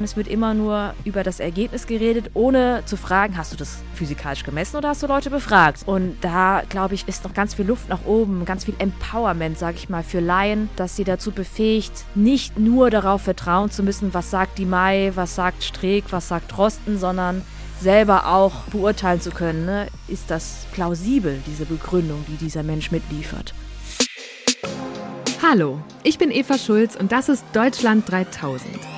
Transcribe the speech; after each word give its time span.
Es 0.00 0.16
wird 0.16 0.28
immer 0.28 0.54
nur 0.54 0.94
über 1.04 1.24
das 1.24 1.40
Ergebnis 1.40 1.86
geredet, 1.86 2.30
ohne 2.34 2.82
zu 2.84 2.96
fragen, 2.96 3.36
hast 3.36 3.52
du 3.52 3.56
das 3.56 3.78
physikalisch 3.94 4.44
gemessen 4.44 4.76
oder 4.76 4.90
hast 4.90 5.02
du 5.02 5.08
Leute 5.08 5.28
befragt? 5.28 5.82
Und 5.86 6.16
da, 6.20 6.62
glaube 6.68 6.94
ich, 6.94 7.08
ist 7.08 7.24
noch 7.24 7.34
ganz 7.34 7.54
viel 7.54 7.66
Luft 7.66 7.88
nach 7.88 8.04
oben, 8.04 8.44
ganz 8.44 8.64
viel 8.64 8.74
Empowerment, 8.78 9.58
sage 9.58 9.76
ich 9.76 9.88
mal, 9.88 10.04
für 10.04 10.20
Laien, 10.20 10.70
dass 10.76 10.94
sie 10.94 11.04
dazu 11.04 11.32
befähigt, 11.32 12.04
nicht 12.14 12.58
nur 12.58 12.90
darauf 12.90 13.22
vertrauen 13.22 13.70
zu 13.70 13.82
müssen, 13.82 14.14
was 14.14 14.30
sagt 14.30 14.58
die 14.58 14.66
Mai, 14.66 15.12
was 15.14 15.34
sagt 15.34 15.64
Streeck, 15.64 16.04
was 16.10 16.28
sagt 16.28 16.56
Drosten, 16.56 16.98
sondern 16.98 17.42
selber 17.80 18.28
auch 18.28 18.52
beurteilen 18.70 19.20
zu 19.20 19.30
können, 19.30 19.66
ne? 19.66 19.88
ist 20.06 20.30
das 20.30 20.66
plausibel, 20.72 21.40
diese 21.46 21.64
Begründung, 21.64 22.24
die 22.28 22.36
dieser 22.36 22.62
Mensch 22.62 22.90
mitliefert. 22.90 23.54
Hallo, 25.42 25.80
ich 26.02 26.18
bin 26.18 26.30
Eva 26.30 26.58
Schulz 26.58 26.96
und 26.96 27.12
das 27.12 27.28
ist 27.28 27.44
Deutschland 27.52 28.10
3000. 28.10 28.97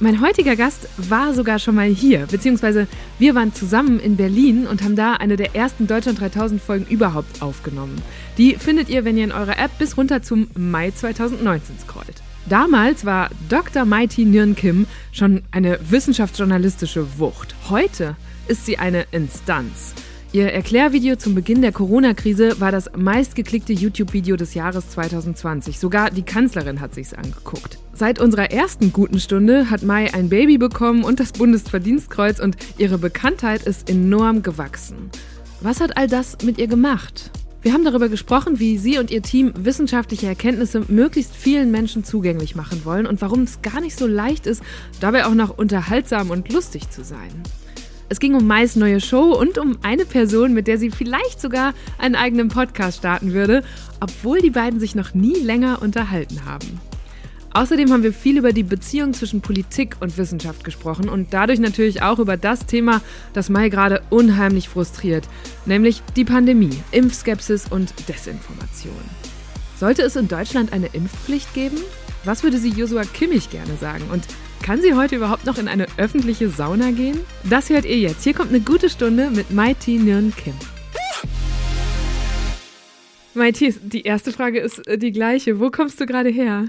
Mein 0.00 0.20
heutiger 0.20 0.54
Gast 0.54 0.88
war 0.96 1.34
sogar 1.34 1.58
schon 1.58 1.74
mal 1.74 1.88
hier, 1.88 2.26
beziehungsweise 2.30 2.86
wir 3.18 3.34
waren 3.34 3.52
zusammen 3.52 3.98
in 3.98 4.16
Berlin 4.16 4.68
und 4.68 4.84
haben 4.84 4.94
da 4.94 5.14
eine 5.14 5.36
der 5.36 5.56
ersten 5.56 5.88
Deutschland 5.88 6.20
3000 6.20 6.62
Folgen 6.62 6.86
überhaupt 6.88 7.42
aufgenommen. 7.42 8.00
Die 8.36 8.54
findet 8.54 8.88
ihr, 8.88 9.04
wenn 9.04 9.18
ihr 9.18 9.24
in 9.24 9.32
eurer 9.32 9.58
App 9.58 9.76
bis 9.80 9.96
runter 9.96 10.22
zum 10.22 10.46
Mai 10.56 10.92
2019 10.92 11.80
scrollt. 11.80 12.22
Damals 12.48 13.04
war 13.06 13.30
Dr. 13.48 13.84
Mighty 13.84 14.24
Nguyen 14.24 14.54
Kim 14.54 14.86
schon 15.10 15.42
eine 15.50 15.80
wissenschaftsjournalistische 15.90 17.18
Wucht. 17.18 17.56
Heute 17.68 18.14
ist 18.46 18.66
sie 18.66 18.78
eine 18.78 19.04
Instanz. 19.10 19.94
Ihr 20.30 20.52
Erklärvideo 20.52 21.16
zum 21.16 21.34
Beginn 21.34 21.62
der 21.62 21.72
Corona-Krise 21.72 22.60
war 22.60 22.70
das 22.70 22.90
meistgeklickte 22.94 23.72
YouTube-Video 23.72 24.36
des 24.36 24.52
Jahres 24.52 24.90
2020. 24.90 25.78
Sogar 25.78 26.10
die 26.10 26.22
Kanzlerin 26.22 26.82
hat 26.82 26.94
sich's 26.94 27.14
angeguckt. 27.14 27.78
Seit 27.94 28.20
unserer 28.20 28.50
ersten 28.50 28.92
guten 28.92 29.20
Stunde 29.20 29.70
hat 29.70 29.82
Mai 29.82 30.12
ein 30.12 30.28
Baby 30.28 30.58
bekommen 30.58 31.02
und 31.02 31.18
das 31.18 31.32
Bundesverdienstkreuz 31.32 32.40
und 32.40 32.58
ihre 32.76 32.98
Bekanntheit 32.98 33.62
ist 33.62 33.88
enorm 33.88 34.42
gewachsen. 34.42 35.10
Was 35.62 35.80
hat 35.80 35.96
all 35.96 36.08
das 36.08 36.36
mit 36.44 36.58
ihr 36.58 36.66
gemacht? 36.66 37.30
Wir 37.62 37.72
haben 37.72 37.84
darüber 37.84 38.10
gesprochen, 38.10 38.60
wie 38.60 38.76
Sie 38.76 38.98
und 38.98 39.10
Ihr 39.10 39.22
Team 39.22 39.52
wissenschaftliche 39.56 40.26
Erkenntnisse 40.26 40.84
möglichst 40.88 41.34
vielen 41.34 41.70
Menschen 41.70 42.04
zugänglich 42.04 42.54
machen 42.54 42.84
wollen 42.84 43.06
und 43.06 43.22
warum 43.22 43.42
es 43.42 43.62
gar 43.62 43.80
nicht 43.80 43.98
so 43.98 44.06
leicht 44.06 44.46
ist, 44.46 44.62
dabei 45.00 45.24
auch 45.24 45.34
noch 45.34 45.56
unterhaltsam 45.56 46.30
und 46.30 46.52
lustig 46.52 46.90
zu 46.90 47.02
sein. 47.02 47.42
Es 48.10 48.20
ging 48.20 48.34
um 48.34 48.46
Mais 48.46 48.74
neue 48.74 49.00
Show 49.00 49.34
und 49.34 49.58
um 49.58 49.78
eine 49.82 50.06
Person, 50.06 50.54
mit 50.54 50.66
der 50.66 50.78
sie 50.78 50.90
vielleicht 50.90 51.40
sogar 51.40 51.74
einen 51.98 52.14
eigenen 52.14 52.48
Podcast 52.48 52.98
starten 52.98 53.34
würde, 53.34 53.62
obwohl 54.00 54.40
die 54.40 54.50
beiden 54.50 54.80
sich 54.80 54.94
noch 54.94 55.12
nie 55.12 55.38
länger 55.38 55.82
unterhalten 55.82 56.44
haben. 56.46 56.80
Außerdem 57.52 57.92
haben 57.92 58.02
wir 58.02 58.12
viel 58.12 58.38
über 58.38 58.52
die 58.52 58.62
Beziehung 58.62 59.12
zwischen 59.14 59.40
Politik 59.40 59.96
und 60.00 60.16
Wissenschaft 60.16 60.64
gesprochen 60.64 61.08
und 61.08 61.34
dadurch 61.34 61.58
natürlich 61.58 62.02
auch 62.02 62.18
über 62.18 62.36
das 62.36 62.66
Thema, 62.66 63.00
das 63.32 63.48
Mai 63.48 63.68
gerade 63.68 64.02
unheimlich 64.10 64.68
frustriert, 64.68 65.28
nämlich 65.66 66.02
die 66.16 66.24
Pandemie, 66.24 66.76
Impfskepsis 66.92 67.66
und 67.70 67.92
Desinformation. 68.08 68.92
Sollte 69.76 70.02
es 70.02 70.16
in 70.16 70.28
Deutschland 70.28 70.72
eine 70.72 70.88
Impfpflicht 70.92 71.52
geben? 71.54 71.78
Was 72.24 72.42
würde 72.42 72.58
sie 72.58 72.70
Josua 72.70 73.02
Kimmich 73.04 73.50
gerne 73.50 73.76
sagen? 73.80 74.04
Und 74.12 74.24
kann 74.62 74.80
sie 74.82 74.94
heute 74.94 75.16
überhaupt 75.16 75.46
noch 75.46 75.58
in 75.58 75.68
eine 75.68 75.86
öffentliche 75.96 76.48
Sauna 76.48 76.90
gehen? 76.90 77.18
Das 77.44 77.70
hört 77.70 77.84
ihr 77.84 77.98
jetzt. 77.98 78.24
Hier 78.24 78.34
kommt 78.34 78.50
eine 78.50 78.60
gute 78.60 78.90
Stunde 78.90 79.30
mit 79.30 79.50
Mighty 79.50 79.98
Nguyen 79.98 80.34
Kim. 80.34 80.54
Maiti, 83.38 83.74
die 83.82 84.02
erste 84.02 84.32
Frage 84.32 84.60
ist 84.60 84.86
äh, 84.86 84.98
die 84.98 85.12
gleiche. 85.12 85.60
Wo 85.60 85.70
kommst 85.70 85.98
du 86.00 86.06
gerade 86.06 86.28
her? 86.28 86.66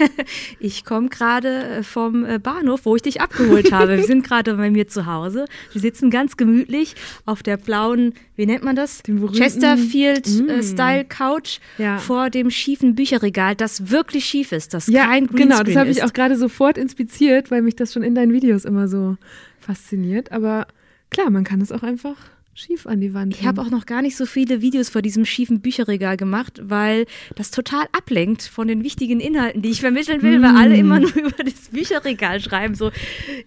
ich 0.60 0.84
komme 0.84 1.08
gerade 1.08 1.48
äh, 1.48 1.82
vom 1.82 2.24
äh, 2.24 2.38
Bahnhof, 2.38 2.84
wo 2.84 2.94
ich 2.96 3.02
dich 3.02 3.20
abgeholt 3.20 3.72
habe. 3.72 3.96
Wir 3.96 4.04
sind 4.04 4.24
gerade 4.26 4.54
bei 4.54 4.70
mir 4.70 4.88
zu 4.88 5.06
Hause. 5.06 5.46
Wir 5.72 5.80
sitzen 5.80 6.10
ganz 6.10 6.36
gemütlich 6.36 6.94
auf 7.24 7.42
der 7.42 7.56
blauen, 7.56 8.14
wie 8.36 8.46
nennt 8.46 8.64
man 8.64 8.76
das? 8.76 9.02
Chesterfield-Style-Couch 9.04 11.58
mm. 11.78 11.82
ja. 11.82 11.98
vor 11.98 12.30
dem 12.30 12.50
schiefen 12.50 12.94
Bücherregal, 12.94 13.54
das 13.54 13.90
wirklich 13.90 14.24
schief 14.24 14.52
ist, 14.52 14.72
das 14.74 14.86
ja, 14.86 15.06
kein 15.06 15.26
Greenscreen 15.26 15.48
Genau, 15.48 15.62
das 15.62 15.76
habe 15.76 15.90
ich 15.90 16.02
auch 16.02 16.12
gerade 16.12 16.36
sofort 16.36 16.76
inspiziert, 16.78 17.50
weil 17.50 17.62
mich 17.62 17.76
das 17.76 17.92
schon 17.92 18.02
in 18.02 18.14
deinen 18.14 18.32
Videos 18.32 18.64
immer 18.64 18.88
so 18.88 19.16
fasziniert. 19.60 20.32
Aber 20.32 20.66
klar, 21.10 21.30
man 21.30 21.44
kann 21.44 21.60
es 21.60 21.72
auch 21.72 21.82
einfach 21.82 22.16
schief 22.60 22.86
an 22.86 23.00
die 23.00 23.14
Wand. 23.14 23.34
Ich 23.34 23.46
habe 23.46 23.62
auch 23.62 23.70
noch 23.70 23.86
gar 23.86 24.02
nicht 24.02 24.16
so 24.16 24.26
viele 24.26 24.60
Videos 24.60 24.90
vor 24.90 25.00
diesem 25.00 25.24
schiefen 25.24 25.60
Bücherregal 25.60 26.16
gemacht, 26.16 26.60
weil 26.62 27.06
das 27.34 27.50
total 27.50 27.86
ablenkt 27.92 28.42
von 28.42 28.68
den 28.68 28.84
wichtigen 28.84 29.18
Inhalten, 29.18 29.62
die 29.62 29.70
ich 29.70 29.80
vermitteln 29.80 30.20
will, 30.22 30.38
mm. 30.38 30.42
weil 30.42 30.56
alle 30.56 30.76
immer 30.76 31.00
nur 31.00 31.14
über 31.16 31.42
das 31.42 31.70
Bücherregal 31.72 32.40
schreiben. 32.40 32.74
So, 32.74 32.90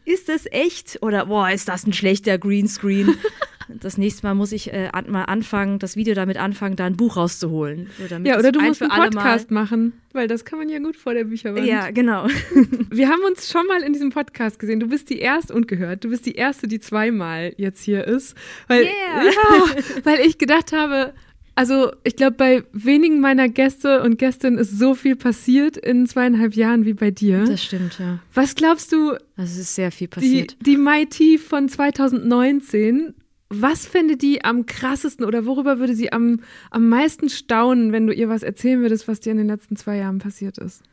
ist 0.04 0.30
das 0.30 0.48
echt? 0.48 0.98
Oder 1.02 1.28
boah, 1.28 1.52
ist 1.52 1.68
das 1.68 1.86
ein 1.86 1.94
schlechter 1.94 2.38
Greenscreen? 2.40 3.16
Das 3.70 3.98
nächste 3.98 4.26
Mal 4.26 4.34
muss 4.34 4.52
ich 4.52 4.74
äh, 4.74 4.90
an, 4.92 5.10
mal 5.10 5.24
anfangen, 5.24 5.80
das 5.80 5.96
Video 5.96 6.14
damit 6.14 6.38
anfangen, 6.38 6.76
da 6.76 6.86
ein 6.86 6.98
Buch 6.98 7.18
rauszuholen. 7.18 7.90
So, 7.98 8.16
ja, 8.16 8.38
oder 8.38 8.52
du 8.52 8.62
musst 8.62 8.82
einen 8.82 8.92
Podcast 8.92 9.52
machen, 9.52 9.94
weil 10.12 10.28
das 10.28 10.46
kann 10.46 10.60
man 10.60 10.70
ja 10.70 10.80
gut 10.80 10.96
vor 10.96 11.14
der 11.14 11.26
Bücherwand. 11.26 11.66
Ja, 11.66 11.92
genau. 11.92 12.28
Wir 12.90 13.10
haben 13.10 13.22
uns 13.24 13.52
schon 13.52 13.66
mal 13.68 13.82
in 13.82 13.94
diesem 13.94 14.12
Podcast 14.12 14.60
gesehen. 14.60 14.80
Du 14.80 14.88
bist 14.88 15.10
die 15.10 15.20
erste 15.20 15.54
und 15.54 15.68
gehört. 15.68 16.04
Du 16.04 16.10
bist 16.10 16.26
die 16.26 16.36
erste, 16.36 16.68
die 16.68 16.80
zweimal 16.80 17.54
jetzt 17.58 17.84
hier 17.84 18.06
ist. 18.06 18.36
Weil, 18.68 18.84
yeah. 18.84 18.92
ja, 19.26 19.84
weil 20.04 20.20
ich 20.22 20.38
gedacht 20.38 20.74
habe, 20.74 21.14
also 21.56 21.92
ich 22.04 22.16
glaube, 22.16 22.34
bei 22.34 22.64
wenigen 22.72 23.20
meiner 23.20 23.48
Gäste 23.48 24.02
und 24.02 24.18
Gästinnen 24.18 24.58
ist 24.58 24.78
so 24.78 24.96
viel 24.96 25.16
passiert 25.16 25.78
in 25.78 26.08
zweieinhalb 26.08 26.56
Jahren 26.56 26.86
wie 26.86 26.94
bei 26.94 27.12
dir. 27.12 27.46
Das 27.46 27.64
stimmt, 27.64 28.00
ja. 28.00 28.20
Was 28.34 28.56
glaubst 28.56 28.92
du? 28.92 29.14
Das 29.38 29.56
ist 29.56 29.76
sehr 29.76 29.92
viel 29.92 30.08
passiert. 30.08 30.58
Die, 30.62 30.76
die 30.76 30.78
MIT 30.78 31.40
von 31.40 31.70
2019 31.70 33.14
was 33.62 33.86
fände 33.86 34.18
die 34.18 34.44
am 34.44 34.66
krassesten 34.66 35.26
oder 35.26 35.46
worüber 35.46 35.80
würde 35.80 35.96
sie 35.96 36.12
am, 36.12 36.42
am 36.72 36.90
meisten 36.90 37.30
staunen, 37.30 37.92
wenn 37.92 38.08
du 38.08 38.14
ihr 38.14 38.30
was 38.30 38.44
erzählen 38.44 38.82
würdest, 38.82 39.08
was 39.08 39.20
dir 39.20 39.32
in 39.32 39.38
den 39.38 39.48
letzten 39.48 39.76
zwei 39.76 39.98
Jahren 39.98 40.20
passiert 40.20 40.58
ist? 40.58 40.84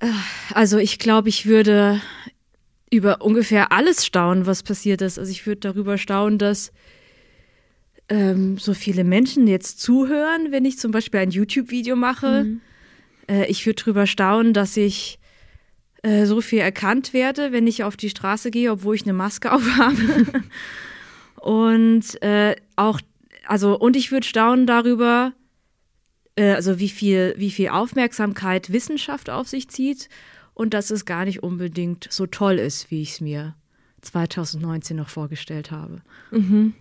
Äh, 0.00 0.08
also 0.54 0.78
ich 0.78 0.98
glaube, 0.98 1.28
ich 1.28 1.46
würde 1.46 2.00
über 2.90 3.22
ungefähr 3.22 3.72
alles 3.72 4.04
staunen, 4.04 4.46
was 4.46 4.62
passiert 4.62 5.00
ist. 5.00 5.18
Also 5.18 5.30
ich 5.30 5.46
würde 5.46 5.60
darüber 5.60 5.96
staunen, 5.96 6.38
dass 6.38 6.72
ähm, 8.08 8.58
so 8.58 8.74
viele 8.74 9.04
Menschen 9.04 9.46
jetzt 9.46 9.80
zuhören, 9.80 10.48
wenn 10.50 10.64
ich 10.64 10.78
zum 10.78 10.90
Beispiel 10.90 11.20
ein 11.20 11.30
YouTube-Video 11.30 11.96
mache. 11.96 12.44
Mhm. 12.44 12.60
Äh, 13.28 13.46
ich 13.46 13.64
würde 13.64 13.82
darüber 13.82 14.06
staunen, 14.06 14.52
dass 14.52 14.76
ich 14.76 15.18
äh, 16.02 16.26
so 16.26 16.40
viel 16.40 16.58
erkannt 16.58 17.14
werde, 17.14 17.52
wenn 17.52 17.66
ich 17.66 17.84
auf 17.84 17.96
die 17.96 18.10
Straße 18.10 18.50
gehe, 18.50 18.70
obwohl 18.70 18.94
ich 18.94 19.04
eine 19.04 19.14
Maske 19.14 19.52
aufhabe. 19.52 19.96
Und 21.42 22.22
äh, 22.22 22.54
auch, 22.76 23.00
also, 23.48 23.76
und 23.76 23.96
ich 23.96 24.12
würde 24.12 24.24
staunen 24.24 24.64
darüber, 24.64 25.32
äh, 26.36 26.52
also 26.52 26.78
wie 26.78 26.88
viel, 26.88 27.34
wie 27.36 27.50
viel 27.50 27.70
Aufmerksamkeit 27.70 28.72
Wissenschaft 28.72 29.28
auf 29.28 29.48
sich 29.48 29.68
zieht 29.68 30.08
und 30.54 30.72
dass 30.72 30.92
es 30.92 31.04
gar 31.04 31.24
nicht 31.24 31.42
unbedingt 31.42 32.06
so 32.10 32.26
toll 32.26 32.60
ist, 32.60 32.92
wie 32.92 33.02
ich 33.02 33.14
es 33.14 33.20
mir 33.20 33.56
2019 34.02 34.96
noch 34.96 35.08
vorgestellt 35.08 35.72
habe. 35.72 36.02
Mhm. 36.30 36.74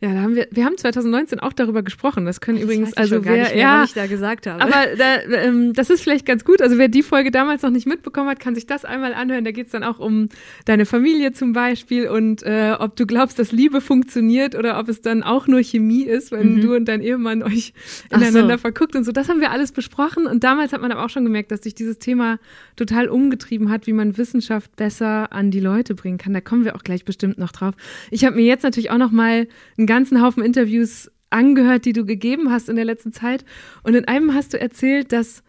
Ja, 0.00 0.14
da 0.14 0.20
haben 0.20 0.36
wir, 0.36 0.46
wir 0.52 0.64
haben 0.64 0.78
2019 0.78 1.40
auch 1.40 1.52
darüber 1.52 1.82
gesprochen. 1.82 2.24
Das 2.24 2.40
können 2.40 2.58
das 2.58 2.64
übrigens, 2.64 2.96
also 2.96 3.24
wer, 3.24 3.32
mehr, 3.32 3.56
ja, 3.56 3.82
was 3.82 3.88
ich 3.88 3.94
da 3.94 4.06
gesagt 4.06 4.46
habe. 4.46 4.62
Aber 4.62 4.94
da, 4.96 5.22
ähm, 5.42 5.72
das 5.72 5.90
ist 5.90 6.02
vielleicht 6.02 6.24
ganz 6.24 6.44
gut. 6.44 6.62
Also 6.62 6.78
wer 6.78 6.86
die 6.86 7.02
Folge 7.02 7.32
damals 7.32 7.62
noch 7.62 7.70
nicht 7.70 7.84
mitbekommen 7.84 8.28
hat, 8.28 8.38
kann 8.38 8.54
sich 8.54 8.64
das 8.64 8.84
einmal 8.84 9.12
anhören. 9.12 9.44
Da 9.44 9.50
geht 9.50 9.66
es 9.66 9.72
dann 9.72 9.82
auch 9.82 9.98
um 9.98 10.28
deine 10.66 10.86
Familie 10.86 11.32
zum 11.32 11.52
Beispiel 11.52 12.06
und 12.06 12.44
äh, 12.44 12.76
ob 12.78 12.94
du 12.94 13.06
glaubst, 13.06 13.40
dass 13.40 13.50
Liebe 13.50 13.80
funktioniert 13.80 14.54
oder 14.54 14.78
ob 14.78 14.88
es 14.88 15.00
dann 15.00 15.24
auch 15.24 15.48
nur 15.48 15.64
Chemie 15.64 16.04
ist, 16.04 16.30
wenn 16.30 16.54
mhm. 16.54 16.60
du 16.60 16.76
und 16.76 16.84
dein 16.84 17.00
Ehemann 17.02 17.42
euch 17.42 17.72
ineinander 18.08 18.54
so. 18.54 18.60
verguckt 18.60 18.94
und 18.94 19.02
so. 19.02 19.10
Das 19.10 19.28
haben 19.28 19.40
wir 19.40 19.50
alles 19.50 19.72
besprochen. 19.72 20.28
Und 20.28 20.44
damals 20.44 20.72
hat 20.72 20.80
man 20.80 20.92
aber 20.92 21.04
auch 21.04 21.10
schon 21.10 21.24
gemerkt, 21.24 21.50
dass 21.50 21.64
sich 21.64 21.74
dieses 21.74 21.98
Thema 21.98 22.38
total 22.76 23.08
umgetrieben 23.08 23.68
hat, 23.68 23.88
wie 23.88 23.92
man 23.92 24.16
Wissenschaft 24.16 24.76
besser 24.76 25.32
an 25.32 25.50
die 25.50 25.58
Leute 25.58 25.96
bringen 25.96 26.18
kann. 26.18 26.34
Da 26.34 26.40
kommen 26.40 26.64
wir 26.64 26.76
auch 26.76 26.84
gleich 26.84 27.04
bestimmt 27.04 27.36
noch 27.38 27.50
drauf. 27.50 27.74
Ich 28.12 28.24
habe 28.24 28.36
mir 28.36 28.44
jetzt 28.44 28.62
natürlich 28.62 28.92
auch 28.92 28.98
noch 28.98 29.10
mal 29.10 29.48
ein 29.76 29.87
ganzen 29.88 30.22
Haufen 30.22 30.44
Interviews 30.44 31.10
angehört, 31.30 31.84
die 31.84 31.92
du 31.92 32.06
gegeben 32.06 32.50
hast 32.52 32.68
in 32.68 32.76
der 32.76 32.84
letzten 32.84 33.12
Zeit. 33.12 33.44
Und 33.82 33.94
in 33.94 34.06
einem 34.06 34.34
hast 34.34 34.54
du 34.54 34.60
erzählt, 34.60 35.12
dass 35.12 35.42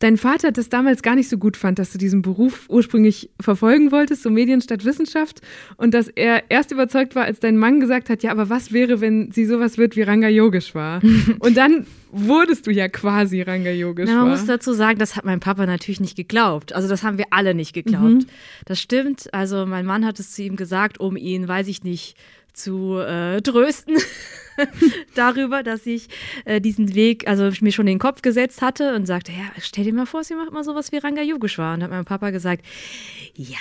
dein 0.00 0.16
Vater 0.16 0.52
das 0.52 0.68
damals 0.68 1.02
gar 1.02 1.14
nicht 1.14 1.28
so 1.28 1.38
gut 1.38 1.56
fand, 1.56 1.78
dass 1.78 1.92
du 1.92 1.98
diesen 1.98 2.22
Beruf 2.22 2.66
ursprünglich 2.68 3.30
verfolgen 3.40 3.92
wolltest, 3.92 4.22
so 4.22 4.30
Medien 4.30 4.60
statt 4.60 4.84
Wissenschaft. 4.84 5.40
Und 5.76 5.94
dass 5.94 6.08
er 6.08 6.50
erst 6.50 6.72
überzeugt 6.72 7.14
war, 7.14 7.24
als 7.24 7.40
dein 7.40 7.56
Mann 7.56 7.80
gesagt 7.80 8.10
hat, 8.10 8.22
ja, 8.22 8.30
aber 8.30 8.50
was 8.50 8.72
wäre, 8.72 9.00
wenn 9.00 9.30
sie 9.30 9.46
sowas 9.46 9.78
wird 9.78 9.96
wie 9.96 10.02
Ranga 10.02 10.28
Yogeshwar? 10.28 11.00
Und 11.38 11.56
dann 11.56 11.86
wurdest 12.10 12.66
du 12.66 12.70
ja 12.70 12.88
quasi 12.88 13.42
Ranga 13.42 13.70
Yogeshwar. 13.70 14.14
Na, 14.14 14.22
man 14.22 14.30
muss 14.30 14.46
dazu 14.46 14.72
sagen, 14.72 14.98
das 14.98 15.16
hat 15.16 15.24
mein 15.24 15.40
Papa 15.40 15.64
natürlich 15.64 16.00
nicht 16.00 16.16
geglaubt. 16.16 16.72
Also 16.74 16.88
das 16.88 17.02
haben 17.02 17.18
wir 17.18 17.26
alle 17.30 17.54
nicht 17.54 17.72
geglaubt. 17.72 18.02
Mhm. 18.02 18.26
Das 18.66 18.80
stimmt. 18.80 19.32
Also 19.32 19.64
mein 19.64 19.86
Mann 19.86 20.04
hat 20.04 20.18
es 20.18 20.32
zu 20.32 20.42
ihm 20.42 20.56
gesagt, 20.56 20.98
um 20.98 21.16
ihn, 21.16 21.48
weiß 21.48 21.68
ich 21.68 21.82
nicht, 21.82 22.16
zu 22.54 22.98
äh, 22.98 23.42
trösten 23.42 23.96
darüber, 25.14 25.62
dass 25.62 25.86
ich 25.86 26.08
äh, 26.44 26.60
diesen 26.60 26.94
Weg, 26.94 27.28
also 27.28 27.50
mir 27.60 27.72
schon 27.72 27.86
in 27.86 27.94
den 27.94 27.98
Kopf 27.98 28.22
gesetzt 28.22 28.62
hatte 28.62 28.94
und 28.94 29.06
sagte, 29.06 29.32
ja, 29.32 29.44
stell 29.58 29.84
dir 29.84 29.92
mal 29.92 30.06
vor, 30.06 30.24
sie 30.24 30.34
macht 30.34 30.52
mal 30.52 30.64
sowas 30.64 30.92
wie 30.92 30.98
Ranga 30.98 31.22
Yogeshwar. 31.22 31.74
Und 31.74 31.82
hat 31.82 31.90
mein 31.90 32.04
Papa 32.04 32.30
gesagt, 32.30 32.64
ja, 33.34 33.58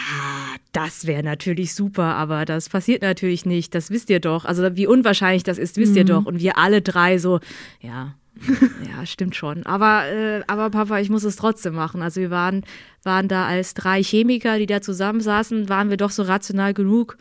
das 0.71 1.07
wäre 1.07 1.23
natürlich 1.23 1.73
super, 1.73 2.15
aber 2.15 2.45
das 2.45 2.69
passiert 2.69 3.01
natürlich 3.01 3.45
nicht, 3.45 3.75
das 3.75 3.89
wisst 3.89 4.09
ihr 4.09 4.19
doch. 4.19 4.45
Also 4.45 4.75
wie 4.75 4.87
unwahrscheinlich 4.87 5.43
das 5.43 5.57
ist, 5.57 5.77
wisst 5.77 5.91
mhm. 5.91 5.97
ihr 5.97 6.05
doch. 6.05 6.25
Und 6.25 6.39
wir 6.39 6.57
alle 6.57 6.81
drei 6.81 7.17
so, 7.17 7.39
ja, 7.81 8.15
ja, 8.89 9.05
stimmt 9.05 9.35
schon. 9.35 9.63
Aber, 9.63 10.07
äh, 10.07 10.41
aber 10.47 10.69
Papa, 10.69 10.99
ich 10.99 11.09
muss 11.09 11.23
es 11.23 11.35
trotzdem 11.35 11.75
machen. 11.75 12.01
Also 12.01 12.21
wir 12.21 12.29
waren, 12.29 12.63
waren 13.03 13.27
da 13.27 13.45
als 13.45 13.73
drei 13.73 14.01
Chemiker, 14.03 14.57
die 14.57 14.65
da 14.65 14.81
zusammensaßen, 14.81 15.69
waren 15.69 15.89
wir 15.89 15.97
doch 15.97 16.11
so 16.11 16.23
rational 16.23 16.73
genug, 16.73 17.17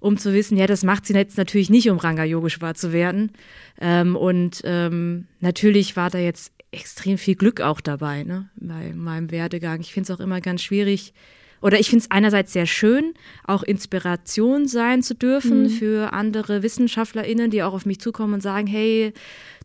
um 0.00 0.16
zu 0.16 0.32
wissen, 0.32 0.56
ja, 0.56 0.66
das 0.66 0.84
macht 0.84 1.06
sie 1.06 1.14
jetzt 1.14 1.38
natürlich 1.38 1.70
nicht, 1.70 1.90
um 1.90 1.98
Ranga 1.98 2.24
Yogeshwar 2.24 2.74
zu 2.74 2.92
werden. 2.92 3.32
Ähm, 3.80 4.16
und 4.16 4.62
ähm, 4.64 5.26
natürlich 5.40 5.96
war 5.96 6.10
da 6.10 6.18
jetzt 6.18 6.52
extrem 6.70 7.18
viel 7.18 7.34
Glück 7.34 7.60
auch 7.60 7.80
dabei, 7.80 8.24
ne, 8.24 8.50
bei 8.56 8.92
meinem 8.92 9.30
Werdegang. 9.30 9.80
Ich 9.80 9.92
finde 9.92 10.12
es 10.12 10.18
auch 10.18 10.22
immer 10.22 10.40
ganz 10.40 10.62
schwierig, 10.62 11.14
oder 11.60 11.80
ich 11.80 11.90
finde 11.90 12.04
es 12.04 12.10
einerseits 12.10 12.52
sehr 12.52 12.66
schön, 12.66 13.14
auch 13.44 13.62
Inspiration 13.62 14.68
sein 14.68 15.02
zu 15.02 15.14
dürfen 15.14 15.64
mhm. 15.64 15.70
für 15.70 16.12
andere 16.12 16.62
WissenschaftlerInnen, 16.62 17.50
die 17.50 17.62
auch 17.62 17.74
auf 17.74 17.86
mich 17.86 18.00
zukommen 18.00 18.34
und 18.34 18.42
sagen, 18.42 18.66
hey, 18.66 19.12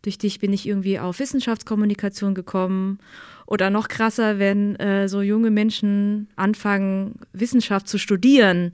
durch 0.02 0.18
dich 0.18 0.40
bin 0.40 0.52
ich 0.52 0.66
irgendwie 0.66 0.98
auf 0.98 1.20
Wissenschaftskommunikation 1.20 2.34
gekommen. 2.34 2.98
Oder 3.46 3.70
noch 3.70 3.88
krasser, 3.88 4.38
wenn 4.38 4.76
äh, 4.76 5.06
so 5.06 5.20
junge 5.20 5.50
Menschen 5.50 6.28
anfangen, 6.34 7.16
Wissenschaft 7.32 7.86
zu 7.86 7.98
studieren, 7.98 8.72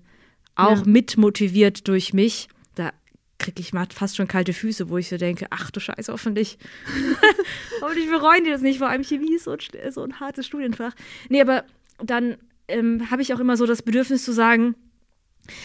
auch 0.69 0.79
ja. 0.79 0.85
mit 0.87 1.17
motiviert 1.17 1.89
durch 1.89 2.13
mich. 2.13 2.49
Da 2.75 2.93
kriege 3.39 3.61
ich 3.61 3.73
fast 3.93 4.17
schon 4.17 4.29
kalte 4.29 4.53
Füße, 4.53 4.89
wo 4.89 4.99
ich 4.99 5.09
so 5.09 5.17
denke, 5.17 5.47
ach 5.51 5.71
du 5.71 5.81
Scheiße, 5.81 6.13
hoffentlich. 6.13 6.59
hoffentlich 7.83 8.11
bereuen 8.11 8.45
die 8.45 8.51
das 8.51 8.63
nicht, 8.63 8.79
vor 8.79 8.89
allem 8.89 9.05
Chemie 9.05 9.35
ist 9.35 9.45
so, 9.45 9.57
so 9.91 10.03
ein 10.03 10.21
hartes 10.21 10.47
Studienfach. 10.47 10.95
Nee, 11.29 11.41
aber 11.41 11.65
dann 12.03 12.37
ähm, 12.69 13.11
habe 13.11 13.23
ich 13.23 13.35
auch 13.35 13.41
immer 13.41 13.57
so 13.57 13.67
das 13.67 13.83
Bedürfnis 13.83 14.25
zu 14.25 14.33
sagen, 14.33 14.75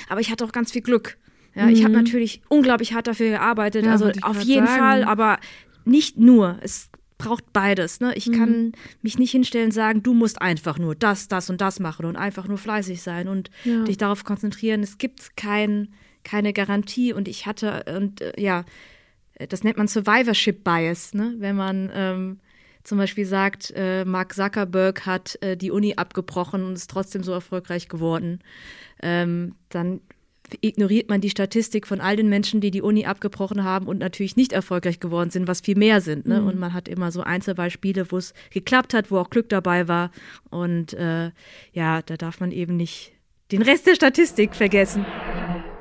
aber 0.10 0.22
ich 0.22 0.32
hatte 0.32 0.46
auch 0.46 0.52
ganz 0.52 0.72
viel 0.72 0.82
Glück. 0.82 1.18
Ja, 1.54 1.66
mhm. 1.66 1.70
ich 1.70 1.84
habe 1.84 1.94
natürlich 1.94 2.42
unglaublich 2.50 2.94
hart 2.94 3.08
dafür 3.08 3.30
gearbeitet, 3.30 3.86
ja, 3.86 3.92
also 3.92 4.12
auf 4.22 4.42
jeden 4.42 4.68
sagen. 4.68 4.80
Fall, 4.80 5.04
aber 5.04 5.40
nicht 5.86 6.18
nur. 6.18 6.60
Es 6.62 6.90
braucht 7.18 7.54
beides. 7.54 8.00
Ne? 8.00 8.14
Ich 8.16 8.28
mhm. 8.28 8.34
kann 8.34 8.72
mich 9.02 9.18
nicht 9.18 9.32
hinstellen 9.32 9.68
und 9.68 9.72
sagen, 9.72 10.04
du 10.04 10.14
musst 10.14 10.42
einfach 10.42 10.78
nur 10.78 10.96
das, 10.96 11.28
das 11.28 11.50
und 11.50 11.62
das 11.62 11.80
machen 11.80 12.06
und 12.06 12.16
einfach 12.16 12.48
nur 12.48 12.58
fleißig 12.58 13.02
sein 13.02 13.28
und 13.28 13.50
ja. 13.64 13.84
dich 13.84 13.98
darauf 13.98 14.24
konzentrieren. 14.24 14.84
Es 14.84 14.98
gibt 14.98 15.38
kein, 15.38 15.94
keine 16.24 16.54
Garantie 16.54 17.14
und 17.14 17.28
ich 17.28 17.46
hatte, 17.46 17.86
und 17.98 18.22
äh, 18.22 18.34
ja, 18.38 18.66
das 19.50 19.64
nennt 19.64 19.78
man 19.78 19.88
Survivorship 19.88 20.64
Bias, 20.64 21.14
ne? 21.14 21.36
wenn 21.40 21.56
man 21.56 21.92
ähm, 21.94 22.40
zum 22.84 22.98
Beispiel 22.98 23.26
sagt, 23.26 23.74
äh, 23.76 24.06
Mark 24.06 24.34
Zuckerberg 24.34 25.06
hat 25.06 25.38
äh, 25.42 25.58
die 25.58 25.72
Uni 25.72 25.96
abgebrochen 25.96 26.64
und 26.64 26.74
ist 26.74 26.90
trotzdem 26.90 27.24
so 27.24 27.32
erfolgreich 27.32 27.90
geworden, 27.90 28.40
ähm, 29.02 29.56
dann 29.70 30.02
ignoriert 30.62 31.10
man 31.10 31.22
die 31.22 31.30
Statistik 31.30 31.88
von 31.88 32.02
all 32.02 32.16
den 32.16 32.30
Menschen, 32.30 32.62
die 32.62 32.72
die 32.72 32.82
Uni 32.82 33.06
abgebrochen 33.06 33.64
haben 33.64 33.88
und 33.88 34.00
natürlich 34.00 34.36
nicht 34.36 34.54
erfolgreich 34.54 35.00
geworden 35.00 35.30
sind, 35.30 35.48
was 35.48 35.62
viel 35.62 35.78
mehr 35.78 36.02
sind. 36.02 36.28
Ne? 36.28 36.42
Mhm. 36.42 36.48
Und 36.48 36.60
man 36.60 36.74
hat 36.74 36.88
immer 36.88 37.12
so 37.12 37.22
Einzelbeispiele, 37.22 38.12
wo 38.12 38.18
es 38.18 38.34
geklappt 38.52 38.94
hat, 38.94 39.12
wo 39.12 39.18
auch 39.18 39.30
Glück 39.30 39.50
dabei 39.50 39.88
war. 39.88 40.12
Und 40.50 40.94
äh, 40.94 41.32
ja, 41.74 42.02
da 42.02 42.18
darf 42.18 42.40
man 42.40 42.52
eben 42.52 42.78
nicht 42.78 43.14
den 43.52 43.62
Rest 43.62 43.88
der 43.88 43.96
Statistik 43.96 44.56
vergessen. 44.56 45.06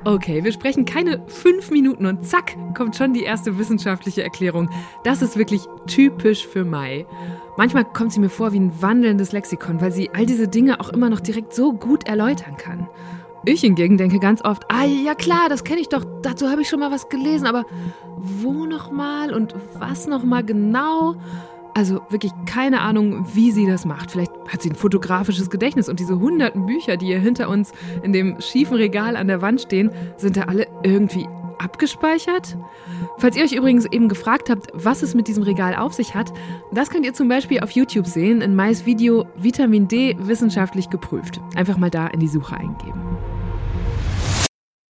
Okay, 0.03 0.43
wir 0.43 0.51
sprechen 0.51 0.85
keine 0.85 1.23
fünf 1.27 1.71
Minuten 1.71 2.05
und 2.05 2.23
zack, 2.23 2.55
kommt 2.77 2.95
schon 2.95 3.13
die 3.13 3.23
erste 3.23 3.57
wissenschaftliche 3.57 4.21
Erklärung. 4.21 4.69
Das 5.03 5.23
ist 5.23 5.35
wirklich 5.35 5.63
typisch 5.87 6.45
für 6.45 6.63
Mai. 6.63 7.07
Manchmal 7.57 7.85
kommt 7.85 8.13
sie 8.13 8.19
mir 8.19 8.29
vor 8.29 8.53
wie 8.53 8.59
ein 8.59 8.81
wandelndes 8.83 9.31
Lexikon, 9.31 9.81
weil 9.81 9.91
sie 9.91 10.11
all 10.13 10.27
diese 10.27 10.47
Dinge 10.47 10.79
auch 10.79 10.89
immer 10.89 11.09
noch 11.09 11.21
direkt 11.21 11.53
so 11.55 11.73
gut 11.73 12.07
erläutern 12.07 12.55
kann. 12.57 12.87
Ich 13.45 13.61
hingegen 13.61 13.97
denke 13.97 14.19
ganz 14.19 14.43
oft, 14.43 14.63
ah 14.69 14.85
ja 14.85 15.13
klar, 15.13 15.49
das 15.49 15.63
kenne 15.63 15.79
ich 15.79 15.89
doch, 15.89 16.03
dazu 16.23 16.49
habe 16.49 16.61
ich 16.61 16.69
schon 16.69 16.79
mal 16.79 16.91
was 16.91 17.09
gelesen, 17.09 17.45
aber 17.45 17.65
wo 18.17 18.65
nochmal 18.65 19.33
und 19.33 19.53
was 19.77 20.07
nochmal 20.07 20.43
genau? 20.43 21.15
Also 21.75 22.01
wirklich 22.09 22.31
keine 22.45 22.81
Ahnung, 22.81 23.27
wie 23.33 23.51
sie 23.51 23.67
das 23.67 23.85
macht. 23.85 24.09
Vielleicht 24.09 24.31
hat 24.47 24.61
sie 24.61 24.69
ein 24.69 24.75
fotografisches 24.75 25.49
Gedächtnis 25.49 25.89
und 25.89 25.99
diese 25.99 26.17
hunderten 26.17 26.65
Bücher, 26.65 26.97
die 26.97 27.07
hier 27.07 27.19
hinter 27.19 27.49
uns 27.49 27.71
in 28.01 28.13
dem 28.13 28.39
schiefen 28.39 28.77
Regal 28.77 29.15
an 29.15 29.27
der 29.27 29.41
Wand 29.41 29.61
stehen, 29.61 29.91
sind 30.17 30.37
da 30.37 30.43
alle 30.43 30.67
irgendwie 30.83 31.27
abgespeichert? 31.59 32.57
Falls 33.17 33.37
ihr 33.37 33.43
euch 33.43 33.53
übrigens 33.53 33.85
eben 33.85 34.09
gefragt 34.09 34.49
habt, 34.49 34.67
was 34.73 35.03
es 35.03 35.13
mit 35.15 35.27
diesem 35.27 35.43
Regal 35.43 35.75
auf 35.75 35.93
sich 35.93 36.15
hat, 36.15 36.33
das 36.71 36.89
könnt 36.89 37.05
ihr 37.05 37.13
zum 37.13 37.27
Beispiel 37.27 37.59
auf 37.59 37.71
YouTube 37.71 38.07
sehen 38.07 38.41
in 38.41 38.55
Mais 38.55 38.85
Video 38.85 39.25
Vitamin 39.35 39.87
D 39.87 40.15
wissenschaftlich 40.19 40.89
geprüft. 40.89 41.39
Einfach 41.55 41.77
mal 41.77 41.89
da 41.89 42.07
in 42.07 42.19
die 42.19 42.27
Suche 42.27 42.55
eingeben. 42.55 43.04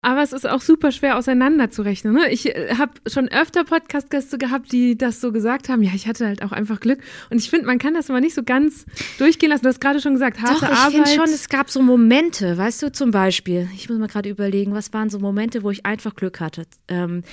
Aber 0.06 0.22
es 0.22 0.34
ist 0.34 0.48
auch 0.48 0.62
super 0.62 0.92
schwer 0.92 1.18
auseinanderzurechnen. 1.18 2.14
Ne? 2.14 2.30
Ich 2.30 2.56
äh, 2.56 2.76
habe 2.78 2.92
schon 3.08 3.28
öfter 3.28 3.64
Podcast-Gäste 3.64 4.38
gehabt, 4.38 4.72
die 4.72 4.96
das 4.96 5.20
so 5.20 5.32
gesagt 5.32 5.68
haben. 5.68 5.82
Ja, 5.82 5.94
ich 5.96 6.08
hatte 6.08 6.28
halt 6.28 6.44
auch 6.44 6.52
einfach 6.52 6.80
Glück. 6.80 7.00
Und 7.32 7.42
ich 7.42 7.50
finde, 7.50 7.66
man 7.66 7.80
kann 7.80 7.96
das 7.96 8.12
aber 8.12 8.22
nicht 8.22 8.36
so 8.36 8.44
ganz 8.44 8.86
durchgehen 9.18 9.50
lassen. 9.50 9.64
Du 9.64 9.70
hast 9.70 9.82
gerade 9.82 10.00
schon 10.00 10.14
gesagt, 10.14 10.44
harte 10.44 10.64
Doch, 10.64 10.72
ich 10.72 10.78
Arbeit. 10.78 10.90
Ich 10.90 10.96
finde 10.96 11.10
schon, 11.10 11.34
es 11.34 11.50
gab 11.50 11.72
so 11.72 11.82
Momente, 11.82 12.56
weißt 12.56 12.84
du, 12.84 12.92
zum 12.92 13.10
Beispiel. 13.10 13.68
Ich 13.74 13.90
muss 13.90 13.98
mal 13.98 14.08
gerade 14.08 14.30
überlegen, 14.30 14.76
was 14.76 14.94
waren 14.94 15.10
so 15.10 15.18
Momente, 15.18 15.64
wo 15.64 15.72
ich 15.72 15.88
einfach 15.88 16.14
Glück 16.14 16.40
hatte. 16.40 16.68
Ähm, 16.88 17.24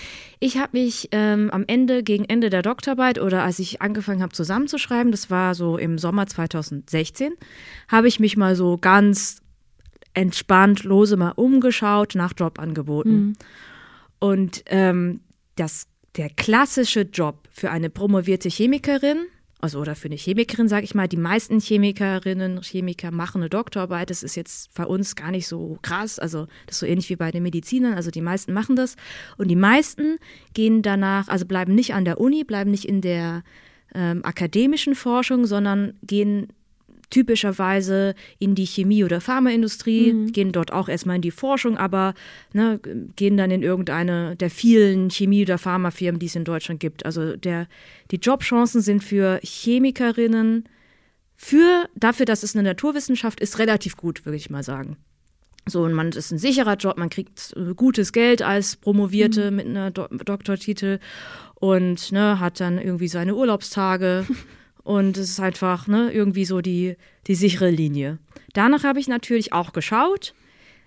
ich 0.40 0.56
habe 0.56 0.70
mich 0.72 1.10
ähm, 1.12 1.50
am 1.50 1.64
Ende, 1.66 2.02
gegen 2.02 2.25
Ende 2.25 2.48
der 2.48 2.62
Doktorarbeit 2.62 3.20
oder 3.20 3.42
als 3.42 3.58
ich 3.58 3.82
angefangen 3.82 4.22
habe 4.22 4.32
zusammenzuschreiben, 4.32 5.12
das 5.12 5.28
war 5.28 5.54
so 5.54 5.76
im 5.76 5.98
Sommer 5.98 6.26
2016, 6.26 7.34
habe 7.88 8.08
ich 8.08 8.18
mich 8.18 8.38
mal 8.38 8.56
so 8.56 8.78
ganz 8.80 9.41
entspannt 10.14 10.85
lose 10.85 11.17
mal 11.17 11.32
umgeschaut 11.32 12.14
nach 12.14 12.32
Jobangeboten. 12.37 13.12
Mhm. 13.12 13.32
Und 14.19 14.62
ähm, 14.67 15.20
das, 15.56 15.87
der 16.17 16.31
klassische 16.31 17.03
Job 17.03 17.49
für 17.50 17.70
eine 17.70 17.91
promovierte 17.91 18.49
Chemikerin, 18.49 19.26
also 19.62 19.79
oder 19.79 19.94
für 19.94 20.09
eine 20.09 20.17
Chemikerin, 20.17 20.67
sage 20.67 20.85
ich 20.85 20.94
mal, 20.94 21.06
die 21.06 21.17
meisten 21.17 21.61
Chemikerinnen, 21.61 22.61
Chemiker 22.62 23.12
machen 23.12 23.42
eine 23.42 23.49
Doktorarbeit. 23.49 24.11
Das 24.11 24.25
ist 24.25 24.35
jetzt 24.35 24.75
bei 24.75 24.85
uns 24.85 25.14
gar 25.14 25.31
nicht 25.31 25.47
so 25.47 25.78
krass. 25.83 26.19
Also 26.19 26.47
das 26.66 26.76
ist 26.76 26.81
so 26.81 26.87
ähnlich 26.87 27.09
wie 27.11 27.16
bei 27.16 27.31
den 27.31 27.45
Medizinern. 27.45 27.95
Also 27.95 28.11
die 28.11 28.23
meisten 28.23 28.52
machen 28.52 28.75
das. 28.75 28.97
Und 29.38 29.49
die 29.49 29.57
meisten 29.57 30.19
gehen 30.52 30.83
danach, 30.83 31.28
also 31.28 31.47
bleiben 31.47 31.76
nicht 31.76 31.95
an 31.95 32.04
der 32.04 32.21
Uni, 32.21 32.42
bleiben 32.42 32.73
nicht 32.73 32.87
in 32.87 33.02
der 33.02 33.45
ähm, 33.95 34.25
akademischen 34.25 34.97
Forschung, 34.97 35.47
sondern 35.47 35.95
gehen 36.02 36.49
typischerweise 37.12 38.14
in 38.38 38.54
die 38.54 38.66
Chemie- 38.66 39.04
oder 39.04 39.21
Pharmaindustrie, 39.21 40.12
mhm. 40.12 40.33
gehen 40.33 40.50
dort 40.50 40.73
auch 40.73 40.88
erstmal 40.88 41.16
in 41.16 41.23
die 41.23 41.31
Forschung, 41.31 41.76
aber 41.76 42.14
ne, 42.52 42.81
gehen 43.14 43.37
dann 43.37 43.50
in 43.50 43.62
irgendeine 43.62 44.35
der 44.35 44.50
vielen 44.50 45.11
Chemie- 45.11 45.45
oder 45.45 45.59
Pharmafirmen, 45.59 46.19
die 46.19 46.26
es 46.26 46.35
in 46.35 46.45
Deutschland 46.45 46.81
gibt. 46.81 47.07
Also 47.07 47.37
der, 47.37 47.69
die 48.11 48.16
Jobchancen 48.16 48.81
sind 48.81 49.04
für 49.04 49.38
Chemikerinnen 49.45 50.69
für, 51.37 51.88
dafür, 51.95 52.25
dass 52.25 52.42
es 52.42 52.54
eine 52.54 52.62
Naturwissenschaft 52.62 53.40
ist, 53.40 53.59
relativ 53.59 53.97
gut, 53.97 54.25
würde 54.25 54.37
ich 54.37 54.49
mal 54.49 54.62
sagen. 54.62 54.97
So, 55.69 55.83
und 55.83 55.92
man 55.92 56.11
ist 56.11 56.33
ein 56.33 56.38
sicherer 56.38 56.76
Job, 56.76 56.99
man 56.99 57.11
kriegt 57.11 57.54
gutes 57.76 58.12
Geld 58.12 58.42
als 58.42 58.76
Promovierte 58.76 59.50
mhm. 59.50 59.57
mit 59.57 59.66
einer 59.66 59.90
Do 59.90 60.09
Doktortitel 60.09 60.99
und 61.57 62.11
ne, 62.11 62.40
hat 62.40 62.59
dann 62.59 62.78
irgendwie 62.78 63.09
seine 63.09 63.35
Urlaubstage. 63.35 64.26
Und 64.84 65.16
es 65.16 65.30
ist 65.30 65.40
einfach 65.40 65.86
ne, 65.86 66.12
irgendwie 66.12 66.44
so 66.44 66.60
die, 66.60 66.96
die 67.26 67.34
sichere 67.34 67.70
Linie. 67.70 68.18
Danach 68.52 68.84
habe 68.84 68.98
ich 68.98 69.08
natürlich 69.08 69.52
auch 69.52 69.72
geschaut. 69.72 70.34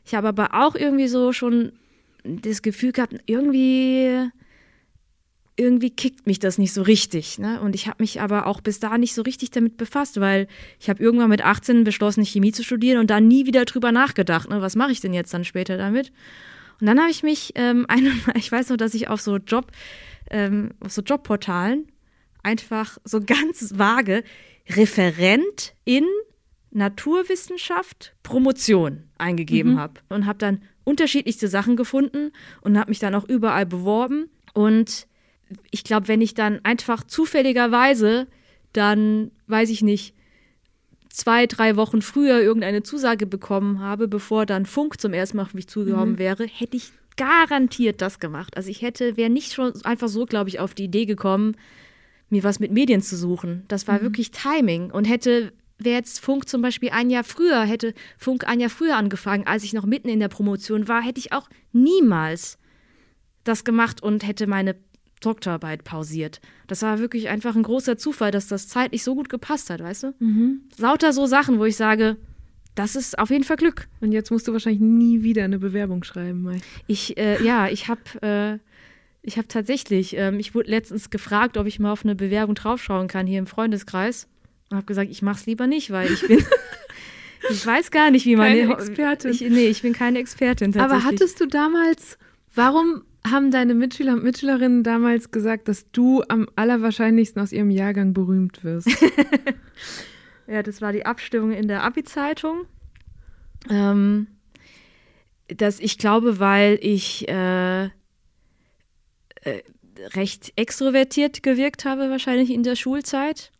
Ich 0.06 0.14
habe 0.16 0.28
aber 0.28 0.54
auch 0.54 0.76
irgendwie 0.76 1.08
so 1.08 1.32
schon 1.32 1.72
das 2.24 2.62
Gefühl 2.62 2.92
gehabt, 2.92 3.16
irgendwie, 3.26 4.30
irgendwie 5.56 5.90
kickt 5.90 6.28
mich 6.28 6.40
das 6.40 6.58
nicht 6.58 6.74
so 6.74 6.82
richtig. 6.82 7.40
Ne? 7.40 7.62
Und 7.62 7.76
ich 7.76 7.88
habe 7.88 7.98
mich 8.04 8.20
aber 8.20 8.48
auch 8.48 8.62
bis 8.62 8.80
da 8.80 8.98
nicht 8.98 9.14
so 9.14 9.22
richtig 9.22 9.52
damit 9.52 9.78
befasst, 9.78 10.20
weil 10.20 10.48
ich 10.80 10.90
habe 10.90 11.02
irgendwann 11.02 11.30
mit 11.30 11.44
18 11.44 11.84
beschlossen, 11.84 12.26
Chemie 12.26 12.52
zu 12.52 12.64
studieren 12.64 13.00
und 13.00 13.10
dann 13.10 13.28
nie 13.28 13.46
wieder 13.46 13.66
drüber 13.66 13.92
nachgedacht. 13.92 14.50
Ne? 14.50 14.62
Was 14.62 14.76
mache 14.76 14.92
ich 14.92 15.02
denn 15.02 15.14
jetzt 15.14 15.34
dann 15.34 15.46
später 15.46 15.78
damit? 15.78 16.12
Und 16.82 16.88
dann 16.88 17.00
habe 17.00 17.10
ich 17.10 17.24
mich, 17.24 17.54
ähm, 17.56 17.86
eine, 17.90 18.12
ich 18.36 18.52
weiß 18.52 18.70
noch, 18.70 18.78
dass 18.78 18.94
ich 18.94 19.08
auf 19.08 19.22
so 19.22 19.38
Job, 19.38 19.72
ähm, 20.30 20.72
auf 20.82 20.92
so 20.92 21.02
Jobportalen 21.02 21.88
einfach 22.46 22.98
so 23.04 23.22
ganz 23.22 23.78
vage 23.78 24.24
Referent 24.70 25.74
in 25.84 26.06
Naturwissenschaft 26.72 28.14
Promotion 28.24 29.04
eingegeben 29.18 29.74
mhm. 29.74 29.80
habe 29.80 30.02
und 30.10 30.26
habe 30.26 30.38
dann 30.38 30.62
unterschiedlichste 30.84 31.48
Sachen 31.48 31.76
gefunden 31.76 32.32
und 32.62 32.78
habe 32.78 32.92
mich 32.92 33.00
dann 33.00 33.16
auch 33.16 33.28
überall 33.28 33.66
beworben 33.66 34.30
und 34.54 35.08
ich 35.72 35.84
glaube, 35.84 36.08
wenn 36.08 36.22
ich 36.22 36.34
dann 36.34 36.60
einfach 36.64 37.04
zufälligerweise 37.04 38.28
dann, 38.74 39.32
weiß 39.48 39.70
ich 39.70 39.82
nicht, 39.82 40.16
zwei, 41.10 41.46
drei 41.46 41.78
Wochen 41.78 42.02
früher 42.02 42.42
irgendeine 42.42 42.84
Zusage 42.84 43.26
bekommen 43.26 43.80
habe, 43.80 44.08
bevor 44.08 44.46
dann 44.46 44.66
Funk 44.66 45.00
zum 45.00 45.14
ersten 45.14 45.38
Mal 45.38 45.44
auf 45.44 45.54
mich 45.54 45.68
zugekommen 45.68 46.16
mhm. 46.16 46.20
wäre, 46.20 46.46
hätte 46.46 46.76
ich 46.76 46.92
garantiert 47.16 48.02
das 48.02 48.20
gemacht. 48.20 48.58
Also 48.58 48.70
ich 48.70 48.82
hätte, 48.82 49.16
wäre 49.16 49.30
nicht 49.30 49.54
schon 49.54 49.74
einfach 49.86 50.10
so, 50.10 50.26
glaube 50.26 50.50
ich, 50.50 50.60
auf 50.60 50.74
die 50.74 50.86
Idee 50.86 51.06
gekommen, 51.06 51.56
mir 52.30 52.44
was 52.44 52.60
mit 52.60 52.72
Medien 52.72 53.02
zu 53.02 53.16
suchen. 53.16 53.64
Das 53.68 53.88
war 53.88 54.00
mhm. 54.00 54.04
wirklich 54.04 54.32
Timing 54.32 54.92
und 54.92 55.06
hätte, 55.06 55.54
wäre 55.78 55.98
jetzt 55.98 56.20
Funk 56.20 56.48
zum 56.50 56.62
Beispiel 56.62 56.90
ein 56.90 57.10
Jahr 57.10 57.24
früher, 57.24 57.64
hätte 57.64 57.94
Funk 58.18 58.48
ein 58.48 58.60
Jahr 58.60 58.70
früher 58.70 58.98
angefangen, 58.98 59.48
als 59.48 59.64
ich 59.64 59.74
noch 59.74 59.86
mitten 59.86 60.10
in 60.10 60.20
der 60.20 60.30
Promotion 60.30 60.88
war, 60.88 61.02
hätte 61.02 61.20
ich 61.20 61.32
auch 61.32 61.50
niemals 61.72 62.58
das 63.44 63.64
gemacht 63.64 64.02
und 64.02 64.28
hätte 64.28 64.48
meine 64.48 64.76
Doktorarbeit 65.22 65.84
pausiert. 65.84 66.42
Das 66.68 66.82
war 66.82 67.00
wirklich 67.00 67.30
einfach 67.30 67.56
ein 67.56 67.64
großer 67.64 67.98
Zufall, 67.98 68.32
dass 68.32 68.48
das 68.48 68.68
zeitlich 68.68 69.04
so 69.04 69.16
gut 69.16 69.30
gepasst 69.30 69.70
hat, 69.70 69.82
weißt 69.82 70.04
du? 70.04 70.14
Mhm. 70.20 70.62
Lauter 70.78 71.14
so 71.14 71.26
Sachen, 71.26 71.60
wo 71.60 71.66
ich 71.66 71.78
sage, 71.78 72.18
das 72.76 72.96
ist 72.96 73.18
auf 73.18 73.30
jeden 73.30 73.44
Fall 73.44 73.56
Glück. 73.56 73.88
Und 74.02 74.12
jetzt 74.12 74.32
musst 74.32 74.48
du 74.48 74.52
wahrscheinlich 74.52 74.82
nie 74.82 75.24
wieder 75.24 75.46
eine 75.46 75.60
Bewerbung 75.60 76.04
schreiben, 76.04 76.44
Mai. 76.44 76.58
Ich, 76.88 77.18
äh, 77.18 77.42
ja, 77.44 77.70
ich 77.70 77.88
habe 77.88 78.02
äh, 78.22 78.60
ich 79.26 79.38
habe 79.38 79.48
tatsächlich, 79.48 80.16
ähm, 80.16 80.40
ich 80.40 80.54
wurde 80.54 80.70
letztens 80.70 81.10
gefragt, 81.10 81.58
ob 81.58 81.66
ich 81.66 81.80
mal 81.80 81.92
auf 81.92 82.04
eine 82.04 82.16
Bewerbung 82.16 82.54
draufschauen 82.54 83.08
kann 83.08 83.26
hier 83.26 83.40
im 83.40 83.48
Freundeskreis. 83.48 84.28
Und 84.70 84.78
habe 84.78 84.86
gesagt, 84.86 85.10
ich 85.10 85.22
mache 85.22 85.40
es 85.40 85.46
lieber 85.46 85.68
nicht, 85.68 85.92
weil 85.92 86.12
ich 86.12 86.28
bin. 86.28 86.44
ich 87.50 87.66
weiß 87.66 87.90
gar 87.90 88.12
nicht, 88.12 88.26
wie 88.26 88.36
man. 88.36 88.48
Keine 88.48 88.74
Expertin. 88.74 89.32
Ich, 89.32 89.42
nee, 89.42 89.68
ich 89.68 89.82
bin 89.82 89.94
keine 89.94 90.20
Expertin. 90.20 90.80
Aber 90.80 91.04
hattest 91.04 91.42
du 91.42 91.48
damals, 91.48 92.20
warum 92.54 93.04
haben 93.28 93.50
deine 93.50 93.74
Mitschüler 93.74 94.14
und 94.14 94.24
Mitschülerinnen 94.24 94.84
damals 94.84 95.32
gesagt, 95.32 95.68
dass 95.68 95.90
du 95.92 96.24
am 96.28 96.48
allerwahrscheinlichsten 96.56 97.42
aus 97.42 97.52
ihrem 97.52 97.72
Jahrgang 97.72 98.14
berühmt 98.14 98.64
wirst? 98.64 98.90
ja, 100.48 100.62
das 100.62 100.82
war 100.82 100.94
die 100.94 101.06
Abstimmung 101.06 101.52
in 101.52 101.68
der 101.68 101.84
Abi-Zeitung. 101.84 102.66
Ähm, 103.72 104.28
dass 105.48 105.80
ich 105.80 105.98
glaube, 105.98 106.40
weil 106.40 106.78
ich 106.82 107.28
äh, 107.28 107.90
äh, 109.46 109.62
recht 110.16 110.54
extrovertiert 110.56 111.42
gewirkt 111.42 111.86
habe, 111.86 112.10
wahrscheinlich 112.10 112.52
in 112.52 112.64
der 112.64 112.76
Schulzeit. 112.76 113.52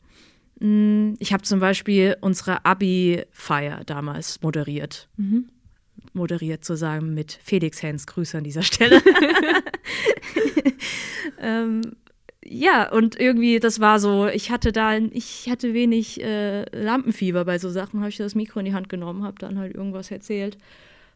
Hm, 0.60 1.16
ich 1.20 1.34
habe 1.34 1.44
zum 1.44 1.60
Beispiel 1.60 2.18
unsere 2.22 2.66
Abi-Feier 2.66 3.84
damals 3.86 4.42
moderiert. 4.42 5.08
Mhm 5.18 5.50
moderiert 6.16 6.64
zusammen 6.64 7.14
mit 7.14 7.38
Felix 7.44 7.84
Hens. 7.84 8.08
Grüße 8.08 8.38
an 8.38 8.44
dieser 8.44 8.64
Stelle. 8.64 9.02
ähm, 11.40 11.82
ja, 12.44 12.92
und 12.92 13.20
irgendwie, 13.20 13.60
das 13.60 13.80
war 13.80 14.00
so, 14.00 14.28
ich 14.28 14.52
hatte 14.52 14.72
da, 14.72 14.98
ich 14.98 15.50
hatte 15.50 15.74
wenig 15.74 16.24
äh, 16.24 16.64
Lampenfieber 16.72 17.46
bei 17.46 17.60
so 17.60 17.70
Sachen, 17.70 18.00
habe 18.00 18.10
ich 18.10 18.18
das 18.18 18.36
Mikro 18.36 18.60
in 18.60 18.66
die 18.66 18.74
Hand 18.74 18.90
genommen, 18.90 19.24
habe 19.24 19.38
dann 19.40 19.58
halt 19.58 19.76
irgendwas 19.76 20.12
erzählt, 20.12 20.56
äh, 20.56 20.60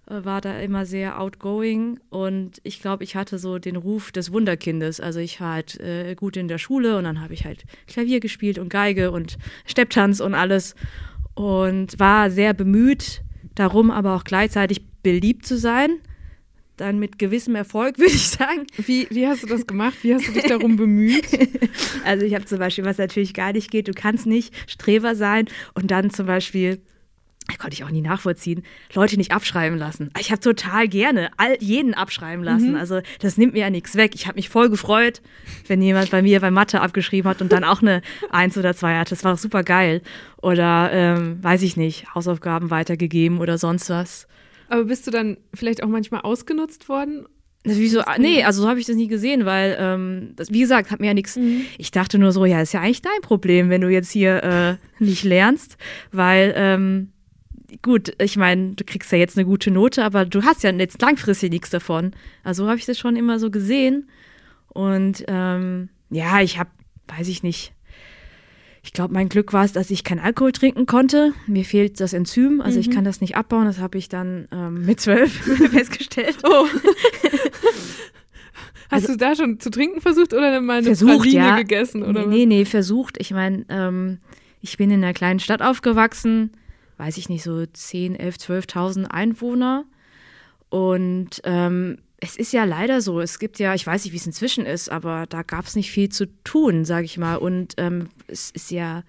war 0.09 0.41
da 0.41 0.59
immer 0.59 0.85
sehr 0.85 1.21
outgoing 1.21 1.99
und 2.09 2.59
ich 2.63 2.81
glaube, 2.81 3.03
ich 3.03 3.15
hatte 3.15 3.37
so 3.37 3.59
den 3.59 3.75
Ruf 3.75 4.11
des 4.11 4.31
Wunderkindes. 4.33 4.99
Also 4.99 5.19
ich 5.19 5.39
war 5.39 5.53
halt 5.53 5.79
äh, 5.79 6.15
gut 6.15 6.35
in 6.35 6.47
der 6.47 6.57
Schule 6.57 6.97
und 6.97 7.03
dann 7.03 7.21
habe 7.21 7.33
ich 7.33 7.45
halt 7.45 7.63
Klavier 7.87 8.19
gespielt 8.19 8.57
und 8.57 8.69
Geige 8.69 9.11
und 9.11 9.37
Stepptanz 9.65 10.19
und 10.19 10.33
alles 10.33 10.75
und 11.35 11.99
war 11.99 12.31
sehr 12.31 12.53
bemüht 12.53 13.21
darum, 13.55 13.91
aber 13.91 14.15
auch 14.15 14.23
gleichzeitig 14.23 14.81
beliebt 15.03 15.45
zu 15.45 15.57
sein. 15.57 15.99
Dann 16.75 16.97
mit 16.97 17.19
gewissem 17.19 17.55
Erfolg, 17.55 17.97
würde 17.99 18.13
ich 18.13 18.29
sagen. 18.29 18.65
Wie, 18.77 19.07
wie 19.11 19.27
hast 19.27 19.43
du 19.43 19.47
das 19.47 19.67
gemacht? 19.67 19.97
Wie 20.01 20.13
hast 20.13 20.27
du 20.27 20.31
dich 20.31 20.45
darum 20.45 20.75
bemüht? 20.75 21.25
Also 22.05 22.25
ich 22.25 22.33
habe 22.33 22.45
zum 22.45 22.59
Beispiel, 22.59 22.85
was 22.85 22.97
natürlich 22.97 23.33
gar 23.33 23.51
nicht 23.51 23.69
geht, 23.69 23.87
du 23.87 23.91
kannst 23.91 24.25
nicht 24.25 24.53
Streber 24.67 25.15
sein 25.15 25.45
und 25.73 25.91
dann 25.91 26.09
zum 26.09 26.25
Beispiel 26.25 26.81
konnte 27.57 27.73
ich 27.73 27.83
auch 27.83 27.89
nie 27.89 28.01
nachvollziehen, 28.01 28.63
Leute 28.93 29.17
nicht 29.17 29.31
abschreiben 29.31 29.77
lassen. 29.77 30.11
Ich 30.19 30.31
habe 30.31 30.39
total 30.39 30.87
gerne 30.87 31.29
all, 31.37 31.57
jeden 31.59 31.93
abschreiben 31.93 32.43
lassen. 32.43 32.71
Mhm. 32.71 32.77
Also 32.77 33.01
das 33.19 33.37
nimmt 33.37 33.53
mir 33.53 33.59
ja 33.59 33.69
nichts 33.69 33.95
weg. 33.95 34.11
Ich 34.15 34.27
habe 34.27 34.35
mich 34.35 34.49
voll 34.49 34.69
gefreut, 34.69 35.21
wenn 35.67 35.81
jemand 35.81 36.11
bei 36.11 36.21
mir 36.21 36.39
bei 36.39 36.51
Mathe 36.51 36.81
abgeschrieben 36.81 37.29
hat 37.29 37.41
und 37.41 37.51
dann 37.51 37.63
auch 37.63 37.81
eine 37.81 38.01
Eins 38.29 38.57
oder 38.57 38.75
zwei 38.75 38.97
hatte. 38.97 39.11
Das 39.11 39.23
war 39.23 39.33
auch 39.33 39.37
super 39.37 39.63
geil. 39.63 40.01
Oder 40.41 40.89
ähm, 40.91 41.43
weiß 41.43 41.63
ich 41.63 41.75
nicht, 41.77 42.13
Hausaufgaben 42.13 42.69
weitergegeben 42.69 43.39
oder 43.39 43.57
sonst 43.57 43.89
was. 43.89 44.27
Aber 44.69 44.85
bist 44.85 45.07
du 45.07 45.11
dann 45.11 45.37
vielleicht 45.53 45.83
auch 45.83 45.87
manchmal 45.87 46.21
ausgenutzt 46.21 46.89
worden? 46.89 47.25
Wieso? 47.65 48.01
Nee, 48.17 48.43
also 48.43 48.61
so 48.61 48.69
habe 48.69 48.79
ich 48.79 48.85
das 48.85 48.95
nie 48.95 49.07
gesehen, 49.07 49.45
weil, 49.45 49.75
ähm, 49.79 50.31
das, 50.35 50.51
wie 50.51 50.61
gesagt, 50.61 50.91
hat 50.91 51.01
mir 51.01 51.07
ja 51.07 51.13
nichts. 51.13 51.35
Mhm. 51.35 51.65
Ich 51.77 51.91
dachte 51.91 52.17
nur 52.17 52.31
so, 52.31 52.45
ja, 52.45 52.61
ist 52.61 52.73
ja 52.73 52.79
eigentlich 52.79 53.01
dein 53.01 53.21
Problem, 53.21 53.69
wenn 53.69 53.81
du 53.81 53.89
jetzt 53.89 54.11
hier 54.11 54.43
äh, 54.43 55.03
nicht 55.03 55.23
lernst, 55.23 55.77
weil, 56.11 56.53
ähm, 56.55 57.09
gut, 57.81 58.13
ich 58.21 58.37
meine, 58.37 58.73
du 58.73 58.83
kriegst 58.83 59.11
ja 59.11 59.17
jetzt 59.17 59.37
eine 59.37 59.45
gute 59.45 59.71
Note, 59.71 60.03
aber 60.03 60.25
du 60.25 60.43
hast 60.43 60.63
ja 60.63 60.71
jetzt 60.71 61.01
langfristig 61.01 61.51
nichts 61.51 61.69
davon. 61.69 62.11
Also 62.43 62.67
habe 62.67 62.77
ich 62.77 62.85
das 62.85 62.97
schon 62.97 63.15
immer 63.15 63.39
so 63.39 63.51
gesehen. 63.51 64.09
Und 64.67 65.23
ähm, 65.27 65.89
ja, 66.09 66.41
ich 66.41 66.59
habe, 66.59 66.69
weiß 67.07 67.27
ich 67.27 67.43
nicht, 67.43 67.73
ich 68.81 68.93
glaube, 68.93 69.13
mein 69.13 69.29
Glück 69.29 69.51
war 69.53 69.65
es, 69.65 69.73
dass 69.73 69.91
ich 69.91 70.03
keinen 70.03 70.19
Alkohol 70.19 70.51
trinken 70.51 70.85
konnte. 70.85 71.33
Mir 71.47 71.65
fehlt 71.65 71.99
das 71.99 72.13
Enzym, 72.13 72.61
also 72.61 72.77
mhm. 72.77 72.81
ich 72.81 72.91
kann 72.91 73.03
das 73.03 73.21
nicht 73.21 73.35
abbauen. 73.35 73.65
Das 73.65 73.79
habe 73.79 73.97
ich 73.97 74.09
dann 74.09 74.47
ähm, 74.51 74.85
mit 74.85 74.99
zwölf 74.99 75.31
festgestellt. 75.71 76.37
Oh. 76.43 76.65
Hast 78.91 79.03
also, 79.03 79.13
du 79.13 79.17
da 79.17 79.35
schon 79.35 79.59
zu 79.59 79.69
trinken 79.69 80.01
versucht 80.01 80.33
oder 80.33 80.61
mal 80.61 80.77
eine 80.77 80.87
versucht, 80.87 81.17
Praline 81.17 81.35
ja. 81.35 81.57
gegessen? 81.57 82.01
Oder 82.01 82.25
nee, 82.25 82.45
nee, 82.45 82.57
nee, 82.57 82.65
versucht. 82.65 83.17
Ich 83.19 83.31
meine, 83.31 83.65
ähm, 83.69 84.17
ich 84.61 84.77
bin 84.77 84.89
in 84.89 85.03
einer 85.03 85.13
kleinen 85.13 85.39
Stadt 85.39 85.61
aufgewachsen, 85.61 86.51
weiß 86.99 87.17
ich 87.17 87.29
nicht, 87.29 87.43
so 87.43 87.65
10, 87.65 88.15
11, 88.15 88.35
12.000 88.35 89.05
Einwohner. 89.05 89.85
Und 90.69 91.41
ähm, 91.45 91.97
es 92.19 92.35
ist 92.35 92.51
ja 92.51 92.65
leider 92.65 93.01
so, 93.01 93.21
es 93.21 93.39
gibt 93.39 93.57
ja, 93.57 93.73
ich 93.73 93.87
weiß 93.87 94.03
nicht, 94.03 94.13
wie 94.13 94.17
es 94.17 94.25
inzwischen 94.25 94.65
ist, 94.65 94.89
aber 94.89 95.25
da 95.25 95.41
gab 95.41 95.65
es 95.65 95.75
nicht 95.75 95.91
viel 95.91 96.09
zu 96.09 96.27
tun, 96.43 96.83
sage 96.85 97.05
ich 97.05 97.17
mal. 97.17 97.37
Und 97.37 97.75
ähm, 97.77 98.09
es 98.27 98.51
ist 98.51 98.69
ja 98.69 99.03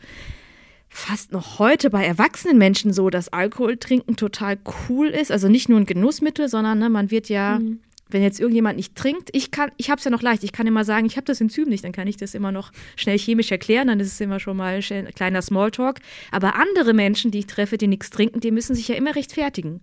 fast 0.89 1.33
noch 1.33 1.59
heute 1.59 1.91
bei 1.91 2.05
erwachsenen 2.05 2.59
Menschen 2.59 2.93
so, 2.93 3.11
dass 3.11 3.33
Alkohol 3.33 3.77
trinken 3.77 4.17
total 4.17 4.59
cool 4.89 5.09
ist. 5.09 5.33
Also 5.33 5.49
nicht 5.49 5.69
nur 5.69 5.79
ein 5.79 5.87
Genussmittel, 5.87 6.49
sondern 6.49 6.79
ne, 6.79 6.89
man 6.89 7.11
wird 7.11 7.29
ja, 7.29 7.59
mhm. 7.59 7.81
Wenn 8.13 8.23
jetzt 8.23 8.41
irgendjemand 8.41 8.77
nicht 8.77 8.95
trinkt, 8.95 9.31
ich 9.33 9.51
kann, 9.51 9.71
ich 9.77 9.91
habe 9.91 9.99
es 9.99 10.05
ja 10.05 10.11
noch 10.11 10.23
leicht, 10.23 10.45
ich 10.45 10.53
kann 10.53 10.67
immer 10.67 10.85
sagen, 10.85 11.07
ich 11.07 11.17
habe 11.17 11.25
das 11.25 11.41
Enzym 11.41 11.69
nicht, 11.69 11.85
dann 11.85 11.93
kann 11.93 12.09
ich 12.09 12.17
das 12.17 12.35
immer 12.35 12.53
noch 12.53 12.73
schnell 12.97 13.19
chemisch 13.19 13.51
erklären, 13.51 13.89
dann 13.89 14.01
ist 14.01 14.13
es 14.13 14.21
immer 14.21 14.41
schon 14.41 14.57
mal 14.57 14.81
ein 14.91 15.15
kleiner 15.15 15.43
Smalltalk. 15.43 16.01
Aber 16.31 16.57
andere 16.57 16.93
Menschen, 16.93 17.31
die 17.31 17.41
ich 17.41 17.47
treffe, 17.47 17.79
die 17.79 17.87
nichts 17.89 18.11
trinken, 18.11 18.41
die 18.41 18.51
müssen 18.51 18.75
sich 18.75 18.89
ja 18.89 18.95
immer 18.95 19.15
rechtfertigen. 19.15 19.83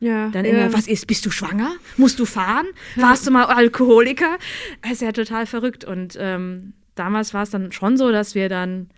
Ja. 0.00 0.28
Dann 0.28 0.44
immer, 0.44 0.72
was 0.72 0.86
ist, 0.86 1.06
bist 1.06 1.26
du 1.26 1.30
schwanger? 1.30 1.72
Musst 1.96 2.18
du 2.18 2.24
fahren? 2.24 2.66
Ja. 2.96 3.02
Warst 3.02 3.26
du 3.26 3.30
mal 3.30 3.46
Alkoholiker? 3.46 4.38
Das 4.82 4.92
ist 4.92 5.02
ja 5.02 5.12
total 5.12 5.46
verrückt. 5.46 5.84
Und 5.84 6.16
ähm, 6.20 6.72
damals 6.94 7.34
war 7.34 7.42
es 7.42 7.50
dann 7.50 7.72
schon 7.72 7.96
so, 7.96 8.12
dass 8.12 8.34
wir 8.34 8.48
dann 8.48 8.90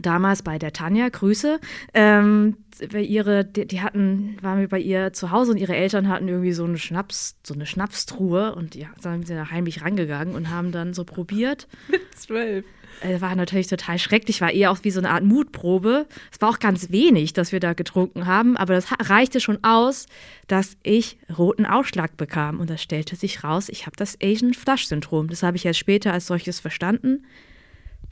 damals 0.00 0.42
bei 0.42 0.58
der 0.58 0.72
Tanja, 0.72 1.08
Grüße, 1.08 1.60
ähm, 1.94 2.56
ihre, 2.92 3.44
die, 3.44 3.66
die, 3.66 3.80
hatten, 3.80 4.36
waren 4.40 4.60
wir 4.60 4.68
bei 4.68 4.80
ihr 4.80 5.12
zu 5.12 5.30
Hause 5.30 5.52
und 5.52 5.58
ihre 5.58 5.76
Eltern 5.76 6.08
hatten 6.08 6.28
irgendwie 6.28 6.52
so 6.52 6.64
eine 6.64 6.78
Schnaps, 6.78 7.36
so 7.42 7.54
eine 7.54 7.66
Schnapstruhe 7.66 8.54
und 8.54 8.74
ja, 8.74 8.88
dann 9.02 9.20
sind 9.20 9.26
sie 9.28 9.34
da 9.34 9.50
heimlich 9.50 9.82
rangegangen 9.82 10.34
und 10.34 10.50
haben 10.50 10.72
dann 10.72 10.94
so 10.94 11.04
probiert. 11.04 11.68
Mit 11.88 12.00
zwölf 12.16 12.64
äh, 13.02 13.20
war 13.20 13.34
natürlich 13.34 13.66
total 13.66 13.98
schrecklich, 13.98 14.40
war 14.40 14.52
eher 14.52 14.70
auch 14.70 14.78
wie 14.82 14.90
so 14.90 15.00
eine 15.00 15.10
Art 15.10 15.24
Mutprobe. 15.24 16.06
Es 16.30 16.40
war 16.40 16.50
auch 16.50 16.58
ganz 16.58 16.90
wenig, 16.90 17.32
dass 17.32 17.52
wir 17.52 17.60
da 17.60 17.72
getrunken 17.72 18.26
haben, 18.26 18.56
aber 18.56 18.74
das 18.74 18.86
reichte 19.00 19.40
schon 19.40 19.62
aus, 19.62 20.06
dass 20.46 20.76
ich 20.82 21.18
roten 21.36 21.66
Ausschlag 21.66 22.16
bekam. 22.16 22.60
Und 22.60 22.70
das 22.70 22.82
stellte 22.82 23.16
sich 23.16 23.44
raus, 23.44 23.68
ich 23.68 23.86
habe 23.86 23.96
das 23.96 24.16
Asian 24.22 24.54
Flush 24.54 24.86
Syndrom. 24.86 25.28
Das 25.28 25.42
habe 25.42 25.56
ich 25.56 25.66
erst 25.66 25.80
später 25.80 26.12
als 26.12 26.26
solches 26.26 26.60
verstanden. 26.60 27.24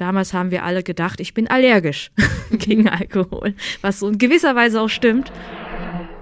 Damals 0.01 0.33
haben 0.33 0.51
wir 0.51 0.65
alle 0.65 0.83
gedacht, 0.83 1.21
ich 1.21 1.35
bin 1.35 1.47
allergisch 1.47 2.11
gegen 2.53 2.89
Alkohol, 2.89 3.55
was 3.83 3.99
so 3.99 4.09
in 4.09 4.17
gewisser 4.17 4.57
Weise 4.57 4.81
auch 4.81 4.89
stimmt. 4.89 5.31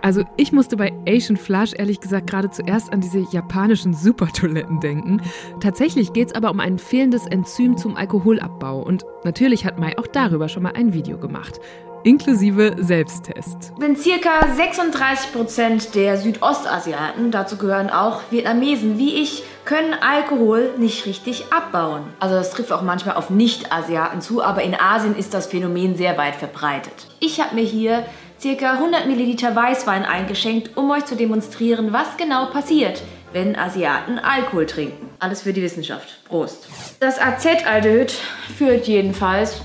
Also 0.03 0.25
ich 0.37 0.51
musste 0.51 0.77
bei 0.77 0.93
Asian 1.07 1.37
Flush 1.37 1.75
ehrlich 1.77 2.01
gesagt 2.01 2.29
gerade 2.29 2.51
zuerst 2.51 2.93
an 2.93 3.01
diese 3.01 3.25
japanischen 3.31 3.95
Supertoiletten 3.95 4.81
denken. 4.81 5.23
Tatsächlich 5.61 6.13
geht 6.13 6.29
es 6.29 6.35
aber 6.35 6.51
um 6.51 6.59
ein 6.59 6.81
fehlendes 6.81 7.27
Enzym 7.27 7.77
zum 7.77 7.97
Alkoholabbau 7.97 8.83
und 8.83 9.05
natürlich 9.23 9.65
hat 9.65 9.79
Mai 9.79 9.97
auch 9.97 10.09
darüber 10.09 10.49
schon 10.49 10.65
mal 10.65 10.73
ein 10.73 10.93
Video 10.93 11.17
gemacht. 11.17 11.61
Inklusive 12.05 12.77
Selbsttest. 12.79 13.73
Wenn 13.79 13.97
circa 13.97 14.47
36 14.55 15.33
Prozent 15.33 15.95
der 15.95 16.17
Südostasiaten, 16.17 17.31
dazu 17.31 17.57
gehören 17.57 17.91
auch 17.91 18.23
Vietnamesen 18.31 18.99
wie 18.99 19.15
ich, 19.23 19.45
können 19.65 19.95
Alkohol 19.95 20.71
nicht 20.79 21.07
richtig 21.07 21.53
abbauen. 21.53 22.03
Also 22.21 22.35
das 22.35 22.51
trifft 22.51 22.73
auch 22.73 22.83
manchmal 22.83 23.17
auf 23.17 23.31
Nicht-Asiaten 23.31 24.21
zu, 24.21 24.43
aber 24.43 24.63
in 24.63 24.75
Asien 24.75 25.17
ist 25.17 25.35
das 25.35 25.47
Phänomen 25.47 25.97
sehr 25.97 26.17
weit 26.17 26.37
verbreitet. 26.37 27.07
Ich 27.21 27.41
habe 27.41 27.55
mir 27.55 27.65
hier 27.65 28.05
circa 28.41 28.73
100 28.73 29.07
Milliliter 29.07 29.55
Weißwein 29.55 30.05
eingeschenkt, 30.05 30.77
um 30.77 30.91
euch 30.91 31.05
zu 31.05 31.17
demonstrieren, 31.17 31.93
was 31.93 32.17
genau 32.17 32.47
passiert, 32.47 33.03
wenn 33.33 33.57
Asiaten 33.57 34.19
Alkohol 34.19 34.67
trinken. 34.67 35.11
Alles 35.19 35.43
für 35.43 35.53
die 35.53 35.63
Wissenschaft. 35.63 36.25
Prost. 36.29 36.69
Das 37.01 37.19
AZ-Aldehyd 37.19 38.13
führt 38.57 38.87
jedenfalls 38.87 39.61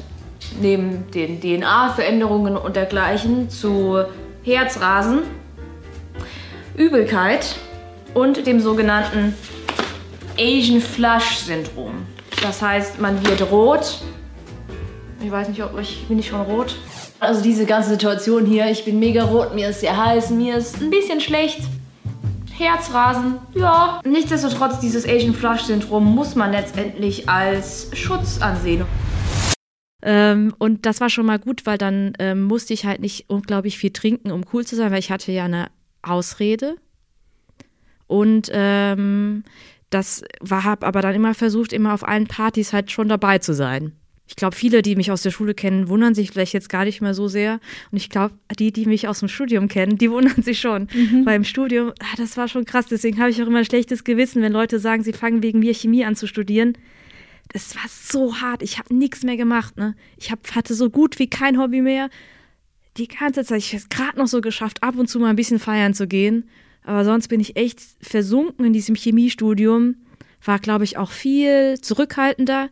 neben 0.62 1.10
den 1.12 1.42
DNA-Veränderungen 1.42 2.58
und 2.58 2.76
dergleichen 2.76 3.50
zu 3.50 4.04
Herzrasen, 4.44 5.20
Übelkeit 6.76 7.56
und 8.14 8.46
dem 8.46 8.60
sogenannten 8.60 9.36
Asian 10.38 10.82
Flush 10.82 11.38
Syndrom. 11.38 12.06
Das 12.42 12.62
heißt, 12.62 13.00
man 13.00 13.26
wird 13.26 13.52
rot. 13.52 14.00
Ich 15.24 15.32
weiß 15.32 15.48
nicht, 15.50 15.64
ob 15.64 15.80
ich 15.80 16.06
bin 16.08 16.20
ich 16.20 16.28
schon 16.28 16.42
rot. 16.42 16.76
Also 17.20 17.42
diese 17.42 17.66
ganze 17.66 17.92
Situation 17.92 18.46
hier, 18.46 18.70
ich 18.70 18.84
bin 18.84 19.00
mega 19.00 19.24
rot, 19.24 19.56
mir 19.56 19.70
ist 19.70 19.80
sehr 19.80 19.96
heiß, 19.96 20.32
mir 20.32 20.58
ist 20.58 20.82
ein 20.82 20.90
bisschen 20.90 21.22
schlecht. 21.22 21.62
Herzrasen, 22.58 23.36
ja. 23.54 24.02
Nichtsdestotrotz, 24.06 24.80
dieses 24.80 25.08
Asian 25.08 25.34
Flush 25.34 25.62
Syndrom 25.62 26.04
muss 26.14 26.36
man 26.36 26.52
letztendlich 26.52 27.30
als 27.30 27.88
Schutz 27.94 28.42
ansehen. 28.42 28.86
Ähm, 30.06 30.54
und 30.60 30.86
das 30.86 31.00
war 31.00 31.10
schon 31.10 31.26
mal 31.26 31.40
gut, 31.40 31.66
weil 31.66 31.78
dann 31.78 32.14
ähm, 32.20 32.44
musste 32.44 32.74
ich 32.74 32.86
halt 32.86 33.00
nicht 33.00 33.30
unglaublich 33.30 33.78
viel 33.78 33.92
trinken, 33.92 34.32
um 34.32 34.44
cool 34.52 34.66
zu 34.66 34.76
sein, 34.76 34.92
weil 34.92 35.00
ich 35.00 35.12
hatte 35.12 35.32
ja 35.32 35.46
eine 35.46 35.68
Ausrede. 36.02 36.76
Und 38.08 38.50
ähm, 38.52 39.44
das 39.90 40.24
war, 40.42 40.66
habe 40.66 40.86
aber 40.86 41.02
dann 41.02 41.16
immer 41.16 41.34
versucht, 41.34 41.72
immer 41.72 41.94
auf 41.94 42.06
allen 42.06 42.28
Partys 42.28 42.74
halt 42.74 42.92
schon 42.92 43.08
dabei 43.08 43.38
zu 43.38 43.54
sein. 43.54 43.94
Ich 44.28 44.36
glaube, 44.36 44.56
viele, 44.56 44.82
die 44.82 44.96
mich 44.96 45.12
aus 45.12 45.22
der 45.22 45.32
Schule 45.32 45.54
kennen, 45.54 45.90
wundern 45.90 46.16
sich 46.16 46.32
vielleicht 46.32 46.54
jetzt 46.54 46.70
gar 46.70 46.86
nicht 46.86 47.02
mehr 47.02 47.14
so 47.14 47.28
sehr. 47.28 47.60
Und 47.92 47.98
ich 47.98 48.10
glaube, 48.10 48.36
die, 48.58 48.72
die 48.72 48.86
mich 48.86 49.08
aus 49.08 49.20
dem 49.20 49.30
Studium 49.30 49.68
kennen, 49.68 49.98
die 49.98 50.12
wundern 50.12 50.42
sich 50.42 50.60
schon. 50.60 50.90
Mhm. 50.94 51.26
Weil 51.26 51.38
im 51.38 51.44
Studium, 51.44 51.94
ah, 52.00 52.16
das 52.18 52.36
war 52.36 52.48
schon 52.48 52.66
krass. 52.66 52.88
Deswegen 52.88 53.20
habe 53.20 53.30
ich 53.30 53.42
auch 53.42 53.48
immer 53.48 53.60
ein 53.60 53.66
schlechtes 53.66 54.04
Gewissen, 54.04 54.42
wenn 54.42 54.52
Leute 54.52 54.80
sagen, 54.80 55.04
sie 55.04 55.14
fangen 55.14 55.44
wegen 55.44 55.60
mir 55.60 55.74
Chemie 55.74 56.04
an 56.04 56.16
zu 56.16 56.28
studieren. 56.28 56.74
Das 57.54 57.76
war 57.76 57.84
so 57.88 58.42
hart. 58.42 58.64
Ich 58.64 58.80
habe 58.80 58.94
nichts 58.94 59.24
mehr 59.24 59.38
gemacht. 59.38 59.78
Ne? 59.78 59.96
Ich 60.18 60.32
hab, 60.32 60.56
hatte 60.56 60.74
so 60.74 60.90
gut 60.90 61.20
wie 61.20 61.30
kein 61.30 61.60
Hobby 61.60 61.82
mehr. 61.82 62.10
Die 62.98 63.08
ganze 63.08 63.46
Zeit. 63.46 63.60
Ich 63.60 63.70
habe 63.70 63.78
es 63.78 63.90
gerade 63.90 64.18
noch 64.18 64.28
so 64.28 64.42
geschafft, 64.42 64.84
ab 64.84 64.98
und 64.98 65.08
zu 65.08 65.20
mal 65.20 65.30
ein 65.30 65.36
bisschen 65.36 65.60
feiern 65.60 65.94
zu 65.94 66.08
gehen. 66.08 66.50
Aber 66.84 67.06
sonst 67.06 67.28
bin 67.28 67.40
ich 67.40 67.56
echt 67.56 67.80
versunken 68.02 68.66
in 68.66 68.74
diesem 68.74 68.96
Chemiestudium. 68.96 69.96
War, 70.44 70.60
glaube 70.60 70.84
ich, 70.84 70.98
auch 70.98 71.12
viel 71.12 71.80
zurückhaltender. 71.80 72.70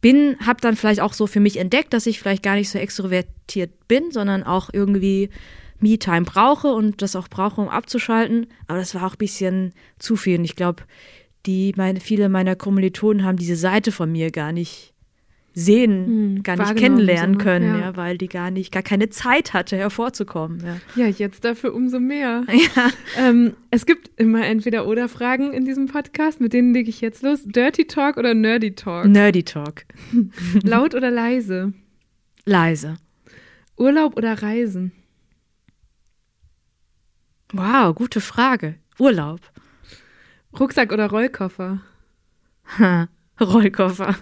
Bin, 0.00 0.36
habe 0.46 0.60
dann 0.60 0.76
vielleicht 0.76 1.00
auch 1.00 1.12
so 1.12 1.26
für 1.26 1.40
mich 1.40 1.58
entdeckt, 1.58 1.92
dass 1.92 2.06
ich 2.06 2.20
vielleicht 2.20 2.44
gar 2.44 2.54
nicht 2.54 2.70
so 2.70 2.78
extrovertiert 2.78 3.88
bin, 3.88 4.12
sondern 4.12 4.44
auch 4.44 4.70
irgendwie 4.72 5.28
Me-Time 5.80 6.22
brauche 6.22 6.68
und 6.68 7.02
das 7.02 7.16
auch 7.16 7.28
brauche, 7.28 7.60
um 7.60 7.68
abzuschalten. 7.68 8.46
Aber 8.68 8.78
das 8.78 8.94
war 8.94 9.04
auch 9.04 9.14
ein 9.14 9.18
bisschen 9.18 9.72
zu 9.98 10.16
viel. 10.16 10.38
Und 10.38 10.44
ich 10.44 10.56
glaube, 10.56 10.84
die 11.46 11.72
meine, 11.76 12.00
viele 12.00 12.28
meiner 12.28 12.56
Kommilitonen 12.56 13.24
haben 13.24 13.36
diese 13.36 13.56
Seite 13.56 13.92
von 13.92 14.10
mir 14.10 14.30
gar 14.30 14.52
nicht 14.52 14.94
sehen, 15.58 16.06
hm, 16.06 16.42
gar 16.44 16.56
nicht 16.56 16.76
kennenlernen 16.76 17.34
so, 17.38 17.44
können, 17.44 17.66
ja. 17.66 17.80
ja. 17.80 17.96
weil 17.96 18.16
die 18.16 18.28
gar 18.28 18.50
nicht, 18.50 18.70
gar 18.70 18.82
keine 18.82 19.08
Zeit 19.08 19.54
hatte, 19.54 19.76
hervorzukommen. 19.76 20.62
Ja, 20.94 21.04
ja 21.04 21.10
jetzt 21.10 21.44
dafür 21.44 21.74
umso 21.74 22.00
mehr. 22.00 22.44
Ja. 22.76 22.90
Ähm, 23.16 23.54
es 23.70 23.86
gibt 23.86 24.10
immer 24.20 24.44
entweder 24.44 24.86
oder 24.86 25.08
Fragen 25.08 25.52
in 25.52 25.64
diesem 25.64 25.86
Podcast, 25.86 26.40
mit 26.40 26.52
denen 26.52 26.74
lege 26.74 26.90
ich 26.90 27.00
jetzt 27.00 27.22
los. 27.22 27.44
Dirty 27.44 27.86
Talk 27.86 28.16
oder 28.16 28.34
Nerdy 28.34 28.74
Talk? 28.74 29.06
Nerdy 29.06 29.42
Talk. 29.42 29.84
Laut 30.62 30.94
oder 30.94 31.10
leise? 31.10 31.72
Leise. 32.44 32.96
Urlaub 33.76 34.16
oder 34.16 34.42
Reisen? 34.42 34.92
Wow, 37.52 37.94
gute 37.94 38.20
Frage. 38.20 38.74
Urlaub. 38.98 39.40
Rucksack 40.58 40.92
oder 40.92 41.08
Rollkoffer? 41.08 41.80
Ha. 42.78 43.08
Rollkoffer. 43.40 44.16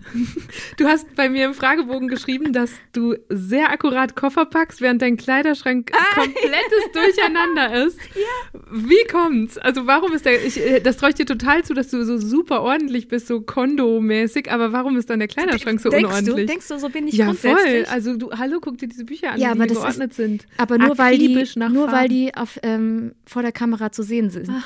Du 0.76 0.87
hast 0.87 1.14
bei 1.16 1.28
mir 1.31 1.47
im 1.47 1.55
Fragebogen 1.55 2.09
geschrieben, 2.09 2.52
dass 2.52 2.73
du 2.93 3.16
sehr 3.31 3.71
akkurat 3.71 4.14
Koffer 4.14 4.45
packst, 4.45 4.81
während 4.81 5.00
dein 5.00 5.16
Kleiderschrank 5.16 5.90
ah, 5.95 6.14
komplettes. 6.14 6.93
Durcheinander 6.93 7.87
ist. 7.87 7.99
Ja. 8.14 8.56
Wie 8.70 9.05
kommt's? 9.11 9.59
Also 9.59 9.87
warum 9.87 10.12
ist 10.12 10.24
der, 10.24 10.44
ich, 10.44 10.61
äh, 10.61 10.81
das 10.81 10.96
traue 10.96 11.11
ich 11.11 11.14
dir 11.14 11.26
total 11.26 11.64
zu, 11.64 11.72
dass 11.72 11.88
du 11.88 12.05
so 12.05 12.18
super 12.18 12.62
ordentlich 12.62 13.07
bist, 13.07 13.29
so 13.29 13.40
Kondo-mäßig, 13.40 14.50
aber 14.50 14.72
warum 14.72 14.96
ist 14.96 15.09
dann 15.09 15.20
der 15.20 15.29
Kleiderschrank 15.29 15.81
so 15.81 15.88
denkst 15.88 16.05
unordentlich? 16.05 16.46
Du, 16.46 16.52
denkst 16.52 16.68
du, 16.68 16.79
so 16.79 16.88
bin 16.88 17.07
ich 17.07 17.14
Ja, 17.14 17.33
voll. 17.33 17.87
Also 17.88 18.16
du, 18.16 18.33
hallo, 18.33 18.59
guck 18.61 18.79
dir 18.79 18.88
diese 18.88 19.05
Bücher 19.05 19.33
an, 19.33 19.40
ja, 19.40 19.55
die, 19.55 19.72
geordnet 19.72 20.11
ist, 20.11 20.16
sind. 20.16 20.46
Aber 20.57 20.79
nur 20.79 20.98
weil 20.98 21.16
die, 21.16 21.46
nur 21.57 21.92
weil 21.92 22.09
die 22.09 22.35
auf, 22.35 22.59
ähm, 22.64 23.12
vor 23.24 23.42
der 23.42 23.52
Kamera 23.52 23.92
zu 23.92 24.02
sehen 24.02 24.31
sind. 24.31 24.50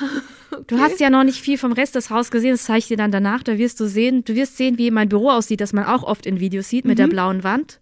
Ah, 0.51 0.57
okay. 0.57 0.63
Du 0.67 0.79
hast 0.79 0.99
ja 0.99 1.09
noch 1.09 1.23
nicht 1.23 1.41
viel 1.41 1.57
vom 1.57 1.71
Rest 1.71 1.95
des 1.95 2.09
Hauses 2.09 2.29
gesehen, 2.31 2.51
das 2.51 2.63
zeige 2.63 2.79
ich 2.79 2.87
dir 2.87 2.97
dann 2.97 3.11
danach, 3.11 3.41
da 3.43 3.57
wirst 3.57 3.79
du 3.79 3.87
sehen, 3.87 4.23
du 4.25 4.35
wirst 4.35 4.57
sehen, 4.57 4.77
wie 4.77 4.91
mein 4.91 5.09
Büro 5.09 5.29
aussieht, 5.29 5.61
das 5.61 5.73
man 5.73 5.85
auch 5.85 6.03
oft 6.03 6.25
in 6.25 6.39
Videos 6.39 6.69
sieht, 6.69 6.85
mit 6.85 6.97
mhm. 6.97 7.03
der 7.03 7.07
blauen 7.07 7.43
Wand. 7.43 7.79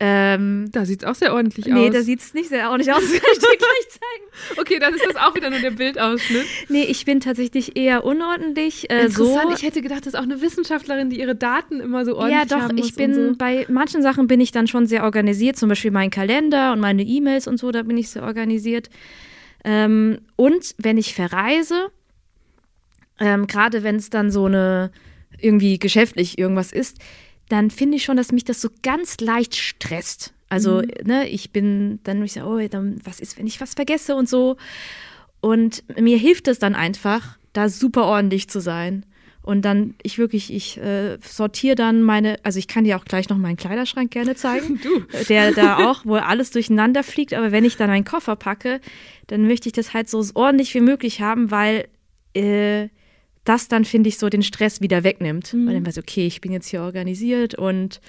Ähm, 0.00 0.70
da 0.72 0.84
sieht 0.84 1.02
es 1.02 1.08
auch 1.08 1.14
sehr 1.14 1.32
ordentlich 1.32 1.66
nee, 1.66 1.72
aus. 1.72 1.78
Nee, 1.78 1.90
da 1.90 2.02
sieht 2.02 2.20
es 2.20 2.34
nicht 2.34 2.48
sehr 2.48 2.68
ordentlich 2.68 2.92
aus. 2.92 3.02
Das 3.04 3.20
kann 3.20 3.30
ich 3.32 3.38
dir 3.38 3.56
gleich 3.56 3.88
zeigen. 3.88 4.60
Okay, 4.60 4.78
dann 4.80 4.92
ist 4.92 5.04
das 5.06 5.16
auch 5.16 5.34
wieder 5.36 5.50
nur 5.50 5.60
der 5.60 5.70
Bildausschnitt. 5.70 6.46
Nee, 6.68 6.82
ich 6.82 7.04
bin 7.04 7.20
tatsächlich 7.20 7.76
eher 7.76 8.04
unordentlich. 8.04 8.90
Äh, 8.90 9.04
Interessant, 9.04 9.50
so. 9.50 9.54
ich 9.54 9.62
hätte 9.62 9.82
gedacht, 9.82 10.00
das 10.00 10.14
ist 10.14 10.18
auch 10.18 10.24
eine 10.24 10.40
Wissenschaftlerin, 10.40 11.10
die 11.10 11.20
ihre 11.20 11.36
Daten 11.36 11.80
immer 11.80 12.04
so 12.04 12.16
ordentlich 12.16 12.50
Ja, 12.50 12.68
doch, 12.68 12.70
ich 12.76 12.96
bin, 12.96 13.14
so. 13.14 13.34
bei 13.38 13.66
manchen 13.68 14.02
Sachen 14.02 14.26
bin 14.26 14.40
ich 14.40 14.50
dann 14.50 14.66
schon 14.66 14.86
sehr 14.86 15.04
organisiert, 15.04 15.56
zum 15.56 15.68
Beispiel 15.68 15.92
mein 15.92 16.10
Kalender 16.10 16.72
und 16.72 16.80
meine 16.80 17.02
E-Mails 17.02 17.46
und 17.46 17.58
so, 17.58 17.70
da 17.70 17.82
bin 17.82 17.96
ich 17.96 18.10
sehr 18.10 18.24
organisiert. 18.24 18.90
Ähm, 19.64 20.18
und 20.34 20.74
wenn 20.78 20.98
ich 20.98 21.14
verreise, 21.14 21.90
ähm, 23.20 23.46
gerade 23.46 23.84
wenn 23.84 23.96
es 23.96 24.10
dann 24.10 24.32
so 24.32 24.46
eine 24.46 24.90
irgendwie 25.38 25.78
geschäftlich 25.78 26.38
irgendwas 26.38 26.72
ist, 26.72 26.98
dann 27.48 27.70
finde 27.70 27.96
ich 27.96 28.04
schon, 28.04 28.16
dass 28.16 28.32
mich 28.32 28.44
das 28.44 28.60
so 28.60 28.68
ganz 28.82 29.20
leicht 29.20 29.56
stresst. 29.56 30.34
Also, 30.48 30.82
mhm. 30.82 30.88
ne, 31.04 31.28
ich 31.28 31.50
bin 31.50 32.00
dann, 32.04 32.22
ich 32.22 32.32
sage, 32.32 32.46
oh, 32.46 32.68
dann, 32.68 33.00
was 33.04 33.20
ist, 33.20 33.38
wenn 33.38 33.46
ich 33.46 33.60
was 33.60 33.74
vergesse 33.74 34.14
und 34.14 34.28
so. 34.28 34.56
Und 35.40 35.82
mir 36.00 36.16
hilft 36.16 36.48
es 36.48 36.58
dann 36.58 36.74
einfach, 36.74 37.38
da 37.52 37.68
super 37.68 38.04
ordentlich 38.04 38.48
zu 38.48 38.60
sein. 38.60 39.04
Und 39.42 39.66
dann, 39.66 39.94
ich 40.02 40.16
wirklich, 40.16 40.50
ich 40.50 40.78
äh, 40.78 41.18
sortiere 41.20 41.74
dann 41.74 42.02
meine, 42.02 42.38
also 42.44 42.58
ich 42.58 42.66
kann 42.66 42.84
dir 42.84 42.96
auch 42.96 43.04
gleich 43.04 43.28
noch 43.28 43.36
meinen 43.36 43.58
Kleiderschrank 43.58 44.10
gerne 44.10 44.36
zeigen, 44.36 44.80
du. 44.82 45.04
der 45.28 45.52
da 45.52 45.86
auch, 45.86 46.06
wo 46.06 46.14
alles 46.14 46.50
durcheinander 46.50 47.02
fliegt. 47.02 47.34
Aber 47.34 47.52
wenn 47.52 47.64
ich 47.64 47.76
dann 47.76 47.90
meinen 47.90 48.06
Koffer 48.06 48.36
packe, 48.36 48.80
dann 49.26 49.46
möchte 49.46 49.68
ich 49.68 49.74
das 49.74 49.92
halt 49.92 50.08
so 50.08 50.24
ordentlich 50.32 50.72
wie 50.72 50.80
möglich 50.80 51.20
haben, 51.20 51.50
weil 51.50 51.88
äh, 52.34 52.88
das 53.44 53.68
dann, 53.68 53.84
finde 53.84 54.08
ich, 54.08 54.18
so 54.18 54.28
den 54.28 54.42
Stress 54.42 54.80
wieder 54.80 55.04
wegnimmt. 55.04 55.52
Mhm. 55.52 55.66
Weil 55.66 55.74
dann 55.74 55.86
weiß, 55.86 55.98
okay, 55.98 56.26
ich 56.26 56.40
bin 56.40 56.52
jetzt 56.52 56.68
hier 56.68 56.82
organisiert 56.82 57.54
und 57.54 58.00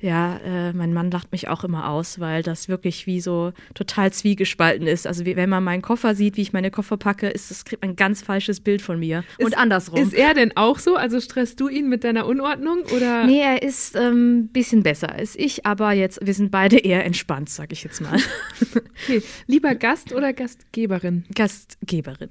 ja, 0.00 0.36
äh, 0.44 0.72
mein 0.74 0.92
Mann 0.92 1.10
lacht 1.10 1.32
mich 1.32 1.48
auch 1.48 1.64
immer 1.64 1.88
aus, 1.88 2.20
weil 2.20 2.42
das 2.42 2.68
wirklich 2.68 3.06
wie 3.06 3.22
so 3.22 3.54
total 3.72 4.12
zwiegespalten 4.12 4.86
ist. 4.86 5.06
Also 5.06 5.24
wie, 5.24 5.34
wenn 5.34 5.48
man 5.48 5.64
meinen 5.64 5.80
Koffer 5.80 6.14
sieht, 6.14 6.36
wie 6.36 6.42
ich 6.42 6.52
meine 6.52 6.70
Koffer 6.70 6.98
packe, 6.98 7.28
ist 7.28 7.50
das 7.50 7.64
kriegt 7.64 7.80
man 7.80 7.92
ein 7.92 7.96
ganz 7.96 8.20
falsches 8.20 8.60
Bild 8.60 8.82
von 8.82 8.98
mir. 8.98 9.24
Ist, 9.38 9.46
und 9.46 9.56
andersrum. 9.56 9.98
Ist 9.98 10.12
er 10.12 10.34
denn 10.34 10.56
auch 10.56 10.78
so? 10.78 10.96
Also 10.96 11.20
stresst 11.20 11.58
du 11.58 11.68
ihn 11.68 11.88
mit 11.88 12.04
deiner 12.04 12.26
Unordnung 12.26 12.82
oder? 12.94 13.24
Nee, 13.24 13.40
er 13.40 13.62
ist 13.62 13.96
ein 13.96 14.12
ähm, 14.12 14.48
bisschen 14.48 14.82
besser 14.82 15.10
als 15.10 15.36
ich, 15.36 15.64
aber 15.64 15.92
jetzt, 15.92 16.20
wir 16.22 16.34
sind 16.34 16.50
beide 16.50 16.76
eher 16.76 17.04
entspannt, 17.06 17.48
sag 17.48 17.72
ich 17.72 17.82
jetzt 17.82 18.02
mal. 18.02 18.18
okay. 19.04 19.22
Lieber 19.46 19.74
Gast 19.74 20.12
oder 20.12 20.34
Gastgeberin? 20.34 21.24
Gastgeberin. 21.34 22.28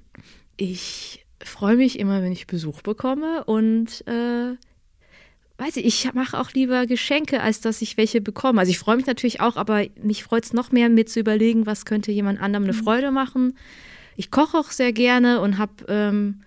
Ich 0.58 1.23
freue 1.50 1.76
mich 1.76 2.00
immer, 2.00 2.22
wenn 2.22 2.32
ich 2.32 2.48
Besuch 2.48 2.82
bekomme 2.82 3.44
und 3.46 4.06
äh, 4.08 4.56
weiß 5.58 5.78
ich, 5.78 5.86
ich 5.86 6.14
mache 6.14 6.40
auch 6.40 6.52
lieber 6.52 6.86
Geschenke, 6.86 7.42
als 7.42 7.62
dass 7.62 7.82
ich 7.82 7.98
welche 7.98 8.22
bekomme. 8.22 8.60
Also 8.60 8.72
ich 8.72 8.80
freue 8.80 8.98
mich 8.98 9.06
natürlich 9.06 9.42
auch, 9.42 9.56
aber 9.56 9.86
mich 10.02 10.24
freut 10.24 10.46
es 10.46 10.54
noch 10.54 10.72
mehr, 10.72 10.90
mir 10.90 11.06
zu 11.06 11.20
überlegen, 11.20 11.66
was 11.66 11.86
könnte 11.86 12.12
jemand 12.12 12.42
anderem 12.42 12.64
eine 12.64 12.74
mhm. 12.74 12.84
Freude 12.84 13.12
machen. 13.12 13.58
Ich 14.16 14.32
koche 14.32 14.58
auch 14.58 14.72
sehr 14.72 14.94
gerne 14.94 15.42
und 15.42 15.58
habe 15.58 15.74
ähm, 15.88 16.42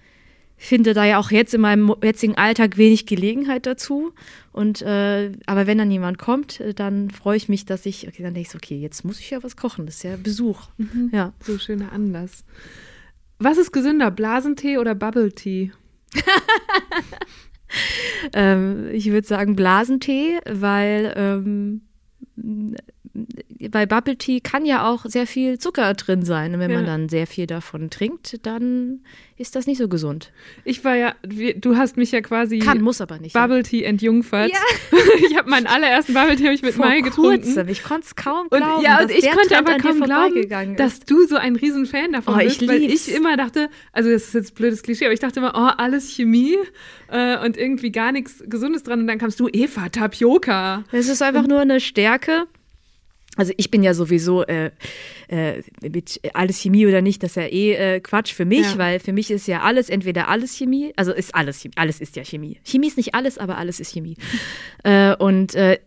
finde 0.57 0.95
da 0.95 1.05
ja 1.05 1.19
auch 1.19 1.31
jetzt 1.31 1.55
in 1.55 1.61
meinem 1.61 1.95
jetzigen 2.03 2.37
Alltag 2.37 2.77
wenig 2.77 3.07
Gelegenheit 3.07 3.67
dazu. 3.67 4.13
Und 4.53 4.83
äh, 4.83 5.33
aber 5.47 5.67
wenn 5.67 5.79
dann 5.79 5.91
jemand 5.91 6.19
kommt, 6.19 6.61
äh, 6.61 6.75
dann 6.75 7.11
freue 7.11 7.37
ich 7.37 7.49
mich, 7.49 7.67
dass 7.67 7.87
ich, 7.87 8.09
okay, 8.09 8.23
dann 8.23 8.35
denke 8.35 8.49
ich, 8.49 8.55
okay, 8.55 8.79
jetzt 8.79 9.05
muss 9.05 9.21
ich 9.21 9.31
ja 9.31 9.43
was 9.43 9.57
kochen. 9.57 9.87
Das 9.87 9.97
ist 9.97 10.05
ja 10.05 10.17
Besuch. 10.17 10.69
Mhm. 10.79 11.11
Ja. 11.13 11.33
So 11.41 11.59
schöner 11.59 11.93
Anlass. 11.93 12.45
Was 13.39 13.59
ist 13.59 13.73
gesünder, 13.73 14.11
Blasentee 14.11 14.79
oder 14.79 14.95
Bubble 14.95 15.33
Tea? 15.33 15.73
ähm, 18.35 18.89
ich 18.93 19.11
würde 19.11 19.27
sagen 19.27 19.57
Blasentee, 19.57 20.39
weil 20.47 21.13
ähm, 21.17 21.83
bei 23.71 23.87
Bubble 23.87 24.17
Tea 24.17 24.41
kann 24.41 24.65
ja 24.65 24.89
auch 24.89 25.05
sehr 25.07 25.27
viel 25.27 25.59
Zucker 25.59 25.95
drin 25.95 26.23
sein. 26.23 26.55
Und 26.55 26.61
wenn 26.61 26.71
ja. 26.71 26.79
man 26.79 26.87
dann 26.87 27.09
sehr 27.09 27.27
viel 27.27 27.47
davon 27.47 27.91
trinkt, 27.91 28.45
dann 28.47 29.01
ist 29.39 29.55
das 29.55 29.67
nicht 29.67 29.79
so 29.79 29.89
gesund. 29.89 30.33
Ich 30.65 30.85
war 30.85 30.95
ja, 30.95 31.15
du 31.23 31.77
hast 31.77 31.97
mich 31.97 32.13
ja 32.13 32.21
quasi. 32.21 32.59
Kann, 32.59 32.81
muss 32.81 33.01
aber 33.01 33.19
nicht. 33.19 33.35
Bubble 33.35 33.63
Tea 33.63 33.85
entjungfert. 33.85 34.51
Ja. 34.51 34.99
ich 35.29 35.37
habe 35.37 35.49
meinen 35.49 35.67
allerersten 35.67 36.15
Bubble 36.15 36.37
Tea 36.37 36.51
ich 36.51 36.63
mit 36.63 36.75
Vor 36.75 36.87
Mai 36.87 37.01
getrunken. 37.01 37.43
Kurzem. 37.43 37.69
Ich 37.69 37.83
konnte 37.83 38.07
es 38.07 38.17
kaum 38.17 38.49
glauben. 38.49 38.77
Und, 38.77 38.83
ja, 38.83 39.03
und 39.03 39.11
ich 39.11 39.31
konnte 39.31 39.57
aber 39.57 39.79
kaum 39.79 40.01
glauben, 40.01 40.77
dass 40.77 41.01
du 41.01 41.27
so 41.27 41.37
ein 41.37 41.57
Riesenfan 41.57 42.13
davon 42.13 42.35
oh, 42.35 42.39
bist. 42.39 42.63
Ich 42.63 42.69
weil 42.69 42.83
ich 42.83 43.15
immer 43.15 43.37
dachte, 43.37 43.69
also 43.93 44.11
das 44.11 44.25
ist 44.25 44.35
jetzt 44.35 44.53
ein 44.53 44.55
blödes 44.55 44.83
Klischee, 44.83 45.07
aber 45.07 45.15
ich 45.15 45.21
dachte 45.21 45.41
immer, 45.41 45.53
oh, 45.55 45.71
alles 45.77 46.11
Chemie 46.11 46.57
äh, 47.09 47.39
und 47.45 47.57
irgendwie 47.57 47.93
gar 47.93 48.13
nichts 48.13 48.43
Gesundes 48.47 48.83
dran. 48.83 49.01
Und 49.01 49.07
dann 49.07 49.19
kamst 49.19 49.41
du, 49.41 49.49
Eva, 49.49 49.89
Tapioca. 49.89 50.85
Es 50.93 51.09
ist 51.09 51.23
einfach 51.23 51.47
nur 51.47 51.61
eine 51.61 51.81
Stärke 51.81 52.47
also 53.37 53.53
ich 53.57 53.71
bin 53.71 53.83
ja 53.83 53.95
sowieso 53.95 54.43
äh, 54.45 54.71
äh, 55.29 55.63
mit 55.83 56.21
alles 56.35 56.61
Chemie 56.61 56.87
oder 56.87 57.03
nicht, 57.03 57.23
das 57.23 57.33
ist 57.33 57.37
ja 57.37 57.43
eh 57.45 57.73
äh, 57.75 58.01
Quatsch 58.01 58.33
für 58.33 58.45
mich, 58.45 58.73
ja. 58.73 58.79
weil 58.79 58.99
für 58.99 59.13
mich 59.13 59.31
ist 59.31 59.47
ja 59.47 59.63
alles 59.63 59.89
entweder 59.89 60.29
alles 60.29 60.57
Chemie, 60.57 60.93
also 60.97 61.13
ist 61.13 61.35
alles 61.35 61.61
Chemie, 61.61 61.75
alles 61.77 62.01
ist 62.01 62.17
ja 62.17 62.25
Chemie. 62.25 62.59
Chemie 62.65 62.89
ist 62.89 62.97
nicht 62.97 63.15
alles, 63.15 63.39
aber 63.39 63.59
alles 63.59 63.81
ist 63.81 63.93
Chemie. 63.93 64.17
äh, 64.85 65.15
und 65.17 65.55
äh, 65.55 65.79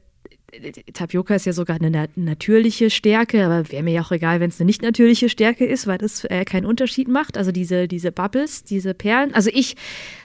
Tapioca 0.93 1.35
ist 1.35 1.45
ja 1.45 1.53
sogar 1.53 1.77
eine 1.77 1.91
nat 1.91 2.11
natürliche 2.15 2.89
Stärke, 2.89 3.45
aber 3.45 3.71
wäre 3.71 3.83
mir 3.83 3.93
ja 3.93 4.01
auch 4.01 4.11
egal, 4.11 4.39
wenn 4.39 4.49
es 4.49 4.59
eine 4.59 4.65
nicht 4.65 4.81
natürliche 4.81 5.29
Stärke 5.29 5.65
ist, 5.65 5.87
weil 5.87 5.97
das 5.97 6.25
äh, 6.25 6.45
keinen 6.45 6.65
Unterschied 6.65 7.07
macht. 7.07 7.37
Also 7.37 7.51
diese, 7.51 7.87
diese 7.87 8.11
Bubbles, 8.11 8.63
diese 8.63 8.93
Perlen. 8.93 9.33
Also 9.33 9.49
ich 9.53 9.75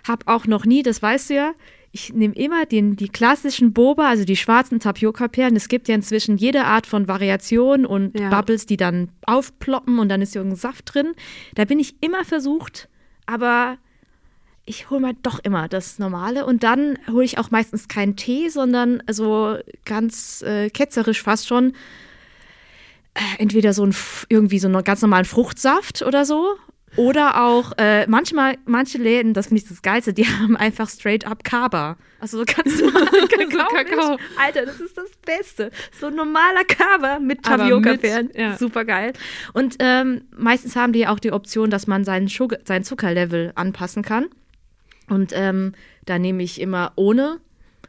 habe 0.07 0.27
auch 0.27 0.47
noch 0.47 0.65
nie, 0.65 0.83
das 0.83 1.03
weißt 1.03 1.31
du 1.31 1.35
ja, 1.35 1.55
ich 1.94 2.12
nehme 2.12 2.35
immer 2.35 2.66
den, 2.66 2.96
die 2.96 3.09
klassischen 3.09 3.72
Boba, 3.72 4.09
also 4.09 4.24
die 4.24 4.35
schwarzen 4.35 4.80
Tapioca-Perlen. 4.80 5.54
Es 5.54 5.68
gibt 5.68 5.87
ja 5.87 5.94
inzwischen 5.94 6.37
jede 6.37 6.64
Art 6.64 6.88
von 6.88 7.07
Variation 7.07 7.87
und 7.87 8.18
ja. 8.18 8.30
Bubbles, 8.30 8.66
die 8.66 8.76
dann 8.76 9.11
aufploppen 9.26 10.00
und 10.00 10.09
dann 10.09 10.20
ist 10.20 10.35
irgendein 10.35 10.57
Saft 10.57 10.92
drin. 10.92 11.14
Da 11.54 11.64
bin 11.64 11.78
ich 11.78 11.94
immer 12.02 12.24
versucht, 12.24 12.88
aber 13.26 13.78
ich 14.66 14.90
hole 14.90 15.00
mal 15.00 15.14
doch 15.22 15.38
immer 15.38 15.68
das 15.68 16.00
Normale 16.00 16.46
und 16.46 16.64
dann 16.64 16.98
hole 17.12 17.24
ich 17.24 17.38
auch 17.38 17.52
meistens 17.52 17.87
keinen 17.87 18.16
Tee, 18.16 18.48
sondern 18.48 19.00
so 19.09 19.57
ganz 19.85 20.42
äh, 20.42 20.70
ketzerisch 20.70 21.22
fast 21.22 21.46
schon 21.46 21.74
äh, 23.14 23.20
entweder 23.38 23.72
so 23.72 23.87
ein 23.87 23.94
irgendwie 24.28 24.59
so 24.59 24.66
einen 24.66 24.83
ganz 24.83 25.00
normalen 25.00 25.26
Fruchtsaft 25.26 26.02
oder 26.02 26.24
so 26.24 26.57
oder 26.96 27.44
auch 27.44 27.72
äh, 27.78 28.07
manchmal, 28.07 28.57
manche 28.66 28.98
Läden, 28.98 29.35
das 29.35 29.48
finde 29.48 29.62
ich 29.62 29.68
das 29.68 29.83
Geilste, 29.83 30.12
die 30.12 30.26
haben 30.40 30.57
einfach 30.57 30.88
straight 30.88 31.26
up 31.26 31.44
Kaba. 31.44 31.96
Also 32.20 32.38
so 32.38 32.44
ganz 32.44 32.80
normaler 32.80 33.28
Kakao. 33.28 33.68
Kakao. 33.68 34.18
Alter, 34.38 34.66
das 34.66 34.80
ist 34.80 34.96
das 34.96 35.11
Beste. 35.24 35.70
So 36.00 36.07
ein 36.07 36.14
normaler 36.14 36.64
Kaba 36.66 37.18
mit 37.18 37.42
Tapioca-Beeren. 37.42 38.30
Ja. 38.35 38.57
Super 38.57 38.85
geil. 38.85 39.12
Und 39.52 39.76
ähm, 39.78 40.22
meistens 40.37 40.76
haben 40.76 40.92
die 40.92 41.07
auch 41.07 41.18
die 41.18 41.33
Option, 41.33 41.70
dass 41.70 41.87
man 41.87 42.04
seinen, 42.04 42.28
Sugar, 42.28 42.61
seinen 42.64 42.85
Zuckerlevel 42.85 43.52
anpassen 43.54 44.02
kann. 44.02 44.26
Und 45.09 45.33
ähm, 45.35 45.74
da 46.07 46.18
nehme 46.18 46.42
ich 46.42 46.61
immer 46.61 46.92
ohne. 46.96 47.40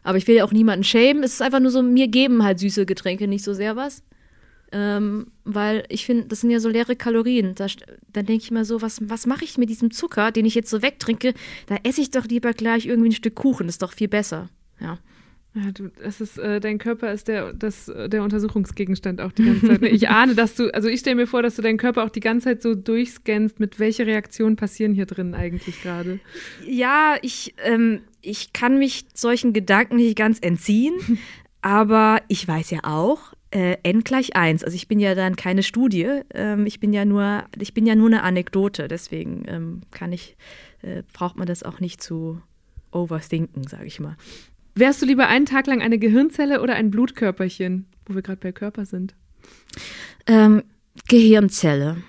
Aber 0.03 0.17
ich 0.17 0.27
will 0.27 0.35
ja 0.35 0.43
auch 0.43 0.51
niemanden 0.51 0.83
schämen. 0.83 1.23
Es 1.23 1.33
ist 1.33 1.41
einfach 1.41 1.59
nur 1.59 1.71
so, 1.71 1.81
mir 1.81 2.07
geben 2.07 2.43
halt 2.43 2.59
süße 2.59 2.85
Getränke 2.85 3.27
nicht 3.27 3.43
so 3.43 3.53
sehr 3.53 3.75
was. 3.75 4.03
Ähm, 4.77 5.27
weil 5.45 5.85
ich 5.88 6.05
finde, 6.05 6.25
das 6.25 6.41
sind 6.41 6.49
ja 6.49 6.59
so 6.59 6.67
leere 6.67 6.97
Kalorien. 6.97 7.55
Da, 7.55 7.67
dann 8.11 8.25
denke 8.25 8.43
ich 8.43 8.51
mir 8.51 8.65
so, 8.65 8.81
was, 8.81 8.99
was 9.09 9.25
mache 9.25 9.45
ich 9.45 9.57
mit 9.57 9.69
diesem 9.69 9.89
Zucker, 9.89 10.33
den 10.33 10.43
ich 10.43 10.53
jetzt 10.53 10.69
so 10.69 10.81
wegtrinke? 10.81 11.33
Da 11.67 11.77
esse 11.83 12.01
ich 12.01 12.11
doch 12.11 12.25
lieber 12.25 12.51
gleich 12.51 12.85
irgendwie 12.85 13.07
ein 13.07 13.13
Stück 13.13 13.35
Kuchen. 13.35 13.67
Das 13.67 13.75
ist 13.75 13.81
doch 13.81 13.93
viel 13.93 14.09
besser. 14.09 14.49
Ja. 14.81 14.99
Ja, 15.53 15.71
du, 15.71 15.89
das 16.03 16.19
ist, 16.19 16.38
äh, 16.38 16.59
dein 16.59 16.77
Körper 16.77 17.13
ist 17.13 17.29
der, 17.29 17.53
das, 17.53 17.85
der 17.85 18.21
Untersuchungsgegenstand 18.21 19.21
auch 19.21 19.31
die 19.31 19.45
ganze 19.45 19.67
Zeit. 19.67 19.81
Ne? 19.81 19.88
Ich 19.88 20.09
ahne, 20.09 20.35
dass 20.35 20.55
du, 20.55 20.67
also 20.73 20.89
ich 20.89 20.99
stelle 20.99 21.15
mir 21.15 21.27
vor, 21.27 21.41
dass 21.41 21.55
du 21.55 21.61
deinen 21.61 21.77
Körper 21.77 22.03
auch 22.03 22.09
die 22.09 22.19
ganze 22.19 22.49
Zeit 22.49 22.61
so 22.61 22.75
durchscannst, 22.75 23.61
mit 23.61 23.79
welche 23.79 24.05
Reaktionen 24.05 24.57
passieren 24.57 24.93
hier 24.93 25.05
drin 25.05 25.33
eigentlich 25.33 25.81
gerade. 25.81 26.19
Ja, 26.67 27.15
ich, 27.21 27.55
ähm, 27.63 28.01
ich 28.21 28.51
kann 28.51 28.77
mich 28.77 29.05
solchen 29.13 29.53
Gedanken 29.53 29.95
nicht 29.95 30.17
ganz 30.17 30.39
entziehen, 30.39 30.95
aber 31.61 32.21
ich 32.27 32.45
weiß 32.45 32.71
ja 32.71 32.79
auch, 32.83 33.31
äh, 33.55 33.77
n 33.83 34.03
gleich 34.03 34.35
1. 34.35 34.65
Also 34.65 34.75
ich 34.75 34.89
bin 34.89 34.99
ja 34.99 35.15
dann 35.15 35.37
keine 35.37 35.63
Studie, 35.63 36.21
ähm, 36.33 36.65
ich 36.65 36.81
bin 36.81 36.91
ja 36.91 37.05
nur, 37.05 37.45
ich 37.57 37.73
bin 37.73 37.85
ja 37.85 37.95
nur 37.95 38.07
eine 38.07 38.23
Anekdote, 38.23 38.89
deswegen 38.89 39.45
ähm, 39.47 39.81
kann 39.91 40.11
ich, 40.11 40.35
äh, 40.81 41.03
braucht 41.13 41.37
man 41.37 41.47
das 41.47 41.63
auch 41.63 41.79
nicht 41.79 42.03
zu 42.03 42.41
overthinken, 42.91 43.65
sage 43.65 43.85
ich 43.85 44.01
mal. 44.01 44.17
Wärst 44.75 45.01
du 45.01 45.05
lieber 45.05 45.27
einen 45.27 45.45
Tag 45.45 45.67
lang 45.67 45.81
eine 45.81 45.97
Gehirnzelle 45.97 46.61
oder 46.61 46.75
ein 46.75 46.91
Blutkörperchen, 46.91 47.85
wo 48.05 48.15
wir 48.15 48.21
gerade 48.21 48.41
bei 48.41 48.51
Körper 48.51 48.85
sind? 48.85 49.15
Ähm, 50.27 50.63
Gehirnzelle. 51.07 52.03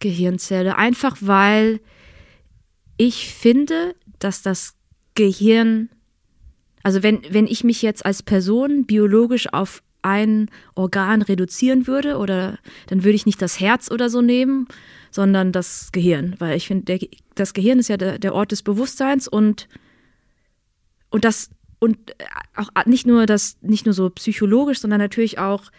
Gehirnzelle. 0.00 0.78
Einfach 0.78 1.18
weil 1.20 1.80
ich 2.96 3.34
finde, 3.34 3.94
dass 4.18 4.40
das 4.40 4.76
Gehirn, 5.14 5.90
also 6.82 7.02
wenn, 7.02 7.20
wenn 7.28 7.46
ich 7.46 7.64
mich 7.64 7.82
jetzt 7.82 8.06
als 8.06 8.22
Person 8.22 8.86
biologisch 8.86 9.52
auf 9.52 9.82
ein 10.02 10.50
Organ 10.74 11.22
reduzieren 11.22 11.86
würde 11.86 12.16
oder 12.16 12.58
dann 12.88 13.04
würde 13.04 13.16
ich 13.16 13.26
nicht 13.26 13.40
das 13.42 13.60
Herz 13.60 13.90
oder 13.90 14.10
so 14.10 14.20
nehmen, 14.20 14.66
sondern 15.10 15.52
das 15.52 15.90
Gehirn, 15.92 16.36
weil 16.38 16.56
ich 16.56 16.66
finde, 16.66 16.98
das 17.34 17.54
Gehirn 17.54 17.78
ist 17.78 17.88
ja 17.88 17.96
der, 17.96 18.18
der 18.18 18.34
Ort 18.34 18.52
des 18.52 18.62
Bewusstseins 18.62 19.28
und 19.28 19.68
und 21.10 21.24
das 21.24 21.50
und 21.80 21.98
auch 22.54 22.86
nicht 22.86 23.06
nur 23.06 23.26
das 23.26 23.56
nicht 23.62 23.86
nur 23.86 23.94
so 23.94 24.10
psychologisch, 24.10 24.80
sondern 24.80 25.00
natürlich 25.00 25.38
auch 25.38 25.70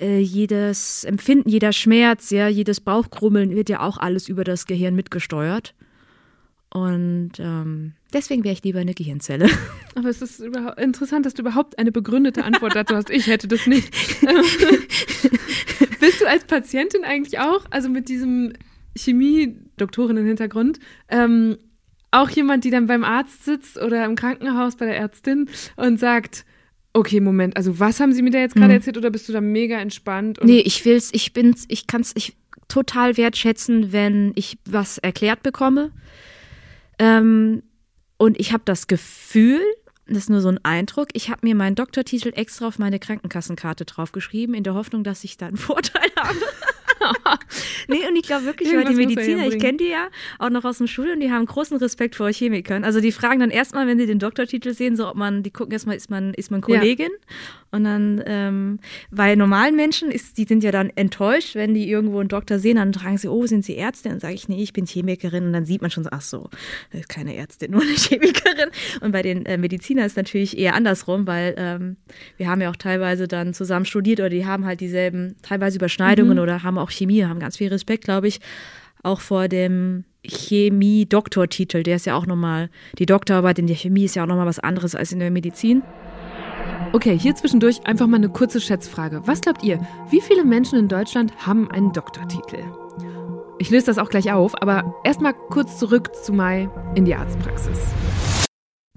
äh, 0.00 0.18
jedes 0.18 1.04
Empfinden, 1.04 1.48
jeder 1.48 1.72
Schmerz, 1.72 2.30
ja, 2.30 2.48
jedes 2.48 2.80
Bauchkrummeln 2.80 3.54
wird 3.54 3.68
ja 3.68 3.80
auch 3.80 3.98
alles 3.98 4.28
über 4.28 4.44
das 4.44 4.66
Gehirn 4.66 4.94
mitgesteuert. 4.94 5.74
Und 6.70 7.32
ähm, 7.38 7.94
deswegen 8.12 8.44
wäre 8.44 8.52
ich 8.52 8.62
lieber 8.62 8.80
eine 8.80 8.94
Gehirnzelle. 8.94 9.48
Aber 9.94 10.08
es 10.08 10.20
ist 10.20 10.40
interessant, 10.76 11.24
dass 11.24 11.34
du 11.34 11.42
überhaupt 11.42 11.78
eine 11.78 11.92
begründete 11.92 12.44
Antwort 12.44 12.74
dazu 12.76 12.94
hast. 12.94 13.10
Ich 13.10 13.26
hätte 13.26 13.48
das 13.48 13.66
nicht. 13.66 13.90
Bist 16.00 16.20
du 16.20 16.28
als 16.28 16.44
Patientin 16.44 17.04
eigentlich 17.04 17.38
auch, 17.38 17.64
also 17.70 17.88
mit 17.88 18.08
diesem 18.08 18.52
Chemie-Doktorinnen-Hintergrund, 18.96 20.78
ähm, 21.08 21.56
auch 22.10 22.30
jemand, 22.30 22.64
die 22.64 22.70
dann 22.70 22.86
beim 22.86 23.04
Arzt 23.04 23.44
sitzt 23.44 23.78
oder 23.78 24.04
im 24.04 24.14
Krankenhaus 24.14 24.76
bei 24.76 24.86
der 24.86 24.96
Ärztin 24.96 25.48
und 25.76 25.98
sagt, 25.98 26.44
okay, 26.92 27.20
Moment, 27.20 27.56
also 27.56 27.78
was 27.80 28.00
haben 28.00 28.12
sie 28.12 28.22
mir 28.22 28.30
da 28.30 28.38
jetzt 28.38 28.54
gerade 28.54 28.68
mhm. 28.68 28.78
erzählt 28.78 28.96
oder 28.96 29.10
bist 29.10 29.28
du 29.28 29.32
da 29.32 29.40
mega 29.40 29.78
entspannt? 29.78 30.38
nee, 30.42 30.60
ich 30.60 30.84
will's, 30.84 31.10
ich 31.12 31.32
bin's, 31.32 31.64
ich 31.68 31.86
kann's, 31.86 32.12
ich 32.14 32.36
total 32.68 33.16
wertschätzen, 33.16 33.92
wenn 33.92 34.32
ich 34.36 34.58
was 34.66 34.98
erklärt 34.98 35.42
bekomme 35.42 35.92
ähm, 36.98 37.62
und 38.16 38.38
ich 38.40 38.52
habe 38.52 38.62
das 38.64 38.86
Gefühl, 38.86 39.60
das 40.06 40.18
ist 40.18 40.30
nur 40.30 40.40
so 40.40 40.48
ein 40.48 40.58
Eindruck, 40.64 41.08
ich 41.12 41.30
habe 41.30 41.46
mir 41.46 41.54
meinen 41.54 41.76
Doktortitel 41.76 42.32
extra 42.34 42.66
auf 42.66 42.78
meine 42.78 42.98
Krankenkassenkarte 42.98 43.84
draufgeschrieben, 43.84 44.54
in 44.54 44.64
der 44.64 44.74
Hoffnung, 44.74 45.04
dass 45.04 45.24
ich 45.24 45.36
da 45.36 45.46
einen 45.46 45.56
Vorteil 45.58 46.10
habe. 46.16 46.38
nee, 47.88 48.06
und 48.08 48.16
ich 48.16 48.22
glaube 48.22 48.44
wirklich, 48.44 48.72
weil 48.72 48.84
die 48.84 48.94
Mediziner, 48.94 49.46
ich 49.46 49.58
kenne 49.58 49.78
die 49.78 49.88
ja 49.88 50.08
auch 50.38 50.50
noch 50.50 50.64
aus 50.64 50.78
dem 50.78 50.86
Studium, 50.86 51.20
die 51.20 51.30
haben 51.30 51.46
großen 51.46 51.76
Respekt 51.76 52.16
vor 52.16 52.30
Chemikern. 52.30 52.84
Also 52.84 53.00
die 53.00 53.12
fragen 53.12 53.40
dann 53.40 53.50
erstmal, 53.50 53.86
wenn 53.86 53.98
sie 53.98 54.06
den 54.06 54.18
Doktortitel 54.18 54.72
sehen, 54.72 54.96
so 54.96 55.08
ob 55.08 55.16
man, 55.16 55.42
die 55.42 55.50
gucken 55.50 55.72
erstmal, 55.72 55.96
ist 55.96 56.10
man, 56.10 56.34
ist 56.34 56.50
man 56.50 56.60
Kollegin? 56.60 57.10
Ja. 57.10 57.36
Und 57.70 57.84
dann, 57.84 58.22
ähm, 58.24 58.78
bei 59.10 59.34
normalen 59.34 59.76
Menschen 59.76 60.10
ist, 60.10 60.38
die 60.38 60.44
sind 60.44 60.64
ja 60.64 60.72
dann 60.72 60.90
enttäuscht, 60.94 61.54
wenn 61.54 61.74
die 61.74 61.88
irgendwo 61.88 62.18
einen 62.18 62.28
Doktor 62.28 62.58
sehen, 62.58 62.76
dann 62.76 62.94
fragen 62.94 63.18
sie, 63.18 63.28
oh, 63.28 63.46
sind 63.46 63.64
Sie 63.64 63.76
Ärztin? 63.76 64.12
Dann 64.12 64.20
sage 64.20 64.34
ich, 64.34 64.48
nee, 64.48 64.62
ich 64.62 64.72
bin 64.72 64.86
Chemikerin. 64.86 65.44
Und 65.44 65.52
dann 65.52 65.66
sieht 65.66 65.82
man 65.82 65.90
schon 65.90 66.04
so, 66.04 66.10
ach 66.10 66.22
so, 66.22 66.48
keine 67.08 67.36
Ärztin, 67.36 67.70
nur 67.72 67.82
eine 67.82 67.92
Chemikerin. 67.92 68.70
Und 69.00 69.12
bei 69.12 69.22
den 69.22 69.44
äh, 69.44 69.58
Medizinern 69.58 70.06
ist 70.06 70.12
es 70.12 70.16
natürlich 70.16 70.56
eher 70.56 70.74
andersrum, 70.74 71.26
weil 71.26 71.54
ähm, 71.58 71.96
wir 72.38 72.48
haben 72.48 72.62
ja 72.62 72.70
auch 72.70 72.76
teilweise 72.76 73.28
dann 73.28 73.52
zusammen 73.52 73.84
studiert 73.84 74.20
oder 74.20 74.30
die 74.30 74.46
haben 74.46 74.64
halt 74.64 74.80
dieselben, 74.80 75.36
teilweise 75.42 75.76
Überschneidungen 75.76 76.38
mhm. 76.38 76.42
oder 76.42 76.62
haben 76.62 76.78
auch 76.78 76.90
Chemie, 76.98 77.24
haben 77.24 77.40
ganz 77.40 77.56
viel 77.56 77.68
Respekt, 77.68 78.04
glaube 78.04 78.28
ich, 78.28 78.40
auch 79.02 79.20
vor 79.20 79.48
dem 79.48 80.04
Chemie-Doktortitel. 80.24 81.82
Der 81.82 81.96
ist 81.96 82.06
ja 82.06 82.16
auch 82.16 82.26
nochmal, 82.26 82.70
die 82.98 83.06
Doktorarbeit 83.06 83.58
in 83.58 83.66
der 83.66 83.76
Chemie 83.76 84.04
ist 84.04 84.16
ja 84.16 84.24
auch 84.24 84.28
nochmal 84.28 84.46
was 84.46 84.58
anderes 84.58 84.94
als 84.94 85.12
in 85.12 85.20
der 85.20 85.30
Medizin. 85.30 85.82
Okay, 86.92 87.18
hier 87.18 87.34
zwischendurch 87.34 87.86
einfach 87.86 88.06
mal 88.06 88.16
eine 88.16 88.30
kurze 88.30 88.60
Schätzfrage. 88.60 89.22
Was 89.26 89.40
glaubt 89.40 89.62
ihr, 89.62 89.80
wie 90.10 90.20
viele 90.20 90.44
Menschen 90.44 90.78
in 90.78 90.88
Deutschland 90.88 91.46
haben 91.46 91.70
einen 91.70 91.92
Doktortitel? 91.92 92.64
Ich 93.58 93.70
löse 93.70 93.86
das 93.86 93.98
auch 93.98 94.08
gleich 94.08 94.32
auf, 94.32 94.60
aber 94.62 94.94
erstmal 95.04 95.34
kurz 95.34 95.78
zurück 95.78 96.14
zu 96.14 96.32
Mai 96.32 96.68
in 96.94 97.04
die 97.04 97.14
Arztpraxis. 97.14 97.78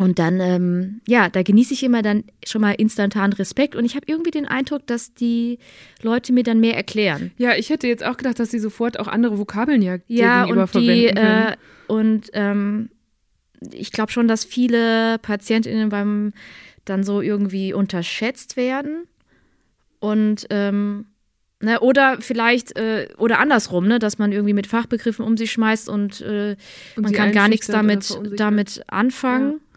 Und 0.02 0.18
dann, 0.18 0.40
ähm, 0.40 1.02
ja, 1.08 1.30
da 1.30 1.44
genieße 1.44 1.76
ich 1.76 1.84
immer 1.84 2.02
dann 2.02 2.24
schon 2.44 2.62
mal 2.62 2.72
instantan 2.72 3.34
Respekt 3.34 3.76
und 3.76 3.86
ich 3.86 3.96
habe 3.96 4.08
irgendwie 4.08 4.32
den 4.32 4.48
Eindruck, 4.48 4.88
dass 4.88 5.14
die 5.14 5.60
Leute 6.02 6.34
mir 6.34 6.42
dann 6.42 6.60
mehr 6.60 6.76
erklären. 6.76 7.30
Ja, 7.38 7.56
ich 7.56 7.70
hätte 7.70 7.88
jetzt 7.88 8.04
auch 8.04 8.18
gedacht, 8.18 8.40
dass 8.40 8.50
sie 8.50 8.58
sofort 8.58 9.00
auch 9.00 9.08
andere 9.08 9.38
Vokabeln 9.38 9.84
ja, 9.84 9.98
ja 10.08 10.46
gegenüber 10.46 10.64
und 10.64 10.74
die, 10.74 10.88
verwenden 10.88 11.16
können. 11.16 11.48
Äh, 11.50 11.56
und 11.86 12.30
ähm, 12.34 12.90
ich 13.72 13.92
glaube 13.92 14.12
schon, 14.12 14.28
dass 14.28 14.44
viele 14.44 15.20
PatientInnen 15.20 15.90
beim 15.90 16.34
dann 16.84 17.04
so 17.04 17.22
irgendwie 17.22 17.72
unterschätzt 17.72 18.58
werden. 18.58 19.04
Und 20.00 20.48
ähm, 20.50 21.06
Ne, 21.64 21.80
oder 21.80 22.18
vielleicht, 22.22 22.76
äh, 22.76 23.08
oder 23.20 23.38
andersrum, 23.38 23.88
ne, 23.88 24.00
dass 24.00 24.18
man 24.18 24.32
irgendwie 24.32 24.56
mit 24.56 24.66
Fachbegriffen 24.66 25.24
um 25.24 25.38
sich 25.38 25.52
schmeißt 25.52 25.90
und, 25.90 26.20
äh, 26.22 26.56
und 26.96 27.04
man 27.04 27.12
kann 27.12 27.32
gar 27.34 27.48
nichts 27.48 27.68
damit, 27.68 28.20
damit 28.36 28.82
anfangen. 28.88 29.52
Ja. 29.52 29.71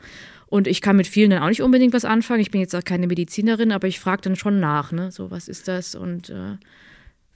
Und 0.54 0.68
ich 0.68 0.80
kann 0.80 0.94
mit 0.94 1.08
vielen 1.08 1.30
dann 1.30 1.42
auch 1.42 1.48
nicht 1.48 1.62
unbedingt 1.62 1.94
was 1.94 2.04
anfangen. 2.04 2.38
Ich 2.38 2.52
bin 2.52 2.60
jetzt 2.60 2.76
auch 2.76 2.84
keine 2.84 3.08
Medizinerin, 3.08 3.72
aber 3.72 3.88
ich 3.88 3.98
frage 3.98 4.22
dann 4.22 4.36
schon 4.36 4.60
nach, 4.60 4.92
ne? 4.92 5.10
So, 5.10 5.32
was 5.32 5.48
ist 5.48 5.66
das? 5.66 5.96
Und 5.96 6.30
äh, 6.30 6.58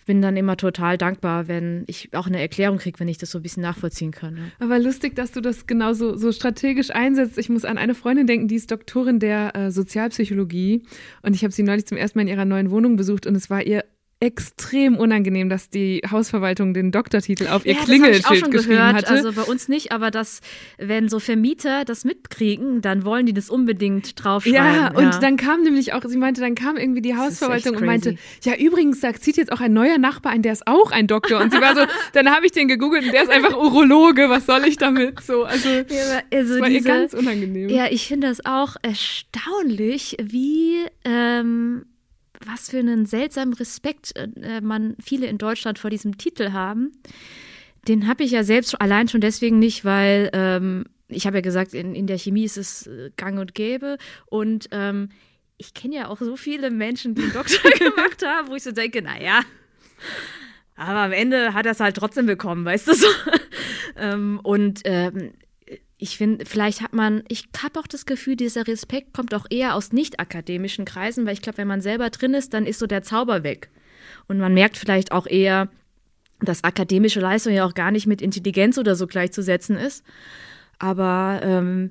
bin 0.07 0.23
dann 0.23 0.37
immer 0.37 0.57
total 0.57 0.97
dankbar, 0.99 1.49
wenn 1.49 1.83
ich 1.89 2.15
auch 2.15 2.29
eine 2.29 2.41
Erklärung 2.41 2.79
kriege, 2.79 3.01
wenn 3.01 3.09
ich 3.09 3.19
das 3.19 3.33
so 3.33 3.41
ein 3.41 3.43
bisschen 3.43 3.65
nachvollziehen 3.65 4.13
kann. 4.13 4.35
Ne? 4.35 4.53
Aber 4.61 4.79
lustig, 4.79 5.17
dass 5.17 5.33
du 5.33 5.41
das 5.41 5.67
genauso 5.67 6.17
so 6.17 6.31
strategisch 6.31 6.93
einsetzt. 6.93 7.39
Ich 7.39 7.49
muss 7.49 7.65
an 7.65 7.77
eine 7.77 7.97
Freundin 7.97 8.29
denken, 8.29 8.47
die 8.47 8.55
ist 8.55 8.71
Doktorin 8.71 9.19
der 9.19 9.57
äh, 9.57 9.71
Sozialpsychologie 9.73 10.85
und 11.23 11.35
ich 11.35 11.43
habe 11.43 11.53
sie 11.53 11.65
neulich 11.65 11.87
zum 11.87 11.99
ersten 11.99 12.21
Mal 12.21 12.23
in 12.23 12.29
ihrer 12.29 12.45
neuen 12.45 12.71
Wohnung 12.71 12.95
besucht 12.95 13.27
und 13.27 13.35
es 13.35 13.51
war 13.51 13.65
ihr 13.65 13.85
extrem 14.21 14.97
unangenehm, 14.97 15.49
dass 15.49 15.71
die 15.71 16.03
Hausverwaltung 16.11 16.75
den 16.75 16.91
Doktortitel 16.91 17.47
auf 17.47 17.65
ihr 17.65 17.75
ja, 17.75 17.83
Klingelschild 17.85 18.25
das 18.25 18.31
ich 18.33 18.37
auch 18.37 18.41
schon 18.41 18.51
geschrieben 18.51 18.79
gehört. 18.79 18.97
hatte. 18.97 19.11
Also 19.11 19.33
bei 19.33 19.43
uns 19.43 19.69
nicht, 19.69 19.93
aber 19.93 20.11
das, 20.11 20.41
wenn 20.77 21.09
so 21.09 21.21
Vermieter 21.21 21.85
das 21.85 22.05
mitkriegen, 22.05 22.81
dann 22.81 23.05
wollen 23.05 23.27
die 23.27 23.33
das 23.33 23.49
unbedingt 23.49 24.23
draufschreiben. 24.23 24.57
Ja, 24.57 24.89
und 24.89 25.05
ja. 25.05 25.19
dann 25.21 25.37
kam 25.37 25.63
nämlich 25.63 25.93
auch, 25.93 26.03
sie 26.05 26.17
meinte, 26.17 26.41
dann 26.41 26.57
kam 26.57 26.77
irgendwie 26.77 27.01
die 27.01 27.15
Hausverwaltung 27.15 27.77
und 27.77 27.85
meinte, 27.85 28.17
ja 28.43 28.57
übrigens, 28.57 29.01
da 29.01 29.15
zieht 29.15 29.37
jetzt 29.37 29.53
auch 29.53 29.61
ein 29.61 29.73
neuer 29.73 29.99
Nachbar 29.99 30.33
ein, 30.33 30.43
der 30.43 30.53
ist 30.53 30.67
auch 30.67 30.91
ein 30.91 31.07
Doktor. 31.07 31.41
Und 31.41 31.53
sie 31.53 31.61
war 31.61 31.77
so, 31.77 31.83
dann 32.13 32.29
habe 32.35 32.45
ich 32.45 32.51
den 32.51 32.67
gegoogelt 32.67 33.05
und 33.05 33.13
der 33.13 33.23
ist 33.23 33.31
einfach 33.31 33.57
Urologe, 33.57 34.29
was 34.29 34.47
soll 34.47 34.65
ich 34.67 34.79
damit? 34.79 35.21
So, 35.21 35.45
also, 35.45 35.69
ja, 35.69 35.85
also 36.33 36.55
das 36.55 36.61
war 36.61 36.69
diese, 36.69 36.89
ihr 36.89 36.95
ganz 36.95 37.15
unangenehm. 37.15 37.69
Ja, 37.69 37.87
ich 37.89 38.09
finde 38.09 38.27
das 38.27 38.45
auch 38.45 38.75
erstaunlich, 38.83 40.17
wie 40.21 40.85
ähm, 41.05 41.85
was 42.45 42.71
für 42.71 42.79
einen 42.79 43.07
seltsamen 43.07 43.55
Respekt 43.55 44.15
äh, 44.17 44.61
man 44.61 44.97
viele 45.01 45.27
in 45.27 45.39
Deutschland 45.39 45.79
vor 45.79 45.91
diesem 45.91 46.19
Titel 46.19 46.53
haben. 46.53 46.93
Den 47.87 48.07
habe 48.07 48.25
ich 48.25 48.33
ja 48.33 48.45
selbst 48.45 48.81
allein 48.81 49.09
schon 49.09 49.21
deswegen 49.21 49.59
nicht, 49.59 49.85
weil 49.85 50.31
ähm, 50.33 50.85
ich 51.09 51.27
habe 51.27 51.39
ja 51.39 51.41
gesagt, 51.41 51.75
in, 51.75 51.95
in 51.95 52.07
der 52.07 52.19
Chemie 52.19 52.45
ist 52.45 52.59
es 52.59 52.87
äh, 52.87 53.11
gang 53.17 53.39
und 53.39 53.55
gäbe. 53.55 53.99
Und 54.27 54.69
ähm, 54.73 55.09
ich 55.57 55.75
kenne 55.75 55.97
ja 55.97 56.09
auch 56.09 56.21
so 56.21 56.37
viele 56.37 56.71
Menschen, 56.71 57.15
die 57.15 57.23
einen 57.23 57.33
Doktor 57.33 57.71
gemacht 57.79 58.25
haben, 58.25 58.49
wo 58.49 58.55
ich 58.55 58.63
so 58.63 58.73
denke, 58.73 59.03
naja, 59.03 59.41
aber 60.77 61.01
am 61.01 61.13
Ende 61.13 61.55
hat 61.55 61.67
er 61.67 61.73
es 61.73 61.81
halt 61.81 61.97
trotzdem 61.97 62.27
bekommen, 62.27 62.65
weißt 62.65 62.89
du 62.89 62.95
so. 62.95 63.07
ähm, 63.97 64.39
und 64.43 64.83
ähm, 64.85 65.33
ich 65.99 66.17
finde, 66.17 66.47
vielleicht 66.47 66.81
hat 66.81 66.93
man, 66.93 67.25
ich 67.29 67.49
habe 67.61 67.81
auch 67.81 67.87
das 67.89 68.07
Gefühl, 68.07 68.37
dieser 68.37 68.67
Respekt 68.69 69.13
kommt 69.13 69.35
auch 69.35 69.47
eher 69.51 69.75
aus 69.75 69.93
nicht-akademischen 69.93 70.85
Kreisen, 70.85 71.27
weil 71.27 71.33
ich 71.33 71.43
glaube, 71.43 71.59
wenn 71.59 71.69
man 71.69 71.81
selber 71.81 72.09
drin 72.11 72.35
ist, 72.35 72.55
dann 72.55 72.67
ist 72.67 72.79
so 72.79 72.87
der 72.87 73.03
Zauber 73.03 73.43
weg. 73.43 73.69
Und 74.29 74.39
man 74.39 74.55
merkt 74.55 74.77
vielleicht 74.77 75.11
auch 75.11 75.27
eher, 75.27 75.69
dass 76.41 76.63
akademische 76.63 77.19
Leistung 77.19 77.53
ja 77.53 77.65
auch 77.65 77.75
gar 77.75 77.91
nicht 77.91 78.07
mit 78.07 78.23
Intelligenz 78.23 78.79
oder 78.79 78.95
so 78.95 79.09
gleichzusetzen 79.09 79.77
ist. 79.77 80.05
Aber 80.79 81.41
ähm, 81.43 81.91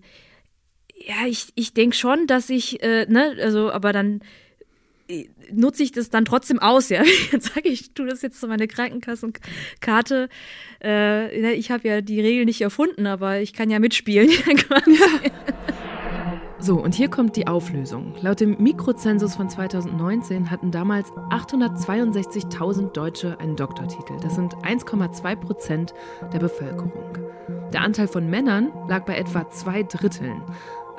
ja, 0.96 1.28
ich, 1.28 1.48
ich 1.56 1.74
denke 1.74 1.96
schon, 1.96 2.28
dass 2.28 2.50
ich, 2.50 2.82
äh, 2.82 3.06
ne, 3.08 3.36
also, 3.42 3.72
aber 3.72 3.92
dann 3.92 4.22
nutze 5.52 5.84
ich 5.84 5.92
das 5.92 6.10
dann 6.10 6.26
trotzdem 6.26 6.60
aus, 6.60 6.90
ja. 6.90 7.04
Jetzt 7.32 7.54
sage 7.54 7.70
ich, 7.70 7.82
ich 7.82 7.94
tue 7.94 8.08
das 8.08 8.22
jetzt 8.22 8.40
zu 8.40 8.48
meiner 8.48 8.68
Krankenkassenkarte. 8.68 10.30
Äh, 10.84 11.54
ich 11.54 11.72
habe 11.72 11.88
ja 11.88 12.02
die 12.02 12.22
Regel 12.22 12.46
nicht 12.46 12.62
erfunden, 12.62 13.08
aber 13.08 13.40
ich 13.40 13.54
kann 13.54 13.70
ja 13.70 13.80
mitspielen. 13.80 14.30
Ja. 14.88 15.32
So, 16.60 16.82
und 16.82 16.96
hier 16.96 17.08
kommt 17.10 17.36
die 17.36 17.48
Auflösung. 17.48 18.16
Laut 18.22 18.40
dem 18.40 18.58
Mikrozensus 18.60 19.36
von 19.36 19.48
2019 19.48 20.50
hatten 20.50 20.72
damals 20.72 21.12
862.000 21.30 22.94
Deutsche 22.94 23.40
einen 23.40 23.56
Doktortitel. 23.56 24.18
Das 24.22 24.36
sind 24.36 24.56
1,2 24.58 25.36
Prozent 25.36 25.94
der 26.34 26.40
Bevölkerung. 26.40 27.20
Der 27.74 27.82
Anteil 27.82 28.08
von 28.08 28.28
Männern 28.28 28.72
lag 28.88 29.06
bei 29.06 29.18
etwa 29.18 29.50
zwei 29.50 29.84
Dritteln. 29.84 30.42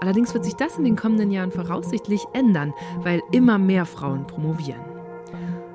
Allerdings 0.00 0.32
wird 0.34 0.44
sich 0.44 0.54
das 0.54 0.78
in 0.78 0.84
den 0.84 0.96
kommenden 0.96 1.30
Jahren 1.30 1.50
voraussichtlich 1.50 2.24
ändern, 2.32 2.72
weil 3.02 3.20
immer 3.32 3.58
mehr 3.58 3.84
Frauen 3.84 4.26
promovieren. 4.26 4.80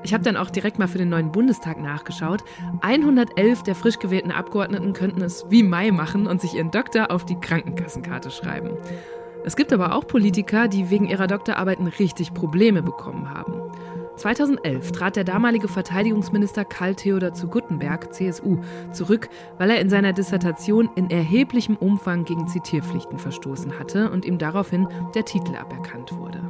Ich 0.03 0.13
habe 0.13 0.23
dann 0.23 0.35
auch 0.35 0.49
direkt 0.49 0.79
mal 0.79 0.87
für 0.87 0.97
den 0.97 1.09
neuen 1.09 1.31
Bundestag 1.31 1.81
nachgeschaut. 1.81 2.43
111 2.81 3.63
der 3.63 3.73
frisch 3.73 3.99
gewählten 3.99 4.31
Abgeordneten 4.31 4.91
könnten 4.91 5.21
es 5.21 5.45
wie 5.49 5.63
Mai 5.63 5.91
machen 5.91 6.27
und 6.27 6.41
sich 6.41 6.55
ihren 6.55 6.71
Doktor 6.71 7.09
auf 7.09 7.25
die 7.25 7.39
Krankenkassenkarte 7.39 8.29
schreiben. 8.29 8.71
Es 9.45 9.55
gibt 9.55 9.71
aber 9.73 9.95
auch 9.95 10.05
Politiker, 10.07 10.67
die 10.67 10.89
wegen 10.89 11.07
ihrer 11.07 11.27
Doktorarbeiten 11.27 11.87
richtig 11.87 12.33
Probleme 12.33 12.81
bekommen 12.81 13.33
haben. 13.33 13.53
2011 14.17 14.91
trat 14.91 15.15
der 15.15 15.23
damalige 15.23 15.67
Verteidigungsminister 15.67 16.65
Karl 16.65 16.95
Theodor 16.95 17.33
zu 17.33 17.47
Guttenberg, 17.47 18.13
CSU, 18.13 18.59
zurück, 18.91 19.29
weil 19.57 19.69
er 19.69 19.79
in 19.79 19.89
seiner 19.89 20.13
Dissertation 20.13 20.89
in 20.95 21.09
erheblichem 21.09 21.75
Umfang 21.75 22.25
gegen 22.25 22.47
Zitierpflichten 22.47 23.19
verstoßen 23.19 23.79
hatte 23.79 24.11
und 24.11 24.25
ihm 24.25 24.37
daraufhin 24.37 24.87
der 25.15 25.25
Titel 25.25 25.55
aberkannt 25.55 26.15
wurde. 26.17 26.41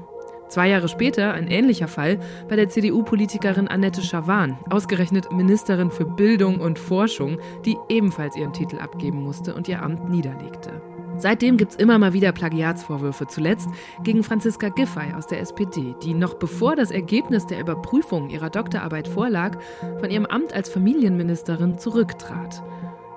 Zwei 0.50 0.70
Jahre 0.70 0.88
später 0.88 1.34
ein 1.34 1.48
ähnlicher 1.48 1.88
Fall 1.88 2.20
bei 2.48 2.56
der 2.56 2.70
CDU-Politikerin 2.70 3.68
Annette 3.68 4.04
Schawan, 4.04 4.60
ausgerechnet 4.70 5.32
Ministerin 5.32 5.90
für 5.90 6.06
Bildung 6.06 6.60
und 6.60 6.78
Forschung, 6.78 7.40
die 7.66 7.78
ebenfalls 7.90 8.36
ihren 8.36 8.54
Titel 8.54 8.78
abgeben 8.78 9.24
musste 9.24 9.56
und 9.56 9.68
ihr 9.68 9.82
Amt 9.82 10.10
niederlegte. 10.10 10.93
Seitdem 11.18 11.58
gibt 11.58 11.74
es 11.74 11.78
immer 11.78 12.00
mal 12.00 12.14
wieder 12.14 12.32
Plagiatsvorwürfe, 12.32 13.28
zuletzt 13.28 13.68
gegen 14.04 14.24
Franziska 14.24 14.70
Giffey 14.70 15.14
aus 15.16 15.28
der 15.28 15.40
SPD, 15.40 15.96
die 16.04 16.14
noch 16.14 16.34
bevor 16.36 16.76
das 16.76 16.92
Ergebnis 16.92 17.46
der 17.46 17.60
Überprüfung 17.60 18.30
ihrer 18.30 18.50
Doktorarbeit 18.50 19.08
vorlag, 19.08 19.58
von 20.00 20.10
ihrem 20.10 20.26
Amt 20.26 20.54
als 20.54 20.70
Familienministerin 20.70 21.78
zurücktrat. 21.78 22.64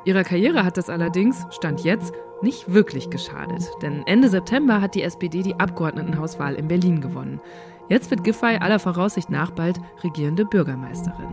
Ihrer 0.05 0.25
Karriere 0.25 0.65
hat 0.65 0.77
das 0.77 0.89
allerdings, 0.91 1.45
Stand 1.51 1.83
jetzt, 1.83 2.13
nicht 2.43 2.73
wirklich 2.73 3.11
geschadet, 3.11 3.65
denn 3.83 4.03
Ende 4.07 4.29
September 4.29 4.81
hat 4.81 4.95
die 4.95 5.03
SPD 5.03 5.43
die 5.43 5.59
Abgeordnetenhauswahl 5.59 6.55
in 6.55 6.69
Berlin 6.69 7.01
gewonnen. 7.01 7.41
Jetzt 7.89 8.11
wird 8.11 8.25
Giffey 8.25 8.59
aller 8.59 8.79
Voraussicht 8.79 9.31
nach 9.31 9.53
bald 9.53 9.81
regierende 10.05 10.45
Bürgermeisterin. 10.45 11.33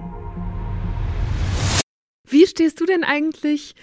Wie 2.27 2.47
stehst 2.47 2.79
du 2.79 2.85
denn 2.85 3.03
eigentlich 3.03 3.75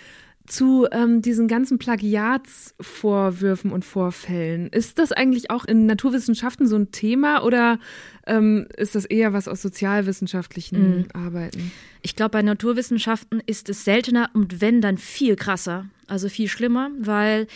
zu 0.51 0.87
ähm, 0.91 1.23
diesen 1.23 1.49
ganzen 1.49 1.79
Plagiatsvorwürfen 1.79 3.71
und 3.71 3.85
Vorfällen. 3.85 4.69
Ist 4.69 4.99
das 4.99 5.13
eigentlich 5.13 5.51
auch 5.51 5.65
in 5.65 5.87
Naturwissenschaften 5.87 6.67
so 6.67 6.77
ein 6.77 6.91
Thema 6.91 7.45
oder 7.45 7.79
ähm, 8.27 8.67
ist 8.77 8.95
das 8.95 9.05
eher 9.05 9.33
was 9.33 9.47
aus 9.47 9.63
sozialwissenschaftlichen 9.63 10.99
mhm. 10.99 11.07
Arbeiten? 11.15 11.71
Ich 12.03 12.17
glaube, 12.17 12.31
bei 12.31 12.43
Naturwissenschaften 12.43 13.41
ist 13.47 13.69
es 13.69 13.85
seltener 13.85 14.31
und 14.35 14.61
wenn, 14.61 14.81
dann 14.81 14.99
viel 14.99 15.37
krasser, 15.37 15.87
also 16.09 16.29
viel 16.29 16.49
schlimmer, 16.49 16.91
weil 16.99 17.47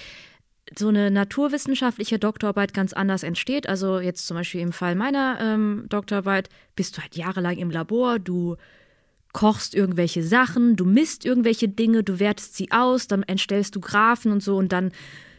so 0.79 0.89
eine 0.89 1.11
naturwissenschaftliche 1.11 2.19
Doktorarbeit 2.19 2.73
ganz 2.75 2.93
anders 2.93 3.23
entsteht. 3.23 3.69
Also 3.69 3.99
jetzt 3.99 4.27
zum 4.27 4.37
Beispiel 4.37 4.61
im 4.61 4.73
Fall 4.73 4.95
meiner 4.95 5.39
ähm, 5.41 5.87
Doktorarbeit 5.89 6.49
bist 6.77 6.97
du 6.97 7.03
halt 7.03 7.17
jahrelang 7.17 7.59
im 7.59 7.71
Labor, 7.71 8.19
du 8.19 8.57
kochst 9.35 9.75
irgendwelche 9.75 10.23
Sachen, 10.23 10.77
du 10.77 10.87
misst 10.87 11.27
irgendwelche 11.27 11.69
Dinge, 11.69 12.03
du 12.03 12.19
wertest 12.19 12.57
sie 12.57 12.71
aus, 12.71 13.09
dann 13.09 13.23
entstellst 13.25 13.77
du 13.77 13.81
Graphen 13.81 14.33
und 14.33 14.43
so 14.43 14.57
und 14.57 14.73
dann 14.73 14.93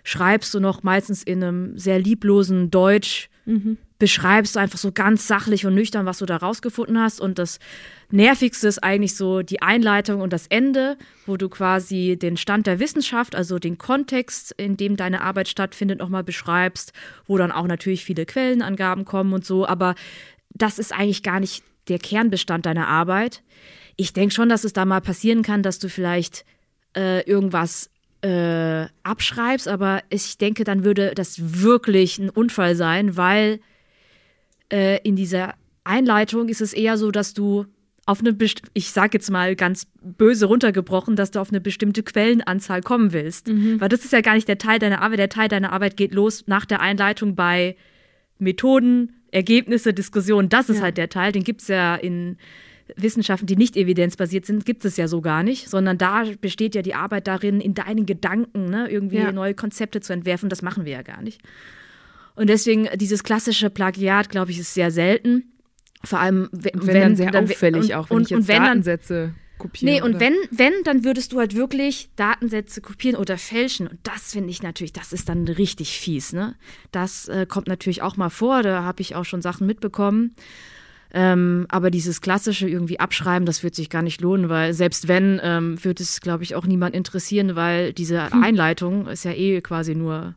schreibst 0.04 0.54
du 0.54 0.60
noch 0.60 0.84
meistens 0.84 1.24
in 1.24 1.44
einem 1.44 1.78
sehr 1.80 1.98
lieblosen 1.98 2.70
Deutsch, 2.70 3.30
mhm. 3.46 3.78
beschreibst 3.98 4.56
du 4.56 4.60
einfach 4.60 4.78
so 4.78 4.92
ganz 4.92 5.28
sachlich 5.28 5.66
und 5.66 5.74
nüchtern, 5.74 6.06
was 6.06 6.20
du 6.20 6.26
da 6.26 6.36
rausgefunden 6.38 7.00
hast. 7.00 7.20
Und 7.22 7.40
das 7.40 7.60
Nervigste 8.12 8.68
ist 8.68 8.84
eigentlich 8.84 9.16
so 9.16 9.42
die 9.42 9.62
Einleitung 9.62 10.22
und 10.22 10.34
das 10.34 10.46
Ende, 10.48 10.98
wo 11.26 11.38
du 11.38 11.48
quasi 11.48 12.18
den 12.22 12.38
Stand 12.38 12.68
der 12.68 12.80
Wissenschaft, 12.80 13.34
also 13.34 13.60
den 13.60 13.78
Kontext, 13.78 14.54
in 14.58 14.78
dem 14.78 14.98
deine 14.98 15.22
Arbeit 15.22 15.48
stattfindet, 15.48 16.00
nochmal 16.00 16.24
beschreibst, 16.24 16.92
wo 17.26 17.38
dann 17.38 17.52
auch 17.52 17.66
natürlich 17.66 18.04
viele 18.04 18.26
Quellenangaben 18.26 19.06
kommen 19.06 19.34
und 19.34 19.46
so. 19.46 19.66
Aber 19.66 19.96
das 20.50 20.80
ist 20.80 20.94
eigentlich 20.94 21.24
gar 21.24 21.40
nicht 21.40 21.64
der 21.88 22.00
Kernbestand 22.00 22.66
deiner 22.66 22.88
Arbeit 22.88 23.42
ich 23.98 24.14
denke 24.14 24.34
schon, 24.34 24.50
dass 24.50 24.64
es 24.64 24.74
da 24.74 24.86
mal 24.86 25.02
passieren 25.02 25.42
kann, 25.42 25.64
dass 25.64 25.80
du 25.80 25.90
vielleicht 25.90 26.46
äh, 26.96 27.22
irgendwas 27.30 27.90
äh, 28.22 28.88
abschreibst, 29.04 29.68
aber 29.68 30.02
ich 30.10 30.38
denke, 30.38 30.64
dann 30.64 30.84
würde 30.84 31.14
das 31.16 31.62
wirklich 31.62 32.18
ein 32.18 32.30
Unfall 32.30 32.76
sein, 32.76 33.18
weil 33.18 33.60
äh, 34.72 35.00
in 35.04 35.16
dieser 35.16 35.54
Einleitung 35.84 36.50
ist 36.50 36.62
es 36.62 36.74
eher 36.74 36.98
so, 36.98 37.12
dass 37.12 37.34
du 37.34 37.66
auf 38.08 38.20
eine, 38.20 38.34
Best 38.34 38.62
ich 38.74 38.92
sag 38.92 39.14
jetzt 39.14 39.32
mal 39.32 39.56
ganz 39.56 39.88
böse 40.02 40.46
runtergebrochen, 40.46 41.16
dass 41.16 41.32
du 41.32 41.40
auf 41.40 41.50
eine 41.50 41.62
bestimmte 41.62 42.04
Quellenanzahl 42.04 42.82
kommen 42.82 43.14
willst. 43.14 43.48
Mhm. 43.48 43.82
Weil 43.82 43.90
das 43.90 44.06
ist 44.06 44.14
ja 44.14 44.22
gar 44.22 44.36
nicht 44.36 44.48
der 44.48 44.60
Teil 44.60 44.78
deiner 44.80 45.02
Arbeit. 45.02 45.20
Der 45.20 45.30
Teil 45.30 45.48
deiner 45.48 45.72
Arbeit 45.72 45.98
geht 45.98 46.14
los 46.14 46.44
nach 46.46 46.66
der 46.66 46.82
Einleitung 46.82 47.36
bei 47.36 47.76
Methoden, 48.38 49.14
Ergebnisse, 49.32 49.94
Diskussionen. 49.94 50.50
Das 50.50 50.70
ist 50.70 50.78
ja. 50.78 50.84
halt 50.84 50.98
der 50.98 51.10
Teil. 51.10 51.32
Den 51.32 51.44
gibt 51.44 51.62
es 51.62 51.68
ja 51.68 51.96
in 51.96 52.38
Wissenschaften, 52.96 53.48
die 53.48 53.56
nicht 53.56 53.76
evidenzbasiert 53.78 54.46
sind, 54.46 54.66
gibt 54.66 54.86
es 54.86 54.98
ja 54.98 55.08
so 55.08 55.22
gar 55.22 55.44
nicht, 55.44 55.70
sondern 55.70 55.98
da 55.98 56.24
besteht 56.40 56.76
ja 56.76 56.82
die 56.82 56.94
Arbeit 56.94 57.28
darin, 57.28 57.60
in 57.60 57.74
deinen 57.74 58.06
Gedanken 58.06 58.70
ne, 58.70 58.90
irgendwie 58.90 59.18
ja. 59.18 59.32
neue 59.32 59.56
Konzepte 59.56 60.02
zu 60.02 60.14
entwerfen. 60.14 60.50
Das 60.50 60.62
machen 60.62 60.86
wir 60.86 60.94
ja 60.94 61.02
gar 61.02 61.22
nicht. 61.22 61.42
Und 62.36 62.50
deswegen 62.50 62.88
dieses 62.96 63.24
klassische 63.24 63.70
Plagiat, 63.70 64.30
glaube 64.30 64.52
ich, 64.52 64.60
ist 64.60 64.74
sehr 64.74 64.92
selten. 64.92 65.52
Vor 66.04 66.20
allem, 66.20 66.50
wenn, 66.52 66.86
wenn 66.86 67.02
dann 67.02 67.16
sehr 67.16 67.32
dann, 67.32 67.46
auffällig 67.46 67.86
und, 67.86 67.94
auch, 67.94 68.10
wenn 68.10 68.18
und, 68.18 68.24
ich 68.24 68.30
jetzt 68.30 68.40
und 68.40 68.48
wenn 68.48 68.58
dann, 68.58 68.66
Datensätze 68.66 69.34
kopiere. 69.58 69.92
Nee, 69.92 70.02
und 70.02 70.16
oder? 70.16 70.20
wenn, 70.20 70.36
wenn, 70.52 70.74
dann 70.84 71.04
würdest 71.04 71.32
du 71.32 71.40
halt 71.40 71.56
wirklich 71.56 72.10
Datensätze 72.16 72.82
kopieren 72.82 73.18
oder 73.18 73.38
fälschen. 73.38 73.88
Und 73.88 74.00
das 74.04 74.34
finde 74.34 74.50
ich 74.50 74.62
natürlich, 74.62 74.94
das 74.94 75.14
ist 75.14 75.30
dann 75.30 75.48
richtig 75.48 75.98
fies, 75.98 76.34
ne? 76.34 76.56
Das 76.92 77.28
äh, 77.30 77.46
kommt 77.48 77.68
natürlich 77.68 78.02
auch 78.02 78.18
mal 78.18 78.30
vor, 78.30 78.62
da 78.62 78.84
habe 78.84 79.02
ich 79.02 79.16
auch 79.16 79.26
schon 79.26 79.42
Sachen 79.42 79.66
mitbekommen. 79.66 80.36
Ähm, 81.18 81.66
aber 81.70 81.92
dieses 81.92 82.20
klassische 82.20 82.68
irgendwie 82.68 83.00
abschreiben, 83.00 83.46
das 83.46 83.64
wird 83.64 83.74
sich 83.74 83.90
gar 83.90 84.02
nicht 84.02 84.20
lohnen, 84.20 84.50
weil 84.50 84.74
selbst 84.74 85.08
wenn, 85.08 85.40
ähm, 85.42 85.82
wird 85.82 86.02
es, 86.02 86.20
glaube 86.20 86.44
ich, 86.44 86.56
auch 86.56 86.66
niemand 86.68 86.94
interessieren, 86.94 87.56
weil 87.56 87.94
diese 87.94 88.32
Hm. 88.32 88.44
Einleitung 88.44 89.08
ist 89.08 89.24
ja 89.24 89.32
eh 89.32 89.62
quasi 89.62 89.96
nur 89.96 90.36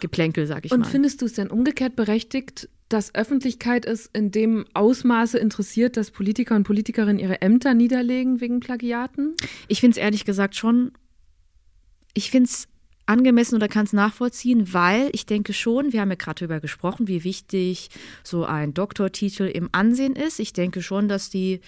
Geplänkel, 0.00 0.46
sag 0.46 0.66
ich 0.66 0.72
Und 0.72 0.80
mal. 0.80 0.86
findest 0.86 1.22
du 1.22 1.26
es 1.26 1.32
denn 1.32 1.48
umgekehrt 1.48 1.96
berechtigt, 1.96 2.68
dass 2.90 3.14
Öffentlichkeit 3.14 3.86
es 3.86 4.10
in 4.12 4.30
dem 4.30 4.66
Ausmaße 4.74 5.38
interessiert, 5.38 5.96
dass 5.96 6.10
Politiker 6.10 6.54
und 6.54 6.64
Politikerinnen 6.64 7.18
ihre 7.18 7.40
Ämter 7.40 7.72
niederlegen 7.72 8.42
wegen 8.42 8.60
Plagiaten? 8.60 9.34
Ich 9.68 9.80
finde 9.80 9.92
es 9.92 10.02
ehrlich 10.02 10.26
gesagt 10.26 10.54
schon, 10.54 10.92
ich 12.12 12.30
finde 12.30 12.50
es 12.50 12.68
angemessen 13.08 13.56
oder 13.56 13.68
kann 13.68 13.84
es 13.86 13.92
nachvollziehen, 13.92 14.72
weil 14.72 15.10
ich 15.12 15.26
denke 15.26 15.52
schon, 15.52 15.92
wir 15.92 16.00
haben 16.00 16.10
ja 16.10 16.16
gerade 16.16 16.40
darüber 16.40 16.60
gesprochen, 16.60 17.08
wie 17.08 17.24
wichtig 17.24 17.88
so 18.22 18.44
ein 18.44 18.74
Doktortitel 18.74 19.44
im 19.44 19.68
Ansehen 19.72 20.14
ist. 20.14 20.38
Ich 20.38 20.52
denke 20.52 20.82
schon, 20.82 21.08
dass 21.08 21.30
die, 21.30 21.60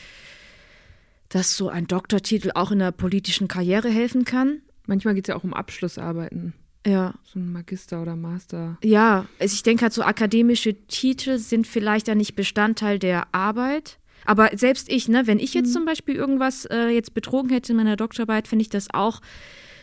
dass 1.28 1.56
so 1.56 1.68
ein 1.68 1.86
Doktortitel 1.86 2.50
auch 2.54 2.70
in 2.70 2.80
der 2.80 2.92
politischen 2.92 3.48
Karriere 3.48 3.88
helfen 3.88 4.24
kann. 4.24 4.60
Manchmal 4.86 5.14
geht 5.14 5.24
es 5.24 5.28
ja 5.28 5.36
auch 5.36 5.44
um 5.44 5.54
Abschlussarbeiten, 5.54 6.52
Ja, 6.86 7.14
so 7.24 7.38
ein 7.38 7.52
Magister 7.52 8.02
oder 8.02 8.16
Master. 8.16 8.78
ja, 8.82 9.26
also 9.38 9.54
ich 9.54 9.62
denke 9.62 9.82
halt 9.82 9.92
so 9.92 10.02
akademische 10.02 10.74
Titel 10.88 11.38
sind 11.38 11.66
vielleicht 11.66 12.08
ja 12.08 12.14
nicht 12.14 12.34
Bestandteil 12.34 12.98
der 12.98 13.32
Arbeit. 13.32 13.98
Aber 14.26 14.50
selbst 14.54 14.90
ich, 14.92 15.08
ne, 15.08 15.26
wenn 15.26 15.38
ich 15.38 15.54
jetzt 15.54 15.72
zum 15.72 15.86
Beispiel 15.86 16.14
irgendwas 16.14 16.66
äh, 16.66 16.88
jetzt 16.88 17.14
betrogen 17.14 17.48
hätte 17.50 17.72
in 17.72 17.76
meiner 17.78 17.96
Doktorarbeit, 17.96 18.48
finde 18.48 18.62
ich 18.62 18.68
das 18.68 18.88
auch, 18.92 19.20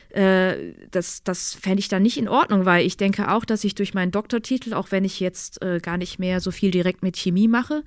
äh, 0.10 0.74
das, 0.91 1.24
das 1.24 1.54
fände 1.54 1.80
ich 1.80 1.89
dann 1.89 2.04
nicht 2.04 2.17
in 2.17 2.30
Ordnung, 2.30 2.65
weil 2.65 2.86
ich 2.86 2.98
denke 2.98 3.32
auch, 3.32 3.46
dass 3.46 3.63
ich 3.63 3.76
durch 3.76 3.93
meinen 3.93 4.12
Doktortitel, 4.12 4.74
auch 4.74 4.91
wenn 4.91 5.06
ich 5.06 5.20
jetzt 5.20 5.62
äh, 5.62 5.80
gar 5.80 5.98
nicht 5.98 6.20
mehr 6.20 6.39
so 6.39 6.52
viel 6.52 6.72
direkt 6.72 7.04
mit 7.04 7.17
Chemie 7.17 7.48
mache, 7.48 7.84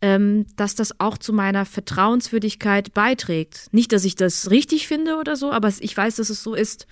ähm, 0.00 0.46
dass 0.56 0.74
das 0.74 1.00
auch 1.00 1.18
zu 1.18 1.32
meiner 1.32 1.64
Vertrauenswürdigkeit 1.64 2.94
beiträgt. 2.94 3.68
Nicht, 3.72 3.92
dass 3.92 4.04
ich 4.04 4.14
das 4.14 4.50
richtig 4.50 4.86
finde 4.86 5.16
oder 5.16 5.36
so, 5.36 5.50
aber 5.50 5.72
ich 5.80 5.96
weiß, 5.96 6.16
dass 6.16 6.30
es 6.30 6.42
so 6.42 6.54
ist. 6.54 6.86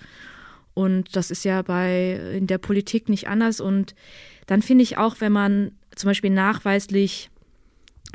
Und 0.73 1.15
das 1.15 1.31
ist 1.31 1.43
ja 1.43 1.61
bei 1.61 2.35
in 2.35 2.47
der 2.47 2.57
Politik 2.57 3.09
nicht 3.09 3.27
anders. 3.27 3.61
Und 3.61 3.95
dann 4.45 4.61
finde 4.61 4.83
ich 4.83 4.97
auch, 4.97 5.15
wenn 5.19 5.31
man 5.31 5.71
zum 5.95 6.09
Beispiel 6.09 6.29
nachweislich 6.29 7.29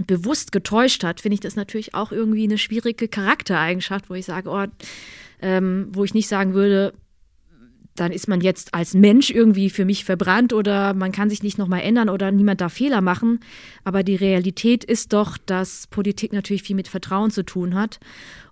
bewusst 0.07 0.53
getäuscht 0.53 1.05
hat, 1.05 1.21
finde 1.21 1.35
ich 1.35 1.41
das 1.41 1.57
natürlich 1.57 1.95
auch 1.95 2.13
irgendwie 2.13 2.45
eine 2.45 2.59
schwierige 2.59 3.09
Charaktereigenschaft, 3.09 4.09
wo 4.11 4.15
ich 4.15 4.27
sage, 4.27 4.49
oh, 4.49 4.67
ähm, 5.43 5.89
wo 5.93 6.05
ich 6.05 6.15
nicht 6.15 6.29
sagen 6.29 6.55
würde, 6.55 6.93
dann 7.95 8.13
ist 8.13 8.29
man 8.29 8.41
jetzt 8.41 8.75
als 8.75 8.95
Mensch 8.95 9.31
irgendwie 9.31 9.69
für 9.69 9.85
mich 9.85 10.05
verbrannt 10.05 10.53
oder 10.53 10.95
man 10.95 11.13
kann 11.13 11.29
sich 11.29 11.43
nicht 11.43 11.59
nochmal 11.59 11.83
ändern 11.83 12.09
oder 12.09 12.33
niemand 12.33 12.61
darf 12.61 12.73
Fehler 12.73 13.01
machen. 13.01 13.41
Aber 13.85 14.03
die 14.03 14.17
Realität 14.17 14.83
ist 14.85 15.13
doch, 15.13 15.37
dass 15.37 15.87
Politik 15.89 16.33
natürlich 16.33 16.63
viel 16.63 16.77
mit 16.77 16.89
Vertrauen 16.89 17.31
zu 17.31 17.45
tun 17.45 17.75
hat. 17.75 18.01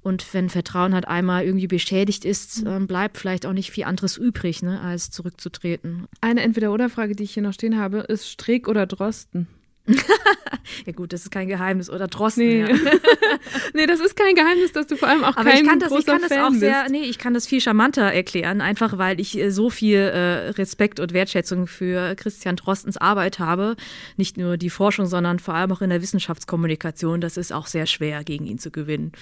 Und 0.03 0.35
wenn 0.35 0.51
Vertrauen 0.51 0.95
halt 0.95 1.09
einmal 1.09 1.45
irgendwie 1.45 1.67
beschädigt 1.67 2.25
ist, 2.25 2.65
ähm, 2.67 2.87
bleibt 2.87 3.19
vielleicht 3.19 3.47
auch 3.47 3.53
nicht 3.53 3.71
viel 3.71 3.85
anderes 3.85 4.17
übrig, 4.17 4.63
ne, 4.63 4.81
als 4.81 5.11
zurückzutreten. 5.11 6.07
Eine 6.21 6.43
Entweder-Oder-Frage, 6.43 7.15
die 7.15 7.25
ich 7.25 7.35
hier 7.35 7.43
noch 7.43 7.53
stehen 7.53 7.79
habe, 7.79 7.99
ist 8.01 8.29
Streeck 8.29 8.69
oder 8.69 8.87
Drosten? 8.87 9.47
Ja 10.87 10.93
gut, 10.93 11.13
das 11.13 11.23
ist 11.23 11.31
kein 11.31 11.49
Geheimnis. 11.49 11.91
Oder 11.91 12.07
Drosten. 12.09 12.45
Nee. 12.47 12.61
Ja. 12.61 12.69
nee, 13.75 13.87
das 13.87 14.01
ist 14.01 14.17
kein 14.17 14.35
Geheimnis, 14.35 14.73
dass 14.73 14.87
du 14.87 14.97
vor 14.97 15.09
allem 15.09 15.25
auch 15.25 15.37
Aber 15.37 15.51
kein 15.51 15.63
ich 15.63 15.69
kann 15.69 15.79
das, 15.81 15.89
großer 15.91 16.01
ich 16.01 16.07
kann 16.07 16.21
das 16.23 16.33
Fan 16.33 16.45
auch 16.45 16.53
sehr, 16.59 16.83
bist. 16.83 16.93
nee, 16.93 17.03
ich 17.03 17.19
kann 17.19 17.35
das 17.35 17.47
viel 17.47 17.61
charmanter 17.61 18.03
erklären, 18.03 18.61
einfach 18.61 18.99
weil 18.99 19.21
ich 19.21 19.37
äh, 19.39 19.51
so 19.51 19.71
viel 19.71 19.99
äh, 19.99 20.51
Respekt 20.51 21.01
und 21.01 21.13
Wertschätzung 21.13 21.67
für 21.67 22.15
Christian 22.15 22.57
Drostens 22.57 22.97
Arbeit 22.97 23.39
habe. 23.39 23.77
Nicht 24.17 24.37
nur 24.37 24.57
die 24.57 24.71
Forschung, 24.71 25.07
sondern 25.07 25.39
vor 25.39 25.55
allem 25.55 25.73
auch 25.73 25.83
in 25.83 25.91
der 25.91 26.03
Wissenschaftskommunikation. 26.03 27.21
Das 27.21 27.37
ist 27.37 27.53
auch 27.53 27.67
sehr 27.67 27.87
schwer, 27.87 28.25
gegen 28.25 28.47
ihn 28.47 28.59
zu 28.59 28.71
gewinnen. 28.71 29.13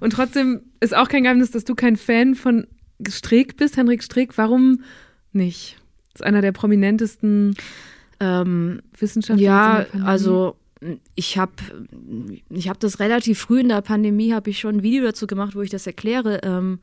Und 0.00 0.12
trotzdem 0.12 0.62
ist 0.80 0.96
auch 0.96 1.08
kein 1.08 1.22
Geheimnis, 1.22 1.50
dass 1.50 1.64
du 1.64 1.74
kein 1.74 1.96
Fan 1.96 2.34
von 2.34 2.66
Streeck 3.08 3.56
bist, 3.56 3.76
Henrik 3.76 4.02
Streeck. 4.02 4.36
Warum 4.36 4.82
nicht? 5.32 5.76
Das 6.12 6.20
ist 6.22 6.26
einer 6.26 6.40
der 6.40 6.52
prominentesten 6.52 7.54
Ähm, 8.20 8.82
Wissenschaftler. 8.98 9.44
Ja, 9.44 9.86
also 10.04 10.56
ich 11.14 11.38
habe 11.38 11.52
ich 12.50 12.68
hab 12.68 12.80
das 12.80 13.00
relativ 13.00 13.40
früh 13.40 13.60
in 13.60 13.68
der 13.68 13.80
Pandemie, 13.80 14.32
habe 14.32 14.50
ich 14.50 14.58
schon 14.58 14.76
ein 14.76 14.82
Video 14.82 15.04
dazu 15.04 15.26
gemacht, 15.26 15.54
wo 15.54 15.62
ich 15.62 15.70
das 15.70 15.86
erkläre, 15.86 16.40
ähm, 16.42 16.80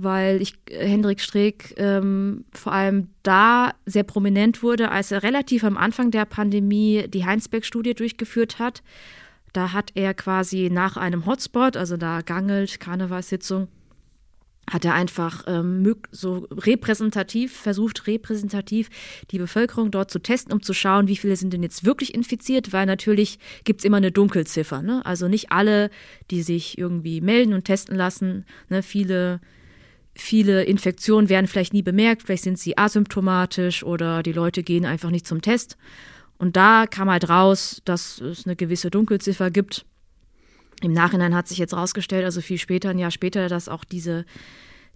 weil 0.00 0.40
ich 0.40 0.54
Hendrik 0.70 1.20
Streeck 1.20 1.74
ähm, 1.76 2.44
vor 2.52 2.72
allem 2.72 3.08
da 3.22 3.72
sehr 3.84 4.04
prominent 4.04 4.62
wurde, 4.62 4.90
als 4.90 5.10
er 5.10 5.22
relativ 5.22 5.64
am 5.64 5.76
Anfang 5.76 6.10
der 6.10 6.24
Pandemie 6.24 7.06
die 7.08 7.24
Heinsberg-Studie 7.24 7.94
durchgeführt 7.94 8.58
hat. 8.58 8.82
Da 9.52 9.72
hat 9.72 9.90
er 9.94 10.14
quasi 10.14 10.68
nach 10.70 10.96
einem 10.96 11.26
Hotspot, 11.26 11.76
also 11.76 11.96
da 11.96 12.20
gangelt, 12.20 12.80
Karnevalssitzung, 12.80 13.68
hat 14.70 14.84
er 14.84 14.94
einfach 14.94 15.44
ähm, 15.46 15.96
so 16.10 16.46
repräsentativ, 16.50 17.56
versucht 17.56 18.06
repräsentativ 18.06 18.88
die 19.30 19.38
Bevölkerung 19.38 19.90
dort 19.90 20.10
zu 20.10 20.18
testen, 20.18 20.52
um 20.52 20.62
zu 20.62 20.72
schauen, 20.72 21.08
wie 21.08 21.16
viele 21.16 21.36
sind 21.36 21.52
denn 21.52 21.62
jetzt 21.62 21.84
wirklich 21.84 22.14
infiziert, 22.14 22.72
weil 22.72 22.86
natürlich 22.86 23.38
gibt's 23.64 23.84
immer 23.84 23.96
eine 23.96 24.12
Dunkelziffer. 24.12 24.82
Ne? 24.82 25.04
Also 25.04 25.28
nicht 25.28 25.50
alle, 25.52 25.90
die 26.30 26.42
sich 26.42 26.78
irgendwie 26.78 27.20
melden 27.20 27.54
und 27.54 27.64
testen 27.64 27.96
lassen, 27.96 28.44
ne? 28.68 28.82
viele, 28.82 29.40
viele 30.14 30.64
Infektionen 30.64 31.28
werden 31.28 31.46
vielleicht 31.46 31.72
nie 31.72 31.82
bemerkt, 31.82 32.22
vielleicht 32.22 32.44
sind 32.44 32.58
sie 32.58 32.76
asymptomatisch 32.76 33.82
oder 33.82 34.22
die 34.22 34.32
Leute 34.32 34.62
gehen 34.62 34.84
einfach 34.84 35.10
nicht 35.10 35.26
zum 35.26 35.42
Test. 35.42 35.76
Und 36.38 36.56
da 36.56 36.86
kam 36.86 37.10
halt 37.10 37.28
raus, 37.28 37.82
dass 37.84 38.20
es 38.20 38.46
eine 38.46 38.54
gewisse 38.54 38.90
Dunkelziffer 38.90 39.50
gibt. 39.50 39.84
Im 40.82 40.92
Nachhinein 40.92 41.34
hat 41.34 41.48
sich 41.48 41.58
jetzt 41.58 41.74
rausgestellt, 41.74 42.24
also 42.24 42.40
viel 42.40 42.58
später, 42.58 42.90
ein 42.90 42.98
Jahr 42.98 43.10
später, 43.10 43.48
dass 43.48 43.68
auch 43.68 43.84
diese, 43.84 44.24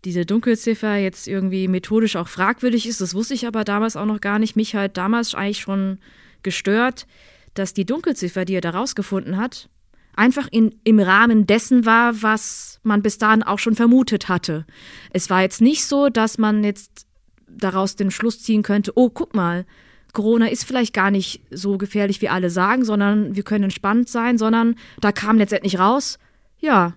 diese 0.05 0.25
Dunkelziffer 0.25 0.97
jetzt 0.97 1.27
irgendwie 1.27 1.69
methodisch 1.69 2.17
auch 2.17 2.29
fragwürdig 2.29 2.87
ist. 2.87 3.01
Das 3.01 3.15
wusste 3.15 3.35
ich 3.35 3.47
aber 3.47 3.65
damals 3.65 3.97
auch 3.97 4.07
noch 4.07 4.21
gar 4.21 4.39
nicht. 4.39 4.57
Mich 4.57 4.75
halt 4.75 4.97
damals 4.97 5.35
eigentlich 5.35 5.61
schon 5.61 5.99
gestört, 6.43 7.07
dass 7.55 7.75
die 7.75 7.85
Dunkelziffer, 7.85 8.45
die 8.45 8.55
er 8.55 8.61
da 8.61 8.71
rausgefunden 8.71 9.37
hat, 9.37 9.69
einfach 10.15 10.49
in, 10.51 10.75
im 10.85 11.01
Rahmen 11.01 11.47
dessen 11.47 11.87
war, 11.87 12.23
was 12.23 12.81
man 12.83 13.03
bis 13.03 13.19
dahin 13.19 13.43
auch 13.43 13.59
schon 13.59 13.75
vermutet 13.75 14.29
hatte. 14.29 14.67
Es 15.11 15.31
war 15.31 15.43
jetzt 15.43 15.61
nicht 15.61 15.85
so, 15.85 16.09
dass 16.09 16.39
man 16.39 16.65
jetzt 16.65 17.07
daraus 17.49 17.97
den 17.97 18.11
Schluss 18.11 18.43
ziehen 18.43 18.63
könnte, 18.63 18.93
oh, 18.95 19.11
guck 19.11 19.35
mal, 19.35 19.67
Corona 20.13 20.49
ist 20.49 20.65
vielleicht 20.65 20.93
gar 20.93 21.11
nicht 21.11 21.41
so 21.51 21.79
gefährlich, 21.79 22.21
wie 22.21 22.29
alle 22.29 22.51
sagen, 22.51 22.85
sondern 22.85 23.35
wir 23.35 23.43
können 23.43 23.65
entspannt 23.65 24.09
sein, 24.09 24.37
sondern 24.37 24.77
da 25.01 25.11
kam 25.11 25.39
letztendlich 25.39 25.79
raus, 25.79 26.19
ja, 26.59 26.95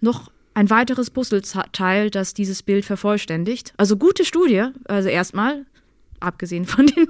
noch 0.00 0.30
ein 0.54 0.70
weiteres 0.70 1.10
Puzzleteil, 1.10 2.10
das 2.10 2.32
dieses 2.32 2.62
Bild 2.62 2.84
vervollständigt. 2.84 3.74
Also 3.76 3.96
gute 3.96 4.24
Studie, 4.24 4.66
also 4.84 5.08
erstmal, 5.08 5.66
abgesehen 6.20 6.64
von 6.64 6.86
den 6.96 7.08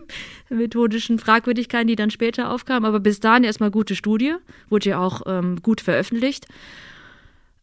methodischen 0.49 1.19
Fragwürdigkeiten, 1.19 1.87
die 1.87 1.97
dann 1.97 2.11
später 2.11 2.51
aufkamen, 2.51 2.87
aber 2.87 3.01
bis 3.01 3.21
dahin 3.21 3.45
erstmal 3.45 3.71
gute 3.71 3.95
Studie, 3.95 4.35
wurde 4.69 4.91
ja 4.91 4.99
auch 4.99 5.23
ähm, 5.27 5.63
gut 5.63 5.81
veröffentlicht. 5.81 6.47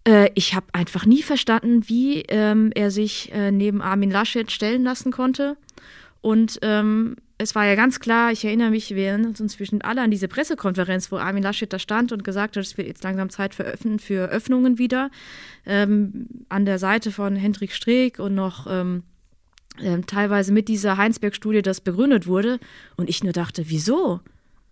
Äh, 0.07 0.29
ich 0.35 0.53
habe 0.53 0.67
einfach 0.73 1.05
nie 1.05 1.23
verstanden, 1.23 1.87
wie 1.87 2.21
ähm, 2.27 2.71
er 2.75 2.91
sich 2.91 3.31
äh, 3.33 3.51
neben 3.51 3.81
Armin 3.81 4.11
Laschet 4.11 4.51
stellen 4.51 4.83
lassen 4.83 5.11
konnte. 5.11 5.57
Und 6.21 6.59
ähm, 6.61 7.15
es 7.41 7.55
war 7.55 7.65
ja 7.65 7.75
ganz 7.75 7.99
klar, 7.99 8.31
ich 8.31 8.45
erinnere 8.45 8.69
mich, 8.69 8.93
wir 8.93 9.07
erinnern 9.07 9.29
uns 9.29 9.39
inzwischen 9.39 9.81
alle 9.81 10.01
an 10.01 10.11
diese 10.11 10.27
Pressekonferenz, 10.27 11.11
wo 11.11 11.17
Armin 11.17 11.43
Laschet 11.43 11.71
da 11.71 11.79
stand 11.79 12.11
und 12.11 12.23
gesagt 12.23 12.55
hat, 12.55 12.63
es 12.63 12.77
wird 12.77 12.87
jetzt 12.87 13.03
langsam 13.03 13.29
Zeit 13.29 13.55
für, 13.55 13.63
Öffnen, 13.63 13.99
für 13.99 14.29
Öffnungen 14.29 14.77
wieder. 14.77 15.09
Ähm, 15.65 16.27
an 16.49 16.65
der 16.65 16.77
Seite 16.77 17.11
von 17.11 17.35
Hendrik 17.35 17.71
Streeck 17.71 18.19
und 18.19 18.35
noch 18.35 18.67
ähm, 18.69 19.03
ähm, 19.81 20.05
teilweise 20.05 20.53
mit 20.53 20.67
dieser 20.67 20.97
Heinsberg-Studie 20.97 21.61
das 21.61 21.81
begründet 21.81 22.27
wurde. 22.27 22.59
Und 22.95 23.09
ich 23.09 23.23
nur 23.23 23.33
dachte, 23.33 23.63
wieso? 23.67 24.19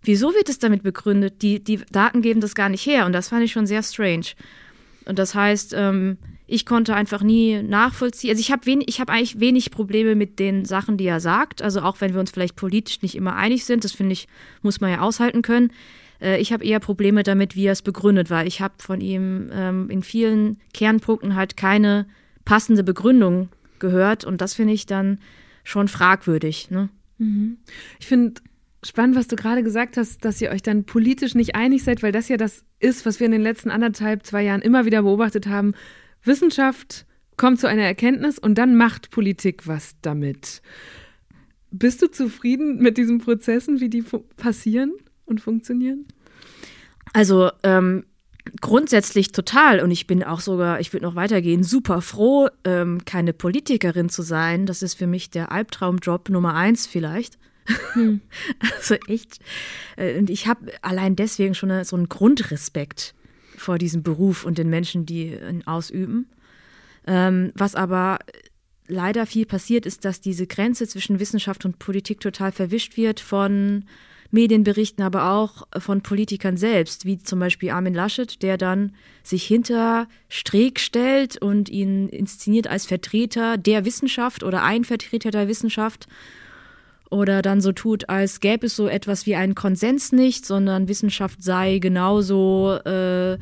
Wieso 0.02 0.32
wird 0.34 0.48
es 0.48 0.58
damit 0.58 0.82
begründet? 0.82 1.42
Die, 1.42 1.62
die 1.62 1.80
Daten 1.90 2.22
geben 2.22 2.40
das 2.40 2.54
gar 2.54 2.68
nicht 2.68 2.86
her. 2.86 3.04
Und 3.04 3.12
das 3.12 3.28
fand 3.28 3.42
ich 3.42 3.52
schon 3.52 3.66
sehr 3.66 3.82
strange. 3.82 4.26
Und 5.06 5.18
das 5.18 5.34
heißt, 5.34 5.74
ähm, 5.76 6.18
ich 6.50 6.66
konnte 6.66 6.94
einfach 6.94 7.22
nie 7.22 7.62
nachvollziehen. 7.62 8.30
Also 8.30 8.40
ich 8.40 8.50
habe 8.50 8.66
wenig, 8.66 8.88
ich 8.88 9.00
habe 9.00 9.12
eigentlich 9.12 9.38
wenig 9.38 9.70
Probleme 9.70 10.14
mit 10.14 10.38
den 10.38 10.64
Sachen, 10.64 10.96
die 10.96 11.06
er 11.06 11.20
sagt. 11.20 11.62
Also 11.62 11.80
auch 11.80 12.00
wenn 12.00 12.12
wir 12.12 12.20
uns 12.20 12.32
vielleicht 12.32 12.56
politisch 12.56 13.02
nicht 13.02 13.14
immer 13.14 13.36
einig 13.36 13.64
sind, 13.64 13.84
das 13.84 13.92
finde 13.92 14.12
ich, 14.12 14.26
muss 14.62 14.80
man 14.80 14.90
ja 14.90 15.00
aushalten 15.00 15.42
können. 15.42 15.72
Äh, 16.20 16.40
ich 16.40 16.52
habe 16.52 16.64
eher 16.64 16.80
Probleme 16.80 17.22
damit, 17.22 17.54
wie 17.54 17.66
er 17.66 17.72
es 17.72 17.82
begründet, 17.82 18.30
weil 18.30 18.46
ich 18.48 18.60
habe 18.60 18.74
von 18.78 19.00
ihm 19.00 19.48
ähm, 19.52 19.90
in 19.90 20.02
vielen 20.02 20.58
Kernpunkten 20.74 21.36
halt 21.36 21.56
keine 21.56 22.06
passende 22.44 22.82
Begründung 22.82 23.48
gehört 23.78 24.24
und 24.24 24.40
das 24.40 24.54
finde 24.54 24.74
ich 24.74 24.86
dann 24.86 25.18
schon 25.62 25.88
fragwürdig. 25.88 26.70
Ne? 26.70 26.88
Ich 28.00 28.06
finde, 28.06 28.40
spannend, 28.82 29.16
was 29.16 29.28
du 29.28 29.36
gerade 29.36 29.62
gesagt 29.62 29.96
hast, 29.96 30.24
dass 30.24 30.40
ihr 30.40 30.50
euch 30.50 30.62
dann 30.62 30.84
politisch 30.84 31.34
nicht 31.34 31.54
einig 31.54 31.84
seid, 31.84 32.02
weil 32.02 32.12
das 32.12 32.28
ja 32.28 32.36
das 32.36 32.64
ist, 32.80 33.06
was 33.06 33.20
wir 33.20 33.26
in 33.26 33.32
den 33.32 33.42
letzten 33.42 33.70
anderthalb, 33.70 34.24
zwei 34.24 34.42
Jahren 34.42 34.62
immer 34.62 34.84
wieder 34.84 35.02
beobachtet 35.02 35.46
haben. 35.46 35.74
Wissenschaft 36.24 37.06
kommt 37.36 37.60
zu 37.60 37.66
einer 37.66 37.82
Erkenntnis 37.82 38.38
und 38.38 38.56
dann 38.56 38.76
macht 38.76 39.10
Politik 39.10 39.66
was 39.66 39.94
damit. 40.02 40.62
Bist 41.70 42.02
du 42.02 42.10
zufrieden 42.10 42.78
mit 42.78 42.98
diesen 42.98 43.18
Prozessen, 43.18 43.80
wie 43.80 43.88
die 43.88 44.04
passieren 44.36 44.92
und 45.24 45.40
funktionieren? 45.40 46.06
Also 47.12 47.50
ähm, 47.62 48.04
grundsätzlich 48.60 49.32
total 49.32 49.80
und 49.80 49.90
ich 49.90 50.06
bin 50.06 50.22
auch 50.22 50.40
sogar, 50.40 50.80
ich 50.80 50.92
würde 50.92 51.06
noch 51.06 51.14
weitergehen, 51.14 51.62
super 51.62 52.02
froh, 52.02 52.48
ähm, 52.64 53.04
keine 53.04 53.32
Politikerin 53.32 54.08
zu 54.08 54.22
sein. 54.22 54.66
Das 54.66 54.82
ist 54.82 54.94
für 54.94 55.06
mich 55.06 55.30
der 55.30 55.52
Albtraumjob 55.52 56.28
Nummer 56.28 56.54
eins 56.54 56.86
vielleicht. 56.86 57.38
Hm. 57.92 58.20
Also 58.76 58.96
echt. 59.06 59.38
Äh, 59.96 60.18
und 60.18 60.30
ich 60.30 60.46
habe 60.46 60.72
allein 60.82 61.16
deswegen 61.16 61.54
schon 61.54 61.84
so 61.84 61.96
einen 61.96 62.08
Grundrespekt 62.08 63.14
vor 63.60 63.78
diesem 63.78 64.02
Beruf 64.02 64.44
und 64.44 64.58
den 64.58 64.70
Menschen, 64.70 65.06
die 65.06 65.34
ihn 65.34 65.66
ausüben. 65.66 66.28
Ähm, 67.06 67.52
was 67.54 67.74
aber 67.74 68.18
leider 68.86 69.26
viel 69.26 69.46
passiert, 69.46 69.86
ist, 69.86 70.04
dass 70.04 70.20
diese 70.20 70.46
Grenze 70.46 70.86
zwischen 70.88 71.20
Wissenschaft 71.20 71.64
und 71.64 71.78
Politik 71.78 72.20
total 72.20 72.52
verwischt 72.52 72.96
wird 72.96 73.20
von 73.20 73.84
Medienberichten, 74.32 75.02
aber 75.02 75.32
auch 75.32 75.66
von 75.78 76.02
Politikern 76.02 76.56
selbst, 76.56 77.04
wie 77.04 77.18
zum 77.18 77.40
Beispiel 77.40 77.70
Armin 77.70 77.94
Laschet, 77.94 78.42
der 78.42 78.58
dann 78.58 78.94
sich 79.22 79.44
hinter 79.44 80.08
Streeck 80.28 80.78
stellt 80.78 81.40
und 81.42 81.68
ihn 81.68 82.08
inszeniert 82.08 82.68
als 82.68 82.86
Vertreter 82.86 83.58
der 83.58 83.84
Wissenschaft 83.84 84.44
oder 84.44 84.62
ein 84.62 84.84
Vertreter 84.84 85.30
der 85.30 85.48
Wissenschaft 85.48 86.06
oder 87.10 87.42
dann 87.42 87.60
so 87.60 87.72
tut, 87.72 88.08
als 88.08 88.40
gäbe 88.40 88.66
es 88.66 88.76
so 88.76 88.88
etwas 88.88 89.26
wie 89.26 89.34
einen 89.34 89.54
Konsens 89.54 90.12
nicht, 90.12 90.46
sondern 90.46 90.88
Wissenschaft 90.88 91.42
sei 91.42 91.78
genauso 91.78 92.78
äh, 92.86 93.34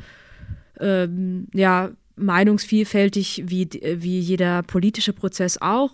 äh, 0.79 1.07
ja, 1.53 1.91
meinungsvielfältig 2.15 3.43
wie, 3.45 3.69
wie 3.71 4.19
jeder 4.19 4.63
politische 4.63 5.13
Prozess 5.13 5.59
auch. 5.61 5.91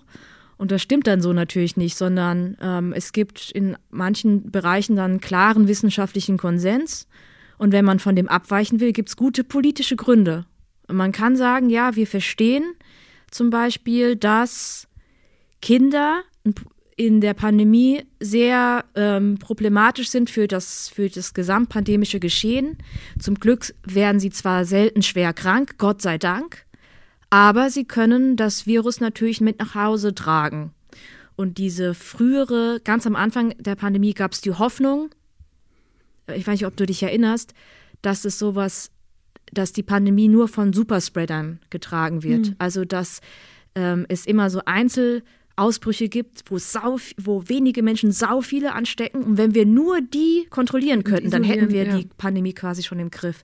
Und 0.58 0.72
das 0.72 0.82
stimmt 0.82 1.06
dann 1.08 1.22
so 1.22 1.34
natürlich 1.34 1.76
nicht, 1.76 1.98
sondern 1.98 2.58
ähm, 2.62 2.94
es 2.94 3.12
gibt 3.12 3.52
in 3.52 3.76
manchen 3.90 4.52
Bereichen 4.52 4.96
dann 4.96 5.20
klaren 5.20 5.68
wissenschaftlichen 5.68 6.38
Konsens. 6.38 7.08
Und 7.58 7.74
wenn 7.74 7.86
man 7.86 8.00
von 8.00 8.16
dem 8.16 8.30
abweichen 8.30 8.80
will, 8.80 8.94
gibt 8.94 9.10
es 9.10 9.18
gute 9.18 9.44
politische 9.44 9.98
Gründe. 9.98 10.46
Und 10.88 10.96
man 10.96 11.12
kann 11.12 11.36
sagen, 11.36 11.70
ja, 11.70 11.96
wir 11.96 12.08
verstehen 12.08 12.64
zum 13.32 13.50
Beispiel, 13.50 14.16
dass 14.16 14.88
Kinder 15.62 16.22
in 16.98 17.20
der 17.20 17.34
Pandemie 17.34 18.04
sehr 18.22 18.86
ähm, 18.96 19.38
problematisch 19.38 20.10
sind 20.10 20.30
für 20.30 20.48
das, 20.48 20.90
für 20.90 21.10
das 21.10 21.34
gesamtpandemische 21.34 22.20
Geschehen. 22.20 22.78
Zum 23.20 23.36
Glück 23.36 23.74
werden 23.84 24.20
sie 24.20 24.30
zwar 24.30 24.64
selten 24.64 25.02
schwer 25.02 25.34
krank, 25.34 25.78
Gott 25.78 26.02
sei 26.02 26.18
Dank, 26.18 26.66
aber 27.30 27.70
sie 27.70 27.84
können 27.86 28.38
das 28.38 28.66
Virus 28.66 29.02
natürlich 29.02 29.42
mit 29.42 29.60
nach 29.60 29.76
Hause 29.76 30.16
tragen. 30.16 30.72
Und 31.36 31.58
diese 31.58 31.94
frühere, 31.94 32.80
ganz 32.82 33.06
am 33.06 33.18
Anfang 33.18 33.54
der 33.60 33.76
Pandemie 33.76 34.14
gab 34.14 34.32
es 34.32 34.40
die 34.40 34.54
Hoffnung, 34.54 35.10
ich 36.34 36.48
weiß 36.48 36.54
nicht, 36.54 36.66
ob 36.66 36.78
du 36.78 36.86
dich 36.86 37.04
erinnerst, 37.04 37.54
dass 38.02 38.26
es 38.26 38.40
sowas, 38.40 38.90
dass 39.52 39.74
die 39.74 39.84
Pandemie 39.84 40.28
nur 40.28 40.48
von 40.48 40.74
Superspreadern 40.74 41.60
getragen 41.70 42.24
wird. 42.24 42.48
Mhm. 42.48 42.56
Also 42.58 42.86
dass 42.86 43.20
ähm, 43.76 44.06
es 44.10 44.26
immer 44.26 44.50
so 44.50 44.62
Einzelausbrüche 45.56 46.10
gibt, 46.10 46.44
wo, 46.50 46.58
sau, 46.58 46.98
wo 47.18 47.44
wenige 47.48 47.82
Menschen 47.82 48.12
sau 48.12 48.42
viele 48.42 48.74
anstecken. 48.74 49.24
Und 49.24 49.38
wenn 49.38 49.56
wir 49.56 49.66
nur 49.66 50.02
die 50.02 50.48
kontrollieren 50.50 51.04
könnten, 51.04 51.32
dann 51.32 51.44
hätten 51.44 51.72
wir 51.72 51.86
ja. 51.86 51.98
die 51.98 52.10
Pandemie 52.18 52.54
quasi 52.54 52.84
schon 52.84 53.00
im 53.00 53.10
Griff. 53.10 53.44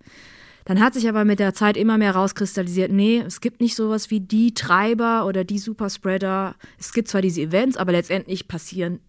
Dann 0.65 0.79
hat 0.79 0.93
sich 0.93 1.09
aber 1.09 1.25
mit 1.25 1.39
der 1.39 1.53
Zeit 1.53 1.75
immer 1.75 1.97
mehr 1.97 2.11
rauskristallisiert, 2.11 2.91
nee, 2.91 3.23
es 3.25 3.41
gibt 3.41 3.61
nicht 3.61 3.75
sowas 3.75 4.11
wie 4.11 4.19
die 4.19 4.53
Treiber 4.53 5.25
oder 5.25 5.43
die 5.43 5.57
Superspreader. 5.57 6.55
Es 6.77 6.93
gibt 6.93 7.07
zwar 7.07 7.21
diese 7.21 7.41
Events, 7.41 7.77
aber 7.77 7.93
letztendlich 7.93 8.47
passieren 8.47 8.99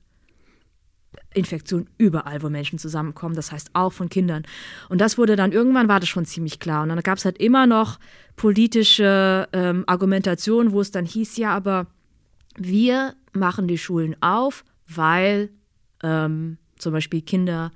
Infektionen 1.34 1.88
überall, 1.98 2.42
wo 2.42 2.48
Menschen 2.48 2.78
zusammenkommen, 2.78 3.34
das 3.34 3.52
heißt 3.52 3.70
auch 3.74 3.92
von 3.92 4.08
Kindern. 4.08 4.44
Und 4.88 5.00
das 5.02 5.18
wurde 5.18 5.36
dann 5.36 5.52
irgendwann 5.52 5.88
war 5.88 6.00
das 6.00 6.08
schon 6.08 6.24
ziemlich 6.24 6.58
klar. 6.58 6.84
Und 6.84 6.88
dann 6.88 7.00
gab 7.02 7.18
es 7.18 7.26
halt 7.26 7.38
immer 7.38 7.66
noch 7.66 7.98
politische 8.36 9.46
ähm, 9.52 9.84
Argumentation, 9.86 10.72
wo 10.72 10.80
es 10.80 10.90
dann 10.90 11.04
hieß, 11.04 11.36
ja, 11.36 11.54
aber 11.54 11.86
wir 12.56 13.14
machen 13.32 13.68
die 13.68 13.78
Schulen 13.78 14.16
auf, 14.20 14.64
weil 14.88 15.50
ähm, 16.02 16.58
zum 16.78 16.92
Beispiel 16.92 17.22
Kinder 17.22 17.72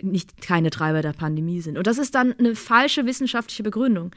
nicht 0.00 0.40
keine 0.40 0.70
Treiber 0.70 1.02
der 1.02 1.12
Pandemie 1.12 1.60
sind. 1.60 1.76
Und 1.76 1.86
das 1.86 1.98
ist 1.98 2.14
dann 2.14 2.32
eine 2.32 2.54
falsche 2.54 3.06
wissenschaftliche 3.06 3.62
Begründung. 3.62 4.12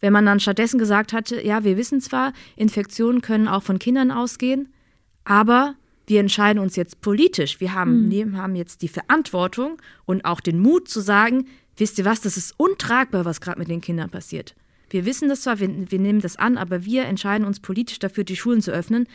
Wenn 0.00 0.12
man 0.12 0.26
dann 0.26 0.40
stattdessen 0.40 0.78
gesagt 0.78 1.12
hatte, 1.12 1.44
ja, 1.44 1.64
wir 1.64 1.76
wissen 1.76 2.00
zwar, 2.00 2.32
Infektionen 2.54 3.22
können 3.22 3.48
auch 3.48 3.62
von 3.62 3.78
Kindern 3.78 4.10
ausgehen, 4.10 4.68
aber 5.24 5.74
wir 6.06 6.20
entscheiden 6.20 6.60
uns 6.60 6.76
jetzt 6.76 7.00
politisch. 7.00 7.60
Wir 7.60 7.74
haben, 7.74 8.08
mhm. 8.08 8.36
haben 8.36 8.54
jetzt 8.54 8.82
die 8.82 8.88
Verantwortung 8.88 9.80
und 10.04 10.24
auch 10.24 10.40
den 10.40 10.60
Mut 10.60 10.88
zu 10.88 11.00
sagen, 11.00 11.46
wisst 11.76 11.98
ihr 11.98 12.04
was, 12.04 12.20
das 12.20 12.36
ist 12.36 12.54
untragbar, 12.58 13.24
was 13.24 13.40
gerade 13.40 13.58
mit 13.58 13.68
den 13.68 13.80
Kindern 13.80 14.10
passiert. 14.10 14.54
Wir 14.88 15.04
wissen 15.04 15.28
das 15.28 15.42
zwar, 15.42 15.58
wir, 15.58 15.68
wir, 15.90 15.98
nehmen 15.98 16.20
das 16.20 16.36
an, 16.36 16.56
aber 16.58 16.84
wir 16.84 17.04
entscheiden 17.04 17.46
uns 17.46 17.60
politisch 17.60 17.98
dafür, 17.98 18.24
die 18.24 18.36
Schulen 18.36 18.62
zu 18.62 18.70
öffnen 18.70 19.06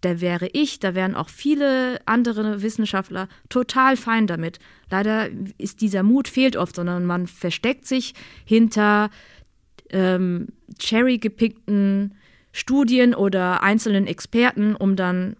da 0.00 0.20
wäre 0.20 0.48
ich, 0.52 0.78
da 0.78 0.94
wären 0.94 1.14
auch 1.14 1.28
viele 1.28 2.00
andere 2.06 2.62
Wissenschaftler 2.62 3.28
total 3.48 3.96
fein 3.96 4.26
damit. 4.26 4.58
Leider 4.90 5.28
ist 5.58 5.80
dieser 5.80 6.02
Mut 6.02 6.28
fehlt 6.28 6.56
oft, 6.56 6.76
sondern 6.76 7.06
man 7.06 7.26
versteckt 7.26 7.86
sich 7.86 8.14
hinter 8.44 9.10
ähm, 9.90 10.48
cherry-gepickten 10.78 12.14
Studien 12.52 13.14
oder 13.14 13.62
einzelnen 13.62 14.06
Experten, 14.06 14.76
um 14.76 14.96
dann 14.96 15.36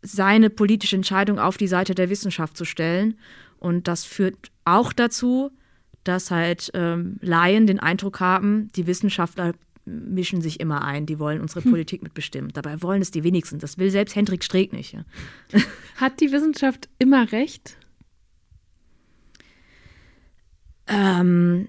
seine 0.00 0.50
politische 0.50 0.96
Entscheidung 0.96 1.38
auf 1.38 1.56
die 1.56 1.68
Seite 1.68 1.94
der 1.94 2.10
Wissenschaft 2.10 2.56
zu 2.56 2.64
stellen. 2.64 3.18
Und 3.58 3.88
das 3.88 4.04
führt 4.04 4.50
auch 4.64 4.92
dazu, 4.92 5.50
dass 6.04 6.30
halt 6.30 6.70
ähm, 6.74 7.16
Laien 7.20 7.66
den 7.66 7.80
Eindruck 7.80 8.20
haben, 8.20 8.70
die 8.74 8.86
Wissenschaftler 8.86 9.54
mischen 9.84 10.42
sich 10.42 10.60
immer 10.60 10.84
ein, 10.84 11.06
die 11.06 11.18
wollen 11.18 11.40
unsere 11.40 11.64
hm. 11.64 11.70
Politik 11.70 12.02
mitbestimmen. 12.02 12.52
Dabei 12.52 12.82
wollen 12.82 13.02
es 13.02 13.10
die 13.10 13.24
wenigsten. 13.24 13.58
Das 13.58 13.78
will 13.78 13.90
selbst 13.90 14.14
Hendrik 14.14 14.44
Streeck 14.44 14.72
nicht. 14.72 14.92
Ja. 14.92 15.04
Hat 15.96 16.20
die 16.20 16.30
Wissenschaft 16.30 16.88
immer 16.98 17.32
recht? 17.32 17.76
Ähm, 20.86 21.68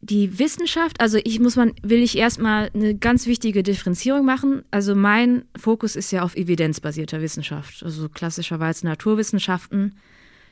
die 0.00 0.38
Wissenschaft, 0.38 1.00
also 1.00 1.18
ich 1.24 1.40
muss 1.40 1.56
man, 1.56 1.72
will 1.82 2.02
ich 2.02 2.16
erstmal 2.16 2.70
eine 2.74 2.94
ganz 2.94 3.26
wichtige 3.26 3.62
Differenzierung 3.62 4.24
machen. 4.24 4.62
Also 4.70 4.94
mein 4.94 5.44
Fokus 5.56 5.96
ist 5.96 6.10
ja 6.10 6.22
auf 6.22 6.36
evidenzbasierter 6.36 7.20
Wissenschaft, 7.20 7.82
also 7.82 8.08
klassischerweise 8.08 8.86
Naturwissenschaften. 8.86 9.94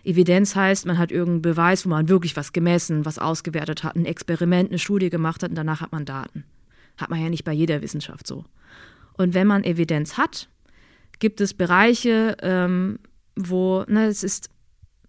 Evidenz 0.04 0.56
heißt, 0.56 0.86
man 0.86 0.98
hat 0.98 1.12
irgendeinen 1.12 1.42
Beweis, 1.42 1.84
wo 1.84 1.90
man 1.90 2.08
wirklich 2.08 2.36
was 2.36 2.52
gemessen, 2.52 3.04
was 3.04 3.18
ausgewertet 3.18 3.84
hat, 3.84 3.94
ein 3.94 4.04
Experiment, 4.04 4.70
eine 4.70 4.78
Studie 4.78 5.10
gemacht 5.10 5.42
hat 5.42 5.50
und 5.50 5.56
danach 5.56 5.80
hat 5.80 5.92
man 5.92 6.04
Daten. 6.04 6.44
Hat 6.96 7.10
man 7.10 7.20
ja 7.20 7.28
nicht 7.28 7.44
bei 7.44 7.52
jeder 7.52 7.82
Wissenschaft 7.82 8.26
so. 8.26 8.44
Und 9.14 9.34
wenn 9.34 9.46
man 9.46 9.64
Evidenz 9.64 10.16
hat, 10.16 10.48
gibt 11.18 11.40
es 11.40 11.54
Bereiche, 11.54 12.36
ähm, 12.42 12.98
wo, 13.36 13.84
na, 13.86 14.06
es 14.06 14.24
ist 14.24 14.50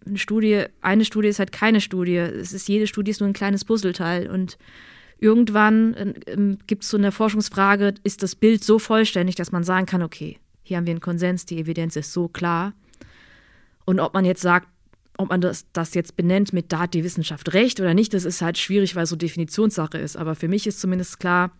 eine 0.05 0.17
Studie, 0.17 0.65
eine 0.81 1.05
Studie 1.05 1.29
ist 1.29 1.39
halt 1.39 1.51
keine 1.51 1.81
Studie. 1.81 2.17
Es 2.17 2.53
ist, 2.53 2.67
jede 2.67 2.87
Studie 2.87 3.11
ist 3.11 3.19
nur 3.19 3.29
ein 3.29 3.33
kleines 3.33 3.65
Puzzleteil. 3.65 4.29
Und 4.29 4.57
irgendwann 5.17 5.93
äh, 5.93 6.57
gibt 6.67 6.83
es 6.83 6.89
so 6.89 6.97
eine 6.97 7.11
Forschungsfrage, 7.11 7.95
ist 8.03 8.23
das 8.23 8.35
Bild 8.35 8.63
so 8.63 8.79
vollständig, 8.79 9.35
dass 9.35 9.51
man 9.51 9.63
sagen 9.63 9.85
kann, 9.85 10.03
okay, 10.03 10.37
hier 10.61 10.77
haben 10.77 10.85
wir 10.85 10.91
einen 10.91 11.01
Konsens, 11.01 11.45
die 11.45 11.59
Evidenz 11.59 11.95
ist 11.95 12.13
so 12.13 12.27
klar. 12.27 12.73
Und 13.85 13.99
ob 13.99 14.13
man 14.13 14.25
jetzt 14.25 14.41
sagt, 14.41 14.67
ob 15.17 15.29
man 15.29 15.41
das, 15.41 15.65
das 15.73 15.93
jetzt 15.93 16.15
benennt 16.15 16.53
mit, 16.53 16.71
da 16.71 16.79
hat 16.79 16.93
die 16.93 17.03
Wissenschaft 17.03 17.53
recht 17.53 17.79
oder 17.79 17.93
nicht, 17.93 18.13
das 18.13 18.25
ist 18.25 18.41
halt 18.41 18.57
schwierig, 18.57 18.95
weil 18.95 19.03
es 19.03 19.09
so 19.09 19.15
Definitionssache 19.15 19.97
ist. 19.97 20.17
Aber 20.17 20.35
für 20.35 20.47
mich 20.47 20.65
ist 20.65 20.79
zumindest 20.79 21.19
klar, 21.19 21.51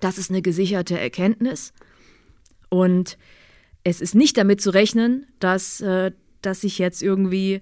das 0.00 0.18
ist 0.18 0.30
eine 0.30 0.42
gesicherte 0.42 0.98
Erkenntnis. 0.98 1.72
Und 2.68 3.18
es 3.84 4.00
ist 4.00 4.14
nicht 4.14 4.36
damit 4.36 4.60
zu 4.60 4.70
rechnen, 4.70 5.26
dass 5.40 5.80
äh, 5.80 6.12
das 6.42 6.62
sich 6.62 6.78
jetzt 6.78 7.02
irgendwie 7.02 7.60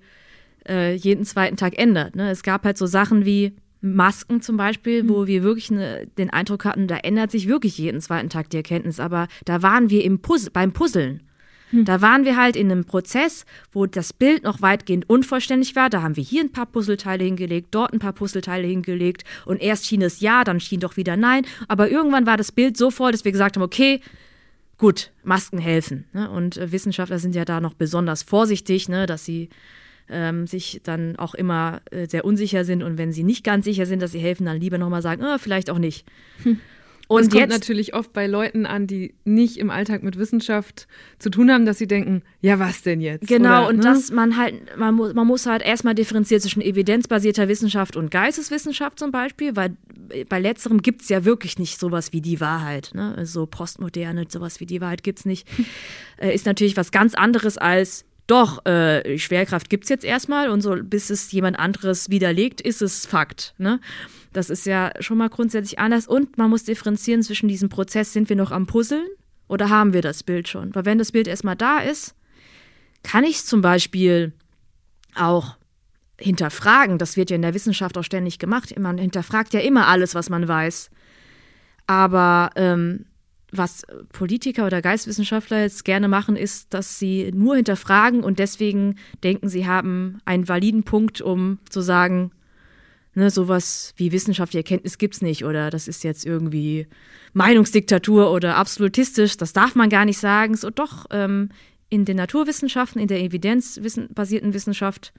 äh, 0.69 0.95
jeden 0.95 1.25
zweiten 1.25 1.57
Tag 1.57 1.79
ändert. 1.79 2.15
Ne? 2.15 2.31
Es 2.31 2.43
gab 2.43 2.65
halt 2.65 2.79
so 2.79 2.87
Sachen 2.87 3.25
wie 3.25 3.57
Masken 3.81 4.41
zum 4.41 4.57
Beispiel, 4.57 5.05
mhm. 5.05 5.09
wo 5.09 5.27
wir 5.27 5.43
wirklich 5.43 5.71
ne, 5.71 6.07
den 6.19 6.31
Eindruck 6.31 6.65
hatten, 6.65 6.89
da 6.89 6.97
ändert 6.97 7.31
sich 7.31 7.49
wirklich 7.49 7.79
jeden 7.79 8.01
zweiten 8.01 8.29
Tag 8.29 8.51
die 8.51 8.57
Erkenntnis. 8.57 9.01
Aber 9.01 9.29
da 9.45 9.63
waren 9.63 9.91
wir 9.91 10.05
im 10.05 10.21
Puzz 10.21 10.51
beim 10.51 10.73
Puzzeln. 10.73 11.23
Hm. 11.71 11.85
Da 11.85 12.01
waren 12.01 12.25
wir 12.25 12.37
halt 12.37 12.57
in 12.57 12.71
einem 12.71 12.85
Prozess, 12.85 13.45
wo 13.73 13.87
das 13.87 14.13
Bild 14.13 14.45
noch 14.45 14.63
weitgehend 14.63 15.09
unvollständig 15.09 15.77
war. 15.77 15.91
Da 15.91 16.03
haben 16.03 16.17
wir 16.17 16.25
hier 16.25 16.43
ein 16.43 16.53
paar 16.53 16.67
Puzzleteile 16.67 17.25
hingelegt, 17.25 17.69
dort 17.71 17.93
ein 17.93 17.99
paar 17.99 18.13
Puzzleteile 18.13 18.67
hingelegt 18.67 19.25
und 19.45 19.61
erst 19.61 19.87
schien 19.87 20.03
es 20.03 20.21
ja, 20.21 20.45
dann 20.45 20.61
schien 20.61 20.81
doch 20.81 20.97
wieder 20.97 21.17
nein. 21.17 21.45
Aber 21.69 21.91
irgendwann 21.91 22.27
war 22.27 22.37
das 22.37 22.53
Bild 22.53 22.77
so 22.77 22.91
voll, 22.91 23.13
dass 23.13 23.25
wir 23.25 23.33
gesagt 23.33 23.57
haben, 23.57 23.63
okay, 23.63 24.01
gut, 24.79 25.11
Masken 25.23 25.59
helfen. 25.59 26.05
Ne? 26.13 26.31
Und 26.31 26.57
äh, 26.57 26.73
Wissenschaftler 26.73 27.19
sind 27.19 27.35
ja 27.35 27.45
da 27.45 27.61
noch 27.61 27.75
besonders 27.75 28.23
vorsichtig, 28.23 28.89
ne? 28.89 29.07
dass 29.07 29.25
sie 29.25 29.49
ähm, 30.09 30.47
sich 30.47 30.81
dann 30.85 31.17
auch 31.17 31.35
immer 31.35 31.83
äh, 31.91 32.07
sehr 32.07 32.25
unsicher 32.25 32.65
sind 32.65 32.83
und 32.83 32.97
wenn 32.97 33.13
sie 33.13 33.25
nicht 33.25 33.45
ganz 33.45 33.65
sicher 33.65 33.87
sind, 33.87 34.01
dass 34.01 34.13
sie 34.13 34.21
helfen, 34.21 34.47
dann 34.47 34.61
lieber 34.61 34.79
nochmal 34.79 35.03
sagen, 35.03 35.23
ah, 35.23 35.39
vielleicht 35.39 35.69
auch 35.71 35.79
nicht. 35.79 36.07
Hm. 36.45 36.61
Und 37.09 37.21
das 37.23 37.29
kommt 37.31 37.41
jetzt, 37.41 37.51
natürlich 37.51 37.95
oft 37.95 38.13
bei 38.13 38.27
Leuten 38.27 38.67
an, 38.67 38.87
die 38.87 39.15
nicht 39.25 39.57
im 39.57 39.71
Alltag 39.71 40.03
mit 40.03 40.19
Wissenschaft 40.19 40.87
zu 41.19 41.31
tun 41.31 41.51
haben, 41.51 41.65
dass 41.65 41.79
sie 41.79 41.87
denken, 41.87 42.23
ja, 42.43 42.59
was 42.59 42.83
denn 42.83 43.01
jetzt? 43.01 43.27
Genau, 43.27 43.63
Oder, 43.63 43.69
und 43.69 43.77
ne? 43.79 43.83
dass 43.83 44.13
man 44.13 44.37
halt, 44.37 44.77
man, 44.77 44.95
mu 44.95 45.13
man 45.15 45.27
muss 45.27 45.47
halt 45.47 45.63
erstmal 45.63 45.95
differenzieren 45.95 46.43
zwischen 46.43 46.61
evidenzbasierter 46.61 47.49
Wissenschaft 47.49 47.97
und 47.97 48.11
Geisteswissenschaft 48.11 48.99
zum 48.99 49.11
Beispiel, 49.11 49.57
weil 49.57 49.75
bei 50.29 50.39
letzterem 50.39 50.83
gibt 50.83 51.01
es 51.01 51.09
ja 51.09 51.25
wirklich 51.25 51.59
nicht 51.59 51.81
sowas 51.81 52.13
wie 52.13 52.21
die 52.21 52.41
Wahrheit. 52.41 52.91
Ne? 52.93 53.13
So 53.15 53.19
also 53.19 53.47
postmoderne, 53.47 54.27
sowas 54.29 54.61
wie 54.61 54.67
die 54.67 54.83
Wahrheit 54.83 55.03
gibt 55.03 55.21
es 55.21 55.25
nicht. 55.25 55.49
äh, 56.19 56.35
ist 56.35 56.45
natürlich 56.45 56.77
was 56.77 56.93
ganz 56.93 57.15
anderes 57.15 57.57
als 57.57 58.05
doch, 58.29 58.65
äh, 58.67 59.19
Schwerkraft 59.19 59.71
gibt 59.71 59.85
es 59.85 59.91
jetzt 59.91 60.05
erstmal 60.05 60.51
und 60.51 60.61
so, 60.61 60.77
bis 60.83 61.09
es 61.11 61.33
jemand 61.33 61.59
anderes 61.59 62.11
widerlegt, 62.11 62.61
ist 62.61 62.83
es 62.83 63.07
Fakt. 63.07 63.55
Ne? 63.57 63.81
Das 64.35 64.51
ist 64.51 64.67
ja 64.67 64.93
schon 65.01 65.17
mal 65.17 65.31
grundsätzlich 65.31 65.79
anders. 65.79 66.07
Und 66.07 66.37
man 66.37 66.51
muss 66.51 66.65
differenzieren 66.65 67.23
zwischen 67.23 67.49
diesem 67.49 67.71
Prozess, 67.71 68.13
sind 68.13 68.29
wir 68.29 68.37
noch 68.37 68.53
am 68.53 68.67
Puzzeln 68.67 69.07
oder 69.49 69.71
haben 69.71 69.95
wir 69.95 70.03
das 70.03 70.23
Bild 70.23 70.47
schon? 70.47 70.75
Weil 70.75 70.85
wenn 70.85 70.99
das 70.99 71.11
Bild 71.11 71.27
erstmal 71.27 71.57
da 71.57 71.79
ist, 71.79 72.15
kann 73.03 73.25
ich 73.25 73.37
es 73.37 73.47
zum 73.47 73.63
Beispiel 73.63 74.33
auch 75.15 75.57
hinterfragen. 76.21 76.99
Das 76.99 77.17
wird 77.17 77.31
ja 77.31 77.37
in 77.37 77.43
der 77.43 77.55
Wissenschaft 77.55 77.97
auch 77.97 78.05
ständig 78.05 78.39
gemacht. 78.39 78.79
Man 78.79 78.99
hinterfragt 78.99 79.55
ja 79.55 79.61
immer 79.61 79.87
alles, 79.87 80.15
was 80.15 80.29
man 80.29 80.47
weiß. 80.47 80.91
Aber 81.87 82.51
ähm, 82.57 83.07
was 83.51 83.87
Politiker 84.13 84.67
oder 84.67 84.83
Geistwissenschaftler 84.83 85.63
jetzt 85.63 85.85
gerne 85.85 86.09
machen, 86.09 86.37
ist, 86.37 86.75
dass 86.75 86.99
sie 86.99 87.31
nur 87.35 87.57
hinterfragen 87.57 88.23
und 88.23 88.39
deswegen 88.39 88.97
denken, 89.23 89.49
sie 89.49 89.67
haben 89.67 90.19
einen 90.25 90.49
validen 90.49 90.83
Punkt, 90.83 91.21
um 91.21 91.59
zu 91.71 91.81
sagen, 91.81 92.31
ne, 93.15 93.31
sowas 93.31 93.95
wie 93.97 94.13
wissenschaftliche 94.13 94.61
Erkenntnis 94.61 94.99
gibt 94.99 95.15
es 95.15 95.23
nicht 95.23 95.45
oder 95.45 95.71
das 95.71 95.89
ist 95.89 96.05
jetzt 96.05 96.27
irgendwie 96.27 96.87
Meinungsdiktatur 97.33 98.31
oder 98.31 98.57
absolutistisch, 98.57 99.37
das 99.37 99.53
darf 99.53 99.75
man 99.75 99.89
gar 99.89 100.05
nicht 100.05 100.19
sagen. 100.19 100.55
So 100.55 100.71
doch, 100.71 101.07
ähm, 101.11 101.51
in 101.91 102.05
den 102.05 102.17
Naturwissenschaften, 102.17 103.01
in 103.01 103.09
der 103.09 103.21
evidenzbasierten 103.21 104.53
Wissenschaft, 104.53 105.13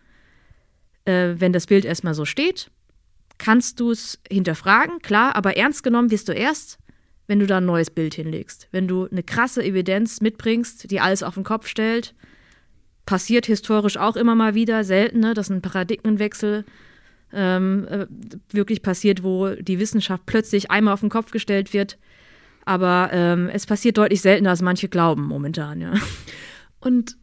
äh, 1.06 1.36
wenn 1.38 1.54
das 1.54 1.66
Bild 1.66 1.86
erstmal 1.86 2.14
so 2.14 2.26
steht, 2.26 2.70
kannst 3.38 3.80
du 3.80 3.92
es 3.92 4.20
hinterfragen, 4.30 5.00
klar, 5.00 5.36
aber 5.36 5.58
ernst 5.58 5.84
genommen 5.84 6.12
wirst 6.12 6.28
du 6.28 6.34
erst, 6.34 6.78
wenn 7.30 7.40
du 7.40 7.46
da 7.46 7.58
ein 7.58 7.66
neues 7.66 7.92
Bild 7.92 8.16
hinlegst. 8.16 8.68
Wenn 8.72 8.88
du 8.88 9.08
eine 9.08 9.22
krasse 9.22 9.64
Evidenz 9.64 10.20
mitbringst, 10.20 10.90
die 10.90 11.00
alles 11.00 11.22
auf 11.22 11.36
den 11.36 11.44
Kopf 11.44 11.68
stellt, 11.68 12.16
passiert 13.06 13.46
historisch 13.46 13.98
auch 13.98 14.16
immer 14.16 14.34
mal 14.34 14.56
wieder, 14.56 14.84
selten, 14.84 15.20
ne, 15.20 15.36
dass 15.36 15.52
ein 15.52 15.62
Paradigmenwechsel 15.62 16.66
ähm, 17.32 17.88
äh, 17.88 18.08
wirklich 18.52 18.82
passiert, 18.82 19.22
wo 19.22 19.50
die 19.50 19.78
Wissenschaft 19.78 20.26
plötzlich 20.26 20.72
einmal 20.72 20.96
auf 20.96 21.02
den 21.02 21.10
Kopf 21.10 21.30
gestellt 21.30 21.72
wird. 21.72 22.00
Aber 22.66 23.12
ähm, 23.14 23.48
es 23.54 23.68
passiert 23.68 24.00
deutlich 24.00 24.22
seltener, 24.22 24.50
als 24.50 24.64
manche 24.64 24.90
glauben 24.90 25.28
momentan, 25.28 25.82
ja. 25.82 25.94
Und 26.80 27.16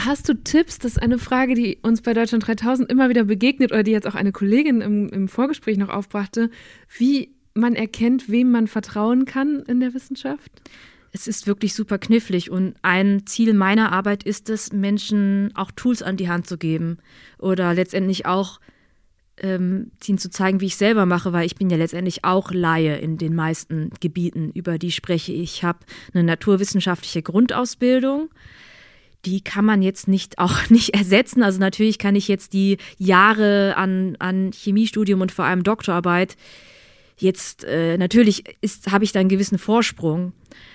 Hast 0.00 0.28
du 0.28 0.34
Tipps? 0.34 0.78
Das 0.78 0.92
ist 0.92 1.02
eine 1.02 1.18
Frage, 1.18 1.54
die 1.54 1.80
uns 1.82 2.02
bei 2.02 2.14
Deutschland 2.14 2.46
3000 2.46 2.88
immer 2.88 3.08
wieder 3.08 3.24
begegnet 3.24 3.72
oder 3.72 3.82
die 3.82 3.90
jetzt 3.90 4.06
auch 4.06 4.14
eine 4.14 4.30
Kollegin 4.30 4.80
im, 4.80 5.08
im 5.08 5.26
Vorgespräch 5.26 5.76
noch 5.76 5.88
aufbrachte. 5.88 6.50
Wie 6.96 7.34
man 7.58 7.74
erkennt, 7.74 8.28
wem 8.28 8.50
man 8.50 8.66
vertrauen 8.66 9.24
kann 9.24 9.62
in 9.66 9.80
der 9.80 9.94
Wissenschaft? 9.94 10.50
Es 11.12 11.26
ist 11.26 11.46
wirklich 11.46 11.74
super 11.74 11.98
knifflig 11.98 12.50
und 12.50 12.74
ein 12.82 13.26
Ziel 13.26 13.54
meiner 13.54 13.92
Arbeit 13.92 14.22
ist 14.24 14.50
es, 14.50 14.72
Menschen 14.72 15.50
auch 15.54 15.70
Tools 15.72 16.02
an 16.02 16.16
die 16.16 16.28
Hand 16.28 16.46
zu 16.46 16.58
geben 16.58 16.98
oder 17.38 17.72
letztendlich 17.74 18.26
auch 18.26 18.60
ähm, 19.40 19.92
ihnen 20.06 20.18
zu 20.18 20.30
zeigen, 20.30 20.60
wie 20.60 20.66
ich 20.66 20.76
selber 20.76 21.06
mache, 21.06 21.32
weil 21.32 21.46
ich 21.46 21.56
bin 21.56 21.70
ja 21.70 21.76
letztendlich 21.76 22.24
auch 22.24 22.50
Laie 22.50 22.96
in 22.98 23.18
den 23.18 23.34
meisten 23.34 23.90
Gebieten, 24.00 24.50
über 24.52 24.78
die 24.78 24.92
spreche 24.92 25.32
ich. 25.32 25.64
Habe 25.64 25.80
eine 26.12 26.24
naturwissenschaftliche 26.24 27.22
Grundausbildung. 27.22 28.30
Die 29.24 29.40
kann 29.40 29.64
man 29.64 29.82
jetzt 29.82 30.08
nicht 30.08 30.38
auch 30.38 30.68
nicht 30.70 30.94
ersetzen. 30.94 31.42
Also 31.42 31.60
natürlich 31.60 31.98
kann 31.98 32.16
ich 32.16 32.28
jetzt 32.28 32.52
die 32.52 32.78
Jahre 32.98 33.76
an, 33.76 34.16
an 34.18 34.52
Chemiestudium 34.52 35.20
und 35.20 35.32
vor 35.32 35.44
allem 35.44 35.62
Doktorarbeit 35.62 36.36
Jetzt 37.18 37.64
äh, 37.64 37.98
natürlich 37.98 38.44
habe 38.90 39.04
ich 39.04 39.12
da 39.12 39.20
einen 39.20 39.28
gewissen 39.28 39.58
Vorsprung, 39.58 40.32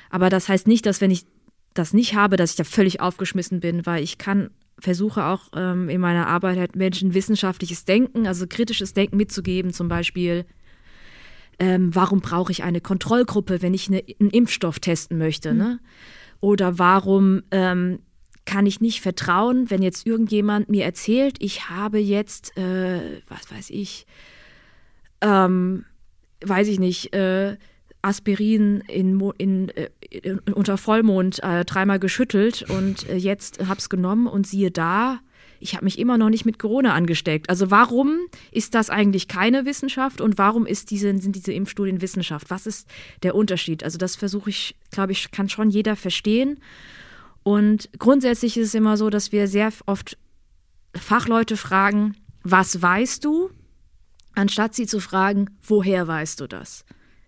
aber 0.10 0.30
das 0.30 0.50
heißt 0.50 0.68
nicht, 0.68 0.86
dass 0.86 1.02
wenn 1.02 1.12
ich 1.12 1.26
das 1.74 1.94
nicht 1.94 2.16
habe, 2.16 2.38
dass 2.38 2.52
ich 2.52 2.56
da 2.58 2.64
völlig 2.64 3.00
aufgeschmissen 3.00 3.60
bin, 3.60 3.86
weil 3.86 4.04
ich 4.04 4.18
kann 4.18 4.52
versuche 4.80 5.26
auch 5.26 5.50
ähm, 5.56 5.88
in 5.90 6.02
meiner 6.02 6.28
Arbeit 6.28 6.58
halt 6.58 6.76
Menschen 6.76 7.14
wissenschaftliches 7.14 7.86
Denken, 7.86 8.28
also 8.28 8.46
kritisches 8.48 8.94
Denken 8.94 9.18
mitzugeben, 9.18 9.72
zum 9.72 9.88
Beispiel. 9.88 10.46
Ähm, 11.60 11.96
warum 11.96 12.20
brauche 12.20 12.52
ich 12.52 12.64
eine 12.64 12.82
Kontrollgruppe, 12.82 13.62
wenn 13.62 13.74
ich 13.74 13.88
eine, 13.88 14.04
einen 14.20 14.32
Impfstoff 14.32 14.80
testen 14.80 15.18
möchte? 15.18 15.54
Mhm. 15.54 15.58
Ne? 15.58 15.80
Oder 16.42 16.80
warum 16.80 17.44
ähm, 17.52 18.00
kann 18.46 18.66
ich 18.66 18.82
nicht 18.82 19.02
vertrauen, 19.02 19.70
wenn 19.70 19.82
jetzt 19.82 20.06
irgendjemand 20.06 20.70
mir 20.70 20.84
erzählt, 20.84 21.38
ich 21.40 21.70
habe 21.70 22.00
jetzt, 22.00 22.58
äh, 22.58 23.22
was 23.28 23.50
weiß 23.52 23.70
ich, 23.70 24.06
ähm, 25.22 25.86
weiß 26.44 26.68
ich 26.68 26.80
nicht, 26.80 27.14
äh, 27.14 27.58
Aspirin 28.02 28.82
in, 28.88 29.20
in, 29.38 29.70
äh, 29.70 29.90
in, 30.10 30.40
unter 30.40 30.78
Vollmond 30.78 31.42
äh, 31.42 31.66
dreimal 31.66 32.00
geschüttelt 32.00 32.66
und 32.70 33.08
äh, 33.10 33.16
jetzt 33.16 33.68
hab's 33.68 33.90
genommen 33.90 34.28
und 34.28 34.46
siehe 34.46 34.72
da, 34.72 35.20
ich 35.64 35.76
habe 35.76 35.86
mich 35.86 35.98
immer 35.98 36.18
noch 36.18 36.30
nicht 36.30 36.46
mit 36.46 36.60
Corona 36.60 36.94
angesteckt. 36.94 37.50
Also 37.50 37.72
warum 37.72 38.20
ist 38.52 38.76
das 38.76 38.90
eigentlich 38.90 39.30
keine 39.30 39.66
Wissenschaft 39.66 40.20
und 40.20 40.38
warum 40.38 40.66
diese, 40.66 41.18
sind 41.18 41.36
diese 41.36 41.54
Impfstudien 41.54 42.02
Wissenschaft? 42.02 42.50
Was 42.50 42.68
ist 42.68 42.90
der 43.24 43.34
Unterschied? 43.34 43.84
Also 43.84 43.98
das 43.98 44.18
versuche 44.18 44.50
ich, 44.50 44.76
glaube 44.92 45.14
ich, 45.14 45.32
kann 45.32 45.48
schon 45.48 45.70
jeder 45.70 45.96
verstehen. 45.96 46.60
Und 47.44 47.90
grundsätzlich 47.98 48.58
ist 48.58 48.68
es 48.68 48.74
immer 48.74 48.98
so, 48.98 49.10
dass 49.10 49.32
wir 49.32 49.48
sehr 49.48 49.72
oft 49.86 50.18
Fachleute 50.94 51.56
fragen, 51.56 52.16
was 52.44 52.82
weißt 52.82 53.24
du? 53.24 53.50
Anstatt 54.36 54.76
sie 54.76 54.88
zu 54.88 55.00
fragen, 55.00 55.50
woher 55.62 56.08
weißt 56.08 56.40
du 56.40 56.48
das? 56.48 56.86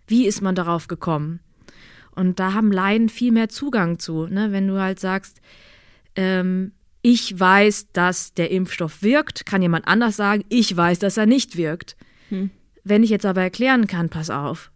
Wie 0.07 0.25
ist 0.25 0.41
man 0.41 0.55
darauf 0.55 0.87
gekommen? 0.87 1.39
Und 2.11 2.39
da 2.39 2.53
haben 2.53 2.71
Laien 2.71 3.09
viel 3.09 3.31
mehr 3.31 3.49
Zugang 3.49 3.99
zu. 3.99 4.27
Ne? 4.27 4.51
Wenn 4.51 4.67
du 4.67 4.79
halt 4.79 4.99
sagst, 4.99 5.41
ähm, 6.15 6.71
ich 7.01 7.39
weiß, 7.39 7.87
dass 7.93 8.33
der 8.33 8.51
Impfstoff 8.51 9.03
wirkt, 9.03 9.45
kann 9.45 9.61
jemand 9.61 9.87
anders 9.87 10.15
sagen, 10.15 10.43
ich 10.49 10.75
weiß, 10.75 10.99
dass 10.99 11.17
er 11.17 11.25
nicht 11.25 11.57
wirkt. 11.57 11.95
Hm. 12.29 12.49
Wenn 12.83 13.03
ich 13.03 13.09
jetzt 13.09 13.25
aber 13.25 13.41
erklären 13.41 13.87
kann, 13.87 14.09
pass 14.09 14.29
auf, 14.29 14.71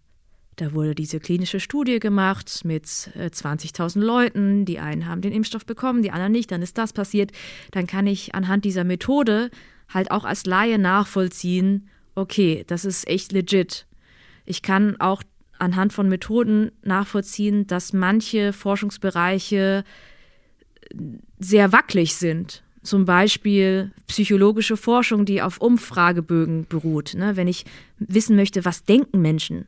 da 0.57 0.73
wurde 0.73 0.93
diese 0.93 1.19
klinische 1.19 1.59
Studie 1.59 1.99
gemacht 1.99 2.65
mit 2.65 2.86
20.000 2.86 3.97
äh, 3.97 4.03
Leuten, 4.03 4.65
die 4.65 4.80
einen 4.80 5.07
haben 5.07 5.21
den 5.21 5.32
Impfstoff 5.32 5.65
bekommen, 5.65 6.03
die 6.03 6.11
anderen 6.11 6.34
nicht, 6.34 6.51
dann 6.51 6.61
ist 6.61 6.77
das 6.77 6.91
passiert, 6.91 7.32
dann 7.71 7.88
kann 7.88 8.07
ich 8.07 8.36
anhand 8.36 8.65
dieser 8.65 8.84
Methode 8.84 9.49
halt 9.88 10.11
auch 10.11 10.25
als 10.25 10.45
Laie 10.45 10.77
nachvollziehen, 10.77 11.89
okay, 12.20 12.63
das 12.67 12.86
ist 12.86 13.07
echt 13.07 13.32
legit. 13.32 13.86
Ich 14.45 14.61
kann 14.61 14.99
auch 14.99 15.24
anhand 15.57 15.93
von 15.93 16.09
Methoden 16.09 16.72
nachvollziehen, 16.84 17.67
dass 17.67 17.93
manche 17.93 18.53
Forschungsbereiche 18.53 19.84
sehr 21.38 21.72
wackelig 21.72 22.15
sind. 22.15 22.63
Zum 22.82 23.05
Beispiel 23.05 23.91
psychologische 24.07 24.78
Forschung, 24.78 25.26
die 25.26 25.41
auf 25.41 25.59
Umfragebögen 25.59 26.65
beruht. 26.67 27.13
Ne? 27.13 27.36
Wenn 27.36 27.47
ich 27.47 27.65
wissen 27.99 28.36
möchte, 28.36 28.63
was 28.63 28.86
denken 28.86 29.22
Menschen, 29.22 29.67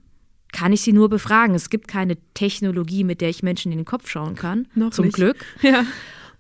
kann 0.54 0.74
ich 0.74 0.82
sie 0.82 0.93
nur 0.93 1.10
befragen. 1.10 1.54
Es 1.54 1.70
gibt 1.70 1.88
keine 1.88 2.18
Technologie, 2.34 3.04
mit 3.04 3.22
der 3.22 3.30
ich 3.30 3.43
Menschen 3.43 3.72
in 3.72 3.80
den 3.80 3.86
Kopf 3.86 4.10
schauen 4.10 4.36
kann. 4.36 4.68
Noch 4.76 4.91
zum 4.91 5.06
nicht. 5.06 5.16
Glück. 5.16 5.45
Ja. 5.62 5.86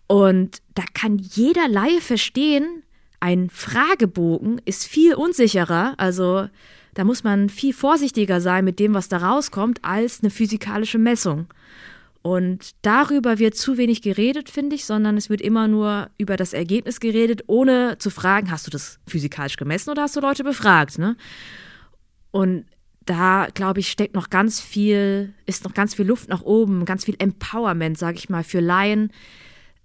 Und 0.07 0.61
da 0.75 0.83
kann 0.93 1.17
jeder 1.17 1.67
Laie 1.67 2.01
verstehen, 2.01 2.80
ein 3.21 3.49
Fragebogen 3.49 4.59
ist 4.65 4.85
viel 4.85 5.13
unsicherer, 5.13 5.93
also 5.97 6.47
da 6.93 7.05
muss 7.05 7.23
man 7.23 7.47
viel 7.49 7.73
vorsichtiger 7.73 8.41
sein 8.41 8.65
mit 8.65 8.79
dem, 8.79 8.93
was 8.93 9.07
da 9.07 9.17
rauskommt, 9.17 9.79
als 9.83 10.21
eine 10.21 10.29
physikalische 10.29 10.97
Messung. 10.97 11.47
Und 12.23 12.71
darüber 12.81 13.39
wird 13.39 13.55
zu 13.55 13.77
wenig 13.77 14.01
geredet, 14.01 14.49
finde 14.49 14.75
ich, 14.75 14.85
sondern 14.85 15.17
es 15.17 15.29
wird 15.29 15.41
immer 15.41 15.67
nur 15.67 16.09
über 16.17 16.35
das 16.35 16.53
Ergebnis 16.53 16.99
geredet, 16.99 17.43
ohne 17.47 17.97
zu 17.97 18.09
fragen, 18.09 18.51
hast 18.51 18.67
du 18.67 18.71
das 18.71 18.99
physikalisch 19.07 19.55
gemessen 19.55 19.89
oder 19.89 20.03
hast 20.03 20.15
du 20.15 20.19
Leute 20.19 20.43
befragt? 20.43 20.99
Ne? 20.99 21.15
Und 22.31 22.65
da, 23.05 23.47
glaube 23.53 23.79
ich, 23.79 23.89
steckt 23.89 24.13
noch 24.13 24.29
ganz 24.29 24.61
viel, 24.61 25.33
ist 25.45 25.63
noch 25.63 25.73
ganz 25.73 25.95
viel 25.95 26.05
Luft 26.05 26.29
nach 26.29 26.41
oben, 26.41 26.85
ganz 26.85 27.05
viel 27.05 27.15
Empowerment, 27.17 27.97
sage 27.97 28.17
ich 28.17 28.29
mal, 28.29 28.43
für 28.43 28.59
Laien, 28.59 29.11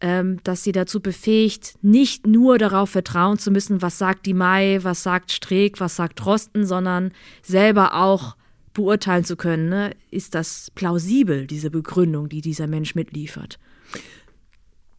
ähm, 0.01 0.39
dass 0.45 0.63
sie 0.63 0.73
dazu 0.73 1.01
befähigt, 1.01 1.75
nicht 1.83 2.27
nur 2.27 2.59
darauf 2.59 2.91
vertrauen 2.91 3.39
zu 3.39 3.51
müssen, 3.51 3.83
was 3.83 3.99
sagt 3.99 4.27
die 4.27 4.35
Mai, 4.35 4.79
was 4.83 5.03
sagt 5.03 5.33
Streeck, 5.33 5.81
was 5.81 5.97
sagt 5.97 6.21
Drosten, 6.21 6.67
sondern 6.67 7.13
selber 7.43 7.95
auch 7.95 8.37
beurteilen 8.75 9.25
zu 9.25 9.37
können, 9.37 9.71
ne, 9.71 9.91
ist 10.11 10.35
das 10.35 10.71
plausibel, 10.75 11.47
diese 11.47 11.71
Begründung, 11.71 12.29
die 12.29 12.43
dieser 12.43 12.67
Mensch 12.67 12.95
mitliefert. 12.95 13.59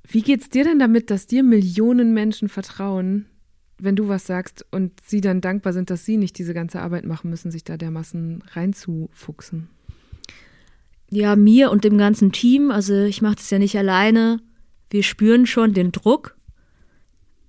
Wie 0.08 0.22
geht's 0.22 0.50
dir 0.50 0.64
denn 0.64 0.80
damit, 0.80 1.12
dass 1.12 1.28
dir 1.28 1.44
Millionen 1.44 2.14
Menschen 2.14 2.50
vertrauen, 2.50 3.28
wenn 3.78 3.96
du 3.96 4.08
was 4.08 4.26
sagst 4.26 4.66
und 4.72 4.94
sie 5.06 5.22
dann 5.22 5.42
dankbar 5.42 5.74
sind, 5.74 5.92
dass 5.92 6.06
sie 6.06 6.18
nicht 6.18 6.40
diese 6.40 6.56
ganze 6.56 6.82
Arbeit 6.82 7.06
machen 7.06 7.30
müssen, 7.30 7.52
sich 7.52 7.64
da 7.64 7.78
dermaßen 7.78 8.44
reinzufuchsen? 8.54 9.70
Ja, 11.12 11.36
mir 11.36 11.70
und 11.70 11.84
dem 11.84 11.98
ganzen 11.98 12.32
Team, 12.32 12.72
also 12.72 13.04
ich 13.04 13.22
mache 13.22 13.36
das 13.36 13.50
ja 13.50 13.60
nicht 13.60 13.78
alleine. 13.78 14.40
Wir 14.90 15.04
spüren 15.04 15.46
schon 15.46 15.74
den 15.74 15.92
Druck. 15.92 16.36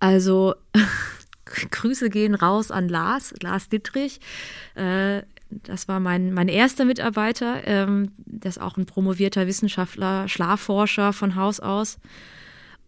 Also 0.01 0.55
Grüße 1.45 2.11
gehen 2.11 2.35
raus 2.35 2.71
an 2.71 2.89
Lars, 2.89 3.35
Lars 3.43 3.69
Dittrich. 3.69 4.21
Äh, 4.75 5.23
das 5.51 5.89
war 5.89 5.99
mein, 5.99 6.33
mein 6.33 6.49
erster 6.49 6.85
Mitarbeiter. 6.85 7.67
Ähm, 7.67 8.13
der 8.17 8.51
ist 8.51 8.61
auch 8.61 8.77
ein 8.77 8.87
promovierter 8.87 9.47
Wissenschaftler, 9.47 10.29
Schlafforscher 10.29 11.13
von 11.13 11.37
Haus 11.37 11.61
aus. 11.61 11.99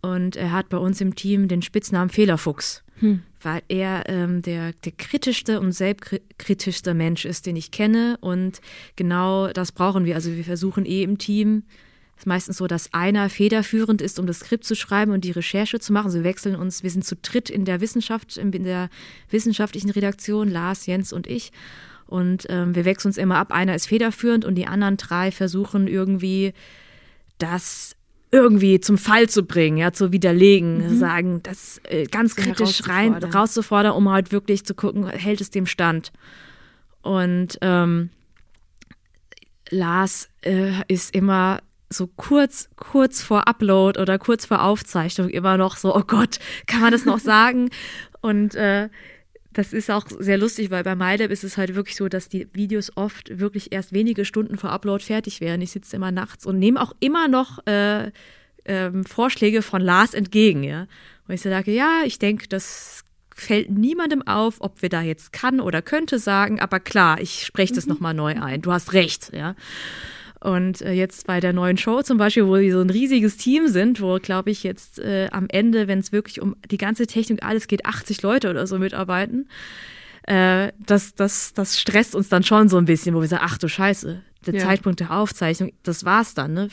Und 0.02 0.36
er 0.36 0.52
hat 0.52 0.68
bei 0.68 0.78
uns 0.78 1.00
im 1.00 1.14
Team 1.14 1.48
den 1.48 1.62
Spitznamen 1.62 2.10
Fehlerfuchs, 2.10 2.82
hm. 3.00 3.22
weil 3.42 3.62
er 3.68 4.08
ähm, 4.08 4.40
der, 4.42 4.72
der 4.72 4.92
kritischste 4.92 5.60
und 5.60 5.72
selbstkritischste 5.72 6.94
Mensch 6.94 7.24
ist, 7.24 7.46
den 7.46 7.56
ich 7.56 7.70
kenne. 7.70 8.16
Und 8.20 8.60
genau 8.96 9.48
das 9.48 9.72
brauchen 9.72 10.04
wir. 10.04 10.14
Also 10.14 10.32
wir 10.32 10.44
versuchen 10.44 10.86
eh 10.86 11.02
im 11.02 11.18
Team, 11.18 11.64
ist 12.20 12.26
meistens 12.26 12.58
so, 12.58 12.66
dass 12.66 12.92
einer 12.92 13.30
federführend 13.30 14.02
ist, 14.02 14.18
um 14.18 14.26
das 14.26 14.40
Skript 14.40 14.64
zu 14.64 14.76
schreiben 14.76 15.12
und 15.12 15.24
die 15.24 15.30
Recherche 15.30 15.80
zu 15.80 15.90
machen. 15.94 16.10
Sie 16.10 16.22
wechseln 16.22 16.54
uns, 16.54 16.82
wir 16.82 16.90
sind 16.90 17.02
zu 17.02 17.16
dritt 17.16 17.48
in 17.48 17.64
der 17.64 17.80
Wissenschaft, 17.80 18.36
in 18.36 18.52
der 18.52 18.90
wissenschaftlichen 19.30 19.88
Redaktion, 19.88 20.48
Lars, 20.48 20.84
Jens 20.84 21.14
und 21.14 21.26
ich. 21.26 21.50
Und 22.06 22.44
ähm, 22.50 22.74
wir 22.74 22.84
wechseln 22.84 23.08
uns 23.08 23.16
immer 23.16 23.36
ab. 23.36 23.52
Einer 23.52 23.74
ist 23.74 23.86
federführend 23.86 24.44
und 24.44 24.56
die 24.56 24.66
anderen 24.66 24.98
drei 24.98 25.30
versuchen 25.30 25.88
irgendwie 25.88 26.52
das 27.38 27.96
irgendwie 28.30 28.80
zum 28.80 28.98
Fall 28.98 29.30
zu 29.30 29.44
bringen, 29.44 29.78
ja, 29.78 29.92
zu 29.92 30.12
widerlegen, 30.12 30.90
mhm. 30.90 30.98
sagen, 30.98 31.42
das 31.42 31.80
äh, 31.84 32.04
ganz 32.04 32.36
so 32.36 32.42
kritisch 32.42 32.86
rein 32.86 33.14
rauszufordern, 33.14 33.92
um 33.92 34.10
halt 34.10 34.30
wirklich 34.30 34.66
zu 34.66 34.74
gucken, 34.74 35.08
hält 35.08 35.40
es 35.40 35.50
dem 35.50 35.64
Stand. 35.64 36.12
Und 37.00 37.58
ähm, 37.62 38.10
Lars 39.70 40.28
äh, 40.42 40.72
ist 40.86 41.14
immer 41.14 41.60
so 41.92 42.06
kurz, 42.06 42.68
kurz 42.76 43.22
vor 43.22 43.48
Upload 43.48 44.00
oder 44.00 44.18
kurz 44.18 44.46
vor 44.46 44.62
Aufzeichnung 44.62 45.28
immer 45.28 45.56
noch 45.56 45.76
so, 45.76 45.94
oh 45.94 46.04
Gott, 46.06 46.38
kann 46.66 46.80
man 46.80 46.92
das 46.92 47.04
noch 47.04 47.18
sagen? 47.20 47.70
Und 48.20 48.54
äh, 48.54 48.88
das 49.52 49.72
ist 49.72 49.90
auch 49.90 50.04
sehr 50.18 50.38
lustig, 50.38 50.70
weil 50.70 50.84
bei 50.84 50.94
MyLab 50.94 51.30
ist 51.30 51.42
es 51.42 51.56
halt 51.56 51.74
wirklich 51.74 51.96
so, 51.96 52.08
dass 52.08 52.28
die 52.28 52.48
Videos 52.52 52.96
oft 52.96 53.40
wirklich 53.40 53.72
erst 53.72 53.92
wenige 53.92 54.24
Stunden 54.24 54.56
vor 54.56 54.70
Upload 54.70 55.02
fertig 55.02 55.40
werden. 55.40 55.60
Ich 55.62 55.72
sitze 55.72 55.96
immer 55.96 56.12
nachts 56.12 56.46
und 56.46 56.58
nehme 56.58 56.80
auch 56.80 56.94
immer 57.00 57.26
noch 57.26 57.66
äh, 57.66 58.12
ähm, 58.64 59.04
Vorschläge 59.04 59.62
von 59.62 59.82
Lars 59.82 60.14
entgegen, 60.14 60.62
ja. 60.62 60.86
Und 61.26 61.34
ich 61.34 61.40
sage, 61.42 61.72
ja, 61.72 62.02
ich 62.04 62.18
denke, 62.18 62.48
das 62.48 63.04
fällt 63.34 63.70
niemandem 63.70 64.26
auf, 64.26 64.56
ob 64.60 64.82
wir 64.82 64.88
da 64.88 65.02
jetzt 65.02 65.32
kann 65.32 65.60
oder 65.60 65.82
könnte 65.82 66.18
sagen, 66.18 66.60
aber 66.60 66.78
klar, 66.78 67.20
ich 67.20 67.44
spreche 67.44 67.74
das 67.74 67.86
mhm. 67.86 67.94
nochmal 67.94 68.14
neu 68.14 68.40
ein. 68.40 68.62
Du 68.62 68.70
hast 68.70 68.92
recht, 68.92 69.32
ja. 69.32 69.56
Und 70.42 70.80
äh, 70.80 70.92
jetzt 70.92 71.26
bei 71.26 71.38
der 71.38 71.52
neuen 71.52 71.76
Show 71.76 72.00
zum 72.02 72.16
Beispiel, 72.16 72.46
wo 72.46 72.56
wir 72.56 72.72
so 72.72 72.80
ein 72.80 72.88
riesiges 72.88 73.36
Team 73.36 73.68
sind, 73.68 74.00
wo, 74.00 74.18
glaube 74.18 74.50
ich, 74.50 74.62
jetzt 74.62 74.98
äh, 74.98 75.28
am 75.32 75.46
Ende, 75.50 75.86
wenn 75.86 75.98
es 75.98 76.12
wirklich 76.12 76.40
um 76.40 76.56
die 76.70 76.78
ganze 76.78 77.06
Technik 77.06 77.44
alles 77.44 77.68
geht, 77.68 77.84
80 77.84 78.22
Leute 78.22 78.48
oder 78.48 78.66
so 78.66 78.78
mitarbeiten, 78.78 79.48
äh, 80.22 80.72
das, 80.78 81.14
das, 81.14 81.52
das 81.52 81.78
stresst 81.78 82.14
uns 82.14 82.30
dann 82.30 82.42
schon 82.42 82.70
so 82.70 82.78
ein 82.78 82.86
bisschen, 82.86 83.14
wo 83.14 83.20
wir 83.20 83.28
sagen, 83.28 83.44
ach 83.44 83.58
du 83.58 83.68
Scheiße, 83.68 84.22
der 84.46 84.54
ja. 84.54 84.60
Zeitpunkt 84.60 85.00
der 85.00 85.10
Aufzeichnung, 85.10 85.72
das 85.82 86.04
war's 86.04 86.34
dann, 86.34 86.54
ne? 86.54 86.68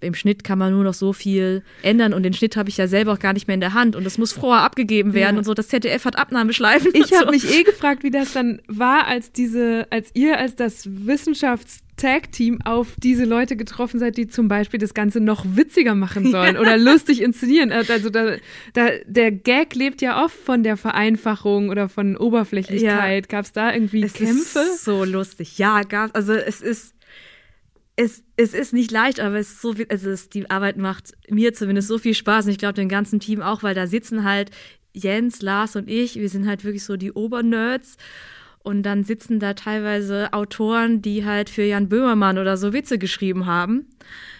Im 0.00 0.14
Schnitt 0.14 0.44
kann 0.44 0.58
man 0.60 0.72
nur 0.72 0.84
noch 0.84 0.94
so 0.94 1.12
viel 1.12 1.64
ändern 1.82 2.12
und 2.12 2.22
den 2.22 2.32
Schnitt 2.32 2.56
habe 2.56 2.68
ich 2.68 2.76
ja 2.76 2.86
selber 2.86 3.14
auch 3.14 3.18
gar 3.18 3.32
nicht 3.32 3.48
mehr 3.48 3.54
in 3.54 3.60
der 3.60 3.74
Hand 3.74 3.96
und 3.96 4.04
das 4.04 4.16
muss 4.16 4.32
vorher 4.32 4.62
abgegeben 4.62 5.12
werden 5.12 5.34
ja. 5.34 5.38
und 5.38 5.44
so. 5.44 5.54
Das 5.54 5.68
ZDF 5.68 6.04
hat 6.04 6.16
Abnahmeschleifen. 6.16 6.92
Ich 6.94 7.12
habe 7.14 7.24
so. 7.24 7.30
mich 7.30 7.52
eh 7.52 7.64
gefragt, 7.64 8.04
wie 8.04 8.12
das 8.12 8.32
dann 8.32 8.62
war, 8.68 9.08
als 9.08 9.32
diese, 9.32 9.88
als 9.90 10.10
ihr 10.14 10.38
als 10.38 10.54
das 10.54 10.88
Wissenschafts 10.88 11.80
Tag-Team 11.98 12.60
auf 12.64 12.94
diese 12.96 13.24
Leute 13.24 13.56
getroffen 13.56 14.00
seid, 14.00 14.16
die 14.16 14.26
zum 14.26 14.48
Beispiel 14.48 14.80
das 14.80 14.94
Ganze 14.94 15.20
noch 15.20 15.44
witziger 15.46 15.94
machen 15.94 16.30
sollen 16.30 16.54
ja. 16.54 16.60
oder 16.60 16.78
lustig 16.78 17.20
inszenieren. 17.20 17.70
Äh, 17.70 17.84
also 17.88 18.10
da, 18.10 18.36
da, 18.72 18.88
der 19.06 19.32
Gag 19.32 19.74
lebt 19.74 20.00
ja 20.00 20.24
oft 20.24 20.36
von 20.36 20.62
der 20.62 20.76
Vereinfachung 20.76 21.68
oder 21.68 21.88
von 21.88 22.16
Oberflächlichkeit. 22.16 23.26
Ja. 23.26 23.28
Gab 23.28 23.44
es 23.44 23.52
da 23.52 23.72
irgendwie 23.72 24.02
es 24.02 24.14
Kämpfe? 24.14 24.60
Ist 24.60 24.84
so 24.84 25.04
lustig. 25.04 25.58
Ja, 25.58 25.82
gab 25.82 26.16
Also 26.16 26.32
es 26.32 26.60
ist 26.60 26.94
es, 28.00 28.22
es 28.36 28.54
ist 28.54 28.72
nicht 28.72 28.92
leicht, 28.92 29.18
aber 29.18 29.38
es 29.38 29.48
ist 29.48 29.60
so 29.60 29.72
viel, 29.72 29.86
also 29.88 30.08
es, 30.08 30.28
die 30.28 30.48
Arbeit 30.48 30.76
macht 30.76 31.14
mir 31.28 31.52
zumindest 31.52 31.88
so 31.88 31.98
viel 31.98 32.14
Spaß 32.14 32.44
und 32.44 32.52
ich 32.52 32.58
glaube 32.58 32.74
dem 32.74 32.88
ganzen 32.88 33.18
Team 33.18 33.42
auch, 33.42 33.64
weil 33.64 33.74
da 33.74 33.88
sitzen 33.88 34.22
halt 34.22 34.52
Jens, 34.94 35.42
Lars 35.42 35.74
und 35.74 35.88
ich, 35.88 36.14
wir 36.14 36.28
sind 36.28 36.46
halt 36.46 36.64
wirklich 36.64 36.84
so 36.84 36.96
die 36.96 37.12
Obernerds 37.12 37.96
und 38.62 38.82
dann 38.82 39.04
sitzen 39.04 39.40
da 39.40 39.54
teilweise 39.54 40.32
Autoren, 40.32 41.00
die 41.02 41.24
halt 41.24 41.50
für 41.50 41.62
Jan 41.62 41.88
Böhmermann 41.88 42.38
oder 42.38 42.56
so 42.56 42.72
Witze 42.72 42.98
geschrieben 42.98 43.46
haben. 43.46 43.86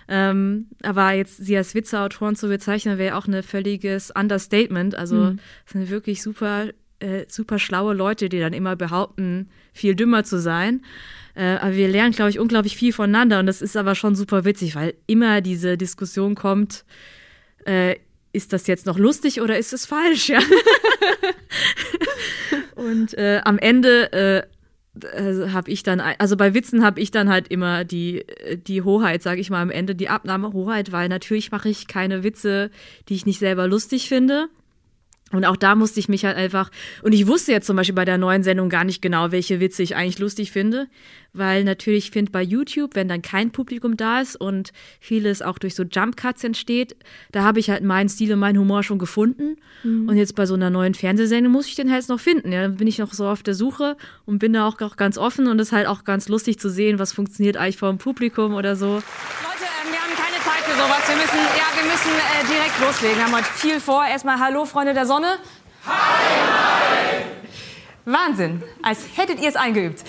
Ähm, 0.08 0.66
aber 0.82 1.12
jetzt 1.12 1.36
sie 1.36 1.56
als 1.56 1.74
Witzeautoren 1.74 2.34
zu 2.34 2.48
bezeichnen, 2.48 2.98
wäre 2.98 3.16
auch 3.16 3.26
ein 3.26 3.42
völliges 3.42 4.10
Understatement. 4.10 4.94
Also 4.94 5.16
mhm. 5.16 5.38
sind 5.66 5.90
wirklich 5.90 6.22
super, 6.22 6.68
äh, 7.00 7.26
super 7.28 7.58
schlaue 7.58 7.94
Leute, 7.94 8.28
die 8.28 8.40
dann 8.40 8.54
immer 8.54 8.74
behaupten, 8.74 9.50
viel 9.72 9.94
dümmer 9.94 10.24
zu 10.24 10.40
sein. 10.40 10.82
Äh, 11.34 11.56
aber 11.56 11.76
wir 11.76 11.88
lernen, 11.88 12.12
glaube 12.12 12.30
ich, 12.30 12.38
unglaublich 12.38 12.76
viel 12.76 12.92
voneinander. 12.92 13.38
Und 13.38 13.46
das 13.46 13.62
ist 13.62 13.76
aber 13.76 13.94
schon 13.94 14.16
super 14.16 14.44
witzig, 14.44 14.74
weil 14.74 14.94
immer 15.06 15.40
diese 15.40 15.76
Diskussion 15.76 16.34
kommt, 16.34 16.84
äh, 17.64 17.96
ist 18.32 18.52
das 18.52 18.66
jetzt 18.66 18.86
noch 18.86 18.98
lustig 18.98 19.40
oder 19.40 19.58
ist 19.58 19.72
es 19.72 19.86
falsch? 19.86 20.28
Ja. 20.28 20.40
Und 22.78 23.14
äh, 23.14 23.40
am 23.44 23.58
Ende 23.58 24.12
äh, 24.12 24.42
also 25.04 25.52
habe 25.52 25.70
ich 25.70 25.82
dann, 25.82 26.00
also 26.00 26.36
bei 26.36 26.54
Witzen 26.54 26.84
habe 26.84 27.00
ich 27.00 27.10
dann 27.10 27.28
halt 27.28 27.48
immer 27.48 27.84
die, 27.84 28.24
die 28.66 28.82
Hoheit, 28.82 29.22
sage 29.22 29.40
ich 29.40 29.50
mal, 29.50 29.62
am 29.62 29.70
Ende 29.70 29.94
die 29.94 30.08
Abnahmehoheit, 30.08 30.92
weil 30.92 31.08
natürlich 31.08 31.50
mache 31.50 31.68
ich 31.68 31.86
keine 31.86 32.24
Witze, 32.24 32.70
die 33.08 33.14
ich 33.14 33.26
nicht 33.26 33.38
selber 33.38 33.68
lustig 33.68 34.08
finde. 34.08 34.48
Und 35.32 35.44
auch 35.44 35.56
da 35.56 35.74
musste 35.74 36.00
ich 36.00 36.08
mich 36.08 36.24
halt 36.24 36.36
einfach, 36.36 36.70
und 37.02 37.12
ich 37.12 37.26
wusste 37.26 37.52
jetzt 37.52 37.66
zum 37.66 37.76
Beispiel 37.76 37.94
bei 37.94 38.04
der 38.04 38.18
neuen 38.18 38.42
Sendung 38.42 38.68
gar 38.68 38.84
nicht 38.84 39.02
genau, 39.02 39.30
welche 39.30 39.60
Witze 39.60 39.82
ich 39.82 39.94
eigentlich 39.94 40.18
lustig 40.18 40.52
finde, 40.52 40.88
weil 41.32 41.64
natürlich 41.64 42.06
ich 42.06 42.10
finde 42.10 42.32
bei 42.32 42.42
YouTube, 42.42 42.94
wenn 42.94 43.08
dann 43.08 43.22
kein 43.22 43.50
Publikum 43.50 43.96
da 43.96 44.20
ist 44.20 44.36
und 44.36 44.72
vieles 45.00 45.42
auch 45.42 45.58
durch 45.58 45.74
so 45.74 45.82
Jump 45.82 46.16
Cuts 46.16 46.44
entsteht, 46.44 46.96
da 47.32 47.42
habe 47.42 47.60
ich 47.60 47.70
halt 47.70 47.82
meinen 47.82 48.08
Stil 48.08 48.32
und 48.32 48.38
meinen 48.38 48.58
Humor 48.58 48.82
schon 48.82 48.98
gefunden. 48.98 49.56
Mhm. 49.82 50.08
Und 50.08 50.16
jetzt 50.16 50.34
bei 50.34 50.46
so 50.46 50.54
einer 50.54 50.70
neuen 50.70 50.94
Fernsehsendung 50.94 51.52
muss 51.52 51.66
ich 51.66 51.74
den 51.74 51.90
halt 51.90 52.08
noch 52.08 52.20
finden. 52.20 52.52
Ja, 52.52 52.62
dann 52.62 52.76
bin 52.76 52.86
ich 52.86 52.98
noch 52.98 53.12
so 53.12 53.26
auf 53.26 53.42
der 53.42 53.54
Suche 53.54 53.96
und 54.24 54.38
bin 54.38 54.52
da 54.52 54.66
auch, 54.66 54.80
auch 54.80 54.96
ganz 54.96 55.18
offen 55.18 55.48
und 55.48 55.60
es 55.60 55.68
ist 55.68 55.72
halt 55.72 55.86
auch 55.86 56.04
ganz 56.04 56.28
lustig 56.28 56.58
zu 56.58 56.70
sehen, 56.70 56.98
was 56.98 57.12
funktioniert 57.12 57.56
eigentlich 57.56 57.76
vor 57.76 57.90
dem 57.90 57.98
Publikum 57.98 58.54
oder 58.54 58.76
so. 58.76 58.86
Leute, 58.86 59.02
ähm, 59.04 59.92
wir 59.92 59.98
haben 59.98 60.14
keine 60.16 60.27
für 60.68 60.76
sowas. 60.76 61.08
Wir 61.08 61.16
müssen, 61.16 61.38
ja, 61.56 61.64
wir 61.74 61.90
müssen 61.90 62.10
äh, 62.10 62.46
direkt 62.46 62.78
loslegen. 62.80 63.16
Wir 63.16 63.24
haben 63.24 63.34
heute 63.34 63.44
viel 63.44 63.80
vor. 63.80 64.04
Erstmal 64.04 64.38
Hallo, 64.38 64.66
Freunde 64.66 64.92
der 64.92 65.06
Sonne. 65.06 65.38
Hi, 65.86 65.92
hi. 66.52 67.24
Wahnsinn, 68.04 68.62
als 68.82 69.00
hättet 69.16 69.40
ihr 69.40 69.48
es 69.48 69.56
eingeübt. 69.56 70.04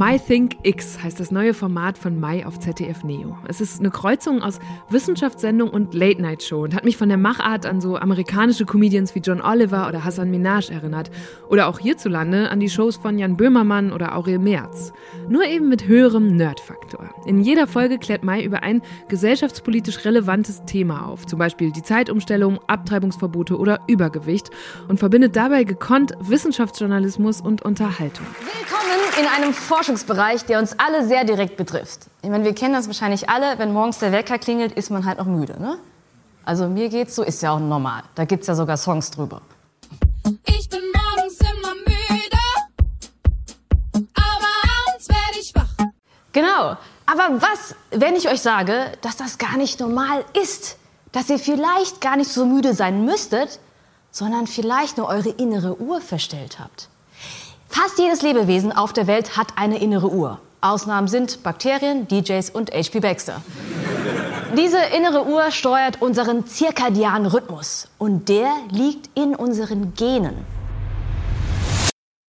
My 0.00 0.18
Think 0.18 0.56
X 0.62 1.02
heißt 1.02 1.20
das 1.20 1.30
neue 1.30 1.52
Format 1.52 1.98
von 1.98 2.18
Mai 2.18 2.46
auf 2.46 2.58
ZDF 2.58 3.04
Neo. 3.04 3.36
Es 3.48 3.60
ist 3.60 3.80
eine 3.80 3.90
Kreuzung 3.90 4.42
aus 4.42 4.58
Wissenschaftssendung 4.88 5.68
und 5.68 5.92
Late-Night-Show 5.92 6.62
und 6.62 6.74
hat 6.74 6.86
mich 6.86 6.96
von 6.96 7.10
der 7.10 7.18
Machart 7.18 7.66
an 7.66 7.82
so 7.82 7.98
amerikanische 7.98 8.64
Comedians 8.64 9.14
wie 9.14 9.18
John 9.18 9.42
Oliver 9.42 9.88
oder 9.88 10.02
Hassan 10.02 10.30
Minaj 10.30 10.70
erinnert. 10.70 11.10
Oder 11.50 11.68
auch 11.68 11.78
hierzulande 11.78 12.48
an 12.48 12.60
die 12.60 12.70
Shows 12.70 12.96
von 12.96 13.18
Jan 13.18 13.36
Böhmermann 13.36 13.92
oder 13.92 14.16
Aurel 14.16 14.38
Merz. 14.38 14.94
Nur 15.28 15.44
eben 15.44 15.68
mit 15.68 15.86
höherem 15.86 16.34
Nerd-Faktor. 16.34 17.10
In 17.26 17.42
jeder 17.42 17.66
Folge 17.66 17.98
klärt 17.98 18.24
Mai 18.24 18.42
über 18.42 18.62
ein 18.62 18.80
gesellschaftspolitisch 19.08 20.02
relevantes 20.06 20.64
Thema 20.64 21.08
auf. 21.08 21.26
Zum 21.26 21.38
Beispiel 21.38 21.72
die 21.72 21.82
Zeitumstellung, 21.82 22.58
Abtreibungsverbote 22.68 23.58
oder 23.58 23.80
Übergewicht. 23.86 24.48
Und 24.88 24.98
verbindet 24.98 25.36
dabei 25.36 25.64
gekonnt 25.64 26.14
Wissenschaftsjournalismus 26.20 27.42
und 27.42 27.60
Unterhaltung. 27.60 28.26
Willkommen 28.40 28.80
in 29.20 29.26
einem 29.26 29.52
Forschungsbereich, 29.90 30.44
der 30.44 30.60
uns 30.60 30.78
alle 30.78 31.04
sehr 31.04 31.24
direkt 31.24 31.56
betrifft. 31.56 32.02
Ich 32.22 32.30
meine, 32.30 32.44
wir 32.44 32.54
kennen 32.54 32.74
das 32.74 32.86
wahrscheinlich 32.86 33.28
alle, 33.28 33.58
wenn 33.58 33.72
morgens 33.72 33.98
der 33.98 34.12
Wecker 34.12 34.38
klingelt, 34.38 34.70
ist 34.72 34.88
man 34.88 35.04
halt 35.04 35.18
noch 35.18 35.26
müde, 35.26 35.60
ne? 35.60 35.78
Also 36.44 36.68
mir 36.68 36.88
geht's 36.88 37.16
so, 37.16 37.24
ist 37.24 37.42
ja 37.42 37.50
auch 37.50 37.58
normal. 37.58 38.04
Da 38.14 38.24
gibt's 38.24 38.46
ja 38.46 38.54
sogar 38.54 38.76
Songs 38.76 39.10
drüber. 39.10 39.42
Ich 40.46 40.68
bin 40.68 40.80
morgens 40.94 41.38
immer 41.40 41.74
müde, 41.74 42.38
aber 44.14 44.52
abends 44.86 45.08
werde 45.08 45.40
ich 45.40 45.52
wach. 45.56 45.86
Genau. 46.32 46.76
Aber 47.06 47.42
was, 47.42 47.74
wenn 47.90 48.14
ich 48.14 48.28
euch 48.28 48.42
sage, 48.42 48.92
dass 49.00 49.16
das 49.16 49.38
gar 49.38 49.56
nicht 49.56 49.80
normal 49.80 50.24
ist? 50.40 50.76
Dass 51.10 51.28
ihr 51.28 51.40
vielleicht 51.40 52.00
gar 52.00 52.16
nicht 52.16 52.30
so 52.32 52.46
müde 52.46 52.74
sein 52.74 53.04
müsstet, 53.04 53.58
sondern 54.12 54.46
vielleicht 54.46 54.98
nur 54.98 55.08
eure 55.08 55.30
innere 55.30 55.80
Uhr 55.80 56.00
verstellt 56.00 56.60
habt? 56.60 56.89
Fast 57.72 58.00
jedes 58.00 58.22
Lebewesen 58.22 58.72
auf 58.72 58.92
der 58.92 59.06
Welt 59.06 59.36
hat 59.36 59.52
eine 59.56 59.80
innere 59.80 60.10
Uhr. 60.10 60.40
Ausnahmen 60.60 61.06
sind 61.06 61.44
Bakterien, 61.44 62.08
DJs 62.08 62.50
und 62.50 62.72
HP 62.72 62.98
Baxter. 62.98 63.42
Diese 64.58 64.78
innere 64.96 65.24
Uhr 65.24 65.52
steuert 65.52 66.02
unseren 66.02 66.46
zirkadianen 66.46 67.26
Rhythmus 67.26 67.88
und 67.96 68.28
der 68.28 68.50
liegt 68.72 69.08
in 69.16 69.36
unseren 69.36 69.94
Genen. 69.94 70.34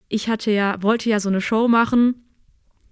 Ich 0.09 0.29
hatte 0.29 0.51
ja, 0.51 0.75
wollte 0.83 1.09
ja 1.09 1.19
so 1.19 1.29
eine 1.29 1.41
Show 1.41 1.67
machen, 1.67 2.23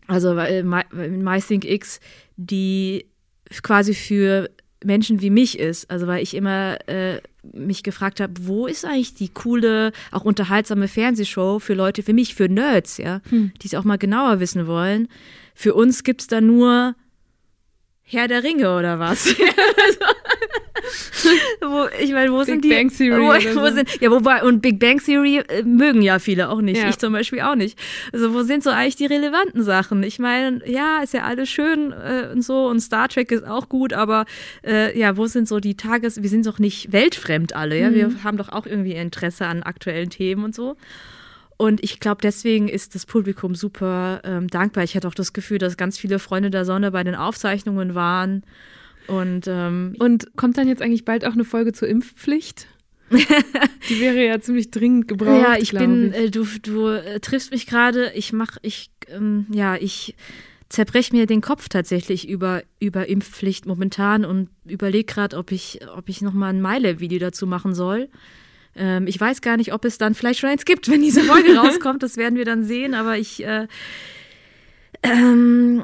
also 0.08 0.36
äh, 0.36 0.64
MyThink 0.64 1.66
X, 1.66 2.00
die 2.36 3.06
quasi 3.62 3.94
für 3.94 4.50
Menschen 4.84 5.22
wie 5.22 5.30
mich 5.30 5.60
ist. 5.60 5.92
Also 5.92 6.08
weil 6.08 6.24
ich 6.24 6.34
immer 6.34 6.80
äh, 6.90 7.22
mich 7.44 7.84
gefragt 7.84 8.20
habe, 8.20 8.34
wo 8.42 8.68
ist 8.68 8.86
eigentlich 8.86 9.14
die 9.14 9.30
coole, 9.30 9.92
auch 10.12 10.26
unterhaltsame 10.26 10.88
Fernsehshow 10.88 11.60
für 11.60 11.74
Leute, 11.74 12.04
für 12.04 12.14
mich, 12.14 12.36
für 12.36 12.50
Nerds, 12.50 12.98
ja, 12.98 13.22
hm. 13.30 13.52
die 13.62 13.68
es 13.68 13.76
auch 13.76 13.84
mal 13.84 13.98
genauer 13.98 14.40
wissen 14.40 14.68
wollen. 14.68 15.08
Für 15.56 15.74
uns 15.74 16.04
gibt's 16.04 16.28
da 16.28 16.42
nur 16.42 16.96
Herr 18.04 18.28
der 18.28 18.44
Ringe 18.44 18.76
oder 18.76 19.00
was? 19.00 19.34
wo, 21.62 21.88
ich 22.02 22.12
meine, 22.12 22.32
wo 22.32 22.38
Big 22.40 22.46
sind 22.46 22.66
die? 22.66 22.70
Bang 22.70 22.90
Theory 22.90 23.22
wo, 23.22 23.62
wo 23.62 23.72
sind, 23.72 23.90
ja, 24.02 24.12
wobei, 24.12 24.44
und 24.44 24.62
Big 24.62 24.80
Bang 24.80 25.04
Theory 25.04 25.44
äh, 25.48 25.64
mögen 25.64 26.02
ja 26.02 26.20
viele 26.20 26.50
auch 26.50 26.62
nicht. 26.62 26.82
Ja. 26.82 26.90
Ich 26.90 26.98
zum 26.98 27.14
Beispiel 27.14 27.42
auch 27.42 27.56
nicht. 27.56 27.78
Also, 28.14 28.34
wo 28.34 28.44
sind 28.44 28.64
so 28.64 28.70
eigentlich 28.70 28.96
die 28.96 29.06
relevanten 29.06 29.64
Sachen? 29.64 30.04
Ich 30.04 30.20
meine, 30.20 30.62
ja, 30.70 31.02
ist 31.04 31.14
ja 31.14 31.24
alles 31.24 31.50
schön 31.50 31.92
äh, 31.92 32.30
und 32.32 32.44
so 32.44 32.68
und 32.68 32.80
Star 32.80 33.08
Trek 33.08 33.32
ist 33.32 33.46
auch 33.46 33.70
gut, 33.70 33.94
aber 33.94 34.26
äh, 34.66 34.98
ja, 34.98 35.18
wo 35.18 35.28
sind 35.28 35.48
so 35.48 35.60
die 35.60 35.76
Tages-, 35.76 36.22
wir 36.22 36.30
sind 36.30 36.46
doch 36.46 36.60
nicht 36.60 36.92
weltfremd 36.92 37.56
alle, 37.56 37.80
ja? 37.80 37.90
Mhm. 37.90 37.96
Wir 37.96 38.24
haben 38.24 38.38
doch 38.38 38.50
auch 38.50 38.66
irgendwie 38.66 38.94
Interesse 38.94 39.46
an 39.46 39.64
aktuellen 39.64 40.10
Themen 40.10 40.44
und 40.44 40.56
so. 40.56 40.76
Und 41.62 41.84
ich 41.84 42.00
glaube, 42.00 42.22
deswegen 42.22 42.70
ist 42.70 42.96
das 42.96 43.06
Publikum 43.06 43.54
super 43.54 44.22
ähm, 44.24 44.48
dankbar. 44.48 44.86
Ich 44.86 44.96
hatte 44.96 45.10
auch 45.10 45.14
das 45.14 45.34
Gefühl, 45.34 45.58
dass 45.58 45.76
ganz 45.76 45.98
viele 45.98 46.18
Freunde 46.18 46.50
der 46.50 46.64
Sonne 46.64 46.92
bei 46.92 47.04
den 47.04 47.16
Aufzeichnungen 47.16 47.96
waren. 47.96 48.44
Und, 49.10 49.48
ähm, 49.48 49.96
und 50.00 50.36
kommt 50.36 50.58
dann 50.58 50.68
jetzt 50.68 50.82
eigentlich 50.82 51.06
bald 51.06 51.26
auch 51.26 51.34
eine 51.34 51.46
Folge 51.46 51.74
zur 51.74 51.88
Impfpflicht? 51.88 52.68
Die 53.90 54.00
wäre 54.00 54.24
ja 54.24 54.40
ziemlich 54.40 54.72
dringend 54.72 55.08
gebraucht. 55.08 55.42
Ja, 55.42 55.58
ich 55.58 55.72
bin, 55.72 56.14
ich. 56.14 56.20
Äh, 56.20 56.30
du, 56.30 56.46
du 56.62 56.88
äh, 56.88 57.20
triffst 57.20 57.52
mich 57.52 57.66
gerade. 57.66 58.12
Ich 58.14 58.34
mach, 58.34 58.58
ich, 58.62 58.92
ähm, 59.08 59.48
ja, 59.52 59.76
ich 59.76 60.16
zerbreche 60.70 61.16
mir 61.16 61.26
den 61.26 61.42
Kopf 61.42 61.70
tatsächlich 61.70 62.30
über, 62.30 62.62
über 62.80 63.10
Impfpflicht 63.10 63.66
momentan 63.66 64.26
und 64.26 64.50
überlege 64.66 65.12
gerade, 65.12 65.38
ob 65.38 65.52
ich, 65.52 65.80
ob 65.96 66.08
ich 66.08 66.22
nochmal 66.22 66.54
ein 66.54 66.62
Meile-Video 66.62 67.18
dazu 67.18 67.48
machen 67.48 67.74
soll. 67.74 68.10
Ähm, 68.76 69.08
ich 69.08 69.20
weiß 69.20 69.42
gar 69.42 69.58
nicht, 69.58 69.74
ob 69.74 69.86
es 69.86 69.98
dann 69.98 70.14
vielleicht 70.14 70.40
schon 70.40 70.50
eins 70.50 70.66
gibt, 70.66 70.90
wenn 70.90 71.02
diese 71.02 71.24
Folge 71.24 71.56
rauskommt. 71.58 72.04
Das 72.04 72.18
werden 72.18 72.38
wir 72.38 72.46
dann 72.46 72.64
sehen. 72.64 72.94
Aber 72.94 73.18
ich, 73.18 73.44
äh, 73.44 73.68
ähm, 75.02 75.84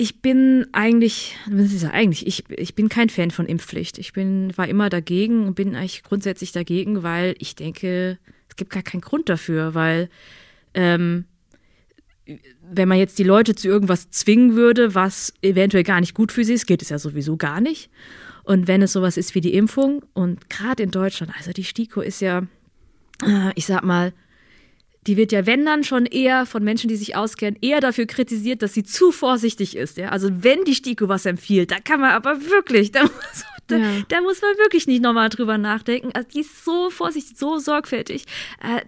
ich 0.00 0.22
bin 0.22 0.66
eigentlich, 0.70 1.36
ist 1.50 1.84
eigentlich, 1.84 2.26
ich, 2.26 2.48
ich 2.50 2.76
bin 2.76 2.88
kein 2.88 3.10
Fan 3.10 3.32
von 3.32 3.46
Impfpflicht. 3.46 3.98
Ich 3.98 4.12
bin, 4.12 4.56
war 4.56 4.68
immer 4.68 4.90
dagegen 4.90 5.44
und 5.44 5.56
bin 5.56 5.74
eigentlich 5.74 6.04
grundsätzlich 6.04 6.52
dagegen, 6.52 7.02
weil 7.02 7.34
ich 7.40 7.56
denke, 7.56 8.18
es 8.48 8.54
gibt 8.54 8.70
gar 8.70 8.84
keinen 8.84 9.00
Grund 9.00 9.28
dafür, 9.28 9.74
weil 9.74 10.08
ähm, 10.72 11.24
wenn 12.70 12.86
man 12.86 12.98
jetzt 12.98 13.18
die 13.18 13.24
Leute 13.24 13.56
zu 13.56 13.66
irgendwas 13.66 14.08
zwingen 14.10 14.54
würde, 14.54 14.94
was 14.94 15.34
eventuell 15.42 15.82
gar 15.82 16.00
nicht 16.00 16.14
gut 16.14 16.30
für 16.30 16.44
sie 16.44 16.54
ist, 16.54 16.66
geht 16.66 16.82
es 16.82 16.90
ja 16.90 16.98
sowieso 17.00 17.36
gar 17.36 17.60
nicht. 17.60 17.90
Und 18.44 18.68
wenn 18.68 18.82
es 18.82 18.92
sowas 18.92 19.16
ist 19.16 19.34
wie 19.34 19.40
die 19.40 19.54
Impfung, 19.54 20.04
und 20.14 20.48
gerade 20.48 20.84
in 20.84 20.92
Deutschland, 20.92 21.32
also 21.36 21.50
die 21.52 21.64
STIKO 21.64 22.02
ist 22.02 22.20
ja, 22.20 22.46
äh, 23.26 23.50
ich 23.56 23.66
sag 23.66 23.82
mal, 23.82 24.12
die 25.08 25.16
wird 25.16 25.32
ja, 25.32 25.46
wenn 25.46 25.64
dann 25.64 25.84
schon 25.84 26.04
eher 26.04 26.44
von 26.44 26.62
Menschen, 26.62 26.88
die 26.88 26.96
sich 26.96 27.16
auskennen, 27.16 27.58
eher 27.62 27.80
dafür 27.80 28.04
kritisiert, 28.06 28.62
dass 28.62 28.74
sie 28.74 28.82
zu 28.82 29.10
vorsichtig 29.10 29.74
ist. 29.74 29.96
Ja? 29.96 30.10
Also 30.10 30.28
wenn 30.44 30.64
die 30.64 30.74
STIKO 30.74 31.08
was 31.08 31.24
empfiehlt, 31.24 31.70
da 31.70 31.80
kann 31.80 32.00
man 32.00 32.10
aber 32.10 32.42
wirklich, 32.44 32.92
da 32.92 33.02
muss, 33.04 33.44
da, 33.68 33.78
ja. 33.78 33.90
da 34.08 34.20
muss 34.20 34.42
man 34.42 34.56
wirklich 34.58 34.86
nicht 34.86 35.02
nochmal 35.02 35.30
drüber 35.30 35.56
nachdenken. 35.56 36.10
Also 36.12 36.28
die 36.28 36.40
ist 36.40 36.62
so 36.62 36.90
vorsichtig, 36.90 37.38
so 37.38 37.58
sorgfältig. 37.58 38.26
Äh, 38.62 38.82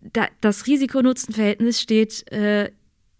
da, 0.00 0.28
das 0.40 0.66
Risiko-Nutzen-Verhältnis 0.66 1.78
steht 1.78 2.26
äh, 2.32 2.70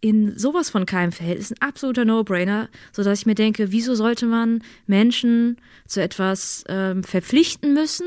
in 0.00 0.38
sowas 0.38 0.70
von 0.70 0.86
keinem 0.86 1.12
Verhältnis 1.12 1.52
ein 1.52 1.60
absoluter 1.60 2.06
No-Brainer, 2.06 2.70
sodass 2.92 3.20
ich 3.20 3.26
mir 3.26 3.34
denke, 3.34 3.70
wieso 3.70 3.94
sollte 3.94 4.24
man 4.24 4.62
Menschen 4.86 5.58
zu 5.86 6.00
etwas 6.00 6.64
ähm, 6.68 7.04
verpflichten 7.04 7.74
müssen, 7.74 8.06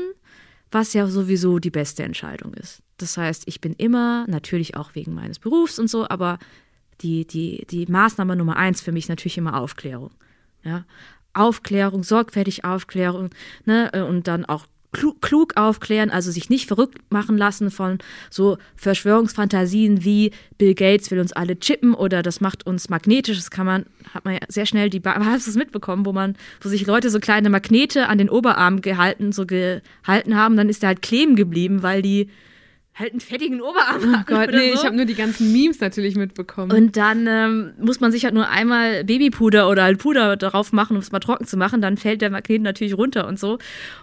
was 0.72 0.92
ja 0.92 1.06
sowieso 1.06 1.60
die 1.60 1.70
beste 1.70 2.02
Entscheidung 2.02 2.52
ist. 2.54 2.83
Das 2.96 3.16
heißt, 3.16 3.44
ich 3.46 3.60
bin 3.60 3.74
immer, 3.74 4.26
natürlich 4.28 4.76
auch 4.76 4.94
wegen 4.94 5.14
meines 5.14 5.38
Berufs 5.38 5.78
und 5.78 5.88
so, 5.88 6.08
aber 6.08 6.38
die, 7.00 7.26
die, 7.26 7.66
die 7.68 7.86
Maßnahme 7.86 8.36
Nummer 8.36 8.56
eins 8.56 8.80
für 8.80 8.92
mich 8.92 9.08
natürlich 9.08 9.38
immer 9.38 9.60
Aufklärung. 9.60 10.10
Ja? 10.62 10.84
Aufklärung, 11.32 12.04
sorgfältig 12.04 12.64
Aufklärung, 12.64 13.30
ne, 13.64 13.90
und 14.08 14.28
dann 14.28 14.44
auch 14.44 14.66
klug 15.20 15.56
aufklären, 15.56 16.10
also 16.10 16.30
sich 16.30 16.48
nicht 16.48 16.66
verrückt 16.66 16.98
machen 17.10 17.36
lassen 17.36 17.70
von 17.70 17.98
so 18.30 18.58
Verschwörungsfantasien 18.76 20.04
wie 20.04 20.30
Bill 20.56 20.74
Gates 20.74 21.10
will 21.10 21.20
uns 21.20 21.32
alle 21.32 21.58
chippen 21.58 21.94
oder 21.94 22.22
das 22.22 22.40
macht 22.40 22.66
uns 22.66 22.88
magnetisch. 22.88 23.36
Das 23.36 23.50
kann 23.50 23.66
man, 23.66 23.86
hat 24.12 24.24
man 24.24 24.34
ja 24.34 24.40
sehr 24.48 24.66
schnell 24.66 24.90
die, 24.90 25.02
hast 25.04 25.46
du 25.46 25.50
es 25.50 25.56
mitbekommen, 25.56 26.06
wo 26.06 26.12
man, 26.12 26.36
wo 26.60 26.68
sich 26.68 26.86
Leute 26.86 27.10
so 27.10 27.18
kleine 27.18 27.50
Magnete 27.50 28.08
an 28.08 28.18
den 28.18 28.30
Oberarm 28.30 28.80
gehalten, 28.80 29.32
so 29.32 29.46
gehalten 29.46 30.36
haben, 30.36 30.56
dann 30.56 30.68
ist 30.68 30.82
der 30.82 30.88
halt 30.88 31.02
kleben 31.02 31.36
geblieben, 31.36 31.82
weil 31.82 32.00
die 32.00 32.30
halt 32.94 33.10
einen 33.10 33.20
fettigen 33.20 33.60
Oberarm 33.60 34.14
oh 34.14 34.22
Gott, 34.26 34.50
nee, 34.52 34.68
so. 34.68 34.74
ich 34.74 34.84
habe 34.84 34.94
nur 34.94 35.04
die 35.04 35.14
ganzen 35.14 35.52
Memes 35.52 35.80
natürlich 35.80 36.14
mitbekommen. 36.14 36.70
Und 36.70 36.96
dann 36.96 37.26
ähm, 37.26 37.72
muss 37.78 38.00
man 38.00 38.12
sich 38.12 38.24
halt 38.24 38.34
nur 38.34 38.48
einmal 38.48 39.02
Babypuder 39.04 39.68
oder 39.68 39.82
halt 39.82 39.98
Puder 39.98 40.36
drauf 40.36 40.72
machen, 40.72 40.96
um 40.96 41.02
es 41.02 41.10
mal 41.10 41.18
trocken 41.18 41.46
zu 41.46 41.56
machen, 41.56 41.80
dann 41.80 41.96
fällt 41.96 42.22
der 42.22 42.30
Magnet 42.30 42.62
natürlich 42.62 42.96
runter 42.96 43.26
und 43.26 43.38
so. 43.38 43.58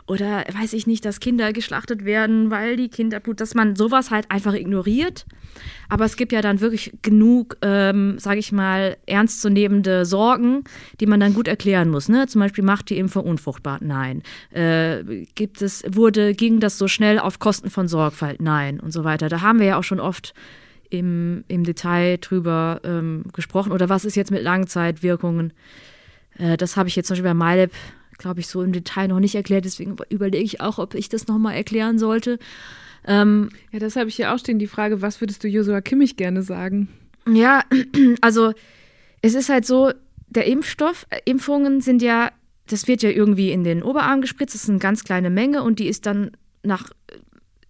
Oder 0.07 0.43
weiß 0.51 0.73
ich 0.73 0.87
nicht, 0.87 1.05
dass 1.05 1.21
Kinder 1.21 1.53
geschlachtet 1.53 2.03
werden, 2.03 2.51
weil 2.51 2.75
die 2.75 2.89
Kinderblut, 2.89 3.39
dass 3.39 3.55
man 3.55 3.77
sowas 3.77 4.11
halt 4.11 4.29
einfach 4.29 4.53
ignoriert. 4.53 5.25
Aber 5.89 6.05
es 6.05 6.15
gibt 6.15 6.31
ja 6.31 6.41
dann 6.41 6.61
wirklich 6.61 6.93
genug, 7.01 7.57
ähm, 7.61 8.17
sage 8.19 8.39
ich 8.39 8.51
mal, 8.51 8.97
ernstzunehmende 9.05 10.05
Sorgen, 10.05 10.63
die 10.99 11.05
man 11.05 11.19
dann 11.19 11.33
gut 11.33 11.47
erklären 11.47 11.89
muss. 11.89 12.09
Ne? 12.09 12.27
Zum 12.27 12.41
Beispiel 12.41 12.63
macht 12.63 12.89
die 12.89 12.97
Impfung 12.97 13.25
unfruchtbar? 13.25 13.79
Nein. 13.81 14.23
Äh, 14.51 15.25
gibt 15.35 15.61
es, 15.61 15.83
wurde, 15.87 16.33
ging 16.33 16.59
das 16.59 16.77
so 16.77 16.87
schnell 16.87 17.19
auf 17.19 17.39
Kosten 17.39 17.69
von 17.69 17.87
Sorgfalt? 17.87 18.41
Nein. 18.41 18.79
Und 18.79 18.91
so 18.91 19.03
weiter. 19.03 19.29
Da 19.29 19.41
haben 19.41 19.59
wir 19.59 19.67
ja 19.67 19.77
auch 19.77 19.83
schon 19.83 19.99
oft 19.99 20.33
im, 20.91 21.43
im 21.47 21.63
Detail 21.63 22.17
drüber 22.17 22.81
ähm, 22.83 23.23
gesprochen. 23.33 23.71
Oder 23.71 23.89
was 23.89 24.05
ist 24.05 24.15
jetzt 24.15 24.31
mit 24.31 24.43
Langzeitwirkungen? 24.43 25.53
Äh, 26.37 26.57
das 26.57 26.77
habe 26.77 26.89
ich 26.89 26.95
jetzt 26.95 27.07
zum 27.07 27.15
Beispiel 27.15 27.33
bei 27.33 27.55
MyLab, 27.55 27.71
glaube 28.17 28.39
ich, 28.41 28.47
so 28.47 28.61
im 28.61 28.71
Detail 28.71 29.07
noch 29.07 29.19
nicht 29.19 29.35
erklärt. 29.35 29.65
Deswegen 29.65 29.95
überlege 30.09 30.43
ich 30.43 30.61
auch, 30.61 30.77
ob 30.77 30.93
ich 30.93 31.09
das 31.09 31.27
nochmal 31.27 31.55
erklären 31.55 31.97
sollte. 31.97 32.37
Ähm, 33.07 33.49
ja, 33.71 33.79
das 33.79 33.95
habe 33.95 34.09
ich 34.09 34.15
hier 34.15 34.33
auch 34.33 34.37
stehen, 34.37 34.59
die 34.59 34.67
Frage, 34.67 35.01
was 35.01 35.21
würdest 35.21 35.43
du 35.43 35.47
Josua 35.47 35.81
Kimmich 35.81 36.17
gerne 36.17 36.43
sagen? 36.43 36.89
Ja, 37.27 37.63
also 38.21 38.53
es 39.21 39.33
ist 39.33 39.49
halt 39.49 39.65
so, 39.65 39.91
der 40.29 40.45
Impfstoff, 40.45 41.05
äh, 41.09 41.19
Impfungen 41.25 41.81
sind 41.81 42.01
ja, 42.01 42.31
das 42.67 42.87
wird 42.87 43.03
ja 43.03 43.09
irgendwie 43.09 43.51
in 43.51 43.63
den 43.63 43.83
Oberarm 43.83 44.21
gespritzt, 44.21 44.55
das 44.55 44.63
ist 44.63 44.69
eine 44.69 44.79
ganz 44.79 45.03
kleine 45.03 45.29
Menge 45.29 45.63
und 45.63 45.79
die 45.79 45.87
ist 45.87 46.05
dann 46.05 46.31
nach, 46.63 46.89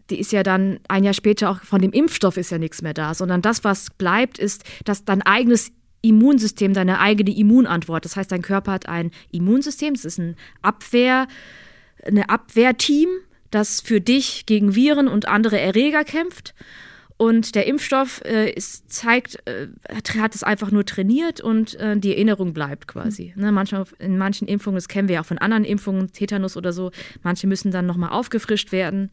die 0.09 0.19
ist 0.19 0.31
ja 0.31 0.43
dann 0.43 0.79
ein 0.87 1.03
Jahr 1.03 1.13
später 1.13 1.49
auch 1.49 1.61
von 1.61 1.81
dem 1.81 1.91
Impfstoff 1.91 2.37
ist 2.37 2.51
ja 2.51 2.57
nichts 2.57 2.81
mehr 2.81 2.93
da, 2.93 3.13
sondern 3.13 3.41
das, 3.41 3.63
was 3.63 3.89
bleibt, 3.89 4.37
ist, 4.37 4.63
dass 4.85 5.05
dein 5.05 5.21
eigenes 5.21 5.71
Immunsystem, 6.01 6.73
deine 6.73 6.99
eigene 6.99 7.35
Immunantwort. 7.35 8.05
Das 8.05 8.15
heißt, 8.15 8.31
dein 8.31 8.41
Körper 8.41 8.71
hat 8.73 8.89
ein 8.89 9.11
Immunsystem, 9.31 9.93
das 9.93 10.05
ist 10.05 10.17
ein 10.17 10.35
Abwehr, 10.61 11.27
eine 12.03 12.29
Abwehrteam, 12.29 13.09
das 13.51 13.81
für 13.81 14.01
dich 14.01 14.45
gegen 14.45 14.75
Viren 14.75 15.07
und 15.07 15.27
andere 15.27 15.59
Erreger 15.59 16.03
kämpft. 16.03 16.53
Und 17.17 17.53
der 17.53 17.67
Impfstoff 17.67 18.23
äh, 18.25 18.49
ist, 18.49 18.91
zeigt, 18.91 19.47
äh, 19.47 19.67
hat 20.17 20.33
es 20.33 20.41
einfach 20.41 20.71
nur 20.71 20.85
trainiert 20.85 21.39
und 21.39 21.75
äh, 21.75 21.95
die 21.95 22.13
Erinnerung 22.15 22.51
bleibt 22.51 22.87
quasi. 22.87 23.31
Mhm. 23.35 23.43
Ne, 23.43 23.51
manchmal, 23.51 23.85
in 23.99 24.17
manchen 24.17 24.47
Impfungen, 24.47 24.75
das 24.77 24.87
kennen 24.87 25.07
wir 25.07 25.15
ja 25.15 25.21
auch 25.21 25.25
von 25.27 25.37
anderen 25.37 25.63
Impfungen, 25.63 26.11
Tetanus 26.11 26.57
oder 26.57 26.73
so, 26.73 26.89
manche 27.21 27.45
müssen 27.45 27.69
dann 27.69 27.85
nochmal 27.85 28.09
aufgefrischt 28.09 28.71
werden. 28.71 29.11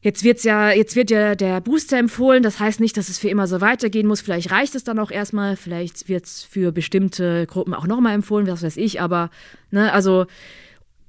Jetzt 0.00 0.24
wird's 0.24 0.44
ja, 0.44 0.70
jetzt 0.70 0.96
wird 0.96 1.10
ja 1.10 1.34
der 1.34 1.60
Booster 1.60 1.98
empfohlen. 1.98 2.42
Das 2.42 2.60
heißt 2.60 2.80
nicht, 2.80 2.96
dass 2.96 3.08
es 3.08 3.18
für 3.18 3.28
immer 3.28 3.46
so 3.46 3.60
weitergehen 3.60 4.06
muss. 4.06 4.20
Vielleicht 4.20 4.50
reicht 4.50 4.74
es 4.74 4.84
dann 4.84 4.98
auch 4.98 5.10
erstmal. 5.10 5.56
Vielleicht 5.56 6.08
wird 6.08 6.24
es 6.24 6.44
für 6.44 6.72
bestimmte 6.72 7.44
Gruppen 7.46 7.74
auch 7.74 7.86
nochmal 7.86 8.14
empfohlen, 8.14 8.46
was 8.46 8.62
weiß 8.62 8.76
ich. 8.76 9.00
Aber, 9.00 9.30
ne, 9.70 9.92
also 9.92 10.26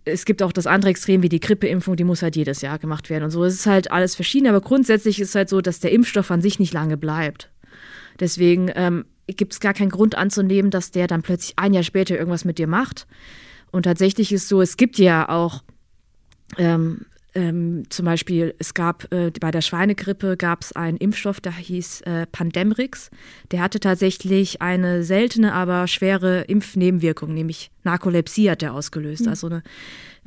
es 0.07 0.25
gibt 0.25 0.41
auch 0.41 0.51
das 0.51 0.67
andere 0.67 0.91
Extrem 0.91 1.21
wie 1.21 1.29
die 1.29 1.39
Grippeimpfung, 1.39 1.95
die 1.95 2.03
muss 2.03 2.21
halt 2.21 2.35
jedes 2.35 2.61
Jahr 2.61 2.79
gemacht 2.79 3.09
werden 3.09 3.25
und 3.25 3.31
so. 3.31 3.43
Es 3.43 3.53
ist 3.53 3.65
halt 3.65 3.91
alles 3.91 4.15
verschieden, 4.15 4.47
aber 4.47 4.61
grundsätzlich 4.61 5.19
ist 5.19 5.29
es 5.29 5.35
halt 5.35 5.49
so, 5.49 5.61
dass 5.61 5.79
der 5.79 5.91
Impfstoff 5.91 6.31
an 6.31 6.41
sich 6.41 6.59
nicht 6.59 6.73
lange 6.73 6.97
bleibt. 6.97 7.51
Deswegen 8.19 8.71
ähm, 8.75 9.05
gibt 9.27 9.53
es 9.53 9.59
gar 9.59 9.73
keinen 9.73 9.89
Grund 9.89 10.15
anzunehmen, 10.15 10.71
dass 10.71 10.91
der 10.91 11.07
dann 11.07 11.21
plötzlich 11.21 11.53
ein 11.57 11.73
Jahr 11.73 11.83
später 11.83 12.17
irgendwas 12.17 12.45
mit 12.45 12.57
dir 12.57 12.67
macht. 12.67 13.07
Und 13.71 13.83
tatsächlich 13.83 14.31
ist 14.31 14.47
so, 14.47 14.61
es 14.61 14.77
gibt 14.77 14.97
ja 14.97 15.29
auch 15.29 15.63
ähm, 16.57 17.05
ähm, 17.37 17.83
zum 17.89 18.05
Beispiel, 18.05 18.55
es 18.57 18.73
gab 18.73 19.13
äh, 19.13 19.31
bei 19.39 19.51
der 19.51 19.61
Schweinegrippe 19.61 20.37
gab 20.37 20.63
es 20.63 20.71
einen 20.71 20.97
Impfstoff, 20.97 21.39
der 21.39 21.51
hieß 21.51 22.01
äh, 22.01 22.25
Pandemrix. 22.25 23.11
Der 23.51 23.61
hatte 23.61 23.79
tatsächlich 23.79 24.63
eine 24.63 25.03
seltene, 25.03 25.53
aber 25.53 25.85
schwere 25.87 26.41
Impfnebenwirkung, 26.41 27.35
nämlich 27.35 27.69
Narkolepsie 27.83 28.49
hat 28.49 28.63
der 28.63 28.73
ausgelöst. 28.73 29.25
Mhm. 29.25 29.29
Also 29.29 29.47
eine, 29.47 29.61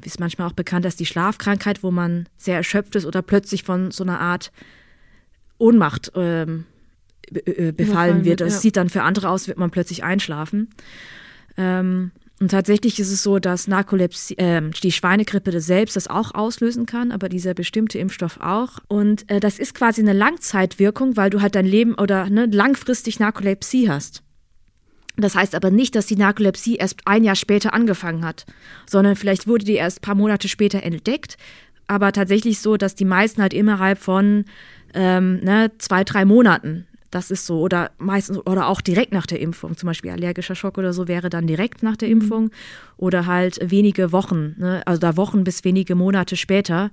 ist 0.04 0.20
manchmal 0.20 0.46
auch 0.46 0.52
bekannt 0.52 0.86
als 0.86 0.94
die 0.94 1.04
Schlafkrankheit, 1.04 1.82
wo 1.82 1.90
man 1.90 2.28
sehr 2.36 2.56
erschöpft 2.56 2.94
ist 2.94 3.06
oder 3.06 3.22
plötzlich 3.22 3.64
von 3.64 3.90
so 3.90 4.04
einer 4.04 4.20
Art 4.20 4.52
Ohnmacht 5.58 6.12
ähm, 6.14 6.64
be 7.28 7.72
befallen 7.72 8.24
wird. 8.24 8.40
Es 8.40 8.54
ja. 8.54 8.60
sieht 8.60 8.76
dann 8.76 8.88
für 8.88 9.02
andere 9.02 9.30
aus, 9.30 9.48
wird 9.48 9.58
man 9.58 9.72
plötzlich 9.72 10.04
einschlafen. 10.04 10.68
Ähm, 11.56 12.12
und 12.40 12.52
tatsächlich 12.52 12.98
ist 12.98 13.12
es 13.12 13.22
so, 13.22 13.38
dass 13.38 13.68
Narkolepsie, 13.68 14.38
äh, 14.38 14.62
die 14.82 14.92
Schweinegrippe 14.92 15.60
selbst 15.60 15.94
das 15.94 16.08
auch 16.08 16.34
auslösen 16.34 16.86
kann, 16.86 17.12
aber 17.12 17.28
dieser 17.28 17.52
bestimmte 17.52 17.98
Impfstoff 17.98 18.40
auch. 18.40 18.78
Und 18.88 19.30
äh, 19.30 19.40
das 19.40 19.58
ist 19.58 19.74
quasi 19.74 20.00
eine 20.00 20.14
Langzeitwirkung, 20.14 21.18
weil 21.18 21.28
du 21.28 21.42
halt 21.42 21.54
dein 21.54 21.66
Leben 21.66 21.94
oder 21.96 22.30
ne, 22.30 22.46
langfristig 22.50 23.20
Narkolepsie 23.20 23.90
hast. 23.90 24.22
Das 25.18 25.34
heißt 25.34 25.54
aber 25.54 25.70
nicht, 25.70 25.94
dass 25.94 26.06
die 26.06 26.16
Narkolepsie 26.16 26.76
erst 26.76 27.00
ein 27.04 27.24
Jahr 27.24 27.36
später 27.36 27.74
angefangen 27.74 28.24
hat, 28.24 28.46
sondern 28.86 29.16
vielleicht 29.16 29.46
wurde 29.46 29.66
die 29.66 29.74
erst 29.74 29.98
ein 29.98 30.02
paar 30.02 30.14
Monate 30.14 30.48
später 30.48 30.82
entdeckt. 30.82 31.36
Aber 31.88 32.10
tatsächlich 32.10 32.60
so, 32.60 32.78
dass 32.78 32.94
die 32.94 33.04
meisten 33.04 33.42
halt 33.42 33.52
innerhalb 33.52 33.98
von 33.98 34.46
ähm, 34.94 35.40
ne, 35.42 35.72
zwei, 35.76 36.04
drei 36.04 36.24
Monaten 36.24 36.86
das 37.10 37.30
ist 37.30 37.46
so. 37.46 37.60
Oder 37.60 37.90
meistens, 37.98 38.38
oder 38.38 38.68
auch 38.68 38.80
direkt 38.80 39.12
nach 39.12 39.26
der 39.26 39.40
Impfung. 39.40 39.76
Zum 39.76 39.86
Beispiel 39.86 40.10
allergischer 40.10 40.54
Schock 40.54 40.78
oder 40.78 40.92
so 40.92 41.08
wäre 41.08 41.30
dann 41.30 41.46
direkt 41.46 41.82
nach 41.82 41.96
der 41.96 42.08
mhm. 42.08 42.20
Impfung. 42.20 42.50
Oder 42.96 43.26
halt 43.26 43.58
wenige 43.70 44.12
Wochen, 44.12 44.54
ne? 44.58 44.82
also 44.86 45.00
da 45.00 45.16
Wochen 45.16 45.44
bis 45.44 45.64
wenige 45.64 45.94
Monate 45.94 46.36
später. 46.36 46.90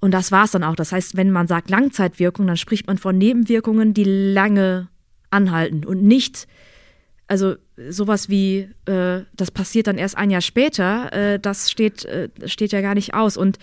Und 0.00 0.12
das 0.12 0.32
war 0.32 0.44
es 0.44 0.50
dann 0.50 0.64
auch. 0.64 0.74
Das 0.74 0.92
heißt, 0.92 1.16
wenn 1.16 1.30
man 1.30 1.46
sagt 1.46 1.70
Langzeitwirkung, 1.70 2.46
dann 2.46 2.56
spricht 2.56 2.86
man 2.86 2.98
von 2.98 3.16
Nebenwirkungen, 3.18 3.94
die 3.94 4.04
lange 4.04 4.88
anhalten 5.30 5.84
und 5.84 6.02
nicht, 6.02 6.46
also 7.26 7.54
sowas 7.88 8.28
wie, 8.28 8.68
äh, 8.86 9.22
das 9.34 9.50
passiert 9.50 9.86
dann 9.86 9.98
erst 9.98 10.16
ein 10.16 10.30
Jahr 10.30 10.40
später, 10.40 11.12
äh, 11.12 11.38
das 11.38 11.70
steht, 11.70 12.04
äh, 12.04 12.28
steht 12.46 12.72
ja 12.72 12.80
gar 12.80 12.94
nicht 12.94 13.14
aus. 13.14 13.36
Und 13.36 13.58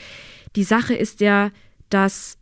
die 0.55 0.63
Sache 0.63 0.95
ist 0.95 1.19
ja, 1.19 1.51
dass 1.89 2.37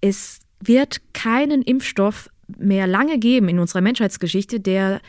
es 0.00 0.40
wird 0.62 1.00
keinen 1.12 1.62
Impfstoff 1.62 2.30
mehr 2.58 2.86
lange 2.86 3.18
geben 3.18 3.48
in 3.48 3.58
unserer 3.58 3.80
Menschheitsgeschichte, 3.80 4.60
der 4.60 5.00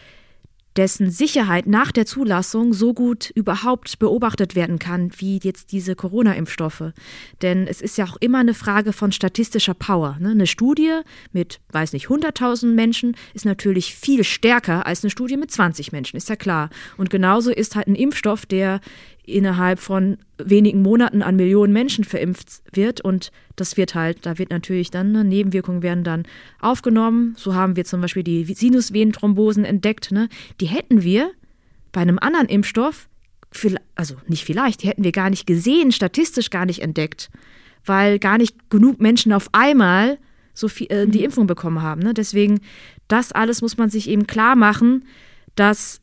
dessen 0.78 1.10
Sicherheit 1.10 1.68
nach 1.68 1.92
der 1.92 2.06
Zulassung 2.06 2.74
so 2.74 2.94
gut 2.94 3.30
überhaupt 3.32 4.00
beobachtet 4.00 4.56
werden 4.56 4.80
kann, 4.80 5.12
wie 5.18 5.40
jetzt 5.44 5.72
diese 5.72 5.96
Corona-Impfstoffe. 5.96 6.94
Denn 7.42 7.68
es 7.68 7.82
ist 7.82 7.98
ja 7.98 8.06
auch 8.06 8.18
immer 8.22 8.40
eine 8.40 8.54
Frage 8.54 8.94
von 8.94 9.12
statistischer 9.12 9.74
Power. 9.74 10.18
Ne? 10.20 10.30
Eine 10.30 10.48
Studie 10.48 11.02
mit, 11.34 11.60
weiß 11.72 11.94
nicht, 11.94 12.08
100.000 12.08 12.68
Menschen 12.74 13.18
ist 13.34 13.46
natürlich 13.46 13.96
viel 13.96 14.24
stärker 14.24 14.86
als 14.86 15.04
eine 15.04 15.12
Studie 15.12 15.38
mit 15.38 15.52
20 15.52 15.92
Menschen, 15.92 16.16
ist 16.18 16.30
ja 16.30 16.36
klar. 16.38 16.70
Und 16.98 17.10
genauso 17.10 17.52
ist 17.52 17.76
halt 17.76 17.88
ein 17.88 17.96
Impfstoff, 17.96 18.46
der 18.46 18.80
innerhalb 19.24 19.80
von 19.80 20.18
wenigen 20.38 20.82
Monaten 20.82 21.22
an 21.22 21.36
Millionen 21.36 21.74
Menschen 21.74 22.04
verimpft 22.04 22.64
wird 22.74 23.02
und 23.02 23.32
das 23.56 23.78
wird 23.78 23.94
halt, 23.94 24.26
da 24.26 24.38
wird 24.38 24.50
natürlich 24.50 24.90
dann, 24.90 25.12
ne, 25.12 25.24
Nebenwirkungen 25.24 25.84
werden 25.84 26.04
dann 26.04 26.24
aufgenommen. 26.60 27.36
So 27.38 27.54
haben 27.54 27.76
wir 27.76 27.86
zum 27.86 28.02
Beispiel 28.02 28.24
die 28.24 28.44
Sinusvenenthrombosen 28.46 29.64
entdeckt. 29.64 30.12
Ne? 30.12 30.28
Die 30.60 30.66
hätten 30.66 31.04
wir 31.04 31.32
bei 31.92 32.02
einem 32.02 32.18
anderen 32.20 32.48
Impfstoff, 32.48 33.08
also 33.96 34.16
nicht 34.28 34.46
vielleicht, 34.46 34.82
die 34.82 34.88
hätten 34.88 35.04
wir 35.04 35.12
gar 35.12 35.30
nicht 35.30 35.46
gesehen, 35.46 35.92
statistisch 35.92 36.50
gar 36.50 36.66
nicht 36.66 36.82
entdeckt, 36.82 37.30
weil 37.86 38.18
gar 38.18 38.38
nicht 38.38 38.70
genug 38.70 39.00
Menschen 39.00 39.34
auf 39.34 39.50
einmal 39.52 40.18
so 40.54 40.68
viel, 40.68 40.88
äh, 40.90 41.08
die 41.08 41.20
mhm. 41.20 41.26
Impfung 41.26 41.48
bekommen 41.48 41.82
haben. 41.82 42.02
Ne? 42.02 42.14
Deswegen, 42.14 42.62
das 43.08 43.32
alles 43.32 43.62
muss 43.62 43.78
man 43.78 43.90
sich 43.90 44.10
eben 44.10 44.26
klar 44.26 44.56
machen, 44.56 45.06
dass 45.56 46.02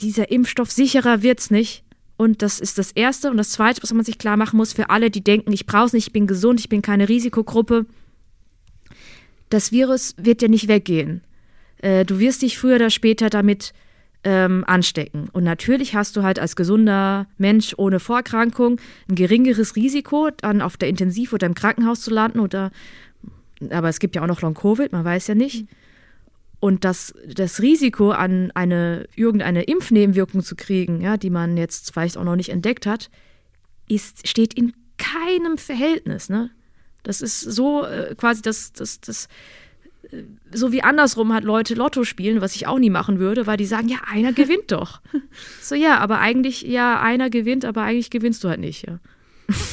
dieser 0.00 0.30
Impfstoff 0.30 0.70
sicherer 0.70 1.22
wird 1.22 1.40
es 1.40 1.50
nicht, 1.50 1.84
und 2.16 2.42
das 2.42 2.60
ist 2.60 2.78
das 2.78 2.92
Erste. 2.92 3.30
Und 3.30 3.36
das 3.36 3.50
Zweite, 3.50 3.82
was 3.82 3.92
man 3.92 4.04
sich 4.04 4.18
klar 4.18 4.36
machen 4.36 4.56
muss, 4.56 4.72
für 4.72 4.90
alle, 4.90 5.10
die 5.10 5.22
denken, 5.22 5.52
ich 5.52 5.66
brauche 5.66 5.86
es 5.86 5.92
nicht, 5.92 6.08
ich 6.08 6.12
bin 6.12 6.26
gesund, 6.26 6.60
ich 6.60 6.68
bin 6.68 6.82
keine 6.82 7.08
Risikogruppe. 7.08 7.86
Das 9.50 9.70
Virus 9.70 10.14
wird 10.16 10.42
ja 10.42 10.48
nicht 10.48 10.68
weggehen. 10.68 11.22
Äh, 11.78 12.04
du 12.04 12.18
wirst 12.18 12.42
dich 12.42 12.58
früher 12.58 12.76
oder 12.76 12.90
später 12.90 13.30
damit 13.30 13.72
ähm, 14.24 14.64
anstecken. 14.66 15.28
Und 15.32 15.44
natürlich 15.44 15.94
hast 15.94 16.16
du 16.16 16.22
halt 16.22 16.38
als 16.38 16.56
gesunder 16.56 17.26
Mensch 17.38 17.74
ohne 17.76 18.00
Vorerkrankung 18.00 18.80
ein 19.08 19.14
geringeres 19.14 19.76
Risiko, 19.76 20.30
dann 20.36 20.62
auf 20.62 20.76
der 20.76 20.88
Intensiv 20.88 21.32
oder 21.32 21.46
im 21.46 21.54
Krankenhaus 21.54 22.00
zu 22.00 22.10
landen 22.10 22.40
oder 22.40 22.70
aber 23.70 23.88
es 23.88 24.00
gibt 24.00 24.14
ja 24.14 24.22
auch 24.22 24.26
noch 24.26 24.42
Long-Covid, 24.42 24.92
man 24.92 25.04
weiß 25.04 25.28
ja 25.28 25.34
nicht. 25.34 25.62
Mhm. 25.62 25.68
Und 26.58 26.84
das, 26.84 27.14
das 27.26 27.60
Risiko, 27.60 28.10
an 28.10 28.50
eine, 28.54 29.08
irgendeine 29.14 29.64
Impfnebenwirkung 29.64 30.42
zu 30.42 30.56
kriegen, 30.56 31.00
ja, 31.00 31.16
die 31.16 31.30
man 31.30 31.56
jetzt 31.56 31.92
vielleicht 31.92 32.16
auch 32.16 32.24
noch 32.24 32.36
nicht 32.36 32.48
entdeckt 32.48 32.86
hat, 32.86 33.10
ist, 33.88 34.26
steht 34.26 34.54
in 34.54 34.72
keinem 34.96 35.58
Verhältnis. 35.58 36.28
Ne? 36.28 36.50
Das 37.02 37.20
ist 37.20 37.40
so 37.40 37.84
äh, 37.84 38.14
quasi 38.16 38.42
das, 38.42 38.72
das, 38.72 39.00
das, 39.00 39.28
äh, 40.10 40.22
so 40.50 40.72
wie 40.72 40.82
andersrum 40.82 41.32
hat 41.32 41.44
Leute 41.44 41.74
Lotto 41.74 42.04
spielen, 42.04 42.40
was 42.40 42.56
ich 42.56 42.66
auch 42.66 42.78
nie 42.78 42.90
machen 42.90 43.18
würde, 43.18 43.46
weil 43.46 43.58
die 43.58 43.66
sagen, 43.66 43.88
ja, 43.88 43.98
einer 44.10 44.32
gewinnt 44.32 44.72
doch. 44.72 45.00
so, 45.60 45.74
ja, 45.74 45.98
aber 45.98 46.20
eigentlich, 46.20 46.62
ja, 46.62 47.00
einer 47.00 47.30
gewinnt, 47.30 47.64
aber 47.64 47.82
eigentlich 47.82 48.10
gewinnst 48.10 48.42
du 48.42 48.48
halt 48.48 48.60
nicht, 48.60 48.86
ja. 48.86 48.98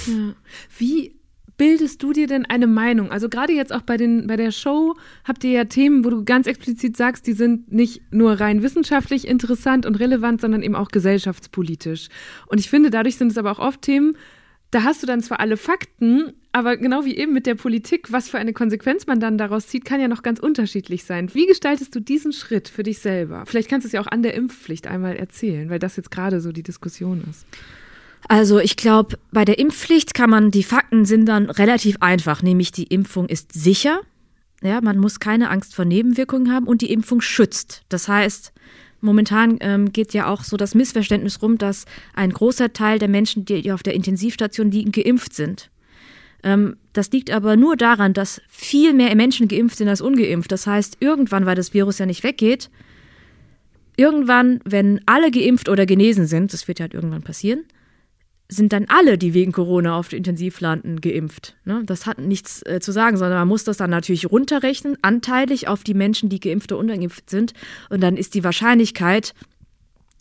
ja. 0.07 0.33
Wie 0.77 1.15
bildest 1.63 2.03
du 2.03 2.11
dir 2.11 2.27
denn 2.27 2.45
eine 2.45 2.67
Meinung? 2.67 3.09
Also 3.09 3.29
gerade 3.29 3.53
jetzt 3.53 3.71
auch 3.71 3.83
bei, 3.83 3.95
den, 3.95 4.27
bei 4.27 4.35
der 4.35 4.51
Show 4.51 4.95
habt 5.23 5.45
ihr 5.45 5.51
ja 5.51 5.63
Themen, 5.63 6.03
wo 6.03 6.09
du 6.09 6.25
ganz 6.25 6.45
explizit 6.45 6.97
sagst, 6.97 7.25
die 7.25 7.31
sind 7.31 7.71
nicht 7.71 8.01
nur 8.11 8.33
rein 8.33 8.61
wissenschaftlich 8.61 9.25
interessant 9.25 9.85
und 9.85 9.95
relevant, 9.95 10.41
sondern 10.41 10.61
eben 10.61 10.75
auch 10.75 10.89
gesellschaftspolitisch. 10.89 12.09
Und 12.47 12.59
ich 12.59 12.69
finde, 12.69 12.89
dadurch 12.89 13.15
sind 13.15 13.31
es 13.31 13.37
aber 13.37 13.49
auch 13.49 13.59
oft 13.59 13.81
Themen, 13.81 14.17
da 14.71 14.83
hast 14.83 15.03
du 15.03 15.07
dann 15.07 15.21
zwar 15.21 15.39
alle 15.39 15.55
Fakten, 15.55 16.33
aber 16.51 16.75
genau 16.75 17.05
wie 17.05 17.15
eben 17.15 17.31
mit 17.31 17.45
der 17.45 17.55
Politik, 17.55 18.11
was 18.11 18.27
für 18.27 18.39
eine 18.39 18.51
Konsequenz 18.51 19.07
man 19.07 19.21
dann 19.21 19.37
daraus 19.37 19.67
zieht, 19.67 19.85
kann 19.85 20.01
ja 20.01 20.09
noch 20.09 20.21
ganz 20.21 20.41
unterschiedlich 20.41 21.05
sein. 21.05 21.33
Wie 21.33 21.45
gestaltest 21.45 21.95
du 21.95 22.01
diesen 22.01 22.33
Schritt 22.33 22.67
für 22.67 22.83
dich 22.83 22.99
selber? 22.99 23.45
Vielleicht 23.45 23.69
kannst 23.69 23.85
du 23.85 23.87
es 23.87 23.93
ja 23.93 24.01
auch 24.01 24.07
an 24.07 24.21
der 24.21 24.33
Impfpflicht 24.33 24.85
einmal 24.85 25.15
erzählen, 25.15 25.69
weil 25.69 25.79
das 25.79 25.95
jetzt 25.95 26.11
gerade 26.11 26.41
so 26.41 26.51
die 26.51 26.63
Diskussion 26.63 27.23
ist. 27.29 27.45
Also 28.27 28.59
ich 28.59 28.77
glaube, 28.77 29.17
bei 29.31 29.45
der 29.45 29.59
Impfpflicht 29.59 30.13
kann 30.13 30.29
man, 30.29 30.51
die 30.51 30.63
Fakten 30.63 31.05
sind 31.05 31.25
dann 31.25 31.49
relativ 31.49 31.97
einfach, 31.99 32.41
nämlich 32.41 32.71
die 32.71 32.85
Impfung 32.85 33.27
ist 33.27 33.51
sicher, 33.53 34.01
ja, 34.63 34.79
man 34.81 34.97
muss 34.97 35.19
keine 35.19 35.49
Angst 35.49 35.75
vor 35.75 35.85
Nebenwirkungen 35.85 36.51
haben 36.51 36.67
und 36.67 36.81
die 36.81 36.91
Impfung 36.91 37.19
schützt. 37.19 37.83
Das 37.89 38.07
heißt, 38.07 38.53
momentan 39.01 39.57
ähm, 39.59 39.91
geht 39.91 40.13
ja 40.13 40.27
auch 40.27 40.43
so 40.43 40.55
das 40.55 40.73
Missverständnis 40.73 41.41
rum, 41.41 41.57
dass 41.57 41.85
ein 42.13 42.31
großer 42.31 42.71
Teil 42.71 42.97
der 42.97 43.09
Menschen, 43.09 43.43
die 43.43 43.71
auf 43.71 43.83
der 43.83 43.93
Intensivstation 43.93 44.71
liegen, 44.71 44.93
geimpft 44.93 45.33
sind. 45.33 45.69
Ähm, 46.43 46.77
das 46.93 47.11
liegt 47.11 47.29
aber 47.31 47.57
nur 47.57 47.75
daran, 47.75 48.13
dass 48.13 48.41
viel 48.47 48.93
mehr 48.93 49.13
Menschen 49.15 49.49
geimpft 49.49 49.77
sind 49.77 49.89
als 49.89 50.01
ungeimpft. 50.01 50.51
Das 50.51 50.65
heißt, 50.65 50.97
irgendwann, 51.01 51.45
weil 51.45 51.55
das 51.55 51.73
Virus 51.73 51.99
ja 51.99 52.05
nicht 52.05 52.23
weggeht, 52.23 52.69
irgendwann, 53.97 54.61
wenn 54.63 55.01
alle 55.05 55.29
geimpft 55.29 55.67
oder 55.67 55.85
genesen 55.85 56.25
sind, 56.25 56.53
das 56.53 56.67
wird 56.67 56.79
ja 56.79 56.83
halt 56.83 56.93
irgendwann 56.93 57.21
passieren, 57.21 57.65
sind 58.49 58.73
dann 58.73 58.85
alle, 58.87 59.17
die 59.17 59.33
wegen 59.33 59.51
Corona 59.51 59.97
auf 59.97 60.09
der 60.09 60.17
Intensiv 60.17 60.59
landen, 60.59 61.01
geimpft. 61.01 61.55
Ne? 61.65 61.81
Das 61.85 62.05
hat 62.05 62.19
nichts 62.19 62.61
äh, 62.65 62.79
zu 62.79 62.91
sagen, 62.91 63.17
sondern 63.17 63.39
man 63.39 63.47
muss 63.47 63.63
das 63.63 63.77
dann 63.77 63.89
natürlich 63.89 64.29
runterrechnen, 64.29 64.97
anteilig 65.01 65.67
auf 65.67 65.83
die 65.83 65.93
Menschen, 65.93 66.29
die 66.29 66.39
geimpft 66.39 66.71
oder 66.71 66.81
ungeimpft 66.81 67.29
sind. 67.29 67.53
Und 67.89 68.01
dann 68.01 68.17
ist 68.17 68.35
die 68.35 68.43
Wahrscheinlichkeit, 68.43 69.33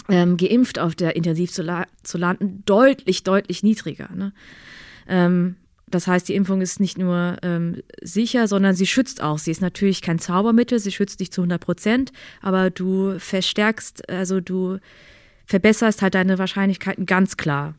ähm, 0.09 0.37
geimpft 0.37 0.79
auf 0.79 0.95
der 0.95 1.16
Intensiv 1.16 1.53
zu, 1.53 1.62
la 1.62 1.87
zu 2.03 2.18
landen, 2.18 2.62
deutlich, 2.64 3.23
deutlich 3.23 3.62
niedriger. 3.62 4.09
Ne? 4.14 4.33
Ähm, 5.09 5.57
das 5.93 6.07
heißt, 6.07 6.29
die 6.29 6.35
Impfung 6.35 6.62
ist 6.62 6.81
nicht 6.81 6.97
nur 6.97 7.37
ähm, 7.43 7.83
sicher, 8.01 8.49
sondern 8.49 8.75
sie 8.75 8.87
schützt 8.87 9.23
auch. 9.23 9.39
Sie 9.39 9.51
ist 9.51 9.61
natürlich 9.61 10.01
kein 10.01 10.18
Zaubermittel, 10.18 10.79
sie 10.79 10.91
schützt 10.91 11.20
dich 11.20 11.31
zu 11.31 11.43
100 11.43 11.61
Prozent, 11.61 12.12
aber 12.41 12.70
du 12.70 13.18
verstärkst, 13.18 14.09
also 14.09 14.41
du 14.41 14.79
verbesserst 15.45 16.01
halt 16.01 16.14
deine 16.14 16.39
Wahrscheinlichkeiten 16.39 17.05
ganz 17.05 17.37
klar. 17.37 17.75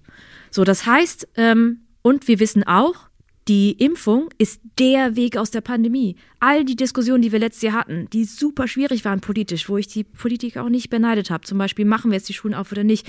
So, 0.54 0.64
das 0.64 0.86
heißt, 0.86 1.30
ähm, 1.36 1.80
und 2.04 2.28
wir 2.28 2.40
wissen 2.40 2.64
auch, 2.64 3.10
die 3.48 3.72
Impfung 3.72 4.30
ist 4.38 4.62
der 4.78 5.16
Weg 5.16 5.36
aus 5.36 5.50
der 5.50 5.62
Pandemie. 5.62 6.16
All 6.40 6.64
die 6.64 6.76
Diskussionen, 6.76 7.24
die 7.24 7.32
wir 7.32 7.40
letztes 7.40 7.64
Jahr 7.64 7.74
hatten, 7.74 8.08
die 8.14 8.24
super 8.24 8.68
schwierig 8.68 9.04
waren 9.04 9.20
politisch, 9.20 9.68
wo 9.68 9.78
ich 9.78 9.88
die 9.88 10.04
Politik 10.04 10.58
auch 10.58 10.70
nicht 10.70 10.92
beneidet 10.92 11.32
habe. 11.32 11.44
Zum 11.44 11.58
Beispiel, 11.58 11.86
machen 11.86 12.12
wir 12.12 12.18
jetzt 12.18 12.30
die 12.30 12.34
Schulen 12.34 12.54
auf 12.54 12.72
oder 12.72 12.84
nicht? 12.84 13.08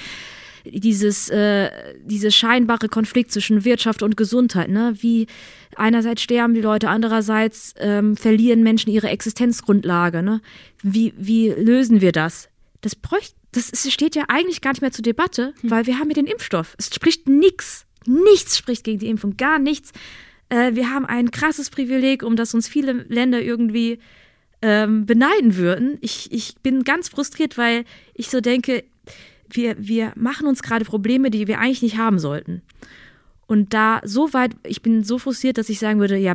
Dieses, 0.64 1.28
äh, 1.28 1.70
dieses 2.02 2.34
scheinbare 2.34 2.88
Konflikt 2.88 3.30
zwischen 3.30 3.66
Wirtschaft 3.66 4.02
und 4.02 4.16
Gesundheit, 4.16 4.70
ne? 4.70 4.94
Wie 5.00 5.26
einerseits 5.76 6.22
sterben 6.22 6.54
die 6.54 6.62
Leute, 6.62 6.88
andererseits 6.88 7.74
ähm, 7.76 8.16
verlieren 8.16 8.62
Menschen 8.62 8.90
ihre 8.90 9.10
Existenzgrundlage, 9.10 10.22
ne? 10.22 10.40
Wie, 10.82 11.12
wie 11.18 11.50
lösen 11.50 12.00
wir 12.00 12.12
das? 12.12 12.48
Das 12.80 12.96
bräuchte 12.96 13.34
das 13.54 13.92
steht 13.92 14.16
ja 14.16 14.24
eigentlich 14.28 14.60
gar 14.60 14.72
nicht 14.72 14.82
mehr 14.82 14.92
zur 14.92 15.02
Debatte, 15.02 15.54
hm. 15.60 15.70
weil 15.70 15.86
wir 15.86 15.98
haben 15.98 16.08
ja 16.08 16.14
den 16.14 16.26
Impfstoff. 16.26 16.74
Es 16.78 16.94
spricht 16.94 17.28
nichts 17.28 17.86
nichts 18.06 18.56
spricht 18.56 18.84
gegen 18.84 18.98
die 18.98 19.08
Impfung, 19.08 19.36
gar 19.36 19.58
nichts. 19.58 19.92
Äh, 20.48 20.74
wir 20.74 20.90
haben 20.90 21.06
ein 21.06 21.30
krasses 21.30 21.70
Privileg, 21.70 22.22
um 22.22 22.36
das 22.36 22.54
uns 22.54 22.68
viele 22.68 22.92
Länder 23.08 23.40
irgendwie 23.42 23.98
ähm, 24.62 25.06
beneiden 25.06 25.56
würden. 25.56 25.98
Ich, 26.00 26.30
ich 26.32 26.56
bin 26.62 26.84
ganz 26.84 27.08
frustriert, 27.08 27.58
weil 27.58 27.84
ich 28.14 28.28
so 28.28 28.40
denke, 28.40 28.84
wir, 29.48 29.76
wir 29.78 30.12
machen 30.16 30.46
uns 30.46 30.62
gerade 30.62 30.84
Probleme, 30.84 31.30
die 31.30 31.46
wir 31.46 31.58
eigentlich 31.58 31.82
nicht 31.82 31.98
haben 31.98 32.18
sollten. 32.18 32.62
Und 33.46 33.74
da 33.74 34.00
so 34.04 34.32
weit, 34.32 34.52
ich 34.66 34.82
bin 34.82 35.04
so 35.04 35.18
frustriert, 35.18 35.58
dass 35.58 35.68
ich 35.68 35.78
sagen 35.78 36.00
würde, 36.00 36.16
ja, 36.16 36.34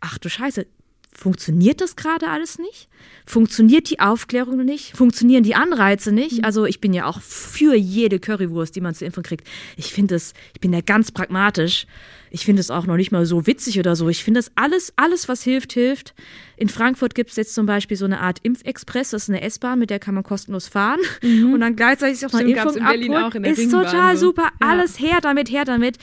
ach 0.00 0.18
du 0.18 0.28
Scheiße, 0.28 0.66
funktioniert 1.12 1.80
das 1.80 1.96
gerade 1.96 2.28
alles 2.28 2.58
nicht? 2.58 2.88
Funktioniert 3.26 3.90
die 3.90 4.00
Aufklärung 4.00 4.64
nicht? 4.64 4.96
Funktionieren 4.96 5.42
die 5.42 5.54
Anreize 5.54 6.12
nicht? 6.12 6.38
Mhm. 6.38 6.44
Also 6.44 6.64
ich 6.64 6.80
bin 6.80 6.92
ja 6.92 7.06
auch 7.06 7.20
für 7.20 7.74
jede 7.74 8.18
Currywurst, 8.18 8.74
die 8.74 8.80
man 8.80 8.94
zur 8.94 9.06
Impfung 9.06 9.22
kriegt. 9.22 9.46
Ich 9.76 9.92
finde 9.92 10.14
es, 10.16 10.34
ich 10.54 10.60
bin 10.60 10.72
ja 10.72 10.80
ganz 10.80 11.12
pragmatisch. 11.12 11.86
Ich 12.30 12.46
finde 12.46 12.60
es 12.60 12.70
auch 12.70 12.86
noch 12.86 12.96
nicht 12.96 13.12
mal 13.12 13.26
so 13.26 13.46
witzig 13.46 13.78
oder 13.78 13.94
so. 13.94 14.08
Ich 14.08 14.24
finde 14.24 14.38
das 14.38 14.50
alles, 14.54 14.94
alles, 14.96 15.28
was 15.28 15.42
hilft, 15.42 15.74
hilft. 15.74 16.14
In 16.56 16.70
Frankfurt 16.70 17.14
gibt 17.14 17.30
es 17.30 17.36
jetzt 17.36 17.54
zum 17.54 17.66
Beispiel 17.66 17.96
so 17.96 18.06
eine 18.06 18.20
Art 18.20 18.38
Impfexpress. 18.42 19.10
Das 19.10 19.24
ist 19.24 19.28
eine 19.28 19.42
S-Bahn, 19.42 19.78
mit 19.78 19.90
der 19.90 19.98
kann 19.98 20.14
man 20.14 20.24
kostenlos 20.24 20.66
fahren. 20.66 21.00
Mhm. 21.22 21.52
Und 21.52 21.60
dann 21.60 21.76
gleichzeitig 21.76 22.24
auch 22.24 22.32
eine 22.32 22.50
Impfung 22.50 22.80
abholen. 22.80 23.44
Ist 23.44 23.70
total 23.70 24.16
so. 24.16 24.28
super. 24.28 24.50
Ja. 24.60 24.68
Alles 24.68 24.98
her 24.98 25.18
damit, 25.20 25.50
her 25.50 25.64
damit. 25.66 25.98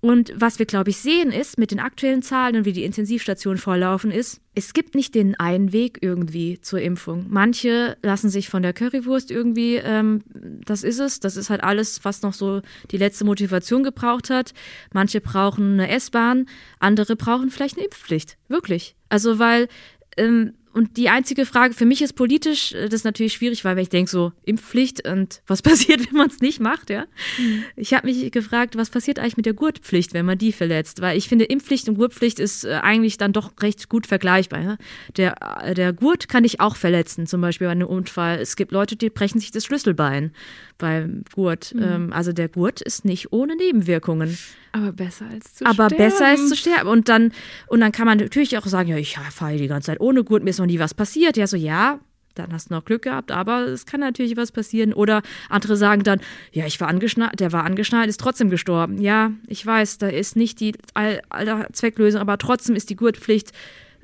Und 0.00 0.32
was 0.34 0.58
wir, 0.58 0.64
glaube 0.64 0.90
ich, 0.90 0.96
sehen 0.96 1.30
ist, 1.30 1.58
mit 1.58 1.70
den 1.70 1.78
aktuellen 1.78 2.22
Zahlen 2.22 2.56
und 2.56 2.64
wie 2.64 2.72
die 2.72 2.84
Intensivstationen 2.84 3.58
vorlaufen, 3.58 4.10
ist, 4.10 4.40
es 4.54 4.72
gibt 4.72 4.94
nicht 4.94 5.14
den 5.14 5.38
einen 5.38 5.72
Weg 5.72 5.98
irgendwie 6.00 6.58
zur 6.60 6.80
Impfung. 6.80 7.26
Manche 7.28 7.98
lassen 8.02 8.30
sich 8.30 8.48
von 8.48 8.62
der 8.62 8.72
Currywurst 8.72 9.30
irgendwie, 9.30 9.76
ähm, 9.76 10.22
das 10.64 10.84
ist 10.84 11.00
es, 11.00 11.20
das 11.20 11.36
ist 11.36 11.50
halt 11.50 11.62
alles, 11.62 12.02
was 12.04 12.22
noch 12.22 12.32
so 12.32 12.62
die 12.90 12.96
letzte 12.96 13.26
Motivation 13.26 13.82
gebraucht 13.82 14.30
hat. 14.30 14.54
Manche 14.92 15.20
brauchen 15.20 15.74
eine 15.74 15.90
S-Bahn, 15.90 16.46
andere 16.78 17.14
brauchen 17.14 17.50
vielleicht 17.50 17.76
eine 17.76 17.84
Impfpflicht. 17.84 18.38
Wirklich. 18.48 18.96
Also, 19.10 19.38
weil 19.38 19.68
ähm, 20.16 20.54
und 20.72 20.96
die 20.96 21.08
einzige 21.08 21.46
Frage 21.46 21.74
für 21.74 21.84
mich 21.84 22.00
ist 22.00 22.12
politisch, 22.12 22.72
äh, 22.72 22.84
das 22.84 23.00
ist 23.00 23.04
natürlich 23.04 23.32
schwierig, 23.32 23.64
weil 23.64 23.78
ich 23.78 23.88
denke 23.88 24.10
so 24.10 24.32
Impfpflicht 24.44 25.06
und 25.06 25.42
was 25.46 25.62
passiert, 25.62 26.06
wenn 26.10 26.16
man 26.16 26.28
es 26.28 26.40
nicht 26.40 26.60
macht, 26.60 26.90
ja. 26.90 27.06
Mhm. 27.38 27.64
Ich 27.76 27.92
habe 27.94 28.06
mich 28.06 28.30
gefragt, 28.30 28.76
was 28.76 28.90
passiert 28.90 29.18
eigentlich 29.18 29.36
mit 29.36 29.46
der 29.46 29.54
Gurtpflicht, 29.54 30.14
wenn 30.14 30.26
man 30.26 30.38
die 30.38 30.52
verletzt? 30.52 31.00
Weil 31.00 31.16
ich 31.18 31.28
finde, 31.28 31.44
Impfpflicht 31.44 31.88
und 31.88 31.96
Gurtpflicht 31.96 32.38
ist 32.38 32.64
äh, 32.64 32.80
eigentlich 32.82 33.18
dann 33.18 33.32
doch 33.32 33.52
recht 33.60 33.88
gut 33.88 34.06
vergleichbar. 34.06 34.62
Ja? 34.62 34.76
Der, 35.16 35.34
äh, 35.64 35.74
der 35.74 35.92
Gurt 35.92 36.28
kann 36.28 36.44
ich 36.44 36.60
auch 36.60 36.76
verletzen, 36.76 37.26
zum 37.26 37.40
Beispiel 37.40 37.66
bei 37.66 37.72
einem 37.72 37.88
Unfall. 37.88 38.38
Es 38.38 38.54
gibt 38.56 38.72
Leute, 38.72 38.96
die 38.96 39.10
brechen 39.10 39.40
sich 39.40 39.50
das 39.50 39.64
Schlüsselbein 39.64 40.32
beim 40.78 41.24
Gurt. 41.34 41.74
Mhm. 41.74 41.82
Ähm, 41.82 42.12
also 42.12 42.32
der 42.32 42.48
Gurt 42.48 42.80
ist 42.80 43.04
nicht 43.04 43.32
ohne 43.32 43.56
Nebenwirkungen. 43.56 44.36
Aber 44.72 44.92
besser 44.92 45.26
als 45.30 45.54
zu 45.54 45.64
Aber 45.66 45.86
sterben. 45.86 45.96
besser 45.96 46.26
als 46.26 46.48
zu 46.48 46.56
sterben. 46.56 46.88
Und 46.88 47.08
dann, 47.08 47.32
und 47.66 47.80
dann 47.80 47.92
kann 47.92 48.06
man 48.06 48.18
natürlich 48.18 48.56
auch 48.58 48.66
sagen, 48.66 48.88
ja, 48.88 48.96
ich 48.96 49.16
fahre 49.16 49.56
die 49.56 49.66
ganze 49.66 49.86
Zeit 49.86 50.00
ohne 50.00 50.24
Gurt, 50.24 50.44
mir 50.44 50.50
ist 50.50 50.58
noch 50.58 50.66
nie 50.66 50.78
was 50.78 50.94
passiert. 50.94 51.36
Ja, 51.36 51.46
so 51.46 51.56
ja, 51.56 51.98
dann 52.34 52.52
hast 52.52 52.70
du 52.70 52.74
noch 52.74 52.84
Glück 52.84 53.02
gehabt, 53.02 53.32
aber 53.32 53.62
es 53.66 53.86
kann 53.86 54.00
natürlich 54.00 54.36
was 54.36 54.52
passieren. 54.52 54.92
Oder 54.92 55.22
andere 55.48 55.76
sagen 55.76 56.02
dann, 56.04 56.20
ja, 56.52 56.66
ich 56.66 56.80
war 56.80 56.88
angeschnallt, 56.88 57.40
der 57.40 57.52
war 57.52 57.64
angeschnallt, 57.64 58.08
ist 58.08 58.20
trotzdem 58.20 58.50
gestorben. 58.50 59.00
Ja, 59.00 59.32
ich 59.46 59.64
weiß, 59.64 59.98
da 59.98 60.08
ist 60.08 60.36
nicht 60.36 60.60
die 60.60 60.74
all, 60.94 61.20
all 61.28 61.66
Zwecklösung, 61.72 62.20
aber 62.20 62.38
trotzdem 62.38 62.76
ist 62.76 62.90
die 62.90 62.96
Gurtpflicht 62.96 63.50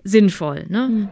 sinnvoll. 0.02 0.66
Ne? 0.68 0.88
Mhm. 0.88 1.08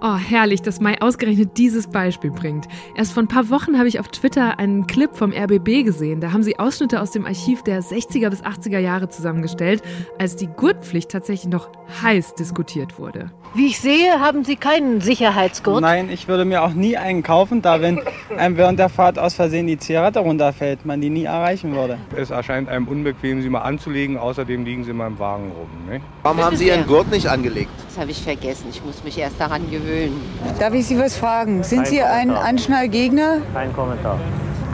Oh, 0.00 0.16
herrlich, 0.16 0.62
dass 0.62 0.80
Mai 0.80 1.00
ausgerechnet 1.00 1.56
dieses 1.58 1.86
Beispiel 1.86 2.30
bringt. 2.30 2.66
Erst 2.96 3.12
vor 3.12 3.22
ein 3.22 3.28
paar 3.28 3.50
Wochen 3.50 3.78
habe 3.78 3.88
ich 3.88 4.00
auf 4.00 4.08
Twitter 4.08 4.58
einen 4.58 4.86
Clip 4.86 5.14
vom 5.14 5.32
RBB 5.32 5.84
gesehen. 5.84 6.20
Da 6.20 6.32
haben 6.32 6.42
sie 6.42 6.58
Ausschnitte 6.58 7.00
aus 7.00 7.12
dem 7.12 7.24
Archiv 7.24 7.62
der 7.62 7.82
60er 7.82 8.30
bis 8.30 8.42
80er 8.42 8.78
Jahre 8.78 9.08
zusammengestellt, 9.08 9.82
als 10.18 10.36
die 10.36 10.48
Gurtpflicht 10.48 11.10
tatsächlich 11.10 11.50
noch 11.52 11.70
heiß 12.02 12.34
diskutiert 12.34 12.98
wurde. 12.98 13.30
Wie 13.54 13.66
ich 13.66 13.80
sehe, 13.80 14.18
haben 14.18 14.44
Sie 14.44 14.56
keinen 14.56 15.02
Sicherheitsgurt? 15.02 15.82
Nein, 15.82 16.08
ich 16.10 16.26
würde 16.26 16.46
mir 16.46 16.62
auch 16.62 16.72
nie 16.72 16.96
einen 16.96 17.22
kaufen, 17.22 17.60
da 17.60 17.82
wenn 17.82 18.00
einem 18.38 18.56
während 18.56 18.78
der 18.78 18.88
Fahrt 18.88 19.18
aus 19.18 19.34
Versehen 19.34 19.66
die 19.66 19.78
Zigarette 19.78 20.20
runterfällt, 20.20 20.86
man 20.86 21.02
die 21.02 21.10
nie 21.10 21.24
erreichen 21.24 21.74
würde. 21.74 21.98
Es 22.16 22.30
erscheint 22.30 22.70
einem 22.70 22.88
unbequem, 22.88 23.42
sie 23.42 23.50
mal 23.50 23.60
anzulegen. 23.60 24.16
Außerdem 24.16 24.64
liegen 24.64 24.84
sie 24.84 24.94
mal 24.94 25.08
im 25.08 25.18
Wagen 25.18 25.52
rum. 25.52 25.68
Ne? 25.86 26.00
Warum 26.22 26.42
haben 26.42 26.56
Sie 26.56 26.68
Ihren 26.68 26.86
Gurt 26.86 27.10
nicht 27.10 27.26
angelegt? 27.26 27.70
Das 27.88 27.98
habe 27.98 28.10
ich 28.10 28.22
vergessen. 28.22 28.68
Ich 28.70 28.82
muss 28.82 29.04
mich 29.04 29.18
erst 29.18 29.38
daran 29.38 29.70
gewöhnen. 29.70 30.18
Darf 30.58 30.72
ich 30.72 30.86
Sie 30.86 30.98
was 30.98 31.16
fragen? 31.16 31.62
Sind 31.62 31.82
Kein 31.82 31.92
Sie 31.92 32.02
ein 32.02 32.30
Anschnallgegner? 32.30 33.42
Kein 33.52 33.72
Kommentar. 33.74 34.18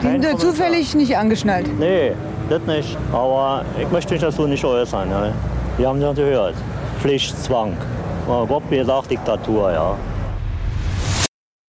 Kein 0.01 0.21
Sind 0.21 0.39
Sie 0.39 0.45
zufällig 0.47 0.95
nicht 0.95 1.17
angeschnallt? 1.17 1.67
Nee, 1.77 2.13
das 2.49 2.61
nicht. 2.61 2.97
Aber 3.11 3.65
ich 3.77 3.91
möchte 3.91 4.13
mich 4.13 4.21
dazu 4.21 4.47
nicht 4.47 4.63
äußern. 4.63 5.09
Ne? 5.09 5.33
Wir 5.75 5.89
haben 5.89 6.01
ja 6.01 6.13
gehört. 6.13 6.55
Pflicht, 7.01 7.37
Zwang. 7.43 7.75
Gott 8.29 8.69
mir 8.69 8.85
sagt 8.85 9.09
Diktatur, 9.09 9.71
ja. 9.71 9.97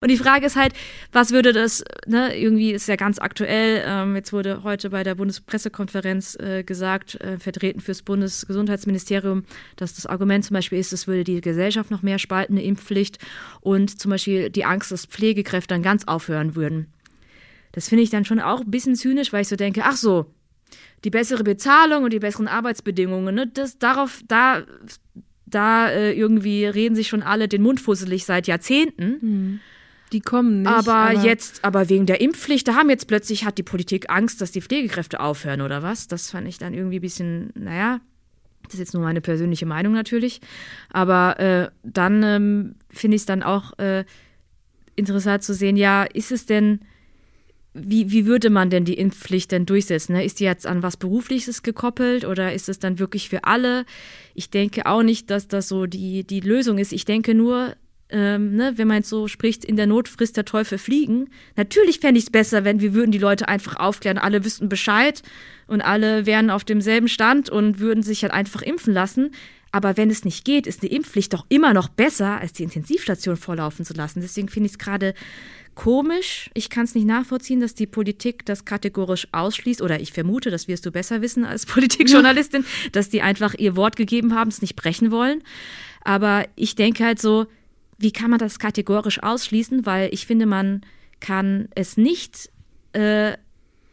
Und 0.02 0.10
die 0.10 0.18
Frage 0.18 0.46
ist 0.46 0.56
halt, 0.56 0.74
was 1.12 1.32
würde 1.32 1.54
das, 1.54 1.84
ne, 2.08 2.36
irgendwie 2.36 2.72
ist 2.72 2.88
ja 2.88 2.96
ganz 2.96 3.20
aktuell, 3.20 3.84
ähm, 3.86 4.16
jetzt 4.16 4.34
wurde 4.34 4.64
heute 4.64 4.90
bei 4.90 5.04
der 5.04 5.16
Bundespressekonferenz 5.16 6.36
äh, 6.40 6.64
gesagt, 6.64 7.20
äh, 7.22 7.38
vertreten 7.38 7.80
fürs 7.80 8.02
Bundesgesundheitsministerium, 8.02 9.44
dass 9.76 9.96
das 9.96 10.06
Argument 10.08 10.46
zum 10.46 10.56
Beispiel 10.56 10.80
ist, 10.80 10.94
es 10.94 11.08
würde 11.08 11.24
die 11.24 11.42
Gesellschaft 11.42 11.92
noch 11.92 12.02
mehr 12.02 12.20
spalten, 12.20 12.54
eine 12.54 12.64
Impfpflicht 12.64 13.20
und 13.62 14.00
zum 14.00 14.12
Beispiel 14.12 14.50
die 14.50 14.66
Angst, 14.66 14.92
dass 14.92 15.06
Pflegekräfte 15.06 15.74
dann 15.74 15.84
ganz 15.84 16.08
aufhören 16.08 16.56
würden. 16.56 16.92
Das 17.72 17.90
finde 17.90 18.04
ich 18.04 18.10
dann 18.10 18.26
schon 18.26 18.40
auch 18.40 18.62
ein 18.62 18.72
bisschen 18.72 18.96
zynisch, 18.96 19.32
weil 19.34 19.42
ich 19.42 19.48
so 19.48 19.56
denke, 19.56 19.82
ach 19.84 19.98
so, 19.98 20.26
die 21.04 21.10
bessere 21.12 21.44
Bezahlung 21.44 22.04
und 22.04 22.14
die 22.14 22.20
besseren 22.20 22.48
Arbeitsbedingungen, 22.48 23.36
ne, 23.36 23.48
das, 23.48 23.78
darauf, 23.78 24.22
da, 24.28 24.64
da 25.48 25.90
äh, 25.90 26.14
irgendwie 26.14 26.66
reden 26.66 26.96
sich 26.96 27.08
schon 27.08 27.24
alle 27.24 27.48
den 27.48 27.62
Mund 27.62 27.80
fusselig 27.80 28.26
seit 28.26 28.48
Jahrzehnten. 28.48 29.18
Mhm. 29.22 29.60
Die 30.14 30.22
kommen 30.22 30.62
nicht. 30.62 30.72
Aber, 30.72 30.94
aber, 30.94 31.24
jetzt, 31.24 31.64
aber 31.66 31.90
wegen 31.90 32.06
der 32.06 32.22
Impfpflicht, 32.22 32.68
da 32.68 32.76
haben 32.76 32.90
jetzt 32.90 33.08
plötzlich, 33.08 33.44
hat 33.44 33.58
die 33.58 33.64
Politik 33.64 34.10
Angst, 34.10 34.40
dass 34.40 34.52
die 34.52 34.62
Pflegekräfte 34.62 35.20
aufhören 35.20 35.62
oder 35.62 35.84
was? 35.84 36.08
Das 36.08 36.32
fand 36.32 36.48
ich 36.48 36.58
dann 36.58 36.74
irgendwie 36.74 37.00
ein 37.00 37.02
bisschen, 37.02 37.52
naja, 37.56 38.00
das 38.64 38.76
ist 38.76 38.80
jetzt 38.80 38.94
nur 38.94 39.04
meine 39.04 39.22
persönliche 39.22 39.66
Meinung 39.66 39.94
natürlich. 39.94 40.40
Aber 40.92 41.40
äh, 41.40 41.70
dann 41.84 42.24
ähm, 42.24 42.76
finde 42.90 43.16
ich 43.16 43.22
es 43.22 43.26
dann 43.26 43.44
auch 43.44 43.78
äh, 43.80 44.06
interessant 44.96 45.44
zu 45.44 45.54
sehen, 45.54 45.78
ja, 45.78 46.04
ist 46.04 46.32
es 46.32 46.46
denn, 46.46 46.82
wie, 47.80 48.12
wie 48.12 48.26
würde 48.26 48.50
man 48.50 48.70
denn 48.70 48.86
die 48.86 48.98
Impfpflicht 48.98 49.52
denn 49.52 49.66
durchsetzen? 49.66 50.14
Ne? 50.14 50.26
Ist 50.26 50.40
die 50.40 50.46
jetzt 50.46 50.68
an 50.68 50.84
was 50.84 50.98
Berufliches 50.98 51.64
gekoppelt 51.64 52.26
oder 52.26 52.54
ist 52.54 52.70
es 52.70 52.80
dann 52.80 53.00
wirklich 53.00 53.30
für 53.30 53.44
alle? 53.44 53.86
Ich 54.34 54.50
denke 54.50 54.86
auch 54.86 55.04
nicht, 55.04 55.30
dass 55.30 55.48
das 55.48 55.68
so 55.68 55.86
die, 55.86 56.24
die 56.24 56.40
Lösung 56.40 56.78
ist. 56.78 56.92
Ich 56.92 57.06
denke 57.06 57.34
nur, 57.34 57.76
ähm, 58.10 58.56
ne, 58.56 58.74
wenn 58.76 58.88
man 58.88 58.98
jetzt 58.98 59.10
so 59.10 59.28
spricht, 59.28 59.66
in 59.66 59.76
der 59.76 59.88
Not 59.88 60.08
frisst 60.08 60.38
der 60.38 60.46
Teufel 60.46 60.78
fliegen. 60.78 61.30
Natürlich 61.56 62.00
fände 62.00 62.20
ich 62.20 62.26
es 62.26 62.32
besser, 62.32 62.64
wenn 62.64 62.80
wir 62.80 62.94
würden 62.94 63.12
die 63.12 63.18
Leute 63.18 63.48
einfach 63.48 63.76
aufklären, 63.78 64.18
alle 64.18 64.46
wüssten 64.46 64.70
Bescheid 64.70 65.22
und 65.68 65.82
alle 65.82 66.26
wären 66.26 66.50
auf 66.50 66.64
demselben 66.64 67.10
Stand 67.10 67.50
und 67.50 67.80
würden 67.80 68.04
sich 68.04 68.24
halt 68.24 68.34
einfach 68.34 68.62
impfen 68.62 68.94
lassen. 68.94 69.32
Aber 69.72 69.98
wenn 69.98 70.10
es 70.10 70.24
nicht 70.24 70.46
geht, 70.46 70.66
ist 70.66 70.82
eine 70.82 70.92
Impfpflicht 70.92 71.34
doch 71.34 71.46
immer 71.50 71.74
noch 71.74 71.90
besser, 71.90 72.40
als 72.40 72.54
die 72.54 72.64
Intensivstation 72.64 73.36
vorlaufen 73.36 73.86
zu 73.86 73.94
lassen. 73.94 74.22
Deswegen 74.22 74.48
finde 74.48 74.68
ich 74.68 74.74
es 74.74 74.80
gerade 74.80 75.14
komisch. 75.78 76.50
Ich 76.56 76.72
kann 76.72 76.86
es 76.86 76.96
nicht 76.96 77.06
nachvollziehen, 77.06 77.60
dass 77.60 77.76
die 77.76 77.86
Politik 77.86 78.46
das 78.46 78.66
kategorisch 78.66 79.28
ausschließt. 79.32 79.84
Oder 79.84 80.02
ich 80.02 80.12
vermute, 80.12 80.50
das 80.50 80.68
wirst 80.68 80.86
du 80.88 80.92
besser 80.92 81.22
wissen 81.22 81.46
als 81.46 81.66
Politikjournalistin, 81.68 82.66
dass 82.92 83.10
die 83.10 83.22
einfach 83.22 83.54
ihr 83.54 83.76
Wort 83.76 83.96
gegeben 83.96 84.34
haben, 84.34 84.50
es 84.50 84.62
nicht 84.62 84.76
brechen 84.76 85.12
wollen. 85.12 85.44
Aber 86.04 86.46
ich 86.56 86.76
denke 86.76 87.06
halt 87.06 87.22
so, 87.22 87.46
wie 88.00 88.12
kann 88.12 88.32
man 88.32 88.40
das 88.40 88.58
kategorisch 88.58 89.22
ausschließen? 89.22 89.86
Weil 89.86 90.10
ich 90.12 90.26
finde, 90.26 90.48
man 90.48 90.82
kann 91.20 91.70
es 91.76 91.96
nicht, 91.96 92.50
äh, 92.94 93.34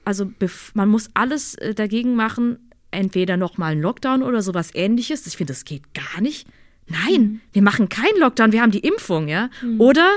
also 0.06 0.32
man 0.72 0.88
muss 0.88 1.10
alles 1.12 1.54
äh, 1.56 1.74
dagegen 1.74 2.16
machen, 2.16 2.70
entweder 2.92 3.36
nochmal 3.36 3.72
einen 3.72 3.82
Lockdown 3.82 4.22
oder 4.22 4.40
sowas 4.40 4.70
ähnliches. 4.72 5.26
Ich 5.26 5.36
finde, 5.36 5.52
das 5.52 5.66
geht 5.66 5.82
gar 5.92 6.22
nicht. 6.22 6.48
Nein, 6.86 7.20
mhm. 7.20 7.40
wir 7.52 7.62
machen 7.62 7.90
keinen 7.90 8.18
Lockdown, 8.18 8.52
wir 8.52 8.62
haben 8.62 8.70
die 8.70 8.80
Impfung, 8.80 9.28
ja. 9.28 9.50
Mhm. 9.62 9.80
Oder 9.82 10.08